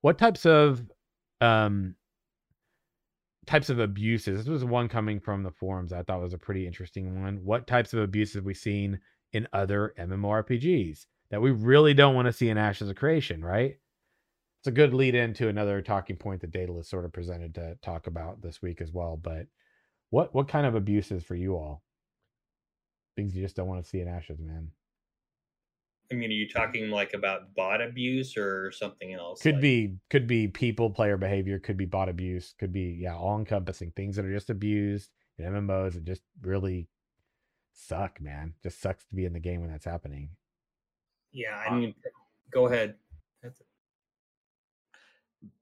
what 0.01 0.17
types 0.17 0.45
of, 0.45 0.81
um, 1.41 1.95
types 3.45 3.69
of 3.69 3.79
abuses. 3.79 4.39
This 4.39 4.47
was 4.47 4.65
one 4.65 4.87
coming 4.87 5.19
from 5.19 5.43
the 5.43 5.51
forums 5.51 5.93
I 5.93 6.03
thought 6.03 6.21
was 6.21 6.33
a 6.33 6.37
pretty 6.37 6.65
interesting 6.65 7.21
one. 7.21 7.39
What 7.43 7.67
types 7.67 7.93
of 7.93 7.99
abuses 7.99 8.35
have 8.35 8.45
we 8.45 8.53
seen 8.53 8.99
in 9.33 9.47
other 9.53 9.93
MMORPGs 9.97 11.05
that 11.31 11.41
we 11.41 11.51
really 11.51 11.93
don't 11.93 12.15
want 12.15 12.27
to 12.27 12.33
see 12.33 12.49
in 12.49 12.57
Ashes 12.57 12.89
of 12.89 12.95
Creation, 12.95 13.43
right? 13.43 13.77
It's 14.59 14.67
a 14.67 14.71
good 14.71 14.93
lead 14.93 15.15
into 15.15 15.47
another 15.47 15.81
talking 15.81 16.15
point 16.15 16.41
that 16.41 16.51
Daedalus 16.51 16.89
sort 16.89 17.05
of 17.05 17.13
presented 17.13 17.55
to 17.55 17.77
talk 17.81 18.07
about 18.07 18.41
this 18.41 18.61
week 18.61 18.81
as 18.81 18.91
well. 18.91 19.17
But 19.17 19.47
what 20.09 20.33
what 20.33 20.47
kind 20.47 20.65
of 20.65 20.75
abuses 20.75 21.23
for 21.23 21.35
you 21.35 21.55
all? 21.55 21.83
Things 23.15 23.35
you 23.35 23.43
just 23.43 23.55
don't 23.55 23.67
want 23.67 23.83
to 23.83 23.89
see 23.89 23.99
in 23.99 24.07
Ashes, 24.07 24.39
man. 24.39 24.71
I 26.11 26.15
mean, 26.15 26.29
are 26.29 26.33
you 26.33 26.47
talking 26.47 26.89
like 26.89 27.13
about 27.13 27.53
bot 27.55 27.81
abuse 27.81 28.37
or 28.37 28.71
something 28.71 29.13
else? 29.13 29.41
Could 29.41 29.55
Like- 29.55 29.61
be 29.61 29.97
could 30.09 30.27
be 30.27 30.47
people 30.47 30.89
player 30.89 31.17
behavior, 31.17 31.59
could 31.59 31.77
be 31.77 31.85
bot 31.85 32.09
abuse, 32.09 32.53
could 32.59 32.71
be 32.71 32.97
yeah, 33.01 33.15
all 33.15 33.37
encompassing 33.39 33.91
things 33.91 34.15
that 34.15 34.25
are 34.25 34.33
just 34.33 34.49
abused 34.49 35.11
in 35.37 35.45
MMOs 35.45 35.93
that 35.93 36.03
just 36.05 36.21
really 36.41 36.87
suck, 37.75 38.19
man. 38.21 38.53
Just 38.63 38.81
sucks 38.81 39.05
to 39.05 39.15
be 39.15 39.25
in 39.25 39.33
the 39.33 39.39
game 39.39 39.61
when 39.61 39.69
that's 39.71 39.85
happening. 39.85 40.29
Yeah, 41.31 41.55
I 41.57 41.69
um, 41.69 41.79
mean, 41.81 41.95
go 42.51 42.67
ahead. 42.67 42.95
That's 43.43 43.61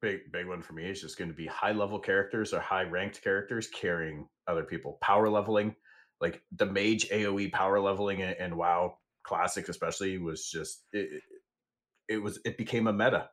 Big 0.02 0.32
big 0.32 0.48
one 0.48 0.62
for 0.62 0.72
me 0.74 0.86
is 0.86 1.02
just 1.02 1.18
going 1.18 1.30
to 1.30 1.36
be 1.36 1.46
high 1.46 1.74
level 1.74 2.00
characters 2.00 2.54
or 2.54 2.62
high 2.62 2.84
ranked 2.84 3.22
characters 3.22 3.68
carrying 3.68 4.28
other 4.48 4.64
people. 4.64 4.98
Power 5.02 5.30
leveling, 5.30 5.76
like 6.22 6.42
the 6.56 6.66
mage 6.66 7.10
AOE 7.10 7.52
power 7.52 7.82
leveling 7.82 8.22
and, 8.22 8.36
and 8.40 8.56
WoW 8.56 8.98
classic 9.24 9.68
especially 9.68 10.18
was 10.20 10.50
just 10.50 10.84
it, 10.94 11.10
it- 11.14 11.24
it 12.10 12.18
was 12.18 12.38
it 12.46 12.58
became 12.58 12.88
a 12.88 12.94
meta. 12.94 13.30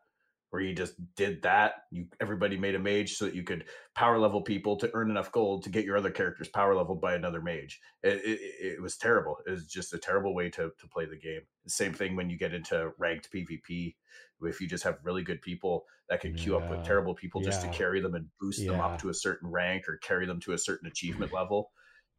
Where 0.51 0.62
you 0.62 0.74
just 0.74 0.94
did 1.14 1.42
that. 1.42 1.84
You 1.90 2.07
everybody 2.20 2.57
made 2.57 2.74
a 2.74 2.78
mage 2.78 3.14
so 3.14 3.24
that 3.24 3.34
you 3.34 3.42
could 3.42 3.64
power 3.94 4.18
level 4.18 4.42
people 4.42 4.76
to 4.76 4.90
earn 4.94 5.11
enough 5.11 5.32
gold 5.32 5.62
to 5.64 5.70
get 5.70 5.84
your 5.84 5.96
other 5.96 6.11
characters 6.11 6.48
power 6.48 6.74
leveled 6.74 7.01
by 7.01 7.14
another 7.14 7.40
mage. 7.40 7.80
It, 8.03 8.20
it, 8.24 8.40
it 8.61 8.82
was 8.82 8.96
terrible. 8.96 9.36
It 9.46 9.51
was 9.51 9.66
just 9.66 9.94
a 9.94 9.98
terrible 9.98 10.34
way 10.34 10.51
to 10.51 10.70
to 10.78 10.88
play 10.88 11.07
the 11.07 11.16
game. 11.16 11.42
The 11.64 11.70
same 11.70 11.92
thing 11.92 12.16
when 12.16 12.28
you 12.28 12.36
get 12.36 12.55
into 12.55 12.90
ranked 12.98 13.30
PvP. 13.32 13.94
If 14.42 14.61
you 14.61 14.66
just 14.66 14.84
have 14.84 14.98
really 15.05 15.22
good 15.22 15.42
people 15.42 15.84
that 16.09 16.20
can 16.20 16.34
queue 16.34 16.57
up 16.57 16.68
with 16.70 16.82
terrible 16.82 17.14
people 17.14 17.42
just 17.42 17.61
to 17.61 17.68
carry 17.68 18.01
them 18.01 18.14
and 18.14 18.26
boost 18.40 18.66
them 18.66 18.80
up 18.80 18.98
to 19.01 19.11
a 19.11 19.14
certain 19.14 19.51
rank 19.51 19.86
or 19.86 19.98
carry 19.98 20.26
them 20.26 20.40
to 20.40 20.53
a 20.53 20.59
certain 20.59 20.86
mm-hmm. 20.86 20.92
achievement 20.92 21.32
level, 21.32 21.70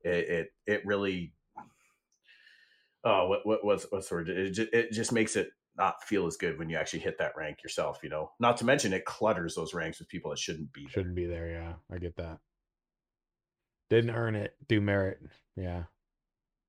it 0.04 0.30
it, 0.30 0.48
it 0.68 0.86
really 0.86 1.34
oh 3.04 3.28
what 3.28 3.46
what 3.46 3.66
what's 3.66 3.88
what's 3.90 4.08
the 4.08 4.16
word? 4.16 4.30
It 4.30 4.52
just, 4.52 4.70
it 4.72 4.92
just 4.92 5.12
makes 5.12 5.36
it 5.36 5.50
not 5.78 6.04
feel 6.04 6.28
as 6.28 6.38
good 6.38 6.60
when 6.60 6.70
you 6.70 6.78
actually 6.78 7.00
hit 7.00 7.18
that 7.18 7.36
rank 7.38 7.64
yourself. 7.64 8.00
You 8.04 8.10
know, 8.10 8.32
not 8.40 8.58
to 8.58 8.66
mention 8.66 8.94
it 8.94 9.06
clutters 9.06 9.56
those 9.56 9.74
ranks 9.74 10.00
with 10.00 10.10
people 10.10 10.32
that 10.32 10.40
shouldn't 10.40 10.72
be. 10.74 10.84
there. 10.84 10.92
Shouldn't 10.92 11.16
be 11.16 11.26
there. 11.26 11.50
Yeah, 11.50 11.74
I 11.94 11.98
get 11.98 12.16
that. 12.18 12.40
Didn't 13.90 14.12
earn 14.12 14.36
it 14.36 14.56
through 14.70 14.82
merit. 14.82 15.20
Yeah. 15.56 15.84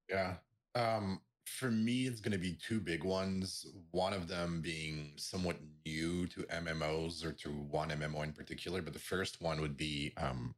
Yeah. 0.09 0.35
Um, 0.75 1.21
for 1.47 1.71
me, 1.71 2.07
it's 2.07 2.21
going 2.21 2.33
to 2.33 2.39
be 2.39 2.55
two 2.55 2.81
big 2.81 3.05
ones. 3.05 3.67
One 3.91 4.13
of 4.13 4.29
them 4.29 4.61
being 4.61 5.13
somewhat 5.17 5.57
new 5.85 6.27
to 6.29 6.43
MMOs 6.45 7.25
or 7.25 7.33
to 7.33 7.49
one 7.51 7.91
MMO 7.91 8.25
in 8.25 8.33
particular, 8.33 8.83
but 8.83 8.93
the 8.93 8.99
first 8.99 9.41
one 9.41 9.61
would 9.61 9.77
be 9.77 10.13
um, 10.17 10.55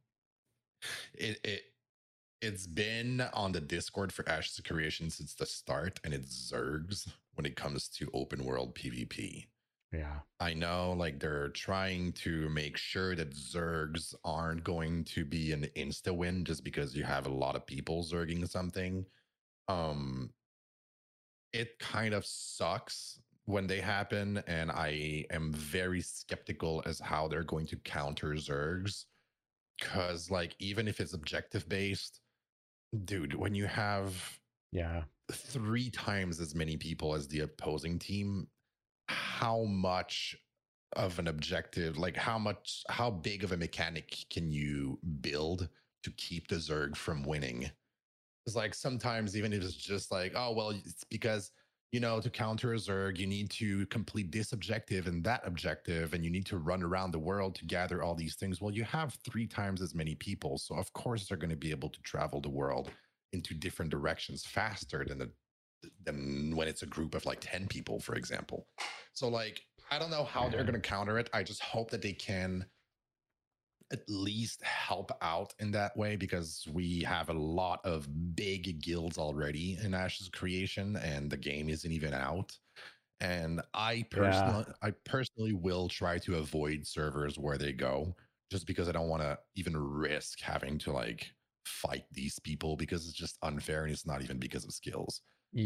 it 1.13 1.39
it 1.43 1.61
it's 2.41 2.67
been 2.67 3.21
on 3.33 3.51
the 3.51 3.61
Discord 3.61 4.11
for 4.11 4.27
Ashes 4.29 4.59
of 4.59 4.65
Creation 4.65 5.09
since 5.09 5.33
the 5.33 5.45
start, 5.45 5.99
and 6.03 6.13
it's 6.13 6.51
Zergs 6.51 7.07
when 7.35 7.45
it 7.45 7.55
comes 7.55 7.87
to 7.89 8.09
open 8.13 8.43
world 8.43 8.75
PvP. 8.75 9.47
Yeah. 9.91 10.19
I 10.39 10.53
know, 10.53 10.93
like 10.93 11.19
they're 11.19 11.49
trying 11.49 12.11
to 12.13 12.49
make 12.49 12.77
sure 12.77 13.15
that 13.15 13.33
Zergs 13.33 14.13
aren't 14.23 14.63
going 14.63 15.05
to 15.05 15.23
be 15.23 15.53
an 15.53 15.67
insta 15.75 16.15
win 16.15 16.43
just 16.43 16.63
because 16.63 16.95
you 16.95 17.03
have 17.03 17.25
a 17.27 17.29
lot 17.29 17.55
of 17.55 17.65
people 17.65 18.03
zerging 18.03 18.47
something. 18.49 19.05
Um, 19.67 20.33
it 21.53 21.79
kind 21.79 22.13
of 22.13 22.25
sucks 22.25 23.19
when 23.45 23.67
they 23.67 23.79
happen, 23.79 24.43
and 24.47 24.71
I 24.71 25.25
am 25.29 25.53
very 25.53 26.01
skeptical 26.01 26.83
as 26.85 26.99
how 26.99 27.27
they're 27.27 27.43
going 27.43 27.67
to 27.67 27.77
counter 27.77 28.33
Zergs. 28.33 29.05
Because, 29.79 30.31
like, 30.31 30.55
even 30.59 30.87
if 30.87 30.99
it's 30.99 31.13
objective 31.13 31.67
based, 31.69 32.21
dude, 33.05 33.33
when 33.35 33.55
you 33.55 33.65
have 33.67 34.39
Yeah. 34.71 35.05
Three 35.31 35.89
times 35.89 36.39
as 36.39 36.55
many 36.55 36.77
people 36.77 37.15
as 37.15 37.27
the 37.27 37.41
opposing 37.41 37.99
team, 37.99 38.47
how 39.07 39.63
much 39.63 40.35
of 40.95 41.19
an 41.19 41.27
objective, 41.27 41.97
like 41.97 42.15
how 42.15 42.37
much, 42.37 42.83
how 42.89 43.09
big 43.09 43.43
of 43.43 43.51
a 43.51 43.57
mechanic 43.57 44.25
can 44.29 44.51
you 44.51 44.99
build 45.21 45.67
to 46.03 46.11
keep 46.11 46.47
the 46.47 46.55
Zerg 46.55 46.95
from 46.95 47.23
winning? 47.23 47.69
It's 48.45 48.55
like 48.55 48.73
sometimes, 48.73 49.35
even 49.35 49.53
if 49.53 49.63
it's 49.63 49.75
just 49.75 50.11
like, 50.11 50.33
oh, 50.35 50.53
well, 50.53 50.69
it's 50.69 51.03
because, 51.09 51.51
you 51.91 51.99
know, 51.99 52.21
to 52.21 52.29
counter 52.29 52.73
a 52.73 52.77
Zerg, 52.77 53.17
you 53.17 53.25
need 53.25 53.49
to 53.51 53.87
complete 53.87 54.31
this 54.31 54.53
objective 54.53 55.07
and 55.07 55.23
that 55.23 55.41
objective, 55.45 56.13
and 56.13 56.23
you 56.23 56.29
need 56.29 56.45
to 56.45 56.57
run 56.57 56.83
around 56.83 57.11
the 57.11 57.19
world 57.19 57.55
to 57.55 57.65
gather 57.65 58.03
all 58.03 58.13
these 58.13 58.35
things. 58.35 58.61
Well, 58.61 58.73
you 58.73 58.83
have 58.83 59.17
three 59.25 59.47
times 59.47 59.81
as 59.81 59.95
many 59.95 60.13
people. 60.13 60.59
So, 60.59 60.75
of 60.75 60.93
course, 60.93 61.27
they're 61.27 61.37
going 61.37 61.49
to 61.49 61.55
be 61.55 61.71
able 61.71 61.89
to 61.89 62.01
travel 62.03 62.39
the 62.39 62.49
world 62.49 62.91
into 63.35 63.53
different 63.53 63.91
directions 63.91 64.45
faster 64.45 65.05
than 65.07 65.19
the 65.19 65.29
than 66.03 66.55
when 66.55 66.67
it's 66.67 66.81
a 66.81 66.87
group 66.87 67.13
of 67.13 67.25
like 67.27 67.39
10 67.41 67.67
people 67.67 67.99
for 67.99 68.15
example. 68.15 68.67
So 69.13 69.27
like 69.27 69.61
i 69.91 69.99
don't 69.99 70.09
know 70.09 70.23
how 70.23 70.49
they're 70.49 70.63
going 70.63 70.81
to 70.81 70.89
counter 70.95 71.19
it. 71.19 71.29
I 71.33 71.43
just 71.43 71.61
hope 71.61 71.91
that 71.91 72.01
they 72.01 72.13
can 72.13 72.65
at 73.93 74.01
least 74.09 74.63
help 74.63 75.11
out 75.21 75.53
in 75.59 75.69
that 75.71 75.95
way 75.95 76.15
because 76.15 76.67
we 76.73 77.01
have 77.03 77.29
a 77.29 77.33
lot 77.33 77.81
of 77.85 78.07
big 78.35 78.81
guilds 78.81 79.19
already 79.19 79.77
in 79.83 79.93
ashes 79.93 80.27
creation 80.27 80.95
and 80.97 81.29
the 81.29 81.37
game 81.37 81.69
isn't 81.69 81.91
even 81.91 82.13
out. 82.13 82.51
And 83.21 83.61
i 83.73 84.05
personally 84.11 84.65
i 84.81 84.91
personally 85.05 85.53
will 85.53 85.87
try 85.87 86.17
to 86.19 86.35
avoid 86.35 86.85
servers 86.85 87.37
where 87.37 87.57
they 87.57 87.71
go 87.71 88.15
just 88.51 88.67
because 88.67 88.89
i 88.89 88.91
don't 88.91 89.07
want 89.07 89.23
to 89.23 89.37
even 89.55 89.75
risk 89.77 90.41
having 90.41 90.77
to 90.79 90.91
like 90.91 91.34
fight 91.65 92.05
these 92.11 92.39
people 92.39 92.75
because 92.77 93.05
it's 93.07 93.15
just 93.17 93.37
unfair 93.43 93.83
and 93.83 93.91
it's 93.93 94.05
not 94.05 94.21
even 94.21 94.39
because 94.39 94.65
of 94.65 94.73
skills 94.73 95.21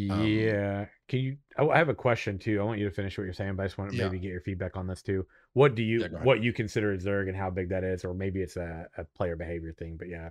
Um, 0.09 0.63
Yeah. 0.67 0.87
Can 1.07 1.19
you? 1.19 1.37
Oh, 1.57 1.69
I 1.69 1.77
have 1.77 1.89
a 1.89 1.95
question 1.95 2.39
too. 2.39 2.59
I 2.59 2.63
want 2.63 2.79
you 2.79 2.85
to 2.85 2.91
finish 2.95 3.17
what 3.17 3.25
you're 3.25 3.33
saying, 3.33 3.55
but 3.55 3.63
I 3.63 3.65
just 3.67 3.77
want 3.77 3.91
to 3.91 3.97
Yeah. 3.97 4.03
maybe 4.03 4.19
get 4.19 4.29
your 4.31 4.41
feedback 4.41 4.75
on 4.77 4.87
this 4.87 5.01
too. 5.03 5.27
What 5.53 5.75
do 5.75 5.83
you 5.83 6.01
Yeah, 6.01 6.07
what 6.23 6.41
you 6.41 6.53
consider 6.53 6.93
a 6.93 6.97
Zerg 6.97 7.27
and 7.27 7.37
how 7.37 7.49
big 7.49 7.69
that 7.69 7.83
is, 7.83 8.03
or 8.05 8.13
maybe 8.13 8.41
it's 8.41 8.55
a, 8.57 8.87
a 8.97 9.03
player 9.05 9.35
behavior 9.35 9.73
thing. 9.73 9.97
But 9.97 10.07
yeah. 10.09 10.29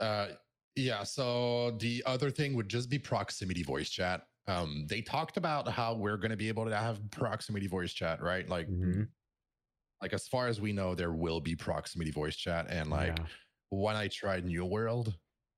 Uh, 0.00 0.28
yeah. 0.74 1.02
So 1.02 1.72
the 1.72 2.02
other 2.06 2.30
thing 2.30 2.54
would 2.54 2.68
just 2.68 2.90
be 2.90 2.98
proximity 2.98 3.62
voice 3.62 3.88
chat. 3.90 4.26
Um, 4.46 4.86
they 4.88 5.00
talked 5.02 5.36
about 5.36 5.66
how 5.68 5.94
we're 5.94 6.18
going 6.18 6.30
to 6.30 6.36
be 6.36 6.48
able 6.48 6.66
to 6.66 6.76
have 6.76 7.10
proximity 7.10 7.66
voice 7.66 7.92
chat, 7.92 8.22
right? 8.22 8.48
Like, 8.48 8.68
Mhm. 8.68 9.12
like 10.02 10.12
as 10.12 10.28
far 10.28 10.46
as 10.48 10.60
we 10.60 10.72
know, 10.72 10.94
there 10.94 11.12
will 11.12 11.40
be 11.40 11.56
proximity 11.56 12.10
voice 12.10 12.36
chat. 12.36 12.66
And 12.70 12.90
like 12.90 13.18
Yeah. 13.18 13.26
When 13.70 13.96
I 13.96 14.08
tried 14.08 14.44
New 14.44 14.64
World, 14.64 15.14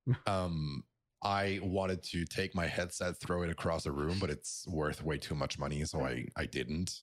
um, 0.27 0.83
I 1.23 1.59
wanted 1.63 2.03
to 2.05 2.25
take 2.25 2.55
my 2.55 2.67
headset, 2.67 3.19
throw 3.21 3.43
it 3.43 3.51
across 3.51 3.85
the 3.85 3.93
room, 3.93 4.19
but 4.21 4.31
it's 4.31 4.65
worth 4.69 5.03
way 5.03 5.19
too 5.19 5.35
much 5.35 5.59
money, 5.59 5.85
so 5.85 6.01
I 6.05 6.27
I 6.37 6.47
didn't. 6.47 7.03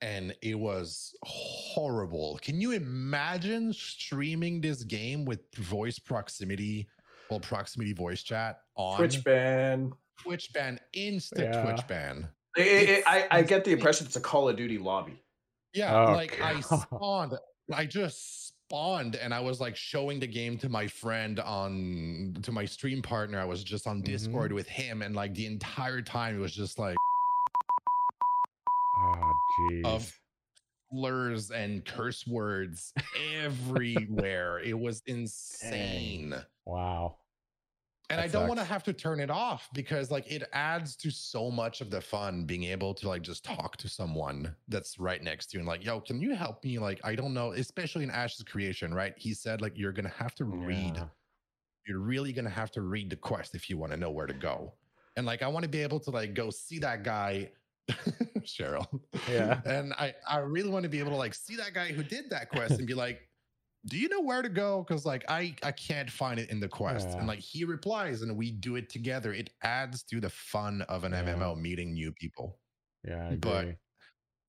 And 0.00 0.32
it 0.42 0.54
was 0.56 1.12
horrible. 1.24 2.38
Can 2.40 2.60
you 2.60 2.70
imagine 2.70 3.72
streaming 3.72 4.60
this 4.60 4.84
game 4.84 5.24
with 5.24 5.40
voice 5.56 5.98
proximity, 5.98 6.88
well, 7.30 7.40
proximity 7.40 7.92
voice 7.94 8.22
chat 8.22 8.60
on 8.76 8.96
Twitch 8.98 9.24
ban. 9.24 9.92
Twitch 10.20 10.52
ban, 10.52 10.78
instant 10.92 11.52
Yeah. 11.52 11.62
Twitch 11.64 11.86
ban? 11.88 12.28
It- 12.56 12.66
it- 12.66 12.88
It's 12.90 13.06
I, 13.08 13.26
I 13.30 13.42
get 13.42 13.64
the 13.64 13.72
impression 13.72 14.06
it's 14.06 14.14
a 14.16 14.20
Call 14.20 14.48
of 14.48 14.56
Duty 14.56 14.78
lobby. 14.78 15.20
Yeah, 15.74 16.06
Oh, 16.06 16.12
like 16.12 16.40
I 16.40 16.60
God. 16.60 16.80
spawned. 16.82 17.34
I 17.72 17.84
just 17.84 18.47
spawned 18.68 19.16
and 19.16 19.32
I 19.32 19.40
was 19.40 19.60
like 19.60 19.76
showing 19.76 20.20
the 20.20 20.26
game 20.26 20.58
to 20.58 20.68
my 20.68 20.86
friend 20.86 21.40
on 21.40 22.36
to 22.42 22.52
my 22.52 22.66
stream 22.66 23.00
partner. 23.00 23.40
I 23.40 23.44
was 23.44 23.64
just 23.64 23.86
on 23.86 24.02
Discord 24.02 24.48
mm-hmm. 24.48 24.56
with 24.56 24.68
him, 24.68 25.02
and 25.02 25.16
like 25.16 25.34
the 25.34 25.46
entire 25.46 26.02
time 26.02 26.36
it 26.36 26.38
was 26.38 26.52
just 26.54 26.78
like 26.78 26.96
Oh, 29.00 29.32
jeez. 29.60 29.84
Of- 29.84 30.18
slurs 30.90 31.50
and 31.50 31.84
curse 31.84 32.26
words 32.26 32.92
everywhere. 33.42 34.58
it 34.60 34.78
was 34.78 35.02
insane. 35.06 36.34
wow. 36.64 37.16
And 38.10 38.20
I 38.20 38.26
don't 38.26 38.48
want 38.48 38.58
to 38.58 38.64
have 38.64 38.82
to 38.84 38.92
turn 38.92 39.20
it 39.20 39.30
off 39.30 39.68
because 39.74 40.10
like 40.10 40.30
it 40.30 40.48
adds 40.52 40.96
to 40.96 41.10
so 41.10 41.50
much 41.50 41.82
of 41.82 41.90
the 41.90 42.00
fun 42.00 42.44
being 42.44 42.64
able 42.64 42.94
to 42.94 43.08
like 43.08 43.22
just 43.22 43.44
talk 43.44 43.76
to 43.78 43.88
someone 43.88 44.54
that's 44.68 44.98
right 44.98 45.22
next 45.22 45.50
to 45.50 45.56
you 45.56 45.60
and 45.60 45.68
like, 45.68 45.84
yo, 45.84 46.00
can 46.00 46.20
you 46.20 46.34
help 46.34 46.64
me? 46.64 46.78
Like, 46.78 47.00
I 47.04 47.14
don't 47.14 47.34
know, 47.34 47.52
especially 47.52 48.04
in 48.04 48.10
Ashes 48.10 48.44
creation, 48.44 48.94
right? 48.94 49.12
He 49.16 49.34
said 49.34 49.60
like 49.60 49.76
you're 49.76 49.92
gonna 49.92 50.12
have 50.16 50.34
to 50.36 50.44
read. 50.44 50.96
Yeah. 50.96 51.04
You're 51.86 52.00
really 52.00 52.32
gonna 52.32 52.48
have 52.48 52.70
to 52.72 52.82
read 52.82 53.10
the 53.10 53.16
quest 53.16 53.54
if 53.54 53.68
you 53.68 53.76
want 53.76 53.92
to 53.92 53.98
know 53.98 54.10
where 54.10 54.26
to 54.26 54.34
go. 54.34 54.72
And 55.16 55.26
like 55.26 55.42
I 55.42 55.48
want 55.48 55.64
to 55.64 55.68
be 55.68 55.82
able 55.82 56.00
to 56.00 56.10
like 56.10 56.32
go 56.32 56.48
see 56.48 56.78
that 56.78 57.02
guy, 57.02 57.50
Cheryl. 58.40 58.86
Yeah. 59.30 59.60
And 59.66 59.92
I 59.94 60.14
I 60.26 60.38
really 60.38 60.70
want 60.70 60.84
to 60.84 60.88
be 60.88 60.98
able 60.98 61.10
to 61.10 61.16
like 61.16 61.34
see 61.34 61.56
that 61.56 61.74
guy 61.74 61.88
who 61.88 62.02
did 62.02 62.30
that 62.30 62.48
quest 62.48 62.78
and 62.78 62.86
be 62.86 62.94
like, 62.94 63.27
do 63.86 63.96
you 63.98 64.08
know 64.08 64.20
where 64.20 64.42
to 64.42 64.48
go? 64.48 64.84
Because 64.86 65.06
like 65.06 65.24
I 65.28 65.54
I 65.62 65.72
can't 65.72 66.10
find 66.10 66.38
it 66.40 66.50
in 66.50 66.60
the 66.60 66.68
quest. 66.68 67.08
Yeah. 67.08 67.18
And 67.18 67.26
like 67.28 67.38
he 67.38 67.64
replies 67.64 68.22
and 68.22 68.36
we 68.36 68.50
do 68.50 68.76
it 68.76 68.90
together. 68.90 69.32
It 69.32 69.50
adds 69.62 70.02
to 70.04 70.20
the 70.20 70.30
fun 70.30 70.82
of 70.82 71.04
an 71.04 71.12
Yeah. 71.12 71.22
MMO 71.34 71.56
meeting 71.58 71.92
new 71.94 72.12
people. 72.12 72.58
Yeah. 73.06 73.28
I 73.30 73.36
But. 73.36 73.76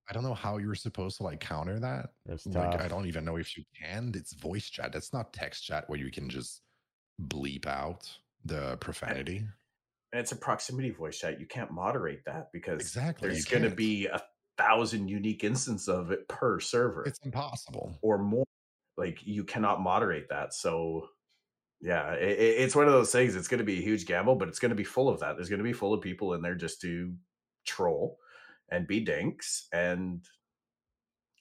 I 0.10 0.14
don't 0.14 0.24
know 0.24 0.34
how 0.34 0.58
you're 0.58 0.74
supposed 0.74 1.18
to 1.18 1.24
like 1.24 1.40
counter 1.40 1.80
that. 1.82 2.08
It's 2.26 2.48
Like 2.48 2.72
tough. 2.72 2.82
I 2.82 2.88
don't 2.88 3.06
even 3.06 3.24
know 3.24 3.36
if 3.36 3.56
you 3.56 3.64
can. 3.80 4.12
It's 4.16 4.34
voice 4.34 4.68
chat. 4.68 4.92
That's 4.92 5.14
not 5.14 5.34
text 5.34 5.64
chat 5.66 5.88
where 5.88 6.00
you 6.00 6.10
can 6.10 6.28
just 6.32 6.64
bleep 7.28 7.68
out 7.68 8.10
the 8.44 8.78
profanity. 8.78 9.38
And 10.12 10.20
it's 10.20 10.32
a 10.32 10.36
proximity 10.36 10.90
voice 10.90 11.20
chat. 11.20 11.40
You 11.40 11.46
can't 11.46 11.70
moderate 11.70 12.26
that 12.26 12.52
because 12.52 12.82
Exactly. 12.82 13.30
there's 13.30 13.46
going 13.46 13.62
to 13.62 13.70
be 13.70 14.08
a 14.08 14.20
thousand 14.58 15.10
unique 15.10 15.44
instances 15.44 15.88
of 15.88 16.10
it 16.10 16.28
per 16.28 16.60
server 16.60 17.04
It's 17.06 17.20
impossible. 17.24 17.96
or 18.02 18.18
more. 18.18 18.46
Like 19.00 19.26
you 19.26 19.44
cannot 19.44 19.82
moderate 19.82 20.30
that. 20.30 20.54
So 20.54 21.08
yeah, 21.82 22.12
it, 22.14 22.38
it's 22.40 22.76
one 22.76 22.86
of 22.88 22.94
those 22.94 23.12
things. 23.12 23.36
It's 23.36 23.48
going 23.48 23.60
to 23.60 23.64
be 23.64 23.80
a 23.80 23.82
huge 23.82 24.06
gamble, 24.06 24.36
but 24.36 24.50
it's 24.50 24.60
going 24.60 24.70
to 24.70 24.76
be 24.76 24.84
full 24.84 25.08
of 25.10 25.20
that. 25.22 25.36
There's 25.38 25.50
going 25.50 25.60
to 25.60 25.64
be 25.64 25.74
full 25.74 25.94
of 25.94 26.02
people 26.02 26.34
in 26.34 26.42
there 26.42 26.56
just 26.56 26.82
to 26.82 27.14
troll 27.66 28.18
and 28.70 28.86
be 28.86 29.00
dinks 29.00 29.68
and 29.74 30.24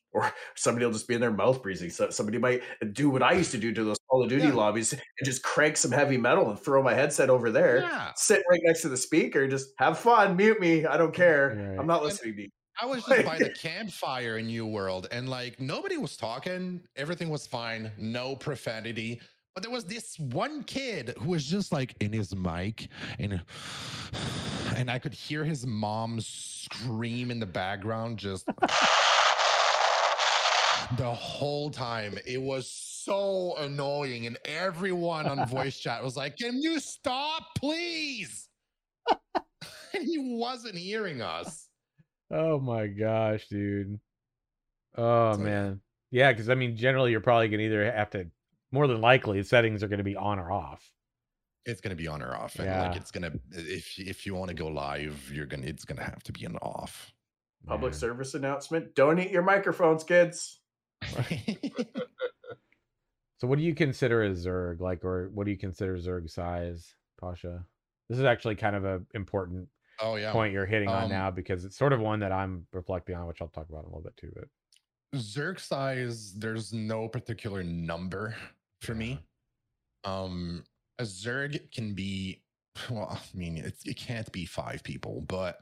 or 0.13 0.33
somebody 0.55 0.87
will 0.87 0.93
just 0.93 1.07
be 1.07 1.15
in 1.15 1.21
their 1.21 1.31
mouth 1.33 1.63
breathing. 1.63 1.91
So 1.91 2.09
somebody 2.09 2.39
might 2.39 2.63
do 2.95 3.11
what 3.11 3.23
I 3.23 3.33
used 3.33 3.51
to 3.51 3.59
do 3.59 3.75
to 3.75 3.85
those 3.85 3.99
Call 4.09 4.23
of 4.23 4.31
Duty 4.31 4.47
Yeah. 4.47 4.55
lobbies 4.55 4.93
and 4.95 5.03
just 5.25 5.43
crank 5.43 5.77
some 5.77 5.91
heavy 5.91 6.17
metal 6.17 6.49
and 6.49 6.59
throw 6.59 6.83
my 6.83 6.95
headset 6.95 7.29
over 7.29 7.51
there 7.51 7.81
Yeah. 7.81 8.13
sit 8.17 8.43
right 8.51 8.61
next 8.65 8.81
to 8.83 8.89
the 8.89 8.97
speaker, 8.97 9.47
just 9.47 9.69
have 9.79 9.99
fun, 9.99 10.35
mute 10.37 10.61
me. 10.61 10.87
I 10.87 10.97
don't 10.97 11.13
care. 11.15 11.49
Right. 11.49 11.79
I'm 11.79 11.87
not 11.87 11.99
And- 12.01 12.07
listening 12.07 12.37
to 12.37 12.43
you. 12.43 12.49
I 12.81 12.87
was 12.87 13.05
just 13.05 13.25
by 13.25 13.39
the 13.39 13.51
campfire 13.51 14.39
in 14.39 14.47
New 14.47 14.67
World, 14.67 15.09
and 15.11 15.29
like 15.29 15.61
nobody 15.61 15.97
was 15.97 16.17
talking. 16.17 16.81
Everything 16.97 17.29
was 17.29 17.47
fine. 17.47 17.91
No 17.99 18.37
profanity. 18.37 19.21
But 19.55 19.65
there 19.65 19.73
was 19.73 19.85
this 19.85 20.17
one 20.19 20.63
kid 20.63 21.15
who 21.19 21.31
was 21.31 21.45
just 21.45 21.73
like 21.73 21.97
in 22.01 22.13
his 22.13 22.37
mic, 22.37 22.89
and 23.19 23.43
and 24.77 24.89
I 24.89 25.01
could 25.01 25.13
hear 25.13 25.45
his 25.45 25.67
mom 25.67 26.21
scream 26.21 27.33
in 27.33 27.41
the 27.41 27.47
background, 27.47 28.19
just 28.19 28.47
the 30.97 31.13
whole 31.13 31.71
time. 31.71 32.17
It 32.25 32.41
was 32.41 32.71
so 32.71 33.57
annoying, 33.59 34.27
and 34.27 34.39
everyone 34.45 35.27
on 35.27 35.49
voice 35.51 35.79
chat 35.79 36.05
was 36.05 36.17
like, 36.17 36.37
"Can 36.37 36.63
you 36.63 36.79
stop, 36.79 37.43
please?" 37.57 38.49
and 39.95 40.05
he 40.05 40.37
wasn't 40.37 40.77
hearing 40.77 41.23
us. 41.23 41.68
Oh 42.31 42.59
my 42.61 42.87
gosh, 42.87 43.47
dude. 43.49 43.99
Oh 44.97 45.35
So, 45.35 45.39
yeah. 45.41 45.45
man. 45.45 45.81
Yeah, 46.11 46.33
because 46.33 46.49
I 46.49 46.55
mean, 46.55 46.77
generally, 46.77 47.11
you're 47.11 47.21
probably 47.21 47.49
gonna 47.49 47.63
either 47.65 47.91
have 47.91 48.11
to, 48.11 48.27
more 48.73 48.87
than 48.87 49.01
likely, 49.01 49.39
the 49.41 49.45
settings 49.47 49.83
are 49.83 49.89
gonna 49.89 50.03
be 50.05 50.17
on 50.17 50.39
or 50.39 50.51
off. 50.51 50.91
It's 51.67 51.81
gonna 51.81 51.95
be 51.97 52.09
on 52.09 52.23
or 52.23 52.35
off, 52.35 52.57
and 52.57 52.65
Yeah. 52.67 52.89
like 52.89 52.97
it's 52.97 53.11
gonna 53.11 53.33
if 53.53 53.99
if 53.99 54.25
you 54.27 54.35
want 54.35 54.49
to 54.49 54.55
go 54.55 54.69
live, 54.69 55.31
you're 55.35 55.47
gonna 55.47 55.67
it's 55.67 55.85
gonna 55.85 56.03
have 56.05 56.23
to 56.25 56.33
be 56.33 56.45
an 56.45 56.57
off. 56.57 57.13
Public 57.67 57.93
Man. 57.93 57.99
service 58.01 58.35
announcement: 58.35 58.95
Don't 58.95 59.19
eat 59.19 59.31
your 59.31 59.43
microphones, 59.43 60.05
kids. 60.05 60.61
So, 63.41 63.47
what 63.47 63.59
do 63.59 63.65
you 63.65 63.73
consider 63.75 64.25
a 64.25 64.31
Zerg 64.31 64.81
like, 64.81 65.05
or 65.05 65.31
what 65.33 65.45
do 65.45 65.53
you 65.53 65.57
consider 65.59 65.97
Zerg 65.97 66.29
size, 66.29 66.97
Pasha? 67.21 67.65
This 68.09 68.19
is 68.19 68.25
actually 68.25 68.57
kind 68.57 68.75
of 68.75 68.85
a 68.85 69.01
important 69.15 69.69
oh 70.01 70.17
yeah, 70.17 70.33
point 70.33 70.53
you're 70.53 70.67
hitting 70.67 70.89
on 70.89 71.05
Um, 71.05 71.11
now 71.11 71.31
because 71.31 71.65
it's 71.65 71.77
sort 71.77 71.93
of 71.93 72.01
one 72.01 72.21
that 72.21 72.33
I'm 72.33 72.67
reflecting 72.73 73.15
on, 73.17 73.27
which 73.27 73.41
I'll 73.41 73.49
talk 73.49 73.69
about 73.69 73.81
in 73.85 73.91
a 73.91 73.97
little 73.97 74.03
bit 74.03 74.17
too. 74.17 74.33
But 74.35 74.49
Zerg 75.19 75.59
size. 75.59 76.35
There's 76.35 76.73
no 76.73 77.09
particular 77.09 77.63
number 77.65 78.37
for 78.83 78.95
me. 78.95 79.21
Um, 80.05 80.65
a 80.99 81.05
Zerg 81.05 81.71
can 81.73 81.95
be 81.95 82.43
well. 82.91 83.19
I 83.21 83.37
mean, 83.37 83.57
it's, 83.59 83.85
it 83.87 83.97
can't 83.97 84.31
be 84.33 84.45
five 84.45 84.83
people, 84.83 85.23
but 85.23 85.61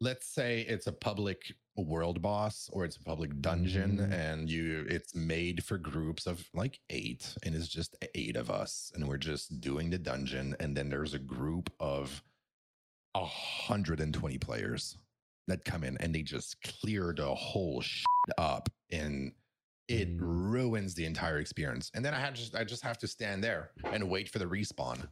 let's 0.00 0.26
say 0.26 0.62
it's 0.62 0.86
a 0.86 0.92
public 0.92 1.52
world 1.76 2.20
boss 2.20 2.68
or 2.72 2.84
it's 2.84 2.96
a 2.96 3.02
public 3.04 3.38
dungeon 3.40 3.96
Mhm. 3.98 4.12
and 4.12 4.50
you 4.50 4.84
it's 4.88 5.14
made 5.14 5.62
for 5.64 5.78
groups 5.78 6.26
of 6.26 6.46
like 6.52 6.78
eight 6.90 7.34
and 7.42 7.54
it's 7.54 7.68
just 7.68 7.96
eight 8.14 8.36
of 8.36 8.50
us 8.50 8.90
and 8.94 9.06
we're 9.06 9.16
just 9.16 9.60
doing 9.60 9.88
the 9.88 9.98
dungeon 9.98 10.54
and 10.60 10.76
then 10.76 10.90
there's 10.90 11.14
a 11.14 11.18
group 11.18 11.72
of 11.80 12.22
120 13.14 14.38
players 14.38 14.96
that 15.48 15.64
come 15.64 15.84
in 15.84 15.96
and 15.98 16.14
they 16.14 16.22
just 16.22 16.56
clear 16.62 17.12
the 17.16 17.34
whole 17.34 17.80
shit 17.80 18.04
up 18.38 18.68
and 18.90 19.32
it 19.88 20.08
Mm. 20.16 20.18
ruins 20.20 20.94
the 20.94 21.04
entire 21.04 21.38
experience. 21.38 21.90
And 21.94 22.04
then 22.04 22.14
i 22.14 22.20
had 22.20 22.34
just 22.36 22.54
i 22.54 22.62
just 22.62 22.82
have 22.84 22.98
to 22.98 23.08
stand 23.08 23.42
there 23.42 23.72
and 23.84 24.08
wait 24.08 24.28
for 24.28 24.38
the 24.38 24.46
respawn. 24.46 25.08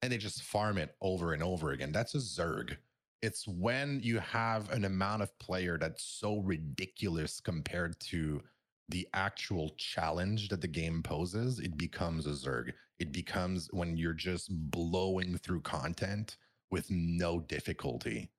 And 0.00 0.10
they 0.10 0.18
just 0.18 0.42
farm 0.42 0.78
it 0.78 0.96
over 1.00 1.32
and 1.32 1.42
over 1.42 1.72
again. 1.72 1.92
That's 1.92 2.14
a 2.14 2.18
zerg. 2.18 2.76
It's 3.20 3.46
when 3.46 4.00
you 4.02 4.18
have 4.18 4.70
an 4.72 4.84
amount 4.84 5.22
of 5.22 5.38
player 5.38 5.78
that's 5.78 6.02
so 6.02 6.38
ridiculous 6.40 7.38
compared 7.40 8.00
to 8.00 8.42
the 8.88 9.06
actual 9.14 9.70
challenge 9.78 10.48
that 10.48 10.60
the 10.60 10.66
game 10.68 11.02
poses 11.02 11.60
it 11.60 11.76
becomes 11.76 12.26
a 12.26 12.30
zerg. 12.30 12.72
It 12.98 13.12
becomes 13.12 13.68
when 13.72 13.96
you're 13.96 14.12
just 14.14 14.48
blowing 14.70 15.36
through 15.38 15.60
content 15.60 16.36
with 16.72 16.90
no 16.90 17.38
difficulty 17.38 18.30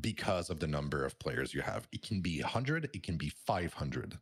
because 0.00 0.50
of 0.50 0.58
the 0.58 0.66
number 0.66 1.04
of 1.04 1.18
players 1.20 1.54
you 1.54 1.62
have 1.62 1.86
it 1.92 2.02
can 2.02 2.20
be 2.20 2.40
100 2.40 2.90
it 2.92 3.02
can 3.02 3.16
be 3.16 3.28
500 3.28 4.18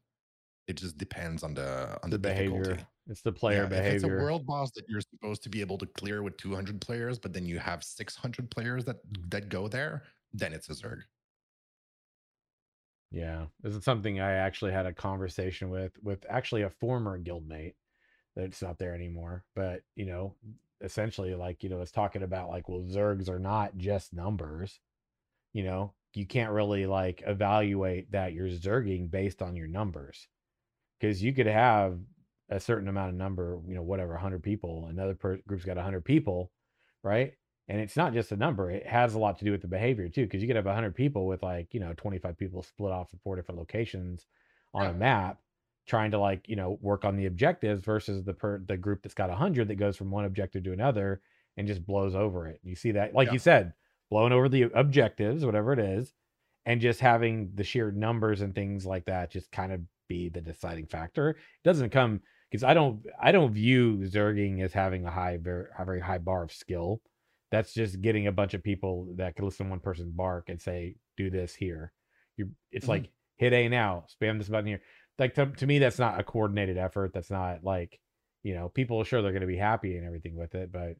it 0.66 0.76
just 0.76 0.98
depends 0.98 1.42
on 1.42 1.54
the 1.54 1.98
on 2.02 2.10
the 2.10 2.18
the, 2.18 2.28
behavior, 2.28 2.62
difficulty 2.62 2.86
it's 3.06 3.20
the 3.20 3.32
player 3.32 3.68
yeah, 3.70 3.78
If 3.78 3.94
it's 3.94 4.04
a 4.04 4.08
world 4.08 4.46
boss 4.46 4.70
that 4.72 4.84
you're 4.88 5.00
supposed 5.00 5.42
to 5.42 5.50
be 5.50 5.60
able 5.60 5.76
to 5.78 5.86
clear 5.86 6.22
with 6.22 6.36
200 6.38 6.80
players, 6.80 7.18
but 7.18 7.32
then 7.32 7.46
you 7.46 7.58
have 7.58 7.84
600 7.84 8.50
players 8.50 8.84
that 8.86 8.96
that 9.28 9.48
go 9.48 9.68
there, 9.68 10.04
then 10.32 10.52
it's 10.52 10.70
a 10.70 10.72
Zerg. 10.72 11.02
Yeah, 13.10 13.46
this 13.62 13.74
is 13.74 13.84
something 13.84 14.20
I 14.20 14.32
actually 14.32 14.72
had 14.72 14.86
a 14.86 14.92
conversation 14.92 15.68
with 15.68 15.92
with 16.02 16.24
actually 16.30 16.62
a 16.62 16.70
former 16.70 17.18
guildmate 17.18 17.74
that's 18.34 18.62
not 18.62 18.78
there 18.78 18.94
anymore. 18.94 19.44
But 19.54 19.82
you 19.96 20.06
know, 20.06 20.34
essentially, 20.84 21.34
like 21.34 21.62
you 21.62 21.68
know, 21.68 21.78
was 21.78 21.90
talking 21.90 22.22
about 22.22 22.50
like, 22.50 22.68
well, 22.68 22.82
Zergs 22.82 23.28
are 23.28 23.38
not 23.38 23.76
just 23.76 24.12
numbers. 24.12 24.80
You 25.52 25.64
know, 25.64 25.94
you 26.14 26.26
can't 26.26 26.52
really 26.52 26.86
like 26.86 27.22
evaluate 27.26 28.12
that 28.12 28.32
you're 28.32 28.48
Zerging 28.48 29.10
based 29.10 29.42
on 29.42 29.56
your 29.56 29.68
numbers, 29.68 30.28
because 31.00 31.22
you 31.22 31.32
could 31.32 31.46
have 31.46 31.98
a 32.50 32.60
certain 32.60 32.88
amount 32.88 33.10
of 33.10 33.16
number, 33.16 33.60
you 33.66 33.74
know, 33.74 33.82
whatever, 33.82 34.16
hundred 34.16 34.42
people, 34.42 34.86
another 34.88 35.14
per- 35.14 35.40
group's 35.46 35.64
got 35.64 35.78
hundred 35.78 36.04
people, 36.04 36.52
right? 37.02 37.34
and 37.68 37.80
it's 37.80 37.96
not 37.96 38.12
just 38.12 38.32
a 38.32 38.36
number 38.36 38.70
it 38.70 38.86
has 38.86 39.14
a 39.14 39.18
lot 39.18 39.38
to 39.38 39.44
do 39.44 39.50
with 39.50 39.62
the 39.62 39.68
behavior 39.68 40.08
too 40.08 40.24
because 40.24 40.42
you 40.42 40.46
could 40.46 40.56
have 40.56 40.66
100 40.66 40.94
people 40.94 41.26
with 41.26 41.42
like 41.42 41.72
you 41.72 41.80
know 41.80 41.92
25 41.96 42.36
people 42.36 42.62
split 42.62 42.92
off 42.92 43.12
in 43.12 43.18
four 43.20 43.36
different 43.36 43.58
locations 43.58 44.26
on 44.72 44.86
a 44.86 44.92
map 44.92 45.38
trying 45.86 46.10
to 46.12 46.18
like 46.18 46.48
you 46.48 46.56
know 46.56 46.78
work 46.80 47.04
on 47.04 47.16
the 47.16 47.26
objectives 47.26 47.80
versus 47.82 48.24
the 48.24 48.34
per 48.34 48.58
the 48.66 48.76
group 48.76 49.02
that's 49.02 49.14
got 49.14 49.28
100 49.30 49.68
that 49.68 49.76
goes 49.76 49.96
from 49.96 50.10
one 50.10 50.24
objective 50.24 50.64
to 50.64 50.72
another 50.72 51.22
and 51.56 51.66
just 51.68 51.86
blows 51.86 52.14
over 52.14 52.46
it. 52.48 52.60
You 52.62 52.74
see 52.76 52.92
that 52.92 53.14
like 53.14 53.26
Yeah. 53.26 53.32
you 53.32 53.38
said 53.38 53.74
blowing 54.10 54.32
over 54.32 54.48
the 54.48 54.62
objectives 54.74 55.44
whatever 55.44 55.72
it 55.72 55.78
is 55.78 56.14
and 56.66 56.80
just 56.80 57.00
having 57.00 57.50
the 57.54 57.64
sheer 57.64 57.90
numbers 57.90 58.40
and 58.40 58.54
things 58.54 58.86
like 58.86 59.04
that 59.06 59.30
just 59.30 59.50
kind 59.52 59.72
of 59.72 59.80
be 60.08 60.28
the 60.28 60.40
deciding 60.40 60.86
factor. 60.86 61.30
It 61.30 61.38
doesn't 61.64 61.90
come 61.90 62.20
because 62.50 62.62
i 62.64 62.74
don't 62.74 63.04
i 63.20 63.32
don't 63.32 63.52
view 63.52 63.98
zerging 64.04 64.62
as 64.62 64.72
having 64.72 65.04
a 65.06 65.10
high 65.10 65.38
very, 65.38 65.66
very 65.84 66.00
high 66.00 66.18
bar 66.18 66.42
of 66.44 66.52
skill. 66.52 67.02
That's 67.50 67.72
just 67.72 68.00
getting 68.00 68.26
a 68.26 68.32
bunch 68.32 68.54
of 68.54 68.62
people 68.62 69.14
that 69.16 69.36
can 69.36 69.44
listen 69.44 69.66
to 69.66 69.70
one 69.70 69.80
person 69.80 70.10
bark 70.14 70.48
and 70.48 70.60
say 70.60 70.96
do 71.16 71.30
this 71.30 71.54
here. 71.54 71.92
You 72.36 72.50
it's 72.72 72.88
Mhm. 72.88 72.88
like 72.88 73.10
hit 73.36 73.52
a 73.52 73.68
now 73.68 74.06
spam 74.10 74.38
this 74.38 74.48
button 74.48 74.66
here 74.66 74.80
like 75.18 75.34
to, 75.34 75.46
to 75.46 75.66
me 75.66 75.78
that's 75.78 75.98
not 75.98 76.18
a 76.20 76.24
coordinated 76.24 76.76
effort 76.78 77.12
that's 77.12 77.30
not 77.30 77.62
like 77.64 78.00
you 78.42 78.54
know 78.54 78.68
people 78.68 79.02
sure 79.04 79.22
they're 79.22 79.32
going 79.32 79.40
to 79.40 79.46
be 79.46 79.56
happy 79.56 79.96
and 79.96 80.06
everything 80.06 80.36
with 80.36 80.54
it 80.54 80.72
but 80.72 80.96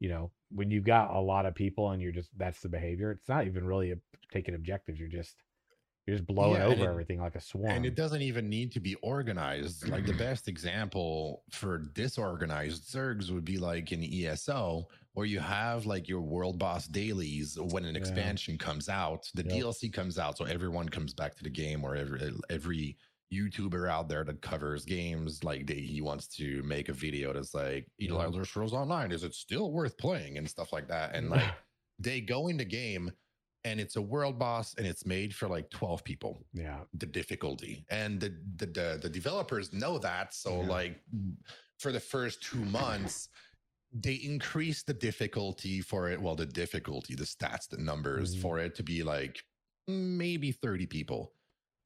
you 0.00 0.08
know 0.08 0.32
when 0.50 0.70
you've 0.70 0.84
got 0.84 1.14
a 1.14 1.20
lot 1.20 1.46
of 1.46 1.54
people 1.54 1.90
and 1.90 2.02
you're 2.02 2.12
just 2.12 2.30
that's 2.36 2.60
the 2.60 2.68
behavior 2.68 3.10
it's 3.12 3.28
not 3.28 3.46
even 3.46 3.66
really 3.66 3.92
a, 3.92 3.96
taking 4.32 4.54
objectives 4.54 4.98
you're 4.98 5.08
just 5.08 5.42
you're 6.06 6.16
just 6.16 6.26
blowing 6.26 6.62
Yeah, 6.62 6.64
over 6.64 6.88
it- 6.88 6.90
everything 6.90 7.20
like 7.20 7.36
a 7.36 7.40
swarm 7.40 7.76
And 7.76 7.86
it 7.86 7.94
doesn't 7.96 8.22
even 8.22 8.48
need 8.50 8.72
to 8.72 8.80
be 8.80 8.94
organized. 8.96 9.88
Like 9.88 10.06
the 10.06 10.12
best 10.14 10.48
example 10.48 11.44
for 11.52 11.78
disorganized 11.78 12.84
Zergs 12.92 13.30
would 13.30 13.44
be 13.44 13.58
like 13.58 13.92
in 13.92 14.02
ESO, 14.04 14.88
where 15.14 15.26
you 15.26 15.40
have 15.40 15.86
like 15.86 16.08
your 16.08 16.22
world 16.22 16.58
boss 16.58 16.86
dailies 16.88 17.58
when 17.60 17.84
an 17.86 17.96
Yeah. 17.96 17.96
expansion 17.96 18.58
comes 18.58 18.88
out, 18.88 19.30
the 19.34 19.42
Yep. 19.42 19.66
DLC 19.66 19.88
comes 19.90 20.18
out, 20.18 20.36
so 20.38 20.44
everyone 20.46 20.88
comes 20.90 21.14
back 21.14 21.36
to 21.36 21.44
the 21.44 21.50
game, 21.50 21.84
or 21.84 21.96
every 21.96 22.32
every 22.50 22.98
YouTuber 23.34 23.88
out 23.90 24.08
there 24.08 24.24
that 24.24 24.40
covers 24.40 24.84
games, 24.84 25.42
like 25.44 25.66
they, 25.66 25.80
he 25.80 26.00
wants 26.00 26.26
to 26.38 26.62
make 26.62 26.88
a 26.88 26.92
video 26.92 27.32
that's 27.32 27.54
like 27.54 27.86
Yeah. 27.98 28.22
Elder 28.22 28.44
Scrolls 28.44 28.72
Online, 28.72 29.10
is 29.12 29.24
it 29.24 29.34
still 29.34 29.72
worth 29.72 29.96
playing 29.98 30.38
and 30.38 30.48
stuff 30.48 30.72
like 30.72 30.88
that, 30.88 31.14
and 31.14 31.30
like 31.30 31.50
they 31.98 32.20
go 32.20 32.48
in 32.48 32.56
the 32.56 32.64
game 32.64 33.10
and 33.66 33.80
it's 33.80 33.96
a 33.96 34.02
world 34.02 34.38
boss 34.38 34.74
and 34.76 34.86
it's 34.86 35.06
made 35.06 35.34
for 35.34 35.48
like 35.48 35.70
12 35.70 36.04
people 36.04 36.44
yeah 36.52 36.80
the 36.98 37.06
difficulty 37.06 37.86
and 37.88 38.20
the 38.20 38.30
the 38.56 38.66
the, 38.66 38.98
the 39.00 39.08
developers 39.08 39.72
know 39.72 39.96
that 39.98 40.34
so 40.34 40.60
Yeah. 40.60 40.68
like 40.68 41.00
for 41.78 41.90
the 41.92 42.00
first 42.00 42.42
two 42.42 42.62
months 42.66 43.30
they 43.92 44.14
increase 44.14 44.82
the 44.82 44.92
difficulty 44.92 45.80
for 45.80 46.10
it 46.10 46.20
well 46.20 46.34
the 46.34 46.44
difficulty 46.44 47.14
the 47.14 47.24
stats 47.24 47.66
the 47.68 47.78
numbers 47.78 48.34
Mhm. 48.36 48.42
for 48.42 48.58
it 48.58 48.74
to 48.74 48.82
be 48.82 49.02
like 49.02 49.42
maybe 49.88 50.52
30 50.52 50.86
people 50.86 51.32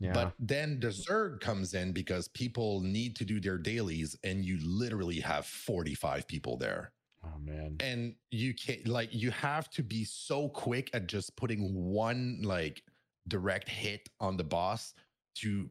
yeah. 0.01 0.13
But 0.13 0.35
then 0.39 0.79
the 0.81 0.89
zerg 0.89 1.41
comes 1.41 1.75
in 1.75 1.93
because 1.93 2.29
people 2.29 2.81
need 2.81 3.17
to 3.17 3.25
do 3.25 3.41
their 3.41 3.59
dailies 3.59 4.17
and 4.25 4.45
you 4.45 4.59
literally 4.63 5.21
have 5.21 5.47
45 5.47 6.29
people 6.29 6.57
there. 6.57 6.93
Oh 7.25 7.39
man. 7.41 7.77
And 7.81 8.15
you 8.31 8.55
can't 8.55 8.87
like 8.87 9.13
you 9.13 9.31
have 9.33 9.69
to 9.71 9.83
be 9.83 10.05
so 10.05 10.49
quick 10.49 10.91
at 10.95 11.09
just 11.09 11.37
putting 11.37 11.75
one 11.75 12.41
like 12.43 12.83
direct 13.27 13.69
hit 13.69 14.09
on 14.21 14.37
the 14.37 14.45
boss 14.45 14.95
to 15.37 15.69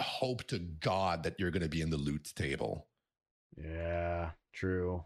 hope 0.00 0.44
to 0.44 0.58
god 0.58 1.22
that 1.24 1.34
you're 1.38 1.50
going 1.50 1.62
to 1.62 1.68
be 1.68 1.80
in 1.80 1.90
the 1.90 1.96
loot 1.96 2.32
table. 2.36 2.86
Yeah 3.56 4.30
true. 4.56 5.04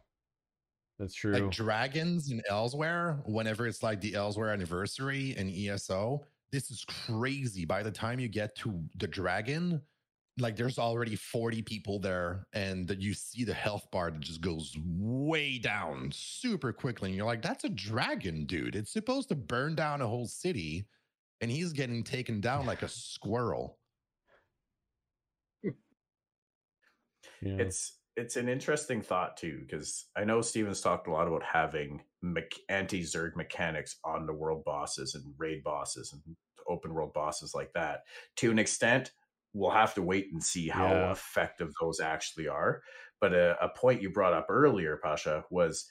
That's 0.99 1.15
true. 1.15 1.33
Like 1.33 1.51
dragons 1.51 2.31
in 2.31 2.43
Elsweyr 2.51 3.27
whenever 3.27 3.67
it's 3.67 3.83
like 3.83 4.01
the 4.01 4.13
Elsweyr 4.13 4.53
anniversary 4.53 5.35
in 5.37 5.51
eso 5.51 6.25
this 6.53 6.71
is 6.71 6.85
crazy 6.85 7.65
by 7.65 7.83
the 7.83 7.91
time 7.91 8.19
you 8.19 8.29
get 8.29 8.55
to 8.57 8.83
the 8.97 9.07
dragon 9.07 9.81
like 10.39 10.57
there's 10.57 10.79
already 10.79 11.17
40 11.17 11.61
people 11.63 11.99
there 11.99 12.47
and 12.55 12.89
that 12.89 13.01
you 13.01 13.13
see 13.13 13.45
the 13.45 13.53
health 13.53 13.87
bar 13.91 14.11
that 14.11 14.21
just 14.21 14.41
goes 14.41 14.75
way 14.85 15.59
down 15.59 16.11
super 16.13 16.73
quickly 16.73 17.11
and 17.11 17.17
you're 17.17 17.27
like 17.27 17.43
that's 17.43 17.65
a 17.65 17.69
dragon 17.69 18.47
dude 18.47 18.77
it's 18.77 18.93
supposed 18.93 19.29
to 19.29 19.35
burn 19.35 19.75
down 19.75 20.01
a 20.01 20.07
whole 20.07 20.27
city 20.27 20.87
and 21.41 21.51
he's 21.51 21.73
getting 21.73 22.03
taken 22.03 22.41
down 22.41 22.67
like 22.67 22.83
a 22.83 22.89
squirrel. 22.89 23.79
Yeah. 25.63 25.73
It's 27.43 27.99
it's 28.17 28.37
an 28.37 28.49
interesting 28.49 29.01
thought 29.03 29.37
too 29.37 29.59
because 29.61 30.07
I 30.17 30.25
know 30.25 30.41
Steven's 30.41 30.81
talked 30.81 31.07
a 31.07 31.13
lot 31.13 31.29
about 31.29 31.43
having 31.43 32.03
me- 32.23 32.43
anti 32.69 33.03
Zerg 33.03 33.37
mechanics 33.37 33.97
on 34.05 34.27
the 34.27 34.33
world 34.35 34.65
bosses 34.65 35.15
and 35.15 35.35
raid 35.39 35.63
bosses 35.63 36.13
and 36.13 36.37
open 36.69 36.93
world 36.93 37.13
bosses 37.13 37.55
like 37.55 37.73
that. 37.75 38.03
To 38.37 38.51
an 38.51 38.59
extent, 38.59 39.13
we'll 39.53 39.71
have 39.71 39.95
to 39.95 40.03
wait 40.03 40.29
and 40.33 40.43
see 40.43 40.69
how 40.69 40.89
Yeah. 40.89 41.13
effective 41.13 41.73
those 41.81 42.01
actually 42.01 42.47
are. 42.49 42.83
But 43.21 43.35
a, 43.35 43.57
a 43.65 43.69
point 43.69 44.03
you 44.03 44.11
brought 44.11 44.33
up 44.33 44.47
earlier, 44.49 44.97
Pasha, 45.03 45.45
was 45.51 45.91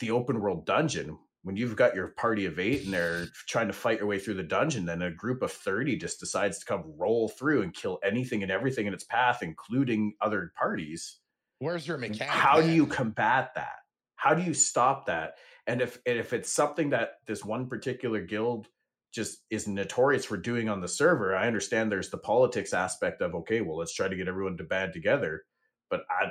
the 0.00 0.10
open 0.10 0.40
world 0.40 0.66
dungeon. 0.66 1.18
When 1.42 1.56
you've 1.56 1.76
got 1.76 1.94
your 1.94 2.08
party 2.08 2.44
of 2.46 2.58
eight 2.58 2.84
and 2.84 2.92
they're 2.92 3.26
trying 3.46 3.68
to 3.68 3.72
fight 3.72 3.98
your 3.98 4.08
way 4.08 4.18
through 4.18 4.34
the 4.34 4.42
dungeon, 4.42 4.84
then 4.84 5.02
a 5.02 5.12
group 5.12 5.42
of 5.42 5.52
30 5.52 5.96
just 5.96 6.18
decides 6.18 6.58
to 6.58 6.66
come 6.66 6.82
roll 6.96 7.28
through 7.28 7.62
and 7.62 7.72
kill 7.72 8.00
anything 8.02 8.42
and 8.42 8.50
everything 8.50 8.86
in 8.86 8.94
its 8.94 9.04
path, 9.04 9.42
including 9.42 10.14
other 10.20 10.52
parties 10.56 11.20
Where's 11.58 11.86
your 11.86 11.98
mechanic? 11.98 12.28
how 12.28 12.60
do 12.60 12.70
you 12.70 12.86
combat 12.86 13.52
that 13.54 13.76
how 14.16 14.34
do 14.34 14.42
you 14.42 14.54
stop 14.54 15.06
that 15.06 15.34
and 15.66 15.80
if 15.80 15.98
and 16.06 16.18
if 16.18 16.32
it's 16.32 16.52
something 16.52 16.90
that 16.90 17.14
this 17.26 17.44
one 17.44 17.66
particular 17.66 18.20
guild 18.20 18.68
just 19.12 19.38
is 19.50 19.66
notorious 19.66 20.24
for 20.24 20.36
doing 20.36 20.68
on 20.68 20.80
the 20.80 20.88
server 20.88 21.34
i 21.34 21.46
understand 21.46 21.90
there's 21.90 22.10
the 22.10 22.18
politics 22.18 22.72
aspect 22.74 23.22
of 23.22 23.34
okay 23.34 23.60
well 23.60 23.78
let's 23.78 23.94
try 23.94 24.08
to 24.08 24.16
get 24.16 24.28
everyone 24.28 24.56
to 24.56 24.64
band 24.64 24.92
together 24.92 25.44
but 25.88 26.02
i 26.10 26.30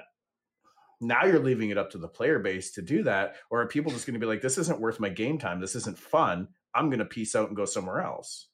now 1.02 1.26
you're 1.26 1.40
leaving 1.40 1.70
it 1.70 1.78
up 1.78 1.92
to 1.92 1.98
the 1.98 2.08
player 2.08 2.40
base 2.40 2.72
to 2.72 2.82
do 2.82 3.04
that 3.04 3.36
or 3.50 3.62
are 3.62 3.68
people 3.68 3.92
just 3.92 4.06
going 4.06 4.14
to 4.14 4.20
be 4.20 4.26
like 4.26 4.42
this 4.42 4.58
isn't 4.58 4.80
worth 4.80 5.00
my 5.00 5.10
game 5.10 5.38
time 5.38 5.60
this 5.60 5.76
isn't 5.76 5.98
fun 5.98 6.48
i'm 6.74 6.90
going 6.90 7.00
to 7.00 7.06
peace 7.06 7.36
out 7.36 7.48
and 7.48 7.58
go 7.58 7.66
somewhere 7.66 8.02
else 8.02 8.48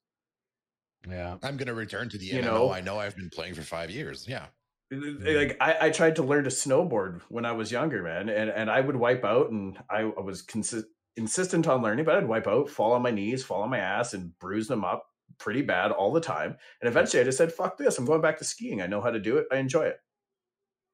yeah. 1.10 1.38
I'm 1.42 1.58
gonna 1.58 1.74
return 1.74 2.10
to 2.10 2.18
the 2.18 2.26
You 2.26 2.42
MMO 2.42 2.44
know? 2.44 2.72
I 2.72 2.82
know 2.82 3.00
I've 3.00 3.16
been 3.16 3.30
playing 3.30 3.56
for 3.56 3.62
five 3.62 3.90
years. 3.90 4.28
Yeah. 4.28 4.46
Like 4.92 5.58
I, 5.62 5.78
I 5.88 5.90
tried 5.90 6.18
to 6.18 6.24
learn 6.24 6.44
to 6.44 6.50
snowboard 6.50 7.22
when 7.30 7.46
I 7.46 7.54
was 7.54 7.72
younger, 7.72 8.04
man, 8.04 8.30
and 8.30 8.50
and 8.50 8.70
I 8.70 8.82
would 8.82 8.96
wipe 8.96 9.24
out, 9.24 9.50
and 9.50 9.78
I, 9.90 10.02
I 10.02 10.22
was 10.22 10.42
consi- 10.44 10.84
insistent 11.16 11.68
on 11.68 11.82
learning, 11.82 12.06
but 12.06 12.16
I'd 12.16 12.28
wipe 12.28 12.48
out, 12.48 12.70
fall 12.70 12.94
on 12.94 13.02
my 13.02 13.12
knees, 13.12 13.44
fall 13.44 13.62
on 13.62 13.70
my 13.70 13.80
ass, 13.80 14.14
and 14.14 14.38
bruise 14.40 14.68
them 14.68 14.84
up 14.84 15.06
pretty 15.38 15.62
bad 15.62 15.92
all 15.92 16.12
the 16.12 16.22
time. 16.22 16.58
And 16.82 16.90
eventually, 16.90 17.22
I 17.22 17.26
just 17.26 17.38
said, 17.38 17.54
"Fuck 17.54 17.78
this! 17.78 17.98
I'm 17.98 18.06
going 18.06 18.22
back 18.22 18.38
to 18.40 18.46
skiing. 18.46 18.82
I 18.82 18.88
know 18.88 19.02
how 19.02 19.12
to 19.12 19.20
do 19.20 19.38
it. 19.38 19.48
I 19.52 19.58
enjoy 19.58 19.84
it." 19.84 19.98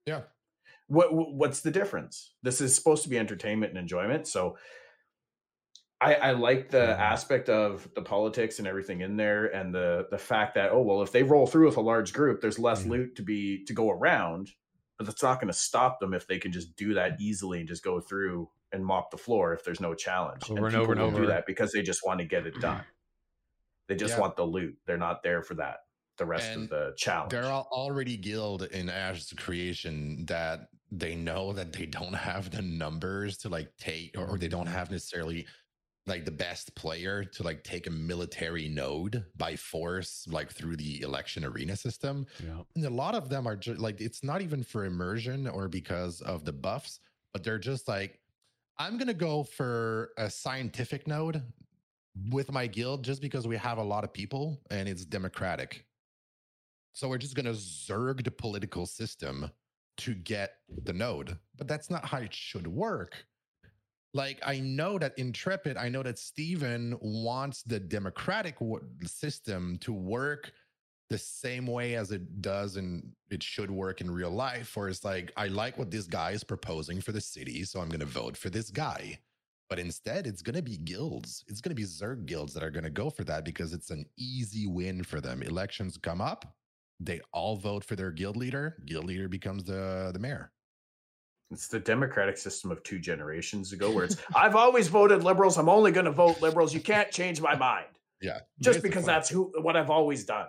Yeah. 0.05 0.21
What 0.87 1.13
what- 1.13 1.33
what's 1.33 1.61
the 1.61 1.71
difference? 1.71 2.35
This 2.43 2.61
is 2.61 2.75
supposed 2.75 3.03
to 3.03 3.09
be 3.09 3.17
entertainment 3.17 3.71
and 3.71 3.79
enjoyment, 3.79 4.27
so. 4.27 4.57
I, 5.99 6.13
I 6.15 6.31
like 6.31 6.69
the 6.69 6.99
aspect 6.99 7.49
of 7.49 7.91
the 7.95 8.03
politics 8.03 8.59
and 8.59 8.67
everything 8.67 9.01
in 9.01 9.17
there, 9.17 9.47
and 9.47 9.73
the 9.73 10.07
the 10.11 10.17
fact 10.19 10.53
that 10.55 10.71
oh 10.71 10.81
well, 10.81 11.01
if 11.01 11.11
they 11.11 11.23
roll 11.23 11.47
through 11.47 11.65
with 11.67 11.77
a 11.77 11.81
large 11.81 12.13
group, 12.13 12.39
there's 12.41 12.59
less 12.59 12.85
Mhm. 12.85 12.91
loot 12.91 13.15
to 13.15 13.23
be 13.23 13.63
to 13.65 13.73
go 13.73 13.89
around, 13.89 14.51
but 14.99 15.07
that's 15.07 15.23
not 15.23 15.39
going 15.41 15.47
to 15.51 15.57
stop 15.57 15.99
them 15.99 16.13
if 16.13 16.27
they 16.27 16.37
can 16.37 16.51
just 16.51 16.75
do 16.75 16.93
that 16.93 17.19
easily 17.19 17.59
and 17.59 17.67
just 17.67 17.83
go 17.83 17.99
through 17.99 18.51
and 18.71 18.85
mop 18.85 19.09
the 19.09 19.17
floor 19.17 19.53
if 19.53 19.63
there's 19.63 19.81
no 19.81 19.95
challenge. 19.95 20.51
Over 20.51 20.67
and 20.67 20.75
people 20.75 20.83
over 20.83 20.91
and 20.93 21.01
will 21.01 21.11
do 21.11 21.25
that 21.27 21.45
because 21.47 21.71
they 21.71 21.81
just 21.81 22.01
want 22.05 22.19
to 22.19 22.25
get 22.25 22.45
it 22.45 22.59
done. 22.59 22.85
They 23.87 23.95
just 23.95 24.13
Yeah. 24.13 24.21
want 24.21 24.35
the 24.35 24.45
loot. 24.45 24.77
They're 24.85 24.97
not 24.97 25.23
there 25.23 25.41
for 25.41 25.55
that. 25.55 25.79
The 26.17 26.25
rest 26.25 26.55
And 26.55 26.63
of 26.63 26.69
the 26.69 26.93
challenge. 26.97 27.31
They're 27.31 27.51
already 27.51 28.17
guild 28.17 28.63
in 28.63 28.89
Ash's 28.89 29.33
creation 29.33 30.25
that 30.27 30.69
they 30.91 31.15
know 31.15 31.53
that 31.53 31.73
they 31.73 31.85
don't 31.85 32.13
have 32.13 32.51
the 32.51 32.61
numbers 32.61 33.37
to 33.39 33.49
like 33.49 33.75
take, 33.77 34.17
or 34.17 34.37
they 34.37 34.47
don't 34.47 34.67
have 34.67 34.91
necessarily 34.91 35.47
like 36.07 36.25
the 36.25 36.31
best 36.31 36.73
player 36.75 37.23
to 37.23 37.43
like 37.43 37.63
take 37.63 37.87
a 37.87 37.91
military 37.91 38.69
node 38.69 39.25
by 39.35 39.55
force, 39.55 40.25
like 40.29 40.51
through 40.51 40.77
the 40.77 41.01
election 41.01 41.43
arena 41.43 41.75
system. 41.75 42.25
Yeah. 42.43 42.61
And 42.75 42.85
a 42.85 42.89
lot 42.89 43.15
of 43.15 43.29
them 43.29 43.47
are 43.47 43.55
just 43.55 43.79
like, 43.79 44.01
it's 44.01 44.23
not 44.23 44.41
even 44.41 44.63
for 44.63 44.85
immersion 44.85 45.47
or 45.47 45.67
because 45.67 46.21
of 46.21 46.45
the 46.45 46.53
buffs, 46.53 46.99
but 47.33 47.43
they're 47.43 47.59
just 47.59 47.87
like, 47.87 48.19
I'm 48.77 48.97
going 48.97 49.07
to 49.07 49.13
go 49.13 49.43
for 49.43 50.11
a 50.17 50.29
scientific 50.29 51.07
node 51.07 51.41
with 52.29 52.51
my 52.51 52.67
guild 52.67 53.03
just 53.03 53.21
because 53.21 53.47
we 53.47 53.57
have 53.57 53.77
a 53.77 53.83
lot 53.83 54.03
of 54.03 54.13
people 54.13 54.59
and 54.71 54.87
it's 54.87 55.05
democratic. 55.05 55.85
So 56.93 57.09
we're 57.09 57.17
just 57.17 57.35
going 57.35 57.45
to 57.45 57.51
zerg 57.51 58.23
the 58.23 58.31
political 58.31 58.85
system 58.85 59.51
to 59.97 60.13
get 60.13 60.53
the 60.83 60.93
node. 60.93 61.37
But 61.57 61.67
that's 61.67 61.89
not 61.89 62.05
how 62.05 62.19
it 62.19 62.33
should 62.33 62.67
work. 62.67 63.25
Like, 64.17 64.39
I 64.43 64.59
know 64.59 64.97
that 64.97 65.13
Intrepid, 65.17 65.77
I 65.77 65.89
know 65.89 66.01
that 66.01 66.17
Steven 66.17 66.97
wants 67.01 67.61
the 67.61 67.79
democratic 67.79 68.55
system 69.05 69.77
to 69.81 69.93
work 69.93 70.51
the 71.11 71.19
same 71.19 71.67
way 71.67 71.95
as 71.95 72.11
it 72.11 72.41
does 72.41 72.77
and 72.77 73.11
it 73.29 73.43
should 73.43 73.69
work 73.69 74.01
in 74.01 74.09
real 74.09 74.31
life. 74.31 74.75
Or 74.75 74.89
it's 74.89 75.05
like, 75.05 75.31
I 75.37 75.49
like 75.49 75.77
what 75.77 75.91
this 75.91 76.07
guy 76.07 76.31
is 76.31 76.43
proposing 76.43 76.99
for 76.99 77.11
the 77.11 77.21
city, 77.21 77.63
so 77.63 77.79
I'm 77.79 77.89
going 77.89 77.99
to 77.99 78.07
vote 78.07 78.35
for 78.35 78.49
this 78.49 78.71
guy. 78.71 79.19
But 79.69 79.77
instead, 79.77 80.25
it's 80.25 80.41
going 80.41 80.55
to 80.55 80.63
be 80.63 80.77
guilds. 80.77 81.45
It's 81.47 81.61
going 81.61 81.75
to 81.75 81.75
be 81.75 81.83
Zerg 81.83 82.25
guilds 82.25 82.55
that 82.55 82.63
are 82.63 82.71
going 82.71 82.85
to 82.85 82.89
go 82.89 83.11
for 83.11 83.23
that 83.25 83.45
because 83.45 83.71
it's 83.71 83.91
an 83.91 84.03
easy 84.17 84.65
win 84.65 85.03
for 85.03 85.21
them. 85.21 85.43
Elections 85.43 85.95
come 85.95 86.21
up, 86.21 86.55
they 86.99 87.21
all 87.33 87.55
vote 87.55 87.83
for 87.83 87.95
their 87.95 88.09
guild 88.09 88.35
leader. 88.35 88.77
Guild 88.87 89.05
leader 89.05 89.29
becomes 89.29 89.63
the 89.63 90.09
the 90.11 90.19
mayor. 90.19 90.51
It's 91.51 91.67
the 91.69 91.79
democratic 91.79 92.37
system 92.37 92.71
of 92.71 92.83
two 92.83 92.99
generations 92.99 93.71
ago 93.73 93.89
where 93.91 94.03
it's 94.05 94.17
I've 94.35 94.55
always 94.55 94.87
voted 94.89 95.23
liberals. 95.23 95.57
I'm 95.57 95.69
only 95.69 95.91
going 95.91 96.05
to 96.05 96.11
vote 96.11 96.41
liberals. 96.41 96.73
You 96.73 96.81
can't 96.81 97.09
change 97.11 97.39
my 97.41 97.55
mind 97.55 97.87
Yeah, 98.21 98.39
just 98.59 98.81
because 98.81 99.05
that's 99.05 99.29
who 99.29 99.53
what 99.61 99.77
I've 99.77 99.89
always 99.89 100.25
done. 100.25 100.47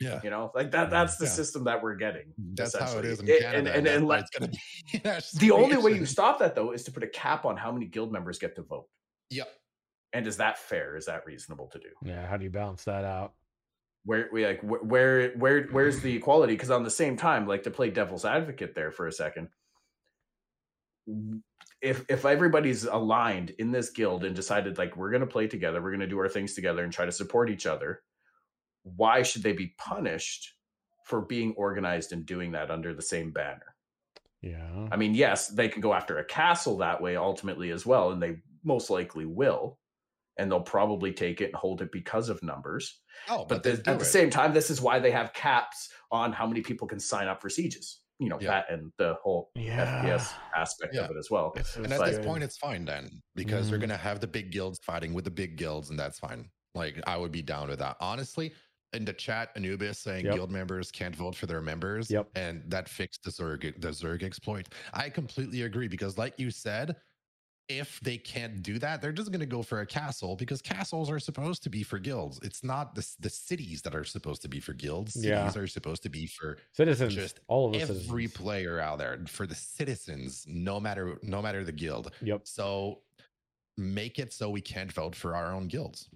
yeah. 0.00 0.18
You 0.24 0.30
know, 0.30 0.50
like 0.54 0.70
that. 0.70 0.88
That's 0.88 1.16
the 1.18 1.26
Yeah. 1.26 1.30
system 1.32 1.64
that 1.64 1.82
we're 1.82 1.94
getting. 1.96 2.32
That's 2.54 2.74
how 2.74 2.96
it 2.98 3.04
is 3.04 3.12
essentially. 3.12 3.12
is 3.12 3.20
in 3.20 3.28
It- 3.28 3.40
Canada. 3.42 3.58
and- 3.58 3.68
And, 3.68 3.76
and- 3.76 3.86
that's 3.86 3.96
and 3.98 4.08
why 4.08 4.18
it's 4.18 4.30
gonna 4.30 4.50
be 4.50 5.38
the 5.46 5.50
only 5.50 5.76
way 5.76 5.92
you 5.92 6.06
stop 6.06 6.38
that 6.38 6.54
though 6.54 6.72
is 6.72 6.84
to 6.84 6.90
put 6.92 7.02
a 7.02 7.08
cap 7.08 7.44
on 7.44 7.58
how 7.58 7.70
many 7.70 7.84
guild 7.86 8.10
members 8.10 8.38
get 8.38 8.56
to 8.56 8.62
vote. 8.62 8.88
Yep. 9.28 9.48
And 10.14 10.26
is 10.26 10.38
that 10.38 10.58
fair? 10.58 10.96
Is 10.96 11.04
that 11.06 11.26
reasonable 11.26 11.66
to 11.68 11.78
do? 11.78 11.90
Yeah. 12.02 12.26
How 12.26 12.36
do 12.38 12.44
you 12.44 12.50
balance 12.50 12.84
that 12.84 13.04
out? 13.04 13.34
Where 14.06 14.30
we 14.32 14.46
like 14.46 14.62
where 14.62 15.32
where 15.36 15.64
where's 15.66 16.00
the 16.00 16.16
equality? 16.16 16.54
Because 16.54 16.70
on 16.70 16.82
the 16.82 16.90
same 16.90 17.18
time, 17.18 17.46
like 17.46 17.62
to 17.64 17.70
play 17.70 17.90
devil's 17.90 18.24
advocate 18.24 18.74
there 18.74 18.90
for 18.90 19.06
a 19.06 19.12
second, 19.12 19.50
if 21.80 22.04
if 22.08 22.24
everybody's 22.24 22.84
aligned 22.84 23.50
in 23.58 23.72
this 23.72 23.90
guild 23.90 24.24
and 24.24 24.36
decided 24.36 24.78
like 24.78 24.96
we're 24.96 25.10
gonna 25.10 25.26
play 25.26 25.46
together, 25.46 25.82
we're 25.82 25.92
gonna 25.92 26.06
do 26.06 26.18
our 26.18 26.28
things 26.28 26.54
together 26.54 26.84
and 26.84 26.92
try 26.92 27.06
to 27.06 27.12
support 27.12 27.50
each 27.50 27.66
other, 27.66 28.02
why 28.82 29.22
should 29.22 29.42
they 29.42 29.52
be 29.52 29.74
punished 29.78 30.54
for 31.04 31.22
being 31.22 31.54
organized 31.56 32.12
and 32.12 32.26
doing 32.26 32.52
that 32.52 32.70
under 32.70 32.94
the 32.94 33.02
same 33.02 33.32
banner? 33.32 33.74
Yeah. 34.42 34.88
I 34.90 34.96
mean, 34.96 35.14
yes, 35.14 35.48
they 35.48 35.68
can 35.68 35.80
go 35.80 35.92
after 35.92 36.18
a 36.18 36.24
castle 36.24 36.78
that 36.78 37.02
way 37.02 37.16
ultimately 37.16 37.70
as 37.70 37.84
well, 37.84 38.10
and 38.10 38.22
they 38.22 38.36
most 38.64 38.90
likely 38.90 39.26
will. 39.26 39.78
And 40.38 40.50
they'll 40.50 40.60
probably 40.60 41.12
take 41.12 41.42
it 41.42 41.46
and 41.46 41.54
hold 41.54 41.82
it 41.82 41.92
because 41.92 42.30
of 42.30 42.42
numbers. 42.42 42.98
Oh, 43.28 43.44
But, 43.46 43.62
they 43.62 43.72
this, 43.72 43.80
do 43.80 43.90
at 43.90 43.98
the 43.98 44.06
same 44.06 44.30
time, 44.30 44.54
this 44.54 44.70
is 44.70 44.80
why 44.80 44.98
they 44.98 45.10
have 45.10 45.34
caps 45.34 45.90
on 46.10 46.32
how 46.32 46.46
many 46.46 46.62
people 46.62 46.88
can 46.88 46.98
sign 46.98 47.28
up 47.28 47.42
for 47.42 47.50
sieges. 47.50 47.99
You 48.20 48.28
know, 48.28 48.38
Yeah. 48.40 48.50
that 48.50 48.70
and 48.70 48.92
the 48.98 49.14
whole 49.22 49.50
Yeah. 49.56 50.02
FPS 50.04 50.34
aspect 50.54 50.94
Yeah. 50.94 51.02
of 51.06 51.10
it 51.10 51.16
as 51.16 51.30
well. 51.30 51.52
It's 51.56 51.74
and 51.76 51.88
just 51.88 52.00
at 52.00 52.06
this 52.06 52.24
point, 52.24 52.44
it's 52.44 52.58
fine 52.58 52.84
then 52.84 53.22
because 53.34 53.70
they're 53.70 53.78
Mhm. 53.78 53.82
gonna 53.82 53.96
have 53.96 54.20
the 54.20 54.26
big 54.26 54.52
guilds 54.52 54.78
fighting 54.78 55.14
with 55.14 55.24
the 55.24 55.30
big 55.30 55.56
guilds, 55.56 55.88
and 55.90 55.98
that's 55.98 56.18
fine. 56.18 56.50
Like 56.74 57.00
I 57.06 57.16
would 57.16 57.32
be 57.32 57.42
down 57.42 57.68
with 57.68 57.78
that. 57.78 57.96
Honestly, 57.98 58.54
in 58.92 59.04
the 59.04 59.12
chat, 59.12 59.50
Anubis 59.56 59.98
saying 60.00 60.26
Yep. 60.26 60.34
guild 60.34 60.50
members 60.50 60.90
can't 60.90 61.16
vote 61.16 61.34
for 61.34 61.46
their 61.46 61.62
members. 61.62 62.10
Yep. 62.10 62.28
And 62.34 62.62
that 62.70 62.88
fixed 62.88 63.22
the 63.24 63.30
Zerg 63.30 63.80
the 63.80 63.88
Zerg 63.88 64.22
exploit. 64.22 64.68
I 64.92 65.08
completely 65.08 65.62
agree 65.62 65.88
because, 65.88 66.18
like 66.18 66.38
you 66.38 66.50
said, 66.50 66.96
if 67.70 68.00
they 68.00 68.18
can't 68.18 68.62
do 68.62 68.78
that, 68.80 69.00
they're 69.00 69.12
just 69.12 69.30
gonna 69.30 69.46
go 69.46 69.62
for 69.62 69.80
a 69.80 69.86
castle 69.86 70.34
because 70.36 70.60
castles 70.60 71.08
are 71.08 71.20
supposed 71.20 71.62
to 71.62 71.70
be 71.70 71.82
for 71.84 71.98
guilds. 72.00 72.40
It's 72.42 72.64
not 72.64 72.94
the, 72.96 73.06
the 73.20 73.30
cities 73.30 73.80
that 73.82 73.94
are 73.94 74.04
supposed 74.04 74.42
to 74.42 74.48
be 74.48 74.58
for 74.60 74.72
guilds. 74.72 75.14
Cities 75.14 75.28
Yeah. 75.28 75.52
are 75.56 75.66
supposed 75.68 76.02
to 76.02 76.08
be 76.08 76.26
for 76.26 76.58
citizens. 76.72 77.14
just 77.14 77.40
all 77.46 77.66
of 77.68 77.72
the 77.74 77.80
every 77.80 77.96
citizens. 77.96 78.32
player 78.32 78.80
out 78.80 78.98
there 78.98 79.20
for 79.28 79.46
the 79.46 79.54
citizens 79.54 80.44
no 80.48 80.80
matter 80.80 81.18
no 81.22 81.40
matter 81.40 81.62
the 81.64 81.72
guild 81.72 82.12
Yep. 82.22 82.40
so 82.46 83.02
make 83.76 84.18
it 84.18 84.32
so 84.32 84.50
we 84.50 84.60
can't 84.60 84.92
vote 84.92 85.14
for 85.14 85.36
our 85.36 85.52
own 85.52 85.68
guilds 85.68 86.08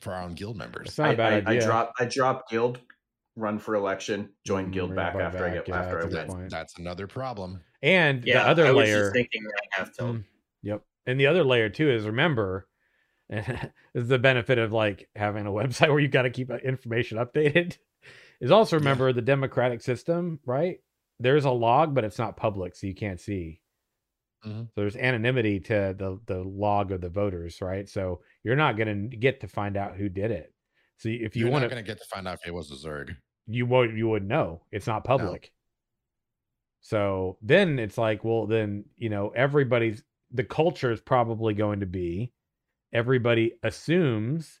for 0.00 0.12
our 0.14 0.22
own 0.22 0.34
guild 0.34 0.56
members 0.56 0.88
It's 0.88 0.98
not 0.98 1.08
a 1.08 1.12
I, 1.12 1.14
bad 1.16 1.32
I, 1.32 1.36
idea. 1.50 1.62
I 1.62 1.66
drop 1.66 1.92
I 2.00 2.04
drop 2.06 2.48
guild, 2.50 2.80
run 3.36 3.58
for 3.58 3.74
election, 3.74 4.30
join 4.44 4.68
Mm, 4.68 4.72
guild 4.72 4.88
bring 4.90 4.96
back 4.96 5.14
it 5.16 5.20
after 5.22 5.44
I 5.44 5.54
get 5.54 5.68
yeah, 5.68 5.80
after 5.80 5.98
I 6.04 6.06
that's 6.08 6.28
win. 6.28 6.38
point. 6.38 6.50
that's 6.50 6.78
another 6.78 7.06
problem 7.08 7.60
and 7.82 8.24
Yeah, 8.24 8.44
the 8.44 8.48
other 8.50 8.66
I 8.66 8.70
was 8.72 8.84
layer. 8.88 9.00
just 9.00 9.12
thinking 9.14 9.42
that 9.44 9.62
half 9.72 9.92
tilt. 9.92 10.16
Mm, 10.16 10.16
yep. 10.18 10.24
And 11.06 11.18
the 11.20 11.26
other 11.26 11.44
layer 11.44 11.68
too 11.68 11.90
is 11.90 12.06
remember, 12.06 12.66
is 13.30 14.08
the 14.08 14.18
benefit 14.18 14.58
of 14.58 14.72
like 14.72 15.08
having 15.16 15.46
a 15.46 15.50
website 15.50 15.88
where 15.90 16.00
you've 16.00 16.10
got 16.10 16.22
to 16.22 16.30
keep 16.30 16.50
uh, 16.50 16.56
information 16.56 17.18
updated. 17.18 17.78
Is 18.40 18.50
also 18.50 18.76
Yeah. 18.76 18.80
remember 18.80 19.12
the 19.12 19.22
democratic 19.22 19.80
system, 19.80 20.40
right? 20.44 20.80
There's 21.20 21.44
a 21.44 21.50
log, 21.50 21.94
but 21.94 22.04
it's 22.04 22.18
not 22.18 22.36
public, 22.36 22.74
so 22.74 22.86
you 22.86 22.94
can't 22.94 23.20
see. 23.20 23.60
Mhm. 24.44 24.66
So 24.66 24.80
there's 24.80 24.96
anonymity 24.96 25.60
to 25.60 25.94
the 25.96 26.20
the 26.26 26.42
log 26.42 26.92
of 26.92 27.00
the 27.00 27.08
voters, 27.08 27.60
right? 27.62 27.88
So 27.88 28.20
you're 28.42 28.56
not 28.56 28.76
going 28.76 29.10
to 29.10 29.16
get 29.16 29.40
to 29.40 29.48
find 29.48 29.76
out 29.76 29.96
who 29.96 30.08
did 30.08 30.30
it. 30.30 30.52
So 30.98 31.08
if 31.08 31.34
you 31.36 31.48
want 31.48 31.62
to, 31.62 31.68
going 31.68 31.82
to 31.82 31.86
get 31.86 31.98
to 31.98 32.08
find 32.08 32.28
out 32.28 32.34
if 32.42 32.46
it 32.46 32.52
was 32.54 32.70
a 32.70 32.74
Zerg. 32.88 33.16
you 33.46 33.64
would 33.66 33.96
you 33.96 34.08
would 34.08 34.26
know 34.28 34.62
it's 34.70 34.86
not 34.86 35.04
public. 35.04 35.52
So 36.80 37.38
then 37.40 37.78
it's 37.78 37.96
like, 37.96 38.24
well, 38.24 38.46
then 38.46 38.84
you 38.96 39.08
know 39.08 39.30
everybody's 39.30 40.02
the 40.34 40.44
culture 40.44 40.92
is 40.92 41.00
probably 41.00 41.54
going 41.54 41.80
to 41.80 41.86
be 41.86 42.32
everybody 42.92 43.52
assumes 43.62 44.60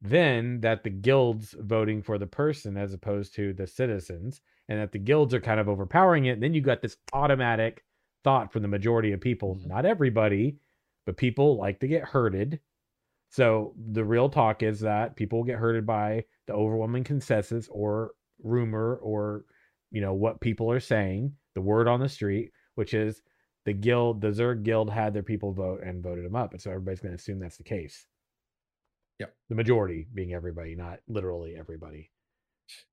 then 0.00 0.60
that 0.60 0.82
the 0.82 0.90
guilds 0.90 1.54
voting 1.60 2.02
for 2.02 2.18
the 2.18 2.26
person 2.26 2.76
as 2.76 2.92
opposed 2.92 3.34
to 3.34 3.52
the 3.52 3.66
citizens 3.66 4.40
and 4.68 4.80
that 4.80 4.92
the 4.92 4.98
guilds 4.98 5.32
are 5.32 5.40
kind 5.40 5.60
of 5.60 5.68
overpowering 5.68 6.26
it. 6.26 6.32
And 6.32 6.42
then 6.42 6.54
you 6.54 6.60
got 6.60 6.82
this 6.82 6.96
automatic 7.12 7.84
thought 8.24 8.52
from 8.52 8.62
the 8.62 8.68
majority 8.68 9.12
of 9.12 9.20
people, 9.20 9.56
Mhm. 9.56 9.66
not 9.66 9.86
everybody, 9.86 10.58
but 11.06 11.16
people 11.16 11.56
like 11.56 11.80
to 11.80 11.88
get 11.88 12.04
herded. 12.04 12.60
So 13.28 13.74
the 13.92 14.04
real 14.04 14.28
talk 14.28 14.62
is 14.62 14.80
that 14.80 15.16
people 15.16 15.44
get 15.44 15.58
herded 15.58 15.86
by 15.86 16.24
the 16.46 16.54
overwhelming 16.54 17.04
consensus 17.04 17.68
or 17.68 18.12
rumor 18.42 18.96
or 18.96 19.44
you 19.90 20.00
know 20.00 20.14
what 20.14 20.40
people 20.40 20.70
are 20.70 20.80
saying, 20.80 21.36
the 21.54 21.60
word 21.60 21.86
on 21.86 22.00
the 22.00 22.08
street, 22.08 22.52
which 22.74 22.94
is 22.94 23.22
the 23.64 23.72
guild, 23.72 24.20
the 24.20 24.28
Zerg 24.28 24.62
guild 24.62 24.90
had 24.90 25.14
their 25.14 25.22
people 25.22 25.52
vote 25.52 25.82
and 25.82 26.02
voted 26.02 26.24
them 26.24 26.36
up, 26.36 26.52
and 26.52 26.60
so 26.60 26.70
everybody's 26.70 27.00
going 27.00 27.12
to 27.12 27.20
assume 27.20 27.38
that's 27.38 27.56
the 27.56 27.62
case. 27.62 28.06
Yep. 29.20 29.34
The 29.48 29.54
majority 29.54 30.08
being 30.14 30.32
everybody, 30.32 30.74
not 30.74 31.00
literally 31.06 31.54
everybody. 31.56 32.10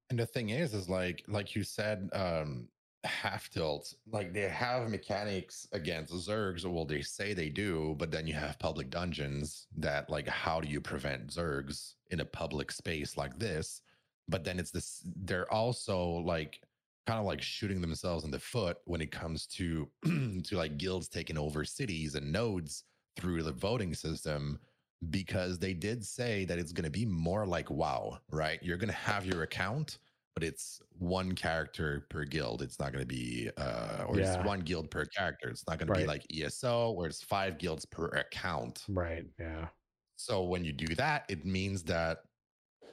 And 0.09 0.19
the 0.19 0.25
thing 0.25 0.49
is, 0.49 0.73
is 0.73 0.89
like 0.89 1.23
like 1.27 1.55
you 1.55 1.63
said, 1.63 2.09
um, 2.13 2.67
half 3.03 3.49
tilt, 3.49 3.93
like 4.11 4.33
they 4.33 4.41
have 4.41 4.89
mechanics 4.89 5.67
against 5.71 6.13
Zergs. 6.13 6.65
Well, 6.65 6.85
they 6.85 7.01
say 7.01 7.33
they 7.33 7.49
do, 7.49 7.95
but 7.97 8.11
then 8.11 8.27
you 8.27 8.33
have 8.33 8.59
public 8.59 8.89
dungeons 8.89 9.67
that 9.77 10.09
like 10.09 10.27
how 10.27 10.59
do 10.59 10.67
you 10.67 10.81
prevent 10.81 11.27
Zergs 11.27 11.93
in 12.11 12.19
a 12.19 12.25
public 12.25 12.71
space 12.71 13.17
like 13.17 13.37
this? 13.39 13.81
But 14.27 14.43
then 14.43 14.59
it's 14.59 14.71
this 14.71 15.01
they're 15.23 15.51
also 15.51 16.05
like 16.05 16.61
kind 17.09 17.19
of 17.19 17.25
like 17.25 17.41
shooting 17.41 17.81
themselves 17.81 18.23
in 18.23 18.31
the 18.31 18.39
foot 18.39 18.77
when 18.85 19.01
it 19.01 19.11
comes 19.11 19.47
to 19.47 19.87
to 20.05 20.55
like 20.55 20.77
guilds 20.77 21.07
taking 21.07 21.37
over 21.37 21.65
cities 21.65 22.15
and 22.15 22.31
nodes 22.31 22.83
through 23.17 23.43
the 23.43 23.51
voting 23.51 23.93
system 23.93 24.59
because 25.09 25.57
they 25.59 25.73
did 25.73 26.05
say 26.05 26.45
that 26.45 26.59
it's 26.59 26.71
going 26.73 26.83
to 26.83 26.89
be 26.91 27.05
more 27.05 27.45
like 27.45 27.69
WoW, 27.69 28.19
right? 28.31 28.59
You're 28.61 28.77
going 28.77 28.89
to 28.89 28.95
have 28.95 29.25
your 29.25 29.43
account, 29.43 29.97
but 30.35 30.43
it's 30.43 30.81
one 30.97 31.33
character 31.33 32.05
per 32.09 32.25
guild. 32.25 32.61
It's 32.61 32.79
not 32.79 32.91
going 32.91 33.03
to 33.03 33.07
be, 33.07 33.49
uh, 33.57 34.03
or 34.07 34.19
Yeah. 34.19 34.35
it's 34.35 34.45
one 34.45 34.59
guild 34.59 34.91
per 34.91 35.05
character. 35.05 35.49
It's 35.49 35.65
not 35.67 35.79
going 35.79 35.87
to 35.87 35.93
be 35.93 36.05
like 36.05 36.25
ESO, 36.33 36.91
where 36.91 37.07
it's 37.07 37.23
five 37.23 37.57
guilds 37.57 37.85
per 37.85 38.07
account. 38.07 38.83
Right. 38.89 39.25
Yeah. 39.39 39.67
So 40.17 40.43
when 40.43 40.65
you 40.65 40.73
do 40.73 40.93
that, 40.95 41.23
it 41.29 41.45
means 41.45 41.81
that 41.83 42.19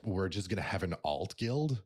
we're 0.05 0.29
just 0.29 0.49
going 0.49 0.63
to 0.63 0.63
have 0.63 0.85
an 0.85 0.95
alt 1.05 1.37
guild. 1.37 1.83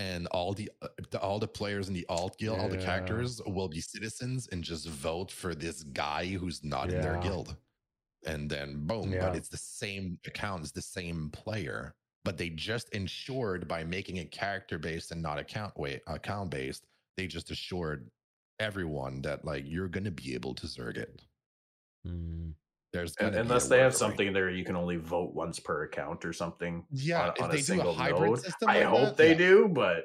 And 0.00 0.28
all 0.28 0.52
the, 0.52 0.70
uh, 0.80 0.88
the 1.10 1.20
all 1.20 1.40
the 1.40 1.48
players 1.48 1.88
in 1.88 1.94
the 1.94 2.06
alt 2.08 2.38
guild, 2.38 2.60
all 2.60 2.68
the 2.68 2.76
characters 2.78 3.40
will 3.46 3.68
be 3.68 3.80
citizens 3.80 4.48
and 4.52 4.62
just 4.62 4.88
vote 4.88 5.30
for 5.30 5.54
this 5.56 5.82
guy 5.82 6.26
who's 6.26 6.62
not 6.62 6.90
in 6.90 7.00
their 7.00 7.18
guild. 7.18 7.56
And 8.24 8.48
then 8.48 8.86
boom 8.86 9.12
Yeah. 9.12 9.26
but 9.26 9.36
it's 9.36 9.48
the 9.48 9.56
same 9.56 10.18
account 10.26 10.62
it's 10.62 10.72
the 10.72 10.82
same 10.82 11.30
player 11.30 11.94
but 12.24 12.36
they 12.36 12.50
just 12.50 12.90
ensured 12.90 13.66
by 13.66 13.82
making 13.84 14.18
it 14.18 14.30
character 14.30 14.78
based 14.78 15.12
and 15.12 15.22
not 15.22 15.38
account 15.38 15.74
way 15.78 15.98
account 16.06 16.50
based. 16.50 16.84
They 17.16 17.26
just 17.26 17.50
assured 17.50 18.10
everyone 18.60 19.22
that 19.22 19.46
like 19.46 19.64
you're 19.66 19.88
gonna 19.88 20.10
be 20.10 20.34
able 20.34 20.54
to 20.56 20.66
zerg 20.66 20.98
it. 20.98 21.22
Mm. 22.06 22.52
There's 22.92 23.14
And, 23.16 23.26
gonna 23.26 23.32
be 23.32 23.38
a 23.38 23.40
unless 23.42 23.68
they 23.68 23.78
have 23.80 23.94
something 23.94 24.32
there, 24.32 24.50
you 24.50 24.64
can 24.64 24.76
only 24.76 24.96
vote 24.96 25.34
once 25.34 25.58
per 25.60 25.84
account 25.84 26.24
or 26.24 26.32
something. 26.32 26.84
yeah 26.90 27.22
on, 27.28 27.32
if 27.36 27.42
on 27.42 27.50
they 27.50 27.56
a 27.56 27.58
do 27.58 27.64
single 27.64 27.90
a 27.90 27.94
hybrid 27.94 28.30
node. 28.30 28.40
system 28.40 28.68
I 28.68 28.78
like 28.80 28.86
hope 28.86 29.00
that, 29.08 29.16
they 29.16 29.30
yeah. 29.32 29.38
do, 29.38 29.68
but 29.68 30.04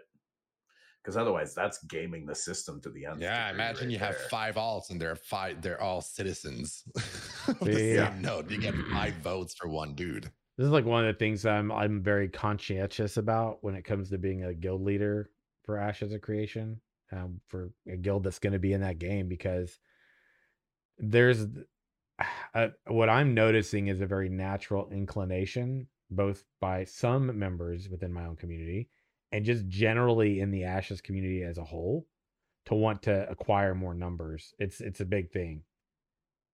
because 1.02 1.18
otherwise, 1.18 1.54
that's 1.54 1.84
gaming 1.86 2.26
the 2.26 2.36
system 2.36 2.80
to 2.82 2.90
the 2.90 3.06
end. 3.06 3.22
yeah 3.22 3.50
imagine 3.52 3.90
you 3.90 4.00
have 4.00 4.16
five 4.30 4.56
alts 4.56 4.90
and 4.90 5.00
they're 5.02 5.16
five 5.18 5.62
they're 5.62 5.82
all 5.82 6.02
citizens 6.02 6.84
of 7.48 7.60
the 7.60 7.72
Yeah. 7.96 8.10
same 8.12 8.22
node 8.22 8.50
you 8.50 8.58
get 8.60 8.74
five 8.92 9.14
votes 9.16 9.54
for 9.54 9.68
one 9.68 9.96
dude 9.96 10.32
This 10.58 10.66
is 10.66 10.72
like 10.72 10.86
one 10.86 11.06
of 11.06 11.14
the 11.14 11.20
things 11.20 11.46
I'm 11.46 11.72
I'm 11.72 12.02
very 12.02 12.30
conscientious 12.30 13.18
about 13.18 13.58
when 13.64 13.76
it 13.76 13.84
comes 13.84 14.10
to 14.12 14.18
being 14.18 14.44
a 14.44 14.54
guild 14.54 14.82
leader 14.84 15.30
for 15.66 15.78
Ashes 15.78 16.12
of 16.14 16.22
Creation, 16.22 16.80
um, 17.12 17.40
for 17.48 17.72
a 17.90 17.96
guild 17.98 18.24
that's 18.24 18.40
going 18.40 18.52
to 18.54 18.60
be 18.60 18.74
in 18.74 18.82
that 18.82 19.00
game 19.00 19.28
because 19.30 19.80
there's 20.98 21.48
uh, 22.54 22.68
what 22.88 23.10
I'm 23.10 23.34
noticing 23.34 23.88
is 23.88 24.02
a 24.02 24.06
very 24.06 24.30
natural 24.30 24.90
inclination, 24.92 25.88
both 26.10 26.44
by 26.62 26.84
some 26.86 27.38
members 27.38 27.90
within 27.90 28.14
my 28.14 28.26
own 28.26 28.36
community 28.36 28.90
and 29.32 29.44
just 29.44 29.68
generally 29.68 30.40
in 30.40 30.52
the 30.52 30.64
Ashes 30.64 31.02
community 31.02 31.44
as 31.44 31.58
a 31.58 31.64
whole, 31.64 32.06
to 32.68 32.76
want 32.76 33.02
to 33.04 33.30
acquire 33.30 33.76
more 33.76 33.94
numbers. 33.94 34.54
It's 34.60 34.80
it's 34.80 35.02
a 35.02 35.06
big 35.06 35.32
thing. 35.32 35.64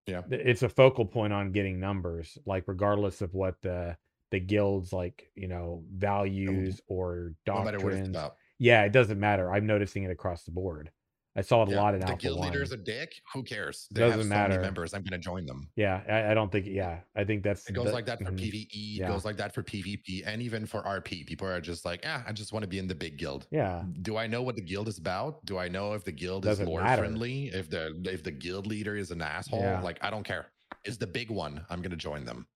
Yeah. 0.07 0.21
It's 0.31 0.63
a 0.63 0.69
focal 0.69 1.05
point 1.05 1.33
on 1.33 1.51
getting 1.51 1.79
numbers 1.79 2.37
like 2.45 2.63
regardless 2.67 3.21
of 3.21 3.33
what 3.35 3.61
the 3.61 3.95
the 4.31 4.39
guilds 4.39 4.91
like 4.91 5.29
you 5.35 5.47
know 5.47 5.83
values 5.93 6.81
or 6.87 7.33
no 7.45 7.63
matter 7.63 7.77
what 7.79 7.93
it's 7.93 7.97
doctrines. 7.97 8.09
about. 8.09 8.35
Yeah 8.57 8.83
it 8.85 8.91
doesn't 8.91 9.19
matter. 9.19 9.51
I'm 9.53 9.67
noticing 9.67 10.03
it 10.03 10.11
across 10.11 10.43
the 10.43 10.51
board 10.51 10.89
i 11.35 11.41
saw 11.41 11.63
it 11.63 11.69
a 11.71 11.75
lot 11.75 11.93
in 11.93 11.99
the 12.01 12.07
alpha 12.09 12.19
guild 12.21 12.39
1. 12.39 12.47
leader's 12.49 12.71
a 12.71 12.77
dick 12.77 13.13
who 13.33 13.43
cares 13.43 13.87
they 13.91 14.01
Doesn't 14.01 14.17
have 14.19 14.25
so 14.25 14.29
matter. 14.29 14.49
many 14.55 14.61
members 14.63 14.93
i'm 14.93 15.03
gonna 15.03 15.17
join 15.17 15.45
them 15.45 15.69
yeah 15.75 16.01
I, 16.09 16.31
I 16.31 16.33
don't 16.33 16.51
think 16.51 16.65
yeah 16.67 16.99
i 17.15 17.23
think 17.23 17.43
that's 17.43 17.69
It 17.69 17.73
goes 17.73 17.85
the- 17.85 17.91
like 17.93 18.05
that 18.07 18.19
for 18.19 18.31
mhm. 18.31 18.39
PvE. 18.39 18.65
It 18.71 18.75
Yeah. 19.01 19.07
goes 19.07 19.25
like 19.25 19.37
that 19.37 19.53
for 19.53 19.63
PvP, 19.63 20.23
and 20.25 20.41
even 20.41 20.65
for 20.65 20.81
RP. 20.83 21.25
People 21.25 21.47
are 21.47 21.61
just 21.61 21.85
like, 21.85 22.01
ah, 22.05 22.23
I 22.27 22.31
just 22.33 22.51
want 22.53 22.63
to 22.63 22.67
be 22.67 22.79
in 22.79 22.87
the 22.87 22.95
big 22.95 23.17
guild. 23.17 23.47
yeah 23.51 23.83
Do 24.01 24.17
I 24.17 24.27
know 24.27 24.41
what 24.41 24.55
the 24.55 24.61
guild 24.61 24.87
is 24.87 24.97
about? 24.97 25.45
Do 25.45 25.57
I 25.57 25.67
know 25.67 25.93
if 25.93 26.03
the 26.03 26.11
guild 26.11 26.43
Doesn't 26.43 26.63
is 26.63 26.69
lore 26.69 26.81
matter. 26.83 27.01
friendly? 27.03 27.47
If 27.53 27.69
the 27.69 27.83
if 28.05 28.23
the 28.23 28.31
guild 28.31 28.65
leader 28.67 28.95
is 28.95 29.11
an 29.11 29.21
asshole? 29.21 29.59
Yeah. 29.61 29.81
Like, 29.81 29.97
I 30.01 30.09
don't 30.09 30.23
care. 30.23 30.47
It's 30.83 30.97
the 30.97 31.07
big 31.07 31.29
one. 31.29 31.65
I'm 31.69 31.81
gonna 31.81 31.95
join 32.09 32.25
them. 32.25 32.47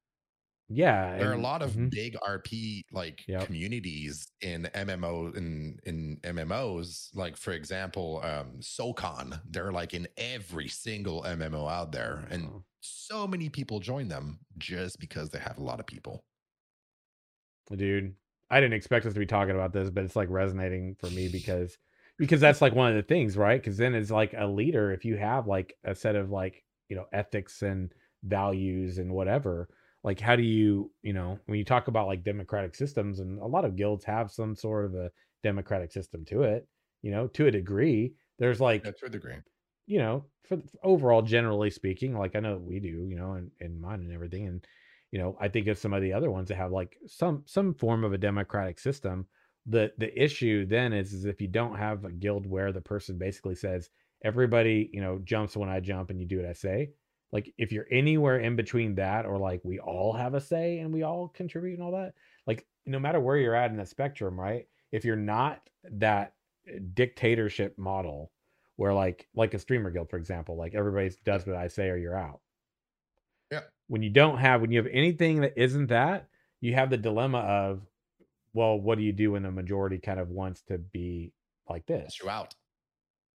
Yeah 0.74 1.18
There 1.18 1.30
are 1.30 1.34
a 1.34 1.38
lot 1.38 1.62
of 1.62 1.72
mhm. 1.74 1.90
big 1.92 2.16
RP 2.22 2.84
like 2.92 3.24
Yep. 3.28 3.46
communities 3.48 4.28
in 4.42 4.64
MMO 4.74 5.36
in 5.36 5.80
in 5.86 6.18
MMOs. 6.24 7.10
Like 7.16 7.38
for 7.38 7.52
example, 7.54 8.22
um, 8.24 8.62
SoCon. 8.62 9.40
They're 9.50 9.72
like 9.72 9.94
in 9.94 10.08
every 10.18 10.68
single 10.70 11.24
MMO 11.24 11.68
out 11.70 11.92
there, 11.92 12.28
and 12.30 12.50
Oh. 12.50 12.64
so 12.82 13.28
many 13.28 13.50
people 13.50 13.80
join 13.80 14.08
them 14.10 14.40
just 14.58 15.00
because 15.00 15.30
they 15.30 15.40
have 15.40 15.58
a 15.58 15.64
lot 15.64 15.80
of 15.80 15.88
people. 15.88 16.26
dude 17.76 18.14
i 18.50 18.60
didn't 18.60 18.74
expect 18.74 19.06
us 19.06 19.14
to 19.14 19.20
be 19.20 19.26
talking 19.26 19.56
about 19.56 19.74
this 19.74 19.90
but 19.90 20.04
it's 20.04 20.16
like 20.16 20.30
resonating 20.30 20.96
for 21.00 21.10
me 21.10 21.28
because 21.32 21.78
because 22.18 22.40
that's 22.40 22.62
like 22.62 22.76
one 22.76 22.90
of 22.90 22.96
the 22.96 23.02
things 23.04 23.38
right 23.38 23.62
because 23.62 23.78
then 23.78 23.96
it's 23.96 24.12
like 24.12 24.34
a 24.38 24.46
leader 24.46 24.92
if 24.92 25.06
you 25.06 25.18
have 25.18 25.48
like 25.48 25.76
a 25.84 25.96
set 25.96 26.16
of 26.16 26.30
like 26.30 26.64
you 26.90 26.96
know 26.96 27.06
ethics 27.14 27.62
and 27.62 27.92
values 28.24 28.98
and 29.00 29.12
whatever 29.12 29.70
like 30.04 30.20
how 30.20 30.36
do 30.36 30.44
you 30.44 30.92
you 31.02 31.14
know 31.14 31.40
when 31.46 31.58
you 31.58 31.66
talk 31.66 31.88
about 31.88 32.08
like 32.08 32.24
democratic 32.24 32.76
systems 32.76 33.20
and 33.20 33.40
a 33.40 33.46
lot 33.46 33.66
of 33.66 33.76
guilds 33.76 34.04
have 34.06 34.32
some 34.32 34.56
sort 34.56 34.86
of 34.86 34.96
a 34.96 35.12
democratic 35.44 35.92
system 35.92 36.26
to 36.26 36.44
it 36.44 36.68
you 37.02 37.12
know 37.12 37.28
to 37.28 37.48
a 37.48 37.52
degree 37.52 38.16
there's 38.40 38.62
like 38.62 38.86
Yeah, 38.86 38.92
to 38.92 39.06
a 39.06 39.10
degree. 39.10 39.42
you 39.86 39.98
know, 40.00 40.26
for 40.44 40.62
overall, 40.84 41.22
generally 41.22 41.70
speaking, 41.70 42.18
like 42.18 42.36
I 42.36 42.40
know 42.40 42.58
we 42.58 42.80
do, 42.80 43.06
you 43.08 43.16
know, 43.16 43.34
and 43.34 43.52
in 43.60 43.80
mine 43.80 44.02
and 44.02 44.12
everything, 44.14 44.48
and 44.48 44.66
you 45.12 45.20
know, 45.20 45.38
I 45.40 45.48
think 45.50 45.68
of 45.68 45.78
some 45.78 45.94
of 45.94 46.02
the 46.02 46.14
other 46.14 46.32
ones 46.32 46.50
that 46.50 46.56
have 46.56 46.72
like 46.72 46.98
some 47.06 47.44
some 47.46 47.74
form 47.76 48.04
of 48.04 48.14
a 48.14 48.18
democratic 48.18 48.80
system. 48.80 49.28
The 49.66 49.94
the 49.98 50.22
issue 50.22 50.66
then 50.66 50.94
is, 50.94 51.14
is 51.14 51.26
if 51.26 51.42
you 51.42 51.48
don't 51.48 51.78
have 51.78 52.06
a 52.06 52.12
guild 52.12 52.46
where 52.46 52.72
the 52.72 52.82
person 52.82 53.18
basically 53.18 53.56
says 53.56 53.90
everybody, 54.24 54.90
you 54.94 55.02
know, 55.02 55.20
jumps 55.20 55.56
when 55.58 55.70
I 55.70 55.80
jump 55.80 56.10
and 56.10 56.20
you 56.20 56.26
do 56.28 56.38
what 56.38 56.46
I 56.50 56.54
say. 56.54 56.92
Like 57.34 57.54
if 57.58 57.74
you're 57.74 57.88
anywhere 57.92 58.40
in 58.40 58.56
between 58.56 58.96
that 58.96 59.26
or 59.26 59.38
like 59.38 59.60
we 59.66 59.80
all 59.80 60.14
have 60.14 60.36
a 60.36 60.40
say 60.40 60.80
and 60.80 60.94
we 60.94 61.04
all 61.04 61.28
contribute 61.28 61.74
and 61.74 61.84
all 61.84 61.92
that, 61.92 62.14
like 62.48 62.66
no 62.86 63.00
matter 63.00 63.20
where 63.20 63.36
you're 63.38 63.56
at 63.56 63.72
in 63.72 63.78
the 63.78 63.86
spectrum, 63.86 64.40
right? 64.40 64.68
If 64.94 65.04
you're 65.04 65.16
not 65.18 65.70
that 65.92 66.34
uh, 66.70 66.78
dictatorship 66.94 67.78
model 67.78 68.32
where 68.76 68.94
like 68.94 69.28
like 69.36 69.54
a 69.54 69.60
streamer 69.60 69.92
guild 69.92 70.10
for 70.10 70.18
example 70.18 70.56
like 70.58 70.74
everybody 70.74 71.12
does 71.26 71.46
what 71.46 71.56
i 71.56 71.68
say 71.68 71.90
or 71.90 71.98
you're 71.98 72.18
out 72.18 72.40
Yeah. 73.52 73.62
when 73.88 74.02
you 74.02 74.10
don't 74.10 74.38
have 74.38 74.62
when 74.62 74.72
you 74.72 74.80
have 74.80 74.92
anything 74.92 75.42
that 75.42 75.54
isn't 75.58 75.88
that 75.88 76.28
you 76.62 76.74
have 76.74 76.90
the 76.90 76.98
dilemma 76.98 77.40
of 77.40 77.82
well 78.54 78.80
what 78.80 78.98
do 78.98 79.04
you 79.04 79.12
do 79.12 79.34
when 79.34 79.44
the 79.44 79.52
majority 79.52 80.00
kind 80.00 80.20
of 80.20 80.30
wants 80.30 80.62
to 80.64 80.78
be 80.78 81.34
like 81.70 81.86
this 81.86 82.18
you 82.24 82.30
out. 82.30 82.56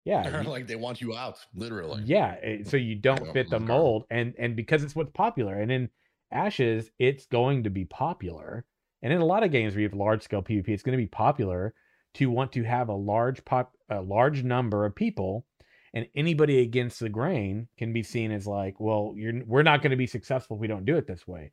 Yeah 0.05 0.41
you- 0.43 0.49
like 0.49 0.67
they 0.67 0.75
want 0.75 1.01
you 1.01 1.15
out, 1.15 1.37
literally. 1.53 2.01
yeah 2.05 2.35
eh, 2.41 2.57
so 2.63 2.77
you 2.77 2.95
don't 2.95 3.31
fit 3.33 3.49
the 3.49 3.59
mold 3.59 4.05
and 4.09 4.33
and 4.37 4.55
because 4.55 4.83
it's 4.83 4.95
what's 4.95 5.11
popular 5.11 5.55
and 5.59 5.71
in 5.71 5.89
ashes 6.31 6.89
it's 6.99 7.25
going 7.25 7.63
to 7.63 7.69
be 7.69 7.85
popular 7.85 8.65
and 9.01 9.11
in 9.13 9.21
a 9.21 9.25
lot 9.25 9.43
of 9.43 9.51
games 9.51 9.73
where 9.73 9.81
you 9.81 9.87
have 9.87 9.97
large 9.97 10.23
scale 10.23 10.41
pvp 10.41 10.67
it's 10.69 10.83
going 10.83 10.97
to 10.97 11.03
be 11.03 11.07
popular 11.07 11.73
to 12.13 12.29
want 12.29 12.51
to 12.51 12.63
have 12.63 12.89
a 12.89 12.93
large 12.95 13.43
pop 13.45 13.73
a 13.89 14.01
large 14.01 14.43
number 14.43 14.85
of 14.85 14.95
people 14.95 15.45
and 15.93 16.07
anybody 16.15 16.59
against 16.61 16.99
the 16.99 17.09
grain 17.09 17.67
can 17.77 17.93
be 17.93 18.03
seen 18.03 18.31
as 18.31 18.45
like 18.47 18.79
well 18.79 19.13
you're 19.15 19.43
we're 19.45 19.63
not 19.63 19.81
going 19.81 19.91
to 19.91 19.97
be 19.97 20.07
successful 20.07 20.57
if 20.57 20.61
we 20.61 20.67
don't 20.67 20.85
do 20.85 20.97
it 20.97 21.07
this 21.07 21.27
way 21.27 21.51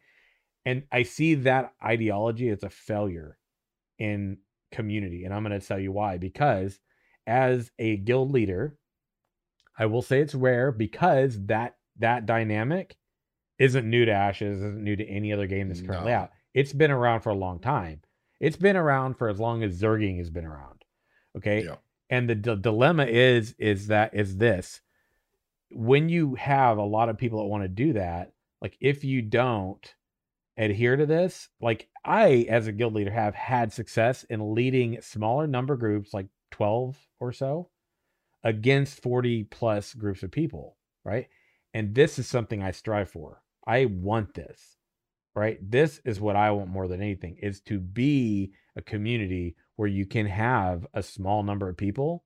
And 0.65 0.85
I 0.93 1.03
see 1.05 1.35
that 1.35 1.73
ideology 1.85 2.49
as 2.49 2.63
a 2.63 2.71
failure 2.71 3.37
in 3.99 4.39
community. 4.71 5.25
And 5.25 5.35
I'm 5.35 5.43
going 5.45 5.59
to 5.61 5.67
tell 5.67 5.79
you 5.81 5.93
why. 5.93 6.19
Because 6.19 6.79
as 7.27 7.71
a 7.79 7.97
guild 7.97 8.31
leader, 8.33 8.77
I 9.79 9.87
will 9.87 10.03
say 10.03 10.21
it's 10.21 10.35
rare 10.35 10.73
because 10.73 11.47
that 11.47 11.77
that 11.99 12.27
dynamic 12.27 12.97
isn't 13.59 13.89
new 13.89 14.05
to 14.05 14.13
Ashes, 14.13 14.59
isn't 14.59 14.83
new 14.83 14.97
to 14.97 15.07
any 15.07 15.33
other 15.33 15.47
game 15.47 15.69
that's 15.69 15.83
currently 15.83 16.13
No. 16.13 16.19
out. 16.19 16.31
It's 16.55 16.73
been 16.73 16.91
around 16.91 17.21
for 17.21 17.31
a 17.31 17.35
long 17.35 17.61
time. 17.61 18.01
It's 18.41 18.57
been 18.57 18.77
around 18.77 19.15
for 19.15 19.29
as 19.29 19.39
long 19.39 19.63
as 19.63 19.81
Zerging 19.81 20.19
has 20.19 20.31
been 20.31 20.45
around. 20.45 20.85
Okay. 21.37 21.65
Yeah. 21.65 21.77
And 22.11 22.29
the 22.29 22.35
d- 22.35 22.57
dilemma 22.57 23.05
is 23.07 23.55
is 23.59 23.87
that 23.87 24.15
is 24.15 24.37
this 24.37 24.81
when 25.71 26.09
you 26.11 26.35
have 26.35 26.77
a 26.77 26.83
lot 26.83 27.09
of 27.09 27.17
people 27.17 27.39
that 27.41 27.47
want 27.49 27.65
to 27.65 27.69
do 27.69 27.95
that, 27.95 28.33
like 28.61 28.77
if 28.81 29.05
you 29.05 29.23
don't 29.23 29.95
adhere 30.59 30.97
to 30.97 31.07
this, 31.07 31.49
like 31.61 31.89
I 32.05 32.47
as 32.51 32.67
a 32.67 32.73
guild 32.73 32.93
leader 32.95 33.11
have 33.11 33.35
had 33.35 33.73
success 33.73 34.25
in 34.25 34.55
leading 34.55 35.01
smaller 35.01 35.47
number 35.47 35.77
groups 35.77 36.13
like 36.13 36.27
12 36.53 36.97
or 37.21 37.33
so 37.33 37.69
against 38.45 39.03
40 39.03 39.45
plus 39.45 39.95
groups 39.95 40.23
of 40.23 40.31
people, 40.31 40.77
right? 41.05 41.29
And 41.75 41.95
this 41.95 42.19
is 42.19 42.29
something 42.29 42.63
I 42.63 42.71
strive 42.71 43.11
for. 43.11 43.43
I 43.67 43.87
want 43.87 44.35
this. 44.35 44.77
Right? 45.35 45.59
This 45.63 45.99
is 46.05 46.21
what 46.21 46.37
I 46.37 46.51
want 46.51 46.69
more 46.69 46.87
than 46.87 47.01
anything 47.01 47.39
is 47.41 47.63
to 47.63 47.81
be 47.81 48.53
a 48.77 48.83
community 48.83 49.57
where 49.77 49.89
you 49.89 50.05
can 50.05 50.27
have 50.27 50.87
a 50.93 51.03
small 51.03 51.43
number 51.43 51.71
of 51.71 51.77
people 51.79 52.25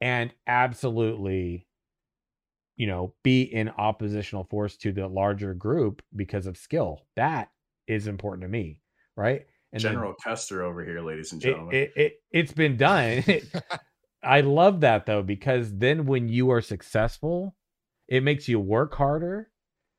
and 0.00 0.32
absolutely 0.46 1.66
you 2.76 2.86
know 2.86 3.14
be 3.22 3.42
in 3.42 3.68
oppositional 3.70 4.44
force 4.44 4.76
to 4.76 4.92
the 4.92 5.06
larger 5.08 5.54
group 5.54 6.02
because 6.14 6.46
of 6.46 6.56
skill 6.56 7.06
that 7.16 7.50
is 7.86 8.06
important 8.06 8.42
to 8.42 8.48
me 8.48 8.80
right 9.16 9.46
and 9.72 9.82
then 9.82 9.92
General 9.92 10.14
Custer 10.22 10.62
over 10.62 10.84
here, 10.84 11.00
ladies 11.00 11.32
and 11.32 11.42
it, 11.42 11.46
gentlemen. 11.46 11.74
it, 11.74 11.92
it 11.96 12.12
it's 12.32 12.52
been 12.52 12.76
done. 12.76 13.22
I 14.22 14.40
love 14.40 14.80
that 14.80 15.06
though 15.06 15.22
because 15.22 15.76
then 15.76 16.06
when 16.06 16.28
you 16.28 16.50
are 16.50 16.60
successful 16.60 17.54
it 18.08 18.22
makes 18.22 18.48
you 18.48 18.58
work 18.58 18.94
harder 18.94 19.50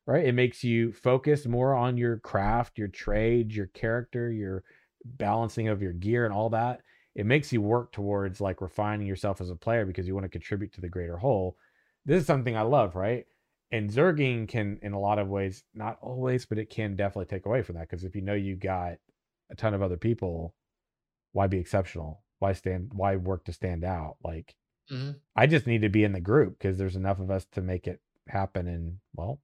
right? 0.06 0.26
It 0.26 0.34
makes 0.34 0.64
you 0.64 0.92
focus 0.92 1.46
more 1.46 1.76
on 1.76 1.98
your 1.98 2.18
craft 2.18 2.78
your 2.78 2.88
trade 2.88 3.54
your 3.54 3.68
character 3.68 4.32
your 4.32 4.64
balancing 5.06 5.68
of 5.68 5.82
your 5.82 5.94
gear 5.94 6.26
and 6.26 6.34
all 6.34 6.50
that. 6.50 6.82
It 7.16 7.26
makes 7.26 7.54
you 7.54 7.62
work 7.62 7.92
towards 7.92 8.42
like 8.42 8.62
refining 8.62 9.08
yourself 9.08 9.42
as 9.42 9.50
a 9.50 9.56
player 9.56 9.86
because 9.86 10.08
you 10.08 10.14
want 10.14 10.26
to 10.26 10.30
contribute 10.30 10.74
to 10.74 10.82
the 10.82 10.90
greater 10.90 11.18
whole. 11.18 11.58
This 12.06 12.22
is 12.22 12.28
something 12.28 12.58
i 12.58 12.62
love 12.62 12.96
right? 12.96 13.26
And 13.72 13.90
zerging 13.90 14.48
can 14.48 14.80
in 14.82 14.94
a 14.94 15.00
lot 15.00 15.20
of 15.20 15.30
ways 15.30 15.64
not 15.74 15.98
always 16.02 16.46
but 16.46 16.58
it 16.58 16.70
can 16.70 16.96
definitely 16.96 17.26
take 17.26 17.46
away 17.46 17.62
from 17.62 17.76
that 17.76 17.88
because 17.90 18.04
if 18.04 18.16
you 18.16 18.22
know 18.22 18.34
you 18.34 18.56
got 18.56 18.94
a 19.50 19.56
ton 19.56 19.74
of 19.74 19.82
other 19.82 19.98
people 19.98 20.56
why 21.34 21.48
be 21.48 21.60
exceptional 21.60 22.24
why 22.40 22.54
stand 22.54 22.94
why 22.94 23.16
work 23.16 23.46
to 23.46 23.54
stand 23.54 23.84
out 23.84 24.18
like 24.24 24.56
Mhm. 24.90 25.22
i 25.36 25.48
just 25.48 25.68
need 25.68 25.82
to 25.84 25.90
be 25.90 26.04
in 26.04 26.14
the 26.14 26.22
group 26.22 26.58
because 26.60 26.78
there's 26.78 26.96
enough 26.98 27.20
of 27.20 27.32
us 27.32 27.46
to 27.48 27.62
make 27.62 27.88
it 27.88 28.02
happen 28.28 28.68
and 28.68 29.00
well 29.16 29.42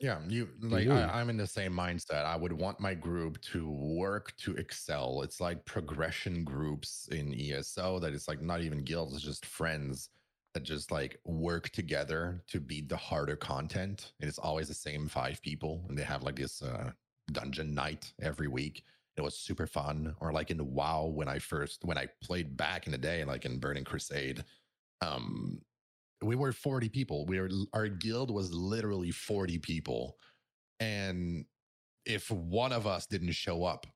Yeah, 0.00 0.20
you 0.28 0.48
like 0.60 0.84
you. 0.84 0.92
I, 0.92 1.20
I'm 1.20 1.28
in 1.28 1.36
the 1.36 1.46
same 1.46 1.72
mindset. 1.72 2.24
I 2.24 2.36
would 2.36 2.52
want 2.52 2.78
my 2.78 2.94
group 2.94 3.40
to 3.42 3.68
work 3.68 4.36
to 4.38 4.54
excel. 4.56 5.22
It's 5.22 5.40
like 5.40 5.64
progression 5.64 6.44
groups 6.44 7.08
in 7.08 7.34
ESO 7.34 7.98
that 7.98 8.12
it's 8.12 8.28
like 8.28 8.40
not 8.40 8.60
even 8.60 8.84
guilds, 8.84 9.14
it's 9.14 9.24
just 9.24 9.44
friends 9.44 10.10
that 10.54 10.62
just 10.62 10.92
like 10.92 11.20
work 11.24 11.70
together 11.70 12.44
to 12.46 12.60
beat 12.60 12.88
the 12.88 12.96
harder 12.96 13.34
content. 13.36 14.12
And 14.20 14.28
it's 14.28 14.38
always 14.38 14.68
the 14.68 14.74
same 14.74 15.08
five 15.08 15.42
people, 15.42 15.84
and 15.88 15.98
they 15.98 16.04
have 16.04 16.22
like 16.22 16.36
this 16.36 16.62
uh, 16.62 16.92
dungeon 17.32 17.74
night 17.74 18.12
every 18.20 18.46
week. 18.48 18.84
It 19.18 19.22
was 19.22 19.36
super 19.38 19.66
fun. 19.66 20.14
Or 20.20 20.32
like 20.32 20.50
in 20.50 20.64
WoW 20.74 21.06
when 21.06 21.28
I 21.28 21.38
first 21.40 21.84
when 21.84 21.98
I 21.98 22.06
played 22.22 22.56
back 22.56 22.86
in 22.86 22.92
the 22.92 22.98
day, 22.98 23.24
like 23.24 23.44
in 23.44 23.58
Burning 23.58 23.84
Crusade, 23.84 24.44
um, 25.00 25.60
we 26.22 26.36
were 26.36 26.52
40 26.52 26.88
people. 26.88 27.26
We 27.26 27.40
were 27.40 27.50
our 27.72 27.88
guild 27.88 28.30
was 28.30 28.52
literally 28.52 29.10
40 29.10 29.58
people. 29.58 30.18
And 30.80 31.46
if 32.06 32.30
one 32.30 32.72
of 32.72 32.86
us 32.86 33.06
didn't 33.06 33.32
show 33.32 33.64
up, 33.64 33.86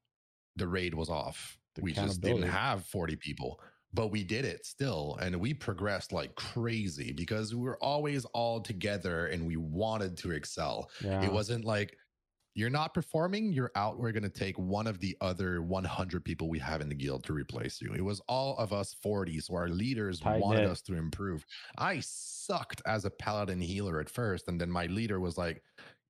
the 0.56 0.68
raid 0.68 0.94
was 0.94 1.08
off. 1.08 1.58
The 1.74 1.82
we 1.82 1.92
just 1.92 2.20
didn't 2.20 2.42
have 2.42 2.84
40 2.86 3.16
people, 3.16 3.60
but 3.94 4.08
we 4.08 4.24
did 4.24 4.44
it 4.44 4.66
still. 4.66 5.18
And 5.22 5.40
we 5.40 5.54
progressed 5.54 6.12
like 6.12 6.34
crazy 6.34 7.12
because 7.12 7.54
we 7.54 7.62
were 7.62 7.82
always 7.82 8.24
all 8.26 8.60
together 8.60 9.26
and 9.28 9.46
we 9.46 9.56
wanted 9.56 10.16
to 10.18 10.32
excel. 10.32 10.90
yeah 11.00 11.22
It 11.22 11.32
wasn't 11.32 11.64
like 11.64 11.96
you're 12.54 12.70
not 12.70 12.92
performing, 12.94 13.52
you're 13.52 13.72
out. 13.76 13.98
We're 13.98 14.12
going 14.12 14.22
to 14.24 14.28
take 14.28 14.58
one 14.58 14.86
of 14.86 14.98
the 15.00 15.16
other 15.20 15.62
100 15.62 16.24
people 16.24 16.48
we 16.48 16.58
have 16.58 16.80
in 16.80 16.88
the 16.88 16.94
guild 16.94 17.24
to 17.24 17.32
replace 17.32 17.80
you. 17.80 17.94
It 17.94 18.02
was 18.02 18.20
all 18.28 18.56
of 18.58 18.72
us 18.72 18.94
40. 18.94 19.40
So 19.40 19.54
our 19.54 19.68
leaders 19.68 20.20
Tight 20.20 20.40
wanted 20.40 20.66
us 20.66 20.82
to 20.82 20.94
improve. 20.94 21.44
I 21.78 22.00
sucked 22.00 22.82
as 22.86 23.04
a 23.04 23.10
paladin 23.10 23.60
healer 23.60 24.00
at 24.00 24.08
first. 24.10 24.48
And 24.48 24.60
then 24.60 24.70
my 24.70 24.86
leader 24.86 25.18
was 25.20 25.38
like, 25.38 25.62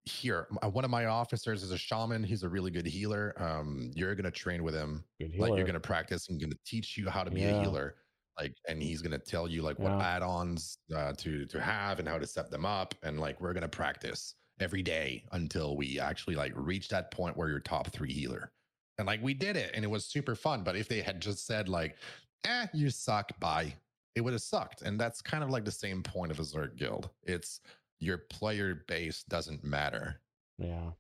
here, 0.05 0.49
one 0.63 0.85
of 0.85 0.91
my 0.91 1.05
officers 1.07 1.63
is 1.63 1.71
a 1.71 1.79
shaman. 1.79 2.25
He's 2.25 2.43
a 2.43 2.49
really 2.49 2.73
good 2.73 2.87
healer. 2.87 3.35
Um, 3.41 3.93
you're 3.95 4.15
going 4.17 4.25
to 4.25 4.33
train 4.33 4.65
with 4.65 4.75
him 4.75 5.05
like 5.39 5.55
you're 5.57 5.65
gonna 5.65 5.81
practice 5.81 6.29
and 6.29 6.41
gonna 6.41 6.55
teach 6.67 6.97
you 6.99 7.09
how 7.09 7.25
to 7.25 7.31
be 7.31 7.43
Yeah. 7.43 7.49
a 7.49 7.53
healer 7.53 7.97
like 8.39 8.55
and 8.69 8.83
he's 8.83 9.01
gonna 9.03 9.19
tell 9.19 9.49
you 9.49 9.63
like 9.63 9.79
what 9.79 9.93
Yeah. 9.93 9.99
add-ons 9.99 10.79
uh, 10.95 11.13
to 11.15 11.47
to 11.47 11.61
have 11.61 11.99
and 11.99 12.09
how 12.09 12.19
to 12.19 12.27
set 12.27 12.51
them 12.51 12.67
up 12.67 12.95
and 13.03 13.21
like 13.21 13.41
we're 13.41 13.53
gonna 13.55 13.69
practice 13.69 14.35
every 14.63 14.83
day 14.83 15.25
until 15.33 15.77
we 15.77 15.99
actually 15.99 16.35
like 16.35 16.53
reach 16.55 16.89
that 16.89 17.11
point 17.11 17.37
where 17.37 17.49
you're 17.49 17.61
top 17.61 17.89
three 17.89 18.13
healer. 18.13 18.53
And 18.99 19.07
like 19.07 19.23
we 19.23 19.35
did 19.35 19.57
it 19.57 19.73
and 19.75 19.85
it 19.85 19.89
was 19.89 20.05
super 20.05 20.35
fun 20.35 20.63
but 20.63 20.77
if 20.77 20.89
they 20.89 21.01
had 21.01 21.21
just 21.21 21.47
said 21.47 21.69
like 21.69 21.97
eh 22.45 22.67
you 22.73 22.91
suck 22.91 23.39
bye 23.41 23.75
it 24.15 24.21
would 24.21 24.35
have 24.35 24.43
sucked 24.43 24.83
and 24.83 25.01
that's 25.01 25.23
kind 25.23 25.43
of 25.43 25.51
like 25.51 25.65
the 25.65 25.71
same 25.71 26.03
point 26.03 26.31
of 26.31 26.39
a 26.39 26.43
zerg 26.43 26.77
guild. 26.77 27.11
It's 27.23 27.61
your 27.99 28.19
player 28.19 28.85
base 28.87 29.23
doesn't 29.25 29.65
matter. 29.65 30.21
Yeah. 30.59 30.91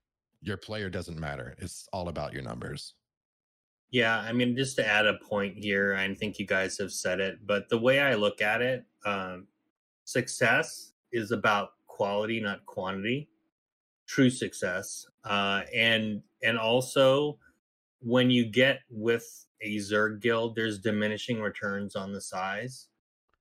Your 0.41 0.57
player 0.57 0.89
doesn't 0.89 1.19
matter. 1.19 1.55
It's 1.59 1.89
all 1.93 2.09
about 2.09 2.33
your 2.33 2.43
numbers. 2.43 2.95
Yeah, 3.91 4.19
I 4.21 4.33
mean, 4.33 4.57
just 4.57 4.77
to 4.77 4.87
add 4.87 5.07
a 5.07 5.19
point 5.19 5.59
here, 5.59 5.95
I 5.95 6.15
think 6.15 6.39
you 6.39 6.47
guys 6.47 6.79
have 6.79 6.93
said 6.93 7.21
it, 7.21 7.47
but 7.47 7.69
the 7.69 7.79
way 7.79 8.01
I 8.01 8.15
look 8.15 8.41
at 8.41 8.63
it, 8.63 8.87
um, 9.05 9.47
success 10.05 10.93
is 11.13 11.31
about 11.31 11.73
quality, 11.87 12.41
not 12.41 12.65
quantity. 12.65 13.29
True 14.13 14.29
success, 14.29 15.07
uh, 15.25 15.63
and 15.75 16.23
and 16.43 16.59
also 16.59 17.39
when 18.01 18.31
you 18.31 18.45
get 18.45 18.81
with 18.91 19.47
a 19.63 19.77
Zerg 19.77 20.21
guild, 20.21 20.55
there's 20.55 20.79
diminishing 20.79 21.41
returns 21.41 21.97
on 21.97 22.13
the 22.13 22.21
size 22.21 22.89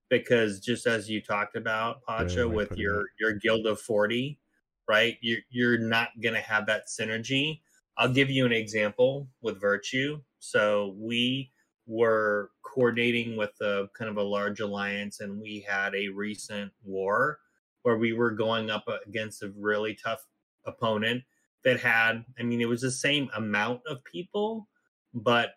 because 0.10 0.62
just 0.62 0.88
as 0.88 1.10
you 1.10 1.22
talked 1.22 1.58
about, 1.58 2.02
Pacha, 2.06 2.46
of 2.46 2.54
with 2.54 2.78
your 2.78 3.08
your 3.20 3.34
guild 3.34 3.68
of 3.68 3.82
forty, 3.82 4.40
right? 4.88 5.18
You're 5.20 5.42
you're 5.50 5.78
not 5.78 6.08
gonna 6.24 6.40
have 6.40 6.66
that 6.68 6.88
synergy. 6.88 7.60
I'll 7.98 8.14
give 8.14 8.30
you 8.30 8.46
an 8.46 8.54
example 8.54 9.28
with 9.42 9.60
Virtue. 9.60 10.22
So 10.40 10.96
we 10.98 11.52
were 11.86 12.52
coordinating 12.64 13.36
with 13.36 13.60
a 13.60 13.90
kind 13.94 14.10
of 14.10 14.16
a 14.16 14.24
large 14.24 14.62
alliance, 14.62 15.20
and 15.20 15.38
we 15.42 15.66
had 15.68 15.94
a 15.96 16.08
recent 16.08 16.72
war 16.82 17.40
where 17.82 17.98
we 17.98 18.14
were 18.14 18.32
going 18.32 18.70
up 18.70 18.86
against 19.06 19.44
a 19.44 19.52
really 19.58 19.96
tough 20.02 20.28
opponent 20.66 21.24
that 21.64 21.80
had, 21.80 22.26
I 22.40 22.44
mean, 22.44 22.62
it 22.62 22.68
was 22.68 22.82
the 22.82 22.92
same 22.92 23.30
amount 23.36 23.82
of 23.88 24.04
people, 24.04 24.68
but 25.14 25.52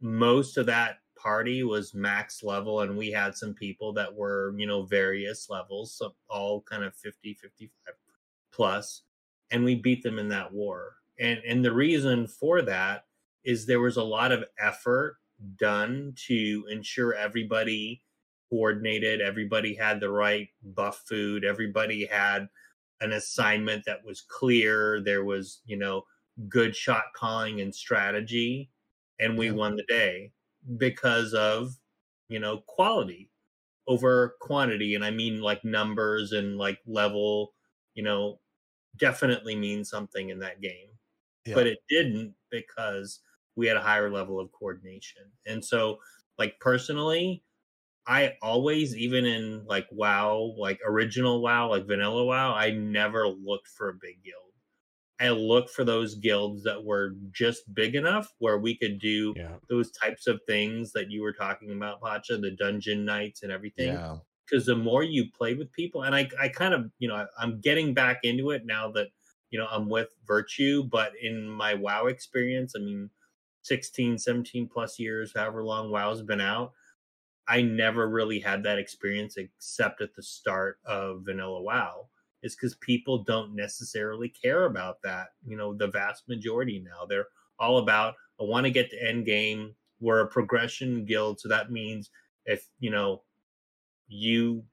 most 0.00 0.56
of 0.56 0.66
that 0.66 0.98
party 1.16 1.62
was 1.62 1.94
max 1.94 2.42
level, 2.42 2.80
and 2.80 2.96
we 2.96 3.10
had 3.10 3.36
some 3.36 3.54
people 3.54 3.92
that 3.94 4.14
were, 4.14 4.54
you 4.56 4.66
know, 4.66 4.84
various 4.84 5.48
levels, 5.50 5.94
so 5.96 6.14
all 6.28 6.62
kind 6.62 6.84
of 6.84 6.94
50, 6.94 7.34
55 7.34 7.94
plus, 8.52 9.02
and 9.50 9.64
we 9.64 9.74
beat 9.74 10.02
them 10.02 10.18
in 10.18 10.28
that 10.28 10.52
war. 10.52 10.96
And 11.18 11.40
and 11.46 11.64
the 11.64 11.72
reason 11.72 12.26
for 12.26 12.62
that 12.62 13.04
is 13.44 13.64
there 13.64 13.80
was 13.80 13.96
a 13.96 14.02
lot 14.02 14.32
of 14.32 14.44
effort 14.58 15.16
done 15.56 16.14
to 16.26 16.64
ensure 16.70 17.14
everybody 17.14 18.02
coordinated, 18.50 19.20
everybody 19.20 19.74
had 19.74 20.00
the 20.00 20.10
right 20.10 20.48
buff 20.62 21.04
food, 21.08 21.44
everybody 21.44 22.06
had 22.06 22.48
an 23.00 23.12
assignment 23.12 23.84
that 23.86 24.04
was 24.04 24.20
clear, 24.22 25.00
there 25.02 25.24
was, 25.24 25.62
you 25.66 25.76
know, 25.76 26.04
good 26.48 26.76
shot 26.76 27.04
calling 27.14 27.60
and 27.60 27.74
strategy, 27.74 28.70
and 29.20 29.38
we 29.38 29.50
Yeah. 29.50 29.52
won 29.52 29.76
the 29.76 29.84
day 29.84 30.32
because 30.76 31.34
of, 31.34 31.76
you 32.28 32.38
know, 32.38 32.58
quality 32.66 33.30
over 33.88 34.36
quantity. 34.40 34.94
And 34.94 35.04
I 35.04 35.10
mean 35.10 35.40
like 35.40 35.64
numbers 35.64 36.32
and 36.32 36.58
like 36.58 36.80
level, 36.86 37.54
you 37.94 38.02
know, 38.02 38.40
definitely 38.96 39.56
mean 39.56 39.84
something 39.84 40.30
in 40.30 40.40
that 40.40 40.60
game 40.60 40.90
but 41.54 41.66
it 41.66 41.80
didn't 41.88 42.34
because 42.50 43.20
we 43.56 43.66
had 43.66 43.76
a 43.76 43.82
higher 43.82 44.10
level 44.10 44.40
of 44.40 44.52
coordination. 44.52 45.32
And 45.46 45.64
so, 45.64 46.00
like 46.38 46.60
personally, 46.60 47.45
I 48.06 48.34
always, 48.40 48.96
even 48.96 49.26
in 49.26 49.64
like 49.66 49.86
WoW, 49.90 50.54
like 50.58 50.80
original 50.86 51.42
WoW, 51.42 51.70
like 51.70 51.86
vanilla 51.86 52.24
WoW, 52.24 52.54
I 52.54 52.70
never 52.70 53.26
looked 53.28 53.68
for 53.68 53.88
a 53.88 53.94
big 53.94 54.22
guild. 54.22 54.42
I 55.18 55.30
looked 55.30 55.70
for 55.70 55.82
those 55.82 56.14
guilds 56.14 56.62
that 56.64 56.84
were 56.84 57.14
just 57.32 57.72
big 57.74 57.94
enough 57.94 58.32
where 58.38 58.58
we 58.58 58.76
could 58.76 58.98
do 59.00 59.32
Yeah. 59.36 59.56
those 59.68 59.90
types 59.90 60.26
of 60.26 60.40
things 60.46 60.92
that 60.92 61.10
you 61.10 61.22
were 61.22 61.32
talking 61.32 61.72
about, 61.72 62.02
Pacha, 62.02 62.36
the 62.36 62.50
dungeon 62.52 63.04
nights 63.04 63.42
and 63.42 63.50
everything. 63.50 63.94
Yeah. 63.94 64.18
Because 64.48 64.66
the 64.66 64.76
more 64.76 65.02
you 65.02 65.24
play 65.36 65.54
with 65.54 65.72
people, 65.72 66.02
and 66.04 66.14
I, 66.14 66.28
I 66.38 66.48
kind 66.48 66.74
of, 66.74 66.90
you 66.98 67.08
know, 67.08 67.16
I, 67.16 67.26
I'm 67.38 67.60
getting 67.60 67.94
back 67.94 68.20
into 68.22 68.50
it 68.50 68.64
now 68.66 68.90
that, 68.92 69.08
you 69.50 69.58
know, 69.58 69.66
I'm 69.70 69.88
with 69.88 70.08
Virtue, 70.26 70.84
but 70.84 71.12
in 71.20 71.48
my 71.48 71.74
WoW 71.74 72.06
experience, 72.06 72.74
I 72.76 72.80
mean, 72.80 73.10
16, 73.62 74.18
17 74.18 74.68
plus 74.68 74.98
years, 75.00 75.32
however 75.34 75.64
long 75.64 75.90
WoW's 75.90 76.22
been 76.22 76.40
out, 76.40 76.72
I 77.48 77.62
never 77.62 78.08
really 78.08 78.40
had 78.40 78.62
that 78.64 78.78
experience 78.78 79.36
except 79.36 80.00
at 80.00 80.14
the 80.14 80.22
start 80.22 80.78
of 80.84 81.22
Vanilla 81.24 81.62
WoW. 81.62 82.08
Is 82.42 82.54
because 82.54 82.76
people 82.76 83.24
don't 83.24 83.56
necessarily 83.56 84.28
care 84.28 84.66
about 84.66 85.02
that. 85.02 85.28
You 85.44 85.56
know, 85.56 85.74
the 85.74 85.88
vast 85.88 86.28
majority 86.28 86.78
now 86.78 87.06
they're 87.08 87.26
all 87.58 87.78
about 87.78 88.14
I 88.40 88.44
want 88.44 88.64
to 88.64 88.70
get 88.70 88.90
to 88.90 89.02
end 89.02 89.26
game. 89.26 89.74
We're 90.00 90.20
a 90.20 90.28
progression 90.28 91.04
guild, 91.04 91.40
so 91.40 91.48
that 91.48 91.70
means 91.70 92.10
if 92.44 92.68
you 92.78 92.90
know 92.90 93.22
you 94.08 94.64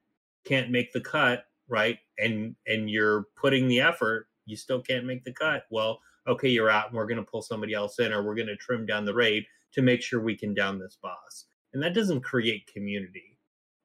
can't 0.44 0.70
make 0.70 0.92
the 0.92 1.00
cut, 1.00 1.46
right, 1.68 1.98
and 2.18 2.54
and 2.66 2.90
you're 2.90 3.26
putting 3.36 3.68
the 3.68 3.80
effort, 3.80 4.28
you 4.46 4.56
still 4.56 4.80
can't 4.80 5.06
make 5.06 5.24
the 5.24 5.32
cut. 5.32 5.64
Well, 5.70 6.00
okay, 6.26 6.48
you're 6.48 6.70
out, 6.70 6.88
and 6.88 6.96
we're 6.96 7.06
going 7.06 7.24
to 7.24 7.30
pull 7.30 7.42
somebody 7.42 7.72
else 7.72 7.98
in, 7.98 8.12
or 8.12 8.22
we're 8.22 8.34
going 8.34 8.48
to 8.48 8.56
trim 8.56 8.84
down 8.86 9.04
the 9.04 9.14
raid 9.14 9.46
to 9.72 9.82
make 9.82 10.02
sure 10.02 10.20
we 10.20 10.36
can 10.36 10.54
down 10.54 10.78
this 10.78 10.98
boss, 11.02 11.46
and 11.74 11.82
that 11.82 11.94
doesn't 11.94 12.22
create 12.22 12.66
community 12.72 13.38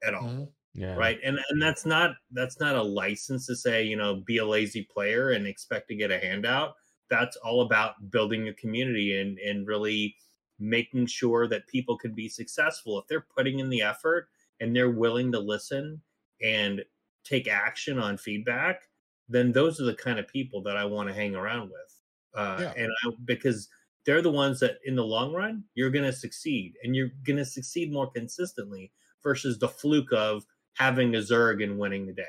at 0.03 0.13
all 0.15 0.23
Mhm. 0.23 0.53
Yeah. 0.73 0.95
right 0.95 1.19
and 1.23 1.39
and 1.49 1.61
that's 1.61 1.85
not 1.85 2.15
that's 2.31 2.59
not 2.59 2.75
a 2.75 2.83
license 2.83 3.47
to 3.47 3.55
say 3.55 3.83
you 3.83 3.95
know 3.97 4.17
be 4.17 4.37
a 4.37 4.45
lazy 4.45 4.83
player 4.83 5.31
and 5.31 5.47
expect 5.47 5.87
to 5.89 5.95
get 5.95 6.11
a 6.11 6.19
handout 6.19 6.75
that's 7.09 7.37
all 7.37 7.61
about 7.61 8.11
building 8.11 8.47
a 8.47 8.53
community 8.53 9.19
and 9.19 9.39
and 9.39 9.67
really 9.67 10.15
making 10.59 11.07
sure 11.07 11.47
that 11.47 11.67
people 11.67 11.97
can 11.97 12.13
be 12.13 12.29
successful 12.29 12.99
if 12.99 13.07
they're 13.07 13.25
putting 13.35 13.59
in 13.59 13.69
the 13.69 13.81
effort 13.81 14.29
and 14.59 14.75
they're 14.75 14.91
willing 14.91 15.31
to 15.31 15.39
listen 15.39 16.01
and 16.41 16.83
take 17.23 17.47
action 17.47 17.97
on 17.99 18.17
feedback 18.17 18.89
then 19.27 19.51
those 19.51 19.79
are 19.81 19.85
the 19.85 19.95
kind 19.95 20.19
of 20.19 20.27
people 20.27 20.61
that 20.61 20.77
i 20.77 20.85
want 20.85 21.07
to 21.09 21.13
hang 21.15 21.35
around 21.35 21.69
with 21.71 22.01
uh, 22.35 22.57
Yeah. 22.61 22.73
and 22.77 22.91
I, 23.05 23.09
because 23.25 23.69
they're 24.09 24.23
the 24.23 24.31
ones 24.31 24.59
that 24.59 24.79
in 24.85 24.95
the 24.95 25.03
long 25.03 25.31
run 25.33 25.63
you're 25.75 25.91
going 25.91 26.03
to 26.03 26.11
succeed 26.11 26.73
and 26.83 26.95
you're 26.95 27.11
going 27.27 27.37
to 27.37 27.45
succeed 27.45 27.93
more 27.93 28.09
consistently 28.09 28.91
versus 29.21 29.59
the 29.59 29.67
fluke 29.67 30.11
of 30.11 30.43
having 30.73 31.13
a 31.13 31.19
Zerg 31.19 31.63
and 31.63 31.77
winning 31.77 32.07
the 32.07 32.13
day. 32.13 32.23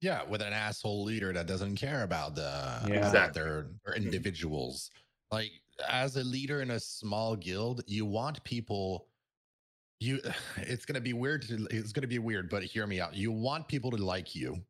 Yeah, 0.00 0.22
with 0.24 0.40
an 0.40 0.54
asshole 0.54 1.04
leader 1.04 1.30
that 1.34 1.46
doesn't 1.46 1.76
care 1.76 2.04
about 2.04 2.34
the 2.34 2.40
Yeah. 2.88 2.94
about 2.94 3.06
Exactly. 3.08 3.42
their, 3.42 3.66
their 3.84 3.94
mm-hmm. 3.94 4.04
individuals. 4.04 4.90
Like 5.30 5.50
as 5.86 6.16
a 6.16 6.24
leader 6.24 6.62
in 6.62 6.70
a 6.70 6.80
small 6.80 7.36
guild, 7.36 7.82
you 7.86 8.06
want 8.06 8.42
people 8.44 9.08
you 10.00 10.18
it's 10.56 10.86
gonna 10.86 10.98
be 11.02 11.12
weird 11.12 11.42
to, 11.48 11.66
it's 11.70 11.92
gonna 11.92 12.06
be 12.06 12.20
weird, 12.20 12.48
but 12.48 12.62
hear 12.62 12.86
me 12.86 13.02
out. 13.02 13.14
You 13.14 13.32
want 13.32 13.68
people 13.68 13.90
to 13.90 14.02
like 14.02 14.34
you. 14.34 14.64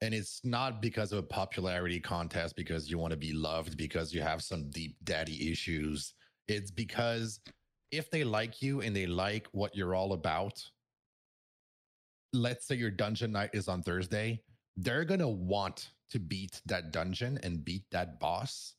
And 0.00 0.14
it's 0.14 0.40
not 0.44 0.80
because 0.80 1.12
of 1.12 1.18
a 1.18 1.22
popularity 1.22 1.98
contest, 1.98 2.54
because 2.56 2.90
you 2.90 2.98
want 2.98 3.10
to 3.10 3.16
be 3.16 3.32
loved, 3.32 3.76
because 3.76 4.12
you 4.12 4.20
have 4.20 4.42
some 4.42 4.70
deep 4.70 4.96
daddy 5.04 5.50
issues. 5.50 6.14
It's 6.46 6.70
because 6.70 7.40
if 7.90 8.10
they 8.10 8.22
like 8.22 8.62
you 8.62 8.80
and 8.80 8.94
they 8.94 9.06
like 9.06 9.48
what 9.52 9.74
you're 9.74 9.94
all 9.94 10.12
about, 10.12 10.62
let's 12.32 12.66
say 12.66 12.76
your 12.76 12.90
dungeon 12.90 13.32
night 13.32 13.50
is 13.52 13.68
on 13.68 13.82
Thursday, 13.82 14.40
they're 14.76 15.04
going 15.04 15.20
to 15.20 15.28
want 15.28 15.90
to 16.10 16.18
beat 16.18 16.60
that 16.66 16.92
dungeon 16.92 17.38
and 17.42 17.64
beat 17.64 17.84
that 17.90 18.20
boss 18.20 18.74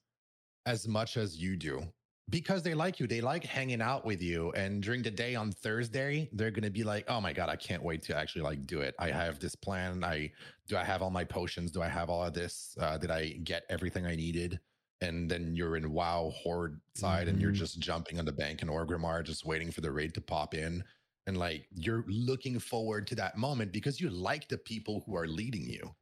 as 0.66 0.88
much 0.88 1.18
as 1.18 1.38
you 1.38 1.58
do 1.58 1.84
because 2.30 2.64
they 2.64 2.74
like 2.74 3.00
you. 3.00 3.08
They 3.08 3.22
like 3.22 3.44
hanging 3.44 3.82
out 3.82 4.06
with 4.06 4.22
you. 4.22 4.52
And 4.52 4.82
during 4.82 5.02
the 5.02 5.12
day 5.12 5.36
on 5.36 5.52
Thursday, 5.52 6.30
they're 6.34 6.52
going 6.52 6.64
to 6.64 6.70
be 6.70 6.84
like, 6.84 7.06
oh 7.10 7.20
my 7.20 7.34
God, 7.34 7.50
I 7.50 7.56
can't 7.56 7.84
wait 7.84 8.04
to 8.04 8.16
actually 8.16 8.44
like 8.44 8.66
do 8.68 8.82
it. 8.82 8.96
I 9.00 9.10
have 9.12 9.40
this 9.40 9.56
plan. 9.56 10.04
I 10.04 10.32
do 10.70 10.78
I 10.78 10.84
have 10.86 11.02
all 11.02 11.10
my 11.10 11.24
potions? 11.26 11.72
Do 11.72 11.82
I 11.82 11.88
have 11.90 12.10
all 12.10 12.24
of 12.24 12.34
this? 12.34 12.78
Uh, 12.80 12.98
did 12.98 13.12
I 13.12 13.30
get 13.44 13.64
everything 13.70 14.06
I 14.06 14.16
needed? 14.16 14.60
And 15.02 15.30
then 15.30 15.56
you're 15.56 15.76
in 15.76 15.92
WoW 15.92 16.32
Horde 16.36 16.80
side 16.94 17.28
and 17.28 17.42
you're 17.42 17.52
Mhm. 17.52 17.56
just 17.56 17.80
jumping 17.80 18.20
on 18.20 18.26
the 18.26 18.32
bank 18.32 18.62
in 18.62 18.68
Orgrimmar, 18.68 19.24
just 19.24 19.46
waiting 19.46 19.72
for 19.72 19.82
the 19.82 19.92
raid 19.92 20.14
to 20.14 20.22
pop 20.22 20.54
in 20.54 20.84
and 21.28 21.38
like 21.38 21.68
you're 21.72 22.06
looking 22.08 22.60
forward 22.60 23.06
to 23.08 23.16
that 23.16 23.38
moment 23.38 23.72
because 23.72 24.00
you 24.00 24.10
like 24.10 24.48
the 24.48 24.58
people 24.58 25.02
who 25.06 25.16
are 25.16 25.28
leading 25.28 25.62
you 25.70 25.94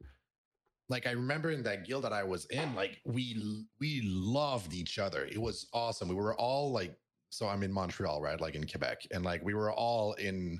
like 0.88 1.06
i 1.06 1.10
remember 1.10 1.50
in 1.50 1.62
that 1.62 1.84
guild 1.84 2.04
that 2.04 2.12
i 2.14 2.22
was 2.22 2.46
in 2.46 2.74
like 2.74 3.00
we 3.04 3.66
we 3.78 4.00
loved 4.04 4.72
each 4.72 4.98
other 4.98 5.26
it 5.26 5.36
was 5.36 5.66
awesome 5.74 6.08
we 6.08 6.14
were 6.14 6.36
all 6.36 6.70
like 6.72 6.96
so 7.30 7.46
i'm 7.46 7.62
in 7.62 7.70
montreal 7.72 8.22
right 8.22 8.40
like 8.40 8.54
in 8.54 8.66
quebec 8.66 9.02
and 9.10 9.22
like 9.24 9.42
we 9.44 9.52
were 9.54 9.70
all 9.72 10.14
in 10.14 10.58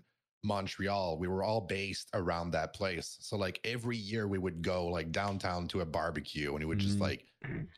montreal 0.49 1.19
we 1.19 1.29
were 1.29 1.45
all 1.49 1.61
based 1.61 2.09
around 2.15 2.51
that 2.51 2.73
place 2.73 3.17
so 3.21 3.37
like 3.37 3.61
every 3.65 3.97
year 3.97 4.27
we 4.27 4.39
would 4.39 4.63
go 4.63 4.87
like 4.87 5.13
downtown 5.13 5.69
to 5.69 5.81
a 5.83 5.87
barbecue 5.87 6.51
and 6.51 6.61
we 6.61 6.65
would 6.65 6.79
just 6.79 6.99
Mhm. 6.99 7.09
like 7.09 7.23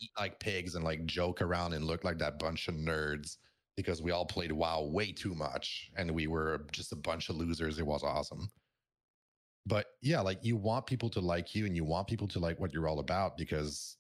eat 0.01 0.11
like 0.19 0.39
pigs 0.41 0.75
and 0.75 0.85
like 0.85 1.05
joke 1.07 1.43
around 1.43 1.75
and 1.75 1.85
look 1.85 2.03
like 2.05 2.19
that 2.19 2.39
bunch 2.39 2.69
of 2.69 2.75
nerds 2.75 3.37
because 3.77 4.03
we 4.03 4.11
all 4.11 4.27
played 4.27 4.53
WoW 4.53 4.83
way 4.83 5.13
too 5.13 5.35
much 5.35 5.91
and 5.97 6.11
we 6.11 6.27
were 6.27 6.67
just 6.73 6.93
a 6.93 6.97
bunch 6.97 7.29
of 7.31 7.37
losers. 7.37 7.79
It 7.79 7.87
was 7.87 8.03
awesome. 8.03 8.51
But 9.67 9.87
yeah, 10.03 10.21
like 10.21 10.45
you 10.45 10.57
want 10.57 10.87
people 10.87 11.09
to 11.11 11.21
like 11.21 11.55
you 11.55 11.67
and 11.67 11.77
you 11.77 11.85
want 11.85 12.09
people 12.09 12.29
to 12.29 12.39
like 12.39 12.59
what 12.61 12.73
you're 12.73 12.89
all 12.89 12.99
about 12.99 13.37
because 13.37 13.97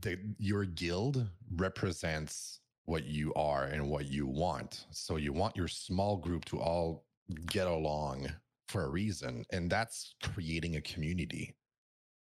the, 0.00 0.18
your 0.38 0.64
guild 0.64 1.28
represents 1.56 2.60
what 2.84 3.04
you 3.04 3.32
are 3.34 3.64
and 3.64 3.88
what 3.88 4.06
you 4.06 4.26
want. 4.26 4.86
So 4.90 5.16
you 5.16 5.32
want 5.32 5.56
your 5.56 5.68
small 5.68 6.16
group 6.16 6.44
to 6.46 6.58
all 6.58 7.04
get 7.46 7.66
along 7.66 8.28
for 8.68 8.84
a 8.84 8.88
reason. 8.90 9.44
And 9.52 9.70
that's 9.70 10.14
creating 10.22 10.76
a 10.76 10.80
community, 10.80 11.56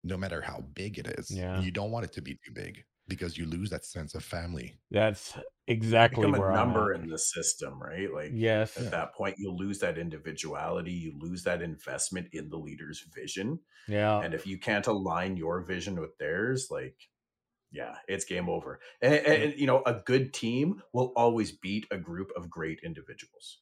no 0.04 0.18
matter 0.18 0.42
how 0.42 0.62
big 0.74 0.98
it 1.00 1.08
is. 1.18 1.32
Yeah. 1.32 1.60
You 1.62 1.72
don't 1.72 1.92
want 1.92 2.06
it 2.06 2.14
to 2.14 2.22
be 2.22 2.34
too 2.46 2.52
big 2.54 2.84
because 3.08 3.38
you 3.38 3.46
lose 3.46 3.70
that 3.70 3.86
sense 3.86 4.16
of 4.16 4.24
family. 4.24 4.80
That's 4.90 5.38
exactly 5.68 6.26
Become 6.26 6.40
where 6.40 6.50
a 6.50 6.56
I'm 6.60 6.68
number 6.70 6.94
at. 6.94 7.02
in 7.02 7.08
the 7.10 7.20
system, 7.20 7.80
right? 7.82 8.12
Like 8.12 8.32
Yes. 8.34 8.78
at 8.78 8.92
that 8.92 9.14
point, 9.14 9.36
you 9.38 9.52
lose 9.52 9.80
that 9.80 9.98
individuality, 9.98 10.92
you 10.92 11.14
lose 11.20 11.44
that 11.44 11.62
investment 11.62 12.30
in 12.34 12.50
the 12.50 12.58
leader's 12.58 13.06
vision. 13.16 13.60
Yeah. 13.88 14.20
and 14.22 14.34
if 14.34 14.48
you 14.48 14.58
can't 14.58 14.88
align 14.88 15.38
your 15.38 15.62
vision 15.62 16.00
with 16.02 16.18
theirs 16.18 16.70
like 16.72 16.96
yeah 17.72 17.96
it's 18.08 18.26
game 18.26 18.50
over 18.50 18.80
and, 19.02 19.14
and, 19.14 19.44
and, 19.44 19.60
you 19.60 19.68
know 19.68 19.84
a 19.86 19.94
good 19.94 20.34
team 20.34 20.82
will 20.94 21.14
always 21.16 21.52
beat 21.52 21.86
a 21.92 21.98
group 21.98 22.32
of 22.36 22.50
great 22.50 22.80
individuals 22.84 23.60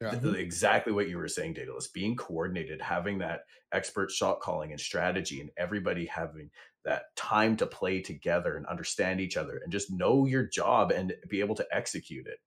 Yeah. 0.00 0.12
Exactly 0.12 0.92
what 0.92 1.08
you 1.08 1.16
were 1.16 1.28
saying 1.28 1.54
daedalus 1.54 1.88
being 1.88 2.16
coordinated 2.16 2.82
having 2.82 3.18
that 3.18 3.40
expert 3.72 4.10
shot 4.10 4.40
calling 4.40 4.72
and 4.72 4.80
strategy 4.80 5.40
and 5.40 5.50
everybody 5.56 6.04
having 6.04 6.50
that 6.84 7.04
time 7.16 7.56
to 7.56 7.66
play 7.66 8.02
together 8.02 8.56
and 8.56 8.66
understand 8.66 9.20
each 9.20 9.38
other 9.38 9.58
and 9.62 9.72
just 9.72 9.90
know 9.90 10.26
your 10.26 10.46
job 10.46 10.92
and 10.92 11.14
be 11.30 11.40
able 11.40 11.54
to 11.54 11.66
execute 11.72 12.26
it 12.26 12.38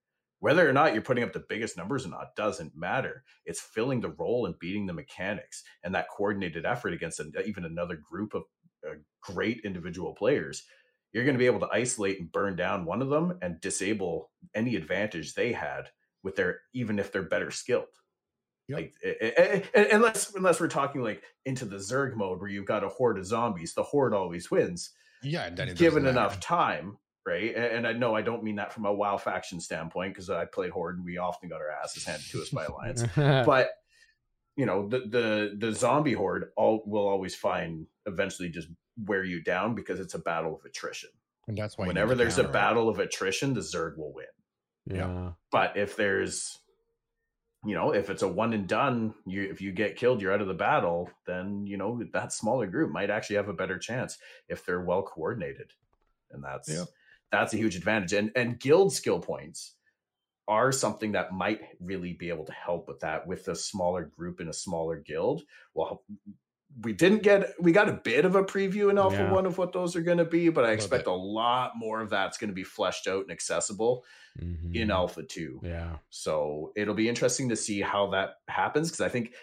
whether 0.41 0.67
or 0.69 0.73
not 0.73 0.93
you're 0.93 1.01
putting 1.01 1.23
up 1.23 1.33
the 1.33 1.43
biggest 1.49 1.75
numbers 1.75 2.05
or 2.05 2.09
not 2.09 2.35
doesn't 2.35 2.75
matter 2.75 3.23
it's 3.45 3.59
filling 3.61 3.99
the 3.99 4.11
role 4.11 4.45
and 4.45 4.59
beating 4.59 4.85
the 4.85 4.93
mechanics 4.93 5.63
and 5.83 5.95
that 5.95 6.07
coordinated 6.15 6.65
effort 6.65 6.93
against 6.93 7.19
an, 7.19 7.33
even 7.45 7.65
another 7.65 7.95
group 7.95 8.35
of 8.35 8.43
uh, 8.87 8.93
great 9.21 9.59
individual 9.63 10.13
players 10.13 10.63
you're 11.13 11.25
going 11.25 11.35
to 11.35 11.39
be 11.39 11.47
able 11.47 11.59
to 11.59 11.69
isolate 11.73 12.19
and 12.19 12.31
burn 12.31 12.55
down 12.55 12.85
one 12.85 13.01
of 13.01 13.09
them 13.09 13.39
and 13.41 13.59
disable 13.59 14.29
any 14.53 14.75
advantage 14.75 15.33
they 15.33 15.51
had 15.51 15.89
with 16.23 16.35
their 16.35 16.61
even 16.73 16.99
if 16.99 17.11
they're 17.11 17.23
better 17.23 17.51
skilled 17.51 17.85
Yep. 18.67 18.77
like 18.77 18.93
eh, 19.03 19.13
eh, 19.21 19.61
eh, 19.73 19.85
unless 19.91 20.35
unless 20.35 20.59
we're 20.59 20.67
talking 20.67 21.01
like 21.01 21.23
into 21.45 21.65
the 21.65 21.77
zerg 21.77 22.15
mode 22.15 22.39
where 22.39 22.49
you've 22.49 22.67
got 22.67 22.83
a 22.83 22.89
horde 22.89 23.17
of 23.17 23.25
zombies 23.25 23.73
the 23.73 23.81
horde 23.81 24.13
always 24.13 24.51
wins 24.51 24.91
Yeah. 25.23 25.45
And 25.45 25.57
then 25.57 25.73
given 25.73 26.05
enough 26.05 26.39
time, 26.39 26.97
right? 27.25 27.53
And, 27.55 27.65
and 27.65 27.87
I 27.87 27.93
know 27.93 28.15
I 28.15 28.21
don't 28.21 28.43
mean 28.43 28.55
that 28.57 28.71
from 28.71 28.85
a 28.85 28.93
WoW 28.93 29.17
faction 29.17 29.59
standpoint 29.59 30.13
because 30.13 30.29
I 30.29 30.45
played 30.45 30.71
Horde 30.71 30.97
and 30.97 31.05
we 31.05 31.17
often 31.17 31.49
got 31.49 31.61
our 31.61 31.71
asses 31.83 32.05
handed 32.05 32.27
to 32.29 32.41
us 32.41 32.49
by 32.49 32.65
Alliance. 32.65 33.03
but 33.15 33.71
you 34.55 34.65
know, 34.65 34.87
the 34.87 34.99
the 34.99 35.55
the 35.57 35.73
zombie 35.73 36.13
horde 36.13 36.49
all 36.55 36.83
will 36.85 37.07
always 37.07 37.35
find 37.35 37.87
eventually 38.05 38.49
just 38.49 38.67
wear 39.05 39.23
you 39.23 39.41
down 39.41 39.73
because 39.73 39.99
it's 39.99 40.13
a 40.13 40.19
battle 40.19 40.55
of 40.55 40.65
attrition. 40.65 41.09
And 41.47 41.57
that's 41.57 41.77
why 41.77 41.87
Whenever 41.87 42.13
there's 42.13 42.37
a 42.37 42.43
battle 42.43 42.89
of 42.89 42.99
attrition, 42.99 43.53
the 43.53 43.61
Zerg 43.61 43.97
will 43.97 44.13
win. 44.13 44.25
Yeah. 44.85 45.31
But 45.51 45.77
if 45.77 45.95
there's 45.95 46.59
you 47.65 47.75
know, 47.75 47.93
if 47.93 48.09
it's 48.09 48.21
a 48.21 48.27
one 48.27 48.53
and 48.53 48.67
done, 48.67 49.13
you 49.25 49.43
if 49.43 49.59
you 49.61 49.71
get 49.71 49.97
killed, 49.97 50.21
you're 50.21 50.33
out 50.33 50.41
of 50.41 50.47
the 50.47 50.53
battle, 50.53 51.09
then 51.25 51.65
you 51.67 51.77
know 51.77 52.01
that 52.13 52.31
smaller 52.31 52.67
group 52.67 52.91
might 52.91 53.09
actually 53.09 53.35
have 53.35 53.49
a 53.49 53.53
better 53.53 53.77
chance 53.77 54.17
if 54.47 54.65
they're 54.65 54.81
well 54.81 55.03
coordinated. 55.03 55.73
And 56.31 56.43
that's 56.43 56.69
Yeah. 56.69 56.85
that's 57.31 57.53
a 57.53 57.57
huge 57.57 57.75
advantage. 57.75 58.13
And 58.13 58.31
and 58.35 58.59
guild 58.59 58.93
skill 58.93 59.19
points 59.19 59.75
are 60.47 60.71
something 60.71 61.11
that 61.11 61.33
might 61.33 61.61
really 61.79 62.13
be 62.13 62.29
able 62.29 62.45
to 62.45 62.53
help 62.53 62.87
with 62.87 63.01
that 63.01 63.27
with 63.27 63.47
a 63.49 63.55
smaller 63.55 64.05
group 64.05 64.39
in 64.41 64.47
a 64.47 64.53
smaller 64.53 64.97
guild. 64.97 65.43
Well, 65.75 66.03
we 66.83 66.93
didn't 66.93 67.23
get 67.23 67.53
we 67.59 67.71
got 67.71 67.89
a 67.89 67.93
bit 67.93 68.25
of 68.25 68.35
a 68.35 68.43
preview 68.43 68.89
in 68.89 68.97
Alpha 68.97 69.17
Yeah. 69.17 69.31
One 69.31 69.45
of 69.45 69.57
what 69.57 69.73
those 69.73 69.95
are 69.95 70.01
going 70.01 70.19
to 70.19 70.25
be, 70.25 70.49
but 70.49 70.65
I 70.65 70.71
expect 70.71 71.05
bit. 71.05 71.11
a 71.11 71.15
lot 71.15 71.73
more 71.75 71.99
of 72.01 72.09
that's 72.09 72.37
going 72.37 72.49
to 72.49 72.53
be 72.53 72.63
fleshed 72.63 73.07
out 73.07 73.21
and 73.23 73.31
accessible 73.31 74.05
Mhm. 74.39 74.75
in 74.75 74.91
Alpha 74.91 75.23
Two. 75.23 75.59
Yeah. 75.63 75.97
So 76.09 76.71
it'll 76.75 76.93
be 76.93 77.09
interesting 77.09 77.49
to 77.49 77.55
see 77.55 77.81
how 77.81 78.07
that 78.11 78.35
happens 78.47 78.89
because 78.89 79.01
I 79.01 79.09
think 79.09 79.33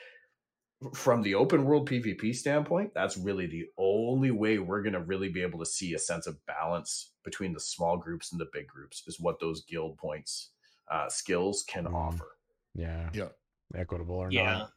from 0.94 1.23
the 1.23 1.35
open 1.35 1.65
world 1.65 1.89
PvP 1.89 2.35
standpoint, 2.35 2.93
that's 2.94 3.16
really 3.16 3.47
the 3.47 3.66
only 3.78 4.31
way 4.31 4.59
we're 4.59 4.82
going 4.82 4.93
to 4.93 5.01
really 5.01 5.28
be 5.31 5.43
able 5.43 5.59
to 5.59 5.66
see 5.66 5.94
a 5.94 5.98
sense 5.98 6.27
of 6.27 6.36
balance 6.47 7.12
between 7.24 7.53
the 7.55 7.61
small 7.61 7.97
groups 7.97 8.31
and 8.32 8.40
the 8.40 8.47
big 8.53 8.69
groups 8.69 9.03
is 9.07 9.19
what 9.19 9.40
those 9.40 9.65
guild 9.65 9.97
points 9.98 10.51
uh, 10.89 11.09
skills 11.09 11.65
can 11.66 11.85
Mhm. 11.86 11.94
offer. 11.94 12.36
Yeah. 12.74 13.11
Yeah. 13.12 13.28
Equitable 13.74 14.15
or 14.16 14.31
yeah 14.31 14.59
not. 14.59 14.73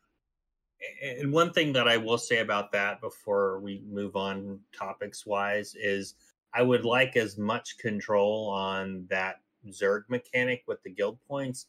And 1.04 1.32
one 1.32 1.52
thing 1.52 1.74
that 1.74 1.88
i 1.88 1.98
will 1.98 2.18
say 2.18 2.40
about 2.40 2.72
that 2.72 3.02
before 3.02 3.60
we 3.60 3.84
move 3.90 4.16
on 4.16 4.60
topics 4.78 5.26
wise 5.26 5.76
is 5.76 6.16
i 6.54 6.62
would 6.62 6.86
like 6.86 7.16
as 7.16 7.38
much 7.38 7.78
control 7.78 8.50
on 8.50 9.06
that 9.10 9.42
zerg 9.70 10.04
mechanic 10.10 10.64
with 10.68 10.82
the 10.84 10.90
guild 10.90 11.20
points 11.28 11.68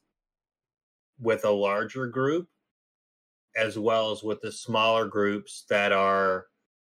with 1.19 1.45
a 1.45 1.51
larger 1.51 2.07
group 2.07 2.49
as 3.57 3.79
well 3.79 4.13
as 4.13 4.23
with 4.23 4.41
the 4.41 4.53
smaller 4.53 5.07
groups 5.07 5.65
that 5.69 5.93
are 5.93 6.47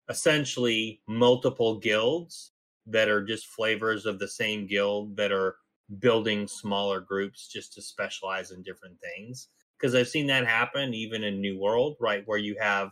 essentially 0.08 1.02
multiple 1.06 1.78
guilds 1.78 2.52
that 2.86 3.08
are 3.08 3.24
just 3.24 3.48
flavors 3.48 4.06
of 4.06 4.18
the 4.18 4.28
same 4.28 4.66
guild 4.66 5.16
that 5.16 5.32
are 5.32 5.56
building 5.98 6.48
smaller 6.48 7.00
groups 7.00 7.48
just 7.48 7.72
to 7.74 7.82
specialize 7.82 8.50
in 8.52 8.62
different 8.62 8.96
things 9.00 9.48
because 9.78 9.94
I've 9.94 10.08
seen 10.08 10.26
that 10.28 10.46
happen 10.46 10.94
even 10.94 11.24
in 11.24 11.40
New 11.40 11.58
World, 11.58 11.96
right? 12.00 12.22
Where 12.26 12.38
you 12.38 12.56
have 12.60 12.90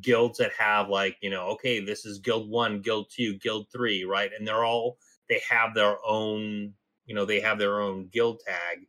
guilds 0.00 0.38
that 0.38 0.52
have 0.52 0.88
like, 0.88 1.16
you 1.22 1.30
know, 1.30 1.48
okay, 1.50 1.80
this 1.80 2.04
is 2.06 2.18
guild 2.18 2.48
one, 2.50 2.80
guild 2.80 3.10
two, 3.14 3.38
guild 3.38 3.68
three, 3.72 4.04
right? 4.04 4.30
And 4.36 4.46
they're 4.46 4.64
all 4.64 4.98
they 5.28 5.40
have 5.48 5.74
their 5.74 5.96
own, 6.06 6.74
you 7.06 7.14
know, 7.14 7.24
they 7.24 7.40
have 7.40 7.58
their 7.58 7.80
own 7.80 8.08
guild 8.12 8.40
tag, 8.46 8.86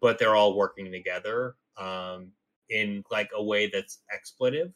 but 0.00 0.18
they're 0.18 0.36
all 0.36 0.56
working 0.56 0.90
together 0.92 1.56
um 1.76 2.32
in 2.70 3.04
like 3.10 3.30
a 3.34 3.42
way 3.42 3.68
that's 3.68 4.02
expletive. 4.12 4.72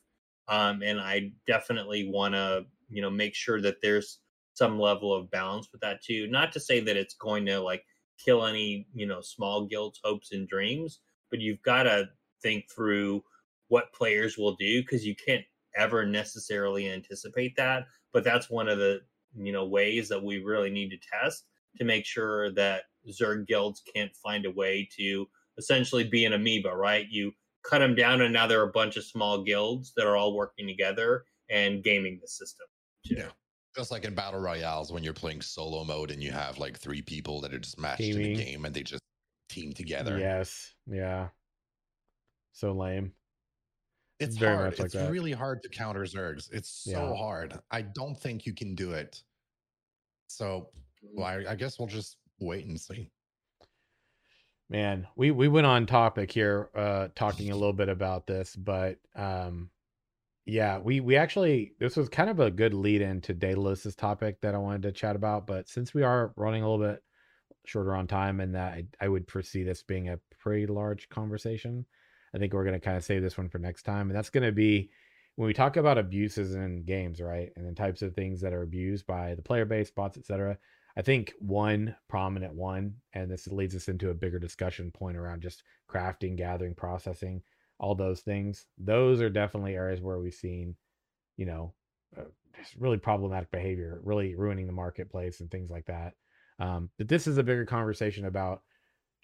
Um 0.48 0.82
and 0.82 1.00
I 1.00 1.32
definitely 1.46 2.08
want 2.08 2.34
to, 2.34 2.64
you 2.90 3.02
know, 3.02 3.10
make 3.10 3.34
sure 3.34 3.60
that 3.60 3.80
there's 3.82 4.20
some 4.54 4.78
level 4.78 5.14
of 5.14 5.30
balance 5.30 5.68
with 5.72 5.80
that 5.82 6.02
too. 6.02 6.26
Not 6.28 6.52
to 6.52 6.60
say 6.60 6.80
that 6.80 6.96
it's 6.96 7.14
going 7.14 7.46
to 7.46 7.60
like 7.60 7.84
kill 8.18 8.44
any, 8.46 8.86
you 8.94 9.06
know, 9.06 9.20
small 9.20 9.66
guilds 9.66 10.00
hopes 10.04 10.32
and 10.32 10.48
dreams, 10.48 11.00
but 11.32 11.40
you've 11.40 11.62
got 11.62 11.82
to 11.84 12.08
think 12.40 12.70
through 12.70 13.24
what 13.68 13.92
players 13.92 14.38
will 14.38 14.54
do 14.54 14.82
because 14.82 15.04
you 15.04 15.16
can't 15.16 15.44
ever 15.76 16.06
necessarily 16.06 16.88
anticipate 16.88 17.56
that 17.56 17.86
but 18.12 18.22
that's 18.22 18.48
one 18.48 18.68
of 18.68 18.78
the 18.78 19.00
you 19.34 19.52
know 19.52 19.66
ways 19.66 20.08
that 20.08 20.22
we 20.22 20.38
really 20.38 20.70
need 20.70 20.90
to 20.90 20.98
test 21.10 21.46
to 21.76 21.84
make 21.84 22.04
sure 22.04 22.52
that 22.52 22.82
zerg 23.10 23.48
guilds 23.48 23.82
can't 23.96 24.14
find 24.14 24.46
a 24.46 24.50
way 24.50 24.88
to 24.96 25.26
essentially 25.58 26.04
be 26.04 26.24
an 26.24 26.34
amoeba 26.34 26.70
right 26.70 27.06
you 27.10 27.32
cut 27.62 27.78
them 27.78 27.94
down 27.94 28.20
and 28.20 28.32
now 28.32 28.46
there 28.46 28.60
are 28.60 28.68
a 28.68 28.72
bunch 28.72 28.96
of 28.96 29.04
small 29.04 29.42
guilds 29.42 29.92
that 29.96 30.06
are 30.06 30.16
all 30.16 30.36
working 30.36 30.66
together 30.66 31.24
and 31.50 31.82
gaming 31.82 32.18
the 32.20 32.28
system 32.28 32.66
too. 33.06 33.16
Yeah. 33.18 33.28
Just 33.76 33.90
like 33.90 34.04
in 34.04 34.14
battle 34.14 34.40
royales 34.40 34.92
when 34.92 35.02
you're 35.02 35.14
playing 35.14 35.40
solo 35.40 35.84
mode 35.84 36.10
and 36.10 36.22
you 36.22 36.30
have 36.30 36.58
like 36.58 36.78
three 36.78 37.00
people 37.00 37.40
that 37.40 37.54
are 37.54 37.58
just 37.58 37.78
matched 37.78 38.00
in 38.00 38.16
Teaming. 38.16 38.38
a 38.38 38.44
game 38.44 38.64
and 38.64 38.74
they 38.74 38.82
just 38.82 39.01
team 39.52 39.72
together. 39.72 40.18
Yes. 40.18 40.74
Yeah. 40.86 41.28
So 42.52 42.72
lame. 42.72 43.12
It's 44.18 44.36
Very 44.36 44.54
hard. 44.54 44.70
much 44.70 44.78
like 44.78 44.86
it's 44.86 44.94
that. 44.94 45.10
really 45.10 45.32
hard 45.32 45.62
to 45.64 45.68
counter 45.68 46.02
Zergs. 46.02 46.48
It's 46.52 46.68
so 46.68 46.90
Yeah. 46.90 47.14
hard. 47.16 47.58
I 47.70 47.82
don't 47.82 48.14
think 48.18 48.46
you 48.46 48.54
can 48.54 48.74
do 48.74 48.92
it. 48.92 49.22
So, 50.28 50.70
well, 51.02 51.26
I, 51.26 51.44
I 51.52 51.54
guess 51.56 51.78
we'll 51.78 51.88
just 51.88 52.18
wait 52.38 52.66
and 52.66 52.80
see. 52.80 53.10
Man, 54.70 55.06
we 55.16 55.30
we 55.32 55.48
went 55.48 55.66
on 55.66 55.86
topic 55.86 56.30
here 56.30 56.70
uh 56.74 57.08
talking 57.14 57.50
a 57.50 57.54
little 57.56 57.72
bit 57.74 57.88
about 57.88 58.26
this, 58.26 58.56
but 58.56 58.98
um 59.14 59.70
yeah, 60.46 60.78
we 60.78 61.00
we 61.00 61.16
actually 61.16 61.74
this 61.78 61.96
was 61.96 62.08
kind 62.08 62.30
of 62.30 62.40
a 62.40 62.50
good 62.50 62.74
lead 62.74 63.02
into 63.02 63.34
Daedalus' 63.34 63.94
topic 63.96 64.40
that 64.40 64.54
I 64.54 64.58
wanted 64.58 64.82
to 64.82 64.92
chat 64.92 65.14
about, 65.16 65.46
but 65.46 65.68
since 65.68 65.92
we 65.94 66.02
are 66.02 66.32
running 66.36 66.62
a 66.62 66.70
little 66.70 66.84
bit 66.86 67.02
shorter 67.64 67.94
on 67.94 68.06
time 68.06 68.40
and 68.40 68.54
that 68.54 68.72
I, 68.72 68.86
I 69.00 69.08
would 69.08 69.30
foresee 69.30 69.62
this 69.62 69.82
being 69.82 70.08
a 70.08 70.18
pretty 70.38 70.66
large 70.66 71.08
conversation, 71.08 71.86
I 72.34 72.38
think 72.38 72.52
we're 72.52 72.64
going 72.64 72.78
to 72.78 72.84
kind 72.84 72.96
of 72.96 73.04
save 73.04 73.22
this 73.22 73.38
one 73.38 73.48
for 73.48 73.58
next 73.58 73.82
time. 73.82 74.08
And 74.08 74.16
that's 74.16 74.30
going 74.30 74.44
to 74.44 74.52
be 74.52 74.90
when 75.36 75.46
we 75.46 75.54
talk 75.54 75.76
about 75.76 75.98
abuses 75.98 76.54
in 76.54 76.84
games, 76.84 77.20
right? 77.20 77.50
And 77.56 77.66
the 77.66 77.74
types 77.74 78.02
of 78.02 78.14
things 78.14 78.40
that 78.40 78.52
are 78.52 78.62
abused 78.62 79.06
by 79.06 79.34
the 79.34 79.42
player 79.42 79.64
base, 79.64 79.90
bots, 79.90 80.18
etc. 80.18 80.58
I 80.96 81.02
think 81.02 81.32
one 81.38 81.96
prominent 82.08 82.54
one, 82.54 82.94
and 83.14 83.30
this 83.30 83.46
leads 83.46 83.74
us 83.74 83.88
into 83.88 84.10
a 84.10 84.14
bigger 84.14 84.38
discussion 84.38 84.90
point 84.90 85.16
around 85.16 85.40
just 85.42 85.62
crafting, 85.90 86.36
gathering, 86.36 86.74
processing, 86.74 87.42
all 87.78 87.94
those 87.94 88.20
things. 88.20 88.66
Those 88.78 89.20
are 89.20 89.30
definitely 89.30 89.74
areas 89.74 90.00
where 90.00 90.18
we've 90.18 90.34
seen, 90.34 90.76
you 91.36 91.46
know, 91.46 91.72
uh, 92.16 92.24
really 92.78 92.98
problematic 92.98 93.50
behavior, 93.50 94.00
really 94.04 94.34
ruining 94.34 94.66
the 94.66 94.72
marketplace 94.72 95.40
and 95.40 95.50
things 95.50 95.70
like 95.70 95.86
that. 95.86 96.12
Um, 96.62 96.90
but 96.96 97.08
this 97.08 97.26
is 97.26 97.38
a 97.38 97.42
bigger 97.42 97.66
conversation 97.66 98.26
about 98.26 98.62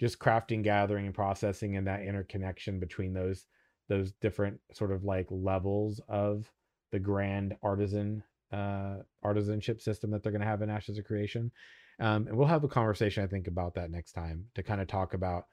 just 0.00 0.18
crafting, 0.18 0.62
gathering, 0.64 1.06
and 1.06 1.14
processing, 1.14 1.76
and 1.76 1.86
that 1.86 2.02
interconnection 2.02 2.80
between 2.80 3.14
those 3.14 3.46
those 3.88 4.12
different 4.20 4.60
sort 4.72 4.92
of 4.92 5.04
like 5.04 5.26
levels 5.30 6.00
of 6.08 6.52
the 6.90 6.98
grand 6.98 7.56
artisan 7.62 8.22
uh 8.52 8.96
artisanship 9.24 9.80
system 9.80 10.10
that 10.10 10.22
they're 10.22 10.32
going 10.32 10.40
to 10.40 10.46
have 10.46 10.62
in 10.62 10.70
ashes 10.70 10.98
of 10.98 11.04
creation. 11.04 11.52
Um 12.00 12.26
and 12.26 12.36
we'll 12.36 12.46
have 12.48 12.64
a 12.64 12.68
conversation 12.68 13.22
i 13.22 13.26
think 13.26 13.46
about 13.46 13.74
that 13.74 13.90
next 13.90 14.12
time 14.12 14.44
to 14.54 14.62
kind 14.62 14.80
of 14.80 14.88
talk 14.88 15.14
about 15.14 15.44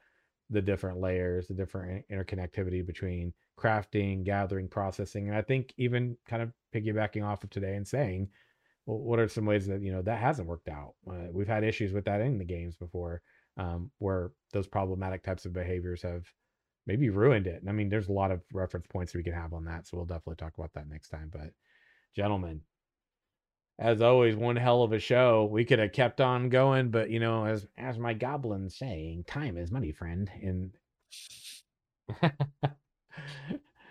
the 0.50 0.62
different 0.62 1.00
layers 1.00 1.46
the 1.46 1.54
different 1.54 2.04
interconnectivity 2.10 2.84
between 2.86 3.32
crafting 3.58 4.24
gathering 4.24 4.68
processing 4.68 5.28
and 5.28 5.36
i 5.36 5.42
think 5.42 5.74
even 5.76 6.16
kind 6.26 6.42
of 6.42 6.52
piggybacking 6.74 7.24
off 7.24 7.44
of 7.44 7.50
today 7.50 7.74
and 7.74 7.86
saying 7.86 8.28
what 8.86 9.18
are 9.18 9.28
some 9.28 9.46
ways 9.46 9.66
that 9.66 9.82
you 9.82 9.92
know 9.92 10.02
that 10.02 10.18
hasn't 10.20 10.48
worked 10.48 10.68
out 10.68 10.94
uh, 11.10 11.26
we've 11.32 11.48
had 11.48 11.64
issues 11.64 11.92
with 11.92 12.04
that 12.04 12.20
in 12.20 12.38
the 12.38 12.44
games 12.44 12.76
before 12.76 13.20
um 13.58 13.90
where 13.98 14.30
those 14.52 14.66
problematic 14.66 15.22
types 15.22 15.44
of 15.44 15.52
behaviors 15.52 16.02
have 16.02 16.24
maybe 16.86 17.10
ruined 17.10 17.46
it. 17.46 17.60
And 17.60 17.68
I 17.68 17.72
mean, 17.72 17.88
there's 17.88 18.08
a 18.08 18.12
lot 18.12 18.30
of 18.30 18.42
reference 18.52 18.86
points 18.86 19.14
we 19.14 19.22
can 19.22 19.32
have 19.32 19.52
on 19.52 19.64
that. 19.64 19.86
So 19.86 19.96
we'll 19.96 20.06
definitely 20.06 20.36
talk 20.36 20.54
about 20.56 20.72
that 20.74 20.88
next 20.88 21.08
time. 21.08 21.30
But 21.32 21.50
gentlemen, 22.14 22.62
as 23.78 24.00
always, 24.00 24.36
one 24.36 24.56
hell 24.56 24.82
of 24.82 24.92
a 24.92 24.98
show. 24.98 25.44
We 25.50 25.64
could 25.64 25.78
have 25.78 25.92
kept 25.92 26.20
on 26.20 26.48
going, 26.48 26.90
but 26.90 27.10
you 27.10 27.20
know, 27.20 27.44
as 27.44 27.66
as 27.76 27.98
my 27.98 28.14
goblin's 28.14 28.76
saying, 28.76 29.24
time 29.26 29.58
is 29.58 29.70
money, 29.70 29.92
friend. 29.92 30.30
And 30.42 30.72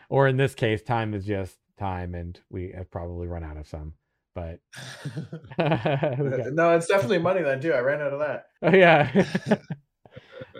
or 0.09 0.27
in 0.27 0.37
this 0.37 0.55
case, 0.55 0.81
time 0.81 1.13
is 1.13 1.25
just 1.25 1.57
time, 1.77 2.15
and 2.15 2.39
we 2.49 2.73
have 2.75 2.89
probably 2.89 3.27
run 3.27 3.43
out 3.43 3.57
of 3.57 3.67
some. 3.67 3.93
But 4.35 4.59
No, 5.57 6.75
it's 6.75 6.87
definitely 6.87 7.17
money 7.19 7.41
then 7.41 7.61
too. 7.61 7.73
I 7.73 7.79
ran 7.79 8.01
out 8.01 8.13
of 8.13 8.19
that. 8.19 8.45
Oh 8.61 8.75
yeah. 8.75 9.25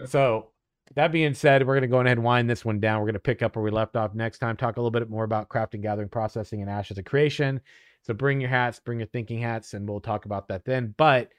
so 0.06 0.52
that 0.96 1.12
being 1.12 1.34
said, 1.34 1.68
we're 1.68 1.76
gonna 1.76 1.88
go 1.88 2.00
ahead 2.00 2.18
and 2.18 2.24
wind 2.24 2.50
this 2.50 2.66
one 2.66 2.80
down. 2.80 3.00
We're 3.02 3.08
gonna 3.08 3.20
pick 3.20 3.44
up 3.44 3.56
where 3.56 3.64
we 3.64 3.72
left 3.72 3.96
off 3.96 4.16
next 4.16 4.40
time, 4.40 4.56
talk 4.56 4.78
a 4.78 4.80
little 4.80 4.92
bit 4.92 5.10
more 5.10 5.26
about 5.26 5.50
crafting, 5.50 5.82
gathering, 5.82 6.10
processing, 6.10 6.62
and 6.62 6.70
ashes 6.70 6.98
of 6.98 7.06
creation. 7.06 7.60
So 8.02 8.14
bring 8.14 8.40
your 8.40 8.50
hats, 8.50 8.80
bring 8.80 9.00
your 9.00 9.08
thinking 9.08 9.42
hats, 9.42 9.74
and 9.74 9.88
we'll 9.88 10.00
talk 10.00 10.26
about 10.26 10.48
that 10.48 10.64
then. 10.64 10.96
But 10.98 11.30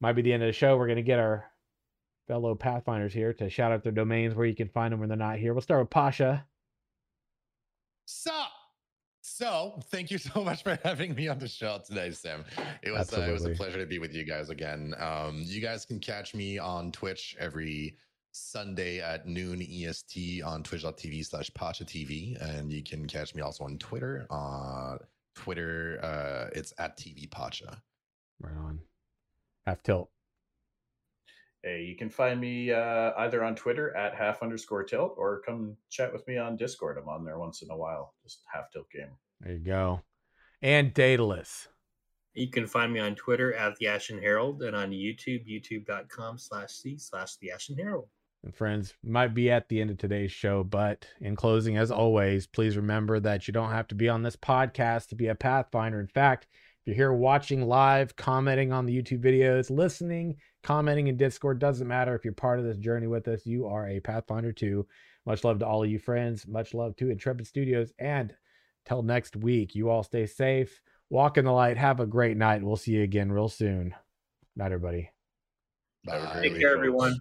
might 0.00 0.14
be 0.14 0.22
the 0.22 0.32
end 0.32 0.42
of 0.42 0.48
the 0.48 0.52
show. 0.52 0.76
We're 0.76 0.88
gonna 0.88 1.02
get 1.02 1.20
our 1.20 1.44
fellow 2.26 2.54
Pathfinders 2.54 3.12
here 3.12 3.32
to 3.34 3.48
shout 3.50 3.70
out 3.70 3.82
their 3.82 3.92
domains 3.92 4.34
where 4.34 4.46
you 4.46 4.54
can 4.54 4.68
find 4.68 4.92
them 4.92 5.00
when 5.00 5.08
they're 5.08 5.18
not 5.18 5.38
here. 5.38 5.52
We'll 5.52 5.60
start 5.60 5.82
with 5.82 5.90
Pasha. 5.90 6.46
So, 8.06 8.32
so 9.34 9.78
thank 9.90 10.10
you 10.10 10.18
so 10.32 10.44
much 10.44 10.62
for 10.62 10.78
having 10.84 11.14
me 11.14 11.28
on 11.28 11.38
the 11.38 11.48
show 11.48 11.80
today, 11.86 12.10
Sam. 12.10 12.44
It 12.82 12.90
was 12.90 13.12
uh, 13.12 13.20
it 13.28 13.32
was 13.32 13.44
a 13.44 13.50
pleasure 13.50 13.78
to 13.78 13.86
be 13.86 13.98
with 13.98 14.14
you 14.14 14.24
guys 14.24 14.50
again. 14.50 14.94
Um, 14.98 15.42
you 15.44 15.60
guys 15.60 15.84
can 15.84 15.98
catch 15.98 16.34
me 16.34 16.58
on 16.58 16.92
Twitch 16.92 17.36
every 17.38 17.96
Sunday 18.32 19.00
at 19.00 19.26
noon 19.26 19.62
EST 19.62 20.42
on 20.42 20.62
twitch.tv 20.62 21.24
slash 21.24 21.52
Pacha 21.54 21.84
TV. 21.84 22.40
And 22.40 22.72
you 22.72 22.82
can 22.82 23.06
catch 23.06 23.34
me 23.34 23.42
also 23.42 23.64
on 23.64 23.78
Twitter. 23.78 24.26
Uh 24.30 24.96
Twitter, 25.34 25.98
uh, 26.02 26.50
it's 26.54 26.72
at 26.78 26.96
TV 26.96 27.30
Pacha. 27.30 27.82
Right 28.40 28.56
on. 28.56 28.80
Half 29.66 29.82
tilt. 29.82 30.10
Hey, 31.62 31.82
you 31.84 31.96
can 31.96 32.10
find 32.10 32.40
me 32.40 32.72
uh, 32.72 33.12
either 33.18 33.42
on 33.42 33.54
Twitter 33.54 33.96
at 33.96 34.14
half 34.14 34.42
underscore 34.42 34.84
tilt 34.84 35.14
or 35.16 35.40
come 35.46 35.76
chat 35.90 36.12
with 36.12 36.26
me 36.28 36.36
on 36.36 36.56
Discord. 36.56 36.98
I'm 36.98 37.08
on 37.08 37.24
there 37.24 37.38
once 37.38 37.62
in 37.62 37.70
a 37.70 37.76
while. 37.76 38.14
Just 38.22 38.42
half 38.52 38.70
tilt 38.70 38.86
gamer. 38.92 39.16
There 39.44 39.52
you 39.52 39.58
go. 39.58 40.00
And 40.62 40.94
Daedalus. 40.94 41.68
You 42.32 42.48
can 42.48 42.66
find 42.66 42.92
me 42.92 42.98
on 42.98 43.14
Twitter 43.14 43.52
at 43.54 43.76
the 43.76 43.88
Ashen 43.88 44.18
Herald 44.18 44.62
and 44.62 44.74
on 44.74 44.90
YouTube, 44.90 45.46
youtube.com 45.46 46.38
slash 46.38 46.70
C 46.70 46.96
slash 46.98 47.36
the 47.36 47.50
Ashen 47.50 47.76
Herald. 47.76 48.08
And 48.42 48.54
friends, 48.54 48.94
might 49.02 49.34
be 49.34 49.50
at 49.50 49.68
the 49.68 49.80
end 49.80 49.90
of 49.90 49.98
today's 49.98 50.32
show, 50.32 50.64
but 50.64 51.06
in 51.20 51.36
closing, 51.36 51.76
as 51.76 51.90
always, 51.90 52.46
please 52.46 52.76
remember 52.76 53.20
that 53.20 53.46
you 53.46 53.52
don't 53.52 53.70
have 53.70 53.86
to 53.88 53.94
be 53.94 54.08
on 54.08 54.22
this 54.22 54.36
podcast 54.36 55.08
to 55.08 55.14
be 55.14 55.28
a 55.28 55.34
Pathfinder. 55.34 56.00
In 56.00 56.08
fact, 56.08 56.46
if 56.80 56.88
you're 56.88 56.96
here 56.96 57.12
watching 57.12 57.66
live, 57.66 58.16
commenting 58.16 58.72
on 58.72 58.86
the 58.86 59.02
YouTube 59.02 59.22
videos, 59.22 59.70
listening, 59.70 60.36
commenting 60.62 61.08
in 61.08 61.16
Discord, 61.16 61.58
doesn't 61.58 61.86
matter. 61.86 62.14
If 62.14 62.24
you're 62.24 62.34
part 62.34 62.58
of 62.58 62.64
this 62.64 62.78
journey 62.78 63.06
with 63.06 63.28
us, 63.28 63.46
you 63.46 63.66
are 63.66 63.88
a 63.88 64.00
Pathfinder 64.00 64.52
too. 64.52 64.86
Much 65.26 65.44
love 65.44 65.58
to 65.60 65.66
all 65.66 65.84
of 65.84 65.90
you 65.90 65.98
friends. 65.98 66.46
Much 66.46 66.74
love 66.74 66.96
to 66.96 67.10
Intrepid 67.10 67.46
Studios. 67.46 67.92
And 67.98 68.34
till 68.84 69.02
next 69.02 69.36
week, 69.36 69.74
you 69.74 69.90
all 69.90 70.02
stay 70.02 70.26
safe, 70.26 70.80
walk 71.10 71.38
in 71.38 71.44
the 71.44 71.52
light, 71.52 71.76
have 71.76 72.00
a 72.00 72.06
great 72.06 72.36
night. 72.36 72.62
We'll 72.62 72.76
see 72.76 72.92
you 72.92 73.02
again 73.02 73.30
real 73.30 73.48
soon. 73.48 73.94
Night, 74.56 74.72
everybody. 74.72 75.10
Bye. 76.04 76.40
Take 76.42 76.60
care, 76.60 76.74
everyone. 76.74 77.18